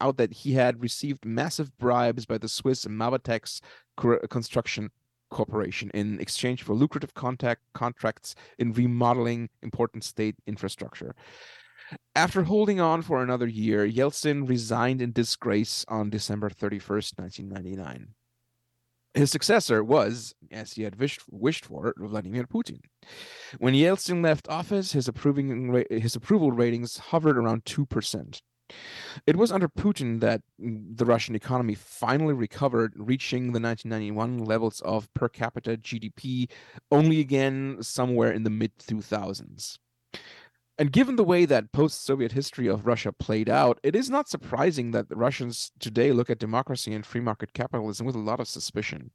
out 0.00 0.16
that 0.16 0.32
he 0.32 0.52
had 0.52 0.82
received 0.82 1.24
massive 1.24 1.76
bribes 1.78 2.26
by 2.26 2.38
the 2.38 2.48
Swiss 2.48 2.84
Mabetex 2.86 3.60
Construction 4.28 4.90
Corporation 5.30 5.90
in 5.94 6.20
exchange 6.20 6.62
for 6.62 6.74
lucrative 6.74 7.14
contact 7.14 7.62
contracts 7.72 8.34
in 8.58 8.72
remodeling 8.72 9.48
important 9.62 10.04
state 10.04 10.36
infrastructure. 10.46 11.14
After 12.14 12.44
holding 12.44 12.80
on 12.80 13.02
for 13.02 13.22
another 13.22 13.46
year, 13.46 13.86
Yeltsin 13.86 14.48
resigned 14.48 15.02
in 15.02 15.12
disgrace 15.12 15.84
on 15.88 16.10
December 16.10 16.50
31st, 16.50 17.18
1999. 17.18 18.14
His 19.14 19.30
successor 19.30 19.84
was, 19.84 20.34
as 20.50 20.72
he 20.72 20.82
had 20.82 20.98
wished, 20.98 21.22
wished 21.30 21.66
for, 21.66 21.94
Vladimir 21.96 22.44
Putin. 22.44 22.80
When 23.58 23.74
Yeltsin 23.74 24.22
left 24.22 24.48
office, 24.48 24.92
his 24.92 25.06
approving 25.06 25.84
his 25.88 26.16
approval 26.16 26.50
ratings 26.50 26.98
hovered 26.98 27.38
around 27.38 27.64
two 27.64 27.86
percent. 27.86 28.42
It 29.26 29.36
was 29.36 29.52
under 29.52 29.68
Putin 29.68 30.20
that 30.20 30.42
the 30.58 31.04
Russian 31.04 31.34
economy 31.34 31.74
finally 31.74 32.34
recovered, 32.34 32.94
reaching 32.96 33.52
the 33.52 33.60
1991 33.60 34.38
levels 34.38 34.80
of 34.80 35.12
per 35.14 35.28
capita 35.28 35.76
GDP 35.76 36.50
only 36.90 37.20
again 37.20 37.78
somewhere 37.82 38.32
in 38.32 38.42
the 38.42 38.50
mid 38.50 38.76
2000s. 38.78 39.78
And 40.76 40.90
given 40.90 41.14
the 41.14 41.22
way 41.22 41.44
that 41.44 41.70
post 41.70 42.04
Soviet 42.04 42.32
history 42.32 42.66
of 42.66 42.84
Russia 42.84 43.12
played 43.12 43.48
out, 43.48 43.78
it 43.84 43.94
is 43.94 44.10
not 44.10 44.28
surprising 44.28 44.90
that 44.90 45.08
the 45.08 45.14
Russians 45.14 45.70
today 45.78 46.10
look 46.10 46.30
at 46.30 46.40
democracy 46.40 46.92
and 46.92 47.06
free 47.06 47.20
market 47.20 47.52
capitalism 47.52 48.06
with 48.06 48.16
a 48.16 48.20
lot 48.20 48.40
of 48.40 48.48
suspicion. 48.48 49.12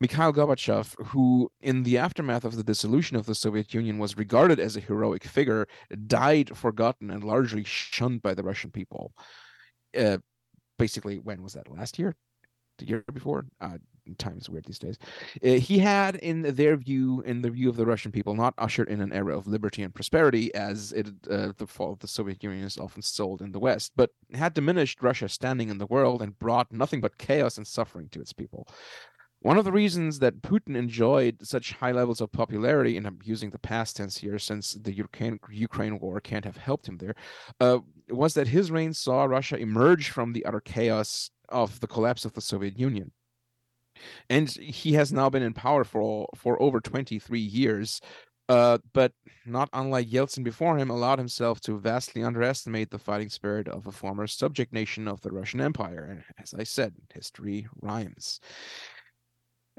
Mikhail 0.00 0.34
Gorbachev, 0.34 0.94
who 1.06 1.50
in 1.62 1.82
the 1.82 1.96
aftermath 1.96 2.44
of 2.44 2.56
the 2.56 2.64
dissolution 2.64 3.16
of 3.16 3.24
the 3.24 3.34
Soviet 3.34 3.72
Union 3.72 3.96
was 3.96 4.18
regarded 4.18 4.60
as 4.60 4.76
a 4.76 4.80
heroic 4.80 5.24
figure, 5.24 5.66
died 6.06 6.54
forgotten 6.54 7.10
and 7.10 7.24
largely 7.24 7.64
shunned 7.64 8.20
by 8.20 8.34
the 8.34 8.42
Russian 8.42 8.70
people. 8.70 9.14
Uh, 9.98 10.18
basically, 10.78 11.18
when 11.18 11.42
was 11.42 11.54
that? 11.54 11.70
Last 11.70 11.98
year? 11.98 12.16
The 12.78 12.86
year 12.86 13.04
before? 13.14 13.46
Uh, 13.62 13.78
time 14.14 14.38
is 14.38 14.48
weird 14.48 14.64
these 14.64 14.78
days. 14.78 14.98
Uh, 15.44 15.52
he 15.52 15.78
had, 15.78 16.16
in 16.16 16.42
their 16.54 16.76
view, 16.76 17.22
in 17.26 17.42
the 17.42 17.50
view 17.50 17.68
of 17.68 17.76
the 17.76 17.86
Russian 17.86 18.12
people, 18.12 18.34
not 18.34 18.54
ushered 18.58 18.88
in 18.88 19.00
an 19.00 19.12
era 19.12 19.36
of 19.36 19.46
liberty 19.46 19.82
and 19.82 19.94
prosperity 19.94 20.54
as 20.54 20.92
it, 20.92 21.08
uh, 21.30 21.52
the 21.56 21.66
fall 21.66 21.92
of 21.92 21.98
the 22.00 22.08
Soviet 22.08 22.42
Union 22.42 22.64
is 22.64 22.78
often 22.78 23.02
sold 23.02 23.42
in 23.42 23.52
the 23.52 23.58
West, 23.58 23.92
but 23.96 24.10
had 24.34 24.54
diminished 24.54 25.02
Russia's 25.02 25.32
standing 25.32 25.68
in 25.68 25.78
the 25.78 25.86
world 25.86 26.22
and 26.22 26.38
brought 26.38 26.72
nothing 26.72 27.00
but 27.00 27.18
chaos 27.18 27.56
and 27.56 27.66
suffering 27.66 28.08
to 28.10 28.20
its 28.20 28.32
people. 28.32 28.66
One 29.40 29.56
of 29.56 29.64
the 29.64 29.72
reasons 29.72 30.18
that 30.18 30.42
Putin 30.42 30.76
enjoyed 30.76 31.46
such 31.46 31.72
high 31.72 31.92
levels 31.92 32.20
of 32.20 32.32
popularity, 32.32 32.96
and 32.96 33.06
I'm 33.06 33.20
using 33.22 33.50
the 33.50 33.58
past 33.58 33.96
tense 33.96 34.18
here 34.18 34.38
since 34.38 34.72
the 34.72 34.92
Ukraine, 34.92 35.38
Ukraine 35.48 36.00
war 36.00 36.20
can't 36.20 36.44
have 36.44 36.56
helped 36.56 36.88
him 36.88 36.98
there, 36.98 37.14
uh, 37.60 37.78
was 38.10 38.34
that 38.34 38.48
his 38.48 38.72
reign 38.72 38.92
saw 38.92 39.24
Russia 39.24 39.56
emerge 39.56 40.10
from 40.10 40.32
the 40.32 40.44
utter 40.44 40.60
chaos 40.60 41.30
of 41.50 41.78
the 41.78 41.86
collapse 41.86 42.24
of 42.24 42.32
the 42.32 42.40
Soviet 42.40 42.78
Union 42.78 43.12
and 44.28 44.50
he 44.50 44.92
has 44.94 45.12
now 45.12 45.28
been 45.30 45.42
in 45.42 45.54
power 45.54 45.84
for 45.84 46.28
for 46.34 46.60
over 46.60 46.80
23 46.80 47.38
years 47.38 48.00
uh, 48.48 48.78
but 48.94 49.12
not 49.44 49.68
unlike 49.74 50.08
Yeltsin 50.08 50.42
before 50.42 50.78
him, 50.78 50.90
allowed 50.90 51.18
himself 51.18 51.60
to 51.60 51.78
vastly 51.78 52.22
underestimate 52.22 52.90
the 52.90 52.98
fighting 52.98 53.28
spirit 53.28 53.68
of 53.68 53.86
a 53.86 53.92
former 53.92 54.26
subject 54.26 54.72
nation 54.72 55.06
of 55.06 55.20
the 55.20 55.30
Russian 55.30 55.60
Empire. 55.60 56.06
And 56.10 56.24
as 56.42 56.54
I 56.54 56.64
said, 56.64 56.94
history 57.12 57.66
rhymes. 57.82 58.40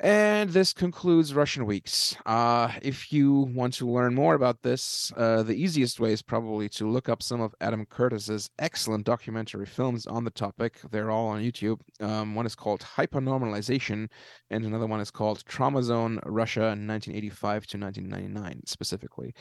And 0.02 0.50
this 0.52 0.72
concludes 0.72 1.34
Russian 1.34 1.66
Weeks. 1.66 2.16
Uh, 2.26 2.72
if 2.82 3.12
you 3.12 3.52
want 3.54 3.74
to 3.76 3.90
learn 3.90 4.16
more 4.16 4.34
about 4.34 4.62
this, 4.62 5.12
uh, 5.18 5.44
the 5.44 5.54
easiest 5.56 6.00
way 6.00 6.14
is 6.14 6.22
probably 6.22 6.70
to 6.70 6.90
look 6.90 7.10
up 7.10 7.22
some 7.22 7.42
of 7.42 7.54
Adam 7.60 7.86
Curtis's 7.86 8.50
excellent 8.60 9.06
documentary 9.06 9.66
films 9.66 10.08
on 10.08 10.24
the 10.24 10.32
topic. 10.32 10.80
They're 10.90 11.12
all 11.12 11.28
on 11.28 11.42
YouTube. 11.42 11.82
Um, 12.00 12.34
one 12.34 12.46
is 12.46 12.56
called 12.56 12.80
Hypernormalization, 12.80 14.08
and 14.50 14.64
another 14.64 14.88
one 14.88 15.02
is 15.02 15.12
called 15.12 15.44
Trauma 15.46 15.84
Zone 15.84 16.22
Russia 16.26 16.62
1985 16.62 17.68
to 17.68 17.78
1999, 17.78 18.62
specifically. 18.68 19.36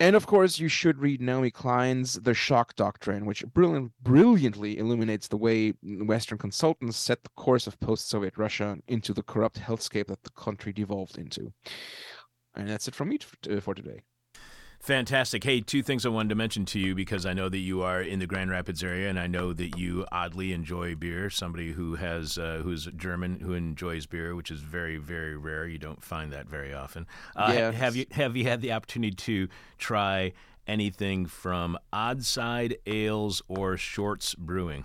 And 0.00 0.16
of 0.16 0.26
course, 0.26 0.58
you 0.58 0.68
should 0.68 0.98
read 0.98 1.20
Naomi 1.20 1.52
Klein's 1.52 2.14
The 2.14 2.34
Shock 2.34 2.74
Doctrine, 2.74 3.26
which 3.26 3.46
brilliant, 3.46 3.92
brilliantly 4.02 4.76
illuminates 4.76 5.28
the 5.28 5.36
way 5.36 5.72
Western 5.82 6.36
consultants 6.36 6.96
set 6.96 7.22
the 7.22 7.30
course 7.36 7.68
of 7.68 7.78
post 7.78 8.08
Soviet 8.08 8.36
Russia 8.36 8.76
into 8.88 9.14
the 9.14 9.22
corrupt 9.22 9.60
hellscape 9.60 10.08
that 10.08 10.24
the 10.24 10.30
country 10.30 10.72
devolved 10.72 11.16
into. 11.16 11.52
And 12.56 12.68
that's 12.68 12.88
it 12.88 12.94
from 12.94 13.10
me 13.10 13.18
uh, 13.48 13.60
for 13.60 13.74
today. 13.74 14.00
Fantastic. 14.84 15.42
Hey, 15.44 15.62
two 15.62 15.82
things 15.82 16.04
I 16.04 16.10
wanted 16.10 16.28
to 16.28 16.34
mention 16.34 16.66
to 16.66 16.78
you 16.78 16.94
because 16.94 17.24
I 17.24 17.32
know 17.32 17.48
that 17.48 17.56
you 17.56 17.80
are 17.80 18.02
in 18.02 18.18
the 18.18 18.26
Grand 18.26 18.50
Rapids 18.50 18.84
area, 18.84 19.08
and 19.08 19.18
I 19.18 19.26
know 19.26 19.54
that 19.54 19.78
you 19.78 20.04
oddly 20.12 20.52
enjoy 20.52 20.94
beer. 20.94 21.30
Somebody 21.30 21.72
who 21.72 21.94
has 21.94 22.36
uh, 22.36 22.60
who's 22.62 22.84
German 22.94 23.40
who 23.40 23.54
enjoys 23.54 24.04
beer, 24.04 24.34
which 24.34 24.50
is 24.50 24.60
very 24.60 24.98
very 24.98 25.38
rare. 25.38 25.66
You 25.66 25.78
don't 25.78 26.04
find 26.04 26.34
that 26.34 26.50
very 26.50 26.74
often. 26.74 27.06
Uh, 27.34 27.54
yeah. 27.56 27.70
Have 27.70 27.96
you 27.96 28.04
have 28.10 28.36
you 28.36 28.44
had 28.44 28.60
the 28.60 28.72
opportunity 28.72 29.16
to 29.16 29.48
try 29.78 30.34
anything 30.66 31.24
from 31.24 31.78
Oddside 31.90 32.74
Ales 32.86 33.40
or 33.48 33.78
Shorts 33.78 34.34
Brewing? 34.34 34.84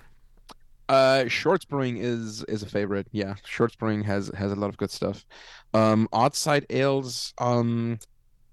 Uh, 0.88 1.28
Shorts 1.28 1.66
Brewing 1.66 1.98
is 1.98 2.46
is 2.46 2.64
a 2.64 2.68
favorite. 2.68 3.08
Yeah, 3.12 3.36
Shorts 3.44 3.76
Brewing 3.76 4.06
has 4.06 4.32
has 4.34 4.54
a 4.54 4.56
lot 4.56 4.70
of 4.70 4.78
good 4.78 4.92
stuff. 4.92 5.26
Um, 5.74 6.08
Oddside 6.14 6.68
Ales. 6.70 7.34
Um, 7.38 8.00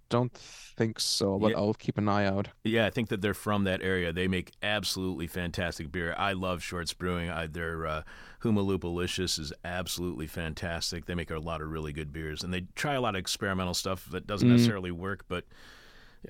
don't 0.09 0.33
think 0.33 1.01
so, 1.01 1.39
but 1.39 1.53
yeah. 1.53 1.57
I'll 1.57 1.75
keep 1.75 1.99
an 1.99 2.09
eye 2.09 2.27
out. 2.27 2.49
Yeah, 2.65 2.87
I 2.87 2.91
think 2.91 3.09
that 3.09 3.21
they're 3.21 3.35
from 3.35 3.65
that 3.65 3.83
area. 3.83 4.13
They 4.13 4.29
make 4.29 4.53
absolutely 4.63 5.27
fantastic 5.27 5.91
beer. 5.91 6.15
I 6.17 6.33
love 6.33 6.63
Shorts 6.63 6.93
Brewing. 6.93 7.31
I, 7.31 7.47
their 7.47 7.87
uh, 7.87 8.03
Humalupalicious 8.43 9.39
is 9.39 9.53
absolutely 9.65 10.27
fantastic. 10.27 11.07
They 11.07 11.15
make 11.15 11.31
a 11.31 11.39
lot 11.39 11.61
of 11.61 11.71
really 11.71 11.93
good 11.93 12.13
beers, 12.13 12.43
and 12.43 12.53
they 12.53 12.67
try 12.75 12.95
a 12.95 13.01
lot 13.01 13.15
of 13.15 13.19
experimental 13.19 13.75
stuff 13.75 14.07
that 14.11 14.27
doesn't 14.27 14.49
mm. 14.49 14.53
necessarily 14.53 14.91
work, 14.91 15.25
but 15.29 15.45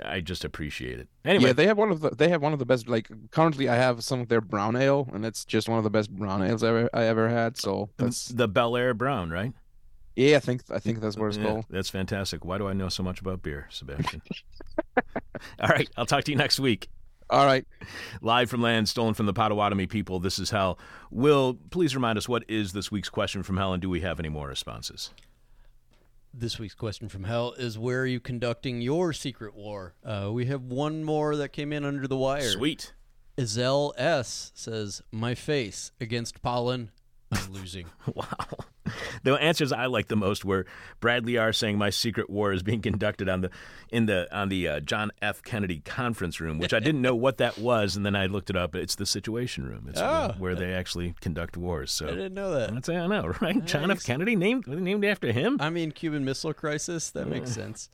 I 0.04 0.20
just 0.20 0.44
appreciate 0.44 0.98
it. 0.98 1.08
Anyway, 1.24 1.46
yeah, 1.46 1.52
they 1.52 1.66
have 1.66 1.78
one 1.78 1.90
of 1.90 2.00
the 2.00 2.10
they 2.10 2.28
have 2.28 2.42
one 2.42 2.52
of 2.52 2.58
the 2.58 2.66
best. 2.66 2.88
Like 2.88 3.08
currently, 3.30 3.68
I 3.68 3.76
have 3.76 4.04
some 4.04 4.20
of 4.20 4.28
their 4.28 4.40
brown 4.40 4.76
ale, 4.76 5.08
and 5.12 5.24
it's 5.24 5.44
just 5.44 5.68
one 5.68 5.78
of 5.78 5.84
the 5.84 5.90
best 5.90 6.10
brown 6.10 6.42
ales 6.42 6.62
I 6.62 6.68
ever 6.68 6.90
I 6.92 7.04
ever 7.04 7.28
had. 7.28 7.56
So 7.56 7.90
that's 7.96 8.28
the 8.28 8.48
Bellaire 8.48 8.94
Brown, 8.94 9.30
right? 9.30 9.52
Yeah, 10.16 10.36
I 10.36 10.40
think 10.40 10.62
I 10.70 10.78
think 10.78 11.00
that's 11.00 11.16
what 11.16 11.26
it's 11.26 11.36
yeah, 11.36 11.44
called. 11.44 11.66
That's 11.68 11.90
fantastic. 11.90 12.44
Why 12.44 12.56
do 12.56 12.66
I 12.66 12.72
know 12.72 12.88
so 12.88 13.02
much 13.02 13.20
about 13.20 13.42
beer, 13.42 13.68
Sebastian? 13.70 14.22
All 15.60 15.68
right, 15.68 15.88
I'll 15.96 16.06
talk 16.06 16.24
to 16.24 16.32
you 16.32 16.38
next 16.38 16.58
week. 16.58 16.88
All 17.28 17.44
right. 17.44 17.66
Live 18.22 18.48
from 18.48 18.62
land 18.62 18.88
stolen 18.88 19.12
from 19.14 19.26
the 19.26 19.32
Potawatomi 19.32 19.86
people, 19.86 20.20
this 20.20 20.38
is 20.38 20.50
Hell. 20.50 20.78
Will, 21.10 21.58
please 21.70 21.94
remind 21.94 22.18
us 22.18 22.28
what 22.28 22.44
is 22.48 22.72
this 22.72 22.90
week's 22.90 23.08
question 23.08 23.42
from 23.42 23.56
Hell, 23.56 23.72
and 23.72 23.82
do 23.82 23.90
we 23.90 24.00
have 24.00 24.20
any 24.20 24.28
more 24.28 24.48
responses? 24.48 25.10
This 26.32 26.58
week's 26.58 26.74
question 26.74 27.08
from 27.08 27.24
Hell 27.24 27.52
is 27.52 27.78
Where 27.78 28.02
are 28.02 28.06
you 28.06 28.20
conducting 28.20 28.80
your 28.80 29.12
secret 29.12 29.54
war? 29.54 29.94
Uh, 30.04 30.30
we 30.32 30.46
have 30.46 30.62
one 30.62 31.02
more 31.02 31.34
that 31.36 31.48
came 31.48 31.72
in 31.72 31.84
under 31.84 32.06
the 32.06 32.16
wire. 32.16 32.42
Sweet. 32.42 32.92
Izel 33.36 33.92
S 33.98 34.52
says, 34.54 35.02
My 35.10 35.34
face 35.34 35.92
against 36.00 36.42
pollen. 36.42 36.90
I'm 37.32 37.52
losing. 37.52 37.86
wow. 38.14 38.26
The 39.22 39.34
answers 39.34 39.72
I 39.72 39.86
like 39.86 40.08
the 40.08 40.16
most 40.16 40.44
were 40.44 40.66
Bradley 41.00 41.36
R. 41.36 41.52
saying 41.52 41.78
my 41.78 41.90
secret 41.90 42.30
war 42.30 42.52
is 42.52 42.62
being 42.62 42.80
conducted 42.80 43.28
on 43.28 43.40
the 43.40 43.50
in 43.90 44.06
the 44.06 44.28
on 44.36 44.48
the 44.48 44.68
uh, 44.68 44.80
John 44.80 45.10
F. 45.20 45.42
Kennedy 45.42 45.80
conference 45.80 46.40
room, 46.40 46.58
which 46.58 46.72
I 46.72 46.80
didn't 46.80 47.02
know 47.02 47.14
what 47.14 47.38
that 47.38 47.58
was, 47.58 47.96
and 47.96 48.06
then 48.06 48.14
I 48.14 48.26
looked 48.26 48.50
it 48.50 48.56
up. 48.56 48.74
It's 48.74 48.94
the 48.94 49.06
Situation 49.06 49.66
Room. 49.66 49.86
It's 49.88 50.00
oh. 50.00 50.34
where 50.38 50.54
they 50.54 50.72
actually 50.72 51.14
conduct 51.20 51.56
wars. 51.56 51.92
So 51.92 52.06
I 52.06 52.10
didn't 52.10 52.34
know 52.34 52.52
that. 52.52 52.72
That's 52.72 52.88
I 52.88 53.06
know, 53.06 53.26
right? 53.40 53.56
Nice. 53.56 53.70
John 53.70 53.90
F. 53.90 54.04
Kennedy 54.04 54.36
named 54.36 54.66
named 54.66 55.04
after 55.04 55.32
him. 55.32 55.58
I 55.60 55.70
mean, 55.70 55.92
Cuban 55.92 56.24
Missile 56.24 56.54
Crisis. 56.54 57.10
That 57.10 57.28
makes 57.28 57.50
sense. 57.52 57.88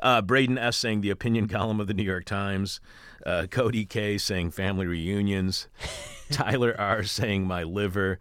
Uh, 0.00 0.22
Braden 0.22 0.58
S. 0.58 0.76
saying 0.76 1.00
the 1.00 1.10
opinion 1.10 1.48
column 1.48 1.80
of 1.80 1.86
the 1.86 1.94
New 1.94 2.04
York 2.04 2.24
Times. 2.24 2.80
Uh, 3.24 3.46
Cody 3.50 3.84
K. 3.84 4.18
saying 4.18 4.52
family 4.52 4.86
reunions. 4.86 5.68
Tyler 6.30 6.74
R. 6.78 7.02
saying 7.02 7.46
my 7.46 7.62
liver 7.62 8.18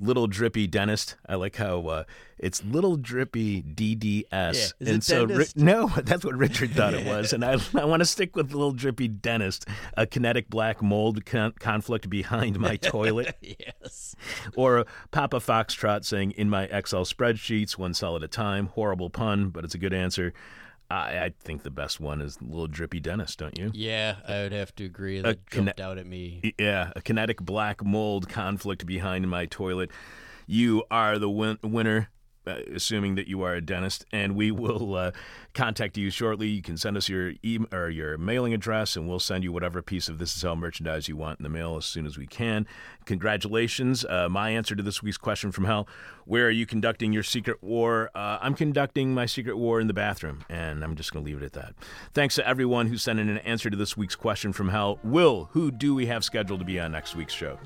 little 0.00 0.26
drippy 0.26 0.66
dentist. 0.66 1.16
I 1.28 1.34
like 1.36 1.56
how 1.56 1.86
uh, 1.86 2.04
it's 2.38 2.62
little 2.64 2.96
drippy 2.96 3.62
DDS. 3.62 4.72
Yeah. 4.80 4.90
and 4.92 5.02
so 5.04 5.24
ri- 5.24 5.46
no, 5.56 5.86
that's 6.04 6.24
what 6.24 6.36
Richard 6.36 6.70
thought 6.72 6.94
it 6.94 7.06
was, 7.14 7.32
and 7.32 7.44
I 7.44 7.56
I 7.74 7.84
want 7.84 8.00
to 8.00 8.06
stick 8.06 8.36
with 8.36 8.52
little 8.52 8.72
drippy 8.72 9.08
dentist. 9.08 9.66
A 9.96 10.06
kinetic 10.06 10.48
black 10.48 10.82
mold 10.82 11.24
con- 11.26 11.54
conflict 11.58 12.08
behind 12.08 12.58
my 12.58 12.76
toilet. 12.76 13.36
yes. 13.40 14.14
Or 14.56 14.86
Papa 15.10 15.36
Foxtrot 15.40 16.04
saying 16.04 16.32
in 16.32 16.48
my 16.50 16.64
Excel 16.64 17.04
spreadsheets, 17.04 17.76
one 17.78 17.94
cell 17.94 18.16
at 18.16 18.22
a 18.22 18.28
time. 18.28 18.66
Horrible 18.68 19.10
pun, 19.10 19.50
but 19.50 19.64
it's 19.64 19.74
a 19.74 19.78
good 19.78 19.92
answer. 19.94 20.32
I, 20.90 21.18
I, 21.18 21.32
think 21.38 21.64
the 21.64 21.70
best 21.70 22.00
one 22.00 22.22
is 22.22 22.40
Little 22.40 22.66
Drippy 22.66 22.98
Dentist, 22.98 23.38
don't 23.38 23.58
you? 23.58 23.70
Yeah, 23.74 24.16
I 24.26 24.42
would 24.42 24.52
have 24.52 24.74
to 24.76 24.84
agree. 24.84 25.20
That 25.20 25.36
a 25.36 25.38
jumped 25.50 25.80
out 25.80 25.98
at 25.98 26.06
me. 26.06 26.54
Yeah, 26.58 26.92
a 26.96 27.02
kinetic 27.02 27.40
black 27.42 27.84
mold 27.84 28.28
conflict 28.28 28.86
behind 28.86 29.28
my 29.28 29.44
toilet. 29.46 29.90
You 30.46 30.84
are 30.90 31.18
the 31.18 31.28
win- 31.28 31.58
winner. 31.62 32.08
Uh, 32.48 32.60
assuming 32.74 33.14
that 33.16 33.28
you 33.28 33.42
are 33.42 33.54
a 33.54 33.60
dentist, 33.60 34.06
and 34.10 34.34
we 34.34 34.50
will 34.50 34.94
uh, 34.94 35.10
contact 35.52 35.98
you 35.98 36.08
shortly. 36.08 36.48
You 36.48 36.62
can 36.62 36.78
send 36.78 36.96
us 36.96 37.08
your 37.08 37.34
e- 37.42 37.58
or 37.70 37.90
your 37.90 38.16
mailing 38.16 38.54
address, 38.54 38.96
and 38.96 39.06
we'll 39.06 39.20
send 39.20 39.44
you 39.44 39.52
whatever 39.52 39.82
piece 39.82 40.08
of 40.08 40.18
This 40.18 40.34
Is 40.34 40.40
Hell 40.40 40.56
merchandise 40.56 41.08
you 41.08 41.16
want 41.16 41.38
in 41.38 41.42
the 41.42 41.50
mail 41.50 41.76
as 41.76 41.84
soon 41.84 42.06
as 42.06 42.16
we 42.16 42.26
can. 42.26 42.66
Congratulations! 43.04 44.04
Uh, 44.04 44.28
my 44.30 44.50
answer 44.50 44.74
to 44.74 44.82
this 44.82 45.02
week's 45.02 45.18
question 45.18 45.52
from 45.52 45.64
Hell: 45.64 45.86
Where 46.24 46.46
are 46.46 46.50
you 46.50 46.64
conducting 46.64 47.12
your 47.12 47.22
secret 47.22 47.62
war? 47.62 48.10
Uh, 48.14 48.38
I'm 48.40 48.54
conducting 48.54 49.12
my 49.12 49.26
secret 49.26 49.58
war 49.58 49.78
in 49.78 49.86
the 49.86 49.94
bathroom, 49.94 50.44
and 50.48 50.82
I'm 50.82 50.96
just 50.96 51.12
going 51.12 51.24
to 51.24 51.30
leave 51.30 51.42
it 51.42 51.44
at 51.44 51.52
that. 51.52 51.74
Thanks 52.14 52.36
to 52.36 52.48
everyone 52.48 52.86
who 52.86 52.96
sent 52.96 53.20
in 53.20 53.28
an 53.28 53.38
answer 53.38 53.68
to 53.68 53.76
this 53.76 53.96
week's 53.96 54.16
question 54.16 54.54
from 54.54 54.70
Hell. 54.70 55.00
Will, 55.04 55.50
who 55.52 55.70
do 55.70 55.94
we 55.94 56.06
have 56.06 56.24
scheduled 56.24 56.60
to 56.60 56.66
be 56.66 56.80
on 56.80 56.92
next 56.92 57.14
week's 57.14 57.34
show? 57.34 57.58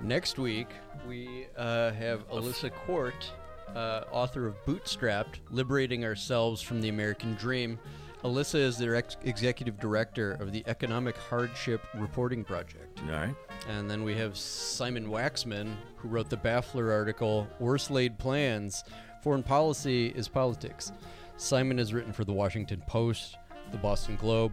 Next 0.00 0.38
week, 0.38 0.68
we 1.06 1.46
uh, 1.56 1.92
have 1.92 2.28
Alissa 2.30 2.72
Quart, 2.72 3.30
uh, 3.74 4.04
author 4.10 4.46
of 4.46 4.54
Bootstrapped 4.64 5.40
Liberating 5.50 6.04
Ourselves 6.04 6.62
from 6.62 6.80
the 6.80 6.88
American 6.88 7.34
Dream. 7.34 7.78
Alissa 8.22 8.54
is 8.54 8.78
the 8.78 8.96
ex- 8.96 9.16
executive 9.24 9.78
director 9.78 10.32
of 10.32 10.52
the 10.52 10.64
Economic 10.66 11.16
Hardship 11.16 11.82
Reporting 11.94 12.42
Project. 12.42 13.00
All 13.06 13.12
right. 13.12 13.34
And 13.68 13.90
then 13.90 14.02
we 14.02 14.14
have 14.14 14.36
Simon 14.36 15.08
Waxman, 15.08 15.74
who 15.96 16.08
wrote 16.08 16.30
the 16.30 16.36
Baffler 16.36 16.90
article, 16.90 17.46
Worst 17.58 17.90
Laid 17.90 18.18
Plans 18.18 18.84
Foreign 19.24 19.42
Policy 19.42 20.08
is 20.08 20.28
Politics. 20.28 20.92
Simon 21.38 21.78
has 21.78 21.94
written 21.94 22.12
for 22.12 22.24
the 22.24 22.32
Washington 22.32 22.82
Post, 22.86 23.38
the 23.72 23.78
Boston 23.78 24.16
Globe, 24.16 24.52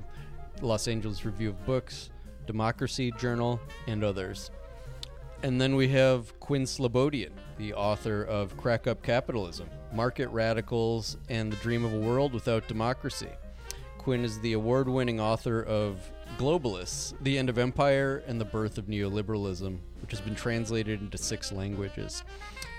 the 0.55 0.65
Los 0.65 0.87
Angeles 0.87 1.25
Review 1.25 1.49
of 1.49 1.65
Books, 1.65 2.09
Democracy 2.47 3.11
Journal, 3.19 3.59
and 3.87 4.01
others. 4.01 4.49
And 5.43 5.59
then 5.59 5.75
we 5.75 5.87
have 5.87 6.39
Quinn 6.39 6.63
Slobodian, 6.65 7.31
the 7.57 7.73
author 7.73 8.23
of 8.23 8.55
Crack 8.57 8.85
Up 8.85 9.01
Capitalism, 9.01 9.67
Market 9.91 10.27
Radicals, 10.29 11.17
and 11.29 11.51
The 11.51 11.55
Dream 11.57 11.83
of 11.83 11.95
a 11.95 11.99
World 11.99 12.31
Without 12.31 12.67
Democracy. 12.67 13.29
Quinn 13.97 14.23
is 14.23 14.39
the 14.41 14.53
award 14.53 14.87
winning 14.87 15.19
author 15.19 15.63
of 15.63 16.11
Globalists, 16.37 17.15
The 17.21 17.39
End 17.39 17.49
of 17.49 17.57
Empire 17.57 18.23
and 18.27 18.39
the 18.39 18.45
Birth 18.45 18.77
of 18.77 18.85
Neoliberalism, 18.85 19.79
which 20.01 20.11
has 20.11 20.21
been 20.21 20.35
translated 20.35 21.01
into 21.01 21.17
six 21.17 21.51
languages. 21.51 22.23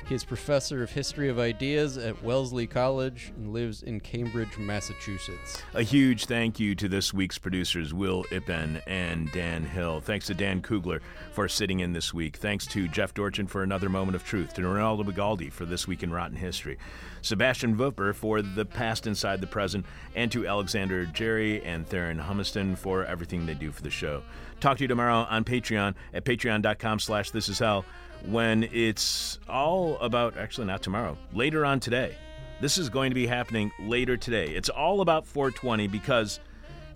He 0.08 0.16
is 0.16 0.24
professor 0.24 0.82
of 0.82 0.90
history 0.90 1.28
of 1.28 1.38
ideas 1.38 1.96
at 1.96 2.22
Wellesley 2.22 2.66
College 2.66 3.32
and 3.36 3.52
lives 3.52 3.82
in 3.82 4.00
Cambridge, 4.00 4.58
Massachusetts. 4.58 5.62
A 5.74 5.82
huge 5.82 6.26
thank 6.26 6.58
you 6.58 6.74
to 6.74 6.88
this 6.88 7.14
week's 7.14 7.38
producers, 7.38 7.94
Will 7.94 8.24
Ippen 8.24 8.82
and 8.86 9.30
Dan 9.32 9.64
Hill. 9.64 10.00
Thanks 10.00 10.26
to 10.26 10.34
Dan 10.34 10.60
Kugler 10.60 11.00
for 11.32 11.48
sitting 11.48 11.80
in 11.80 11.92
this 11.92 12.12
week. 12.12 12.36
Thanks 12.36 12.66
to 12.68 12.88
Jeff 12.88 13.14
Dorchin 13.14 13.46
for 13.46 13.62
another 13.62 13.88
moment 13.88 14.16
of 14.16 14.24
truth. 14.24 14.54
To 14.54 14.62
Ronaldo 14.62 15.04
Bigaldi 15.04 15.52
for 15.52 15.64
This 15.64 15.86
Week 15.86 16.02
in 16.02 16.10
Rotten 16.10 16.36
History. 16.36 16.78
Sebastian 17.22 17.76
Vupper 17.76 18.14
for 18.14 18.42
The 18.42 18.66
Past 18.66 19.06
Inside 19.06 19.40
the 19.40 19.46
Present. 19.46 19.86
And 20.14 20.30
to 20.32 20.46
Alexander 20.46 21.06
Jerry 21.06 21.62
and 21.64 21.86
Theron 21.86 22.18
Humiston 22.18 22.76
for 22.76 23.04
everything 23.04 23.46
they 23.46 23.54
do 23.54 23.70
for 23.70 23.82
the 23.82 23.90
show. 23.90 24.22
Talk 24.60 24.78
to 24.78 24.84
you 24.84 24.88
tomorrow 24.88 25.26
on 25.30 25.44
Patreon 25.44 25.94
at 26.12 26.24
patreon.com 26.24 26.98
slash 26.98 27.30
this 27.30 27.48
is 27.48 27.58
hell 27.58 27.84
when 28.26 28.64
it's 28.64 29.38
all 29.48 29.98
about, 29.98 30.36
actually, 30.36 30.66
not 30.66 30.82
tomorrow, 30.82 31.16
later 31.32 31.64
on 31.64 31.80
today. 31.80 32.16
This 32.60 32.78
is 32.78 32.88
going 32.88 33.10
to 33.10 33.14
be 33.14 33.26
happening 33.26 33.72
later 33.80 34.16
today. 34.16 34.48
It's 34.48 34.68
all 34.68 35.00
about 35.00 35.26
420 35.26 35.88
because 35.88 36.38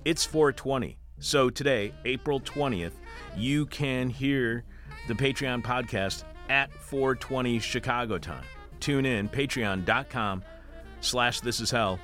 it's 0.05 0.25
420. 0.25 0.97
So 1.19 1.51
today, 1.51 1.93
April 2.05 2.41
20th, 2.41 2.93
you 3.37 3.67
can 3.67 4.09
hear 4.09 4.65
the 5.09 5.15
Patreon 5.15 5.63
podcast 5.63 6.25
at 6.49 6.73
420 6.73 7.59
Chicago 7.59 8.19
time. 8.19 8.45
Tune 8.79 9.07
in, 9.07 9.29
patreon.com 9.29 10.45
slash 11.01 11.41
this 11.41 11.61
is 11.61 11.71
hell 11.71 11.99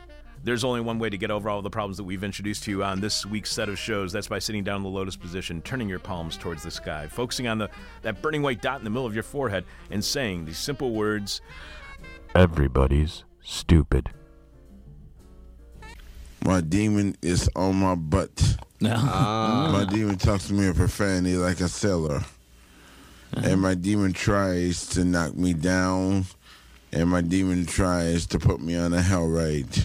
there's 0.44 0.64
only 0.64 0.80
one 0.80 0.98
way 0.98 1.08
to 1.08 1.16
get 1.16 1.30
over 1.30 1.48
all 1.48 1.62
the 1.62 1.70
problems 1.70 1.96
that 1.98 2.04
we've 2.04 2.24
introduced 2.24 2.64
to 2.64 2.70
you 2.70 2.82
on 2.82 3.00
this 3.00 3.24
week's 3.24 3.52
set 3.52 3.68
of 3.68 3.78
shows. 3.78 4.12
That's 4.12 4.28
by 4.28 4.38
sitting 4.38 4.64
down 4.64 4.78
in 4.78 4.82
the 4.82 4.88
lotus 4.88 5.16
position, 5.16 5.62
turning 5.62 5.88
your 5.88 5.98
palms 5.98 6.36
towards 6.36 6.62
the 6.62 6.70
sky, 6.70 7.06
focusing 7.06 7.46
on 7.46 7.58
the 7.58 7.70
that 8.02 8.20
burning 8.22 8.42
white 8.42 8.60
dot 8.60 8.78
in 8.78 8.84
the 8.84 8.90
middle 8.90 9.06
of 9.06 9.14
your 9.14 9.22
forehead, 9.22 9.64
and 9.90 10.04
saying 10.04 10.44
these 10.44 10.58
simple 10.58 10.92
words 10.92 11.40
Everybody's 12.34 13.24
stupid. 13.42 14.10
My 16.44 16.60
demon 16.60 17.16
is 17.22 17.48
on 17.54 17.76
my 17.76 17.94
butt. 17.94 18.56
No. 18.80 18.96
Ah. 18.98 19.70
My 19.72 19.84
demon 19.84 20.16
talks 20.16 20.48
to 20.48 20.54
me 20.54 20.66
in 20.66 20.74
profanity 20.74 21.36
like 21.36 21.60
a 21.60 21.68
sailor. 21.68 22.22
And 23.34 23.60
my 23.60 23.74
demon 23.74 24.12
tries 24.12 24.86
to 24.88 25.04
knock 25.04 25.36
me 25.36 25.54
down. 25.54 26.24
And 26.92 27.08
my 27.08 27.20
demon 27.20 27.64
tries 27.64 28.26
to 28.26 28.38
put 28.38 28.60
me 28.60 28.76
on 28.76 28.92
a 28.92 29.00
hell 29.00 29.26
ride. 29.26 29.84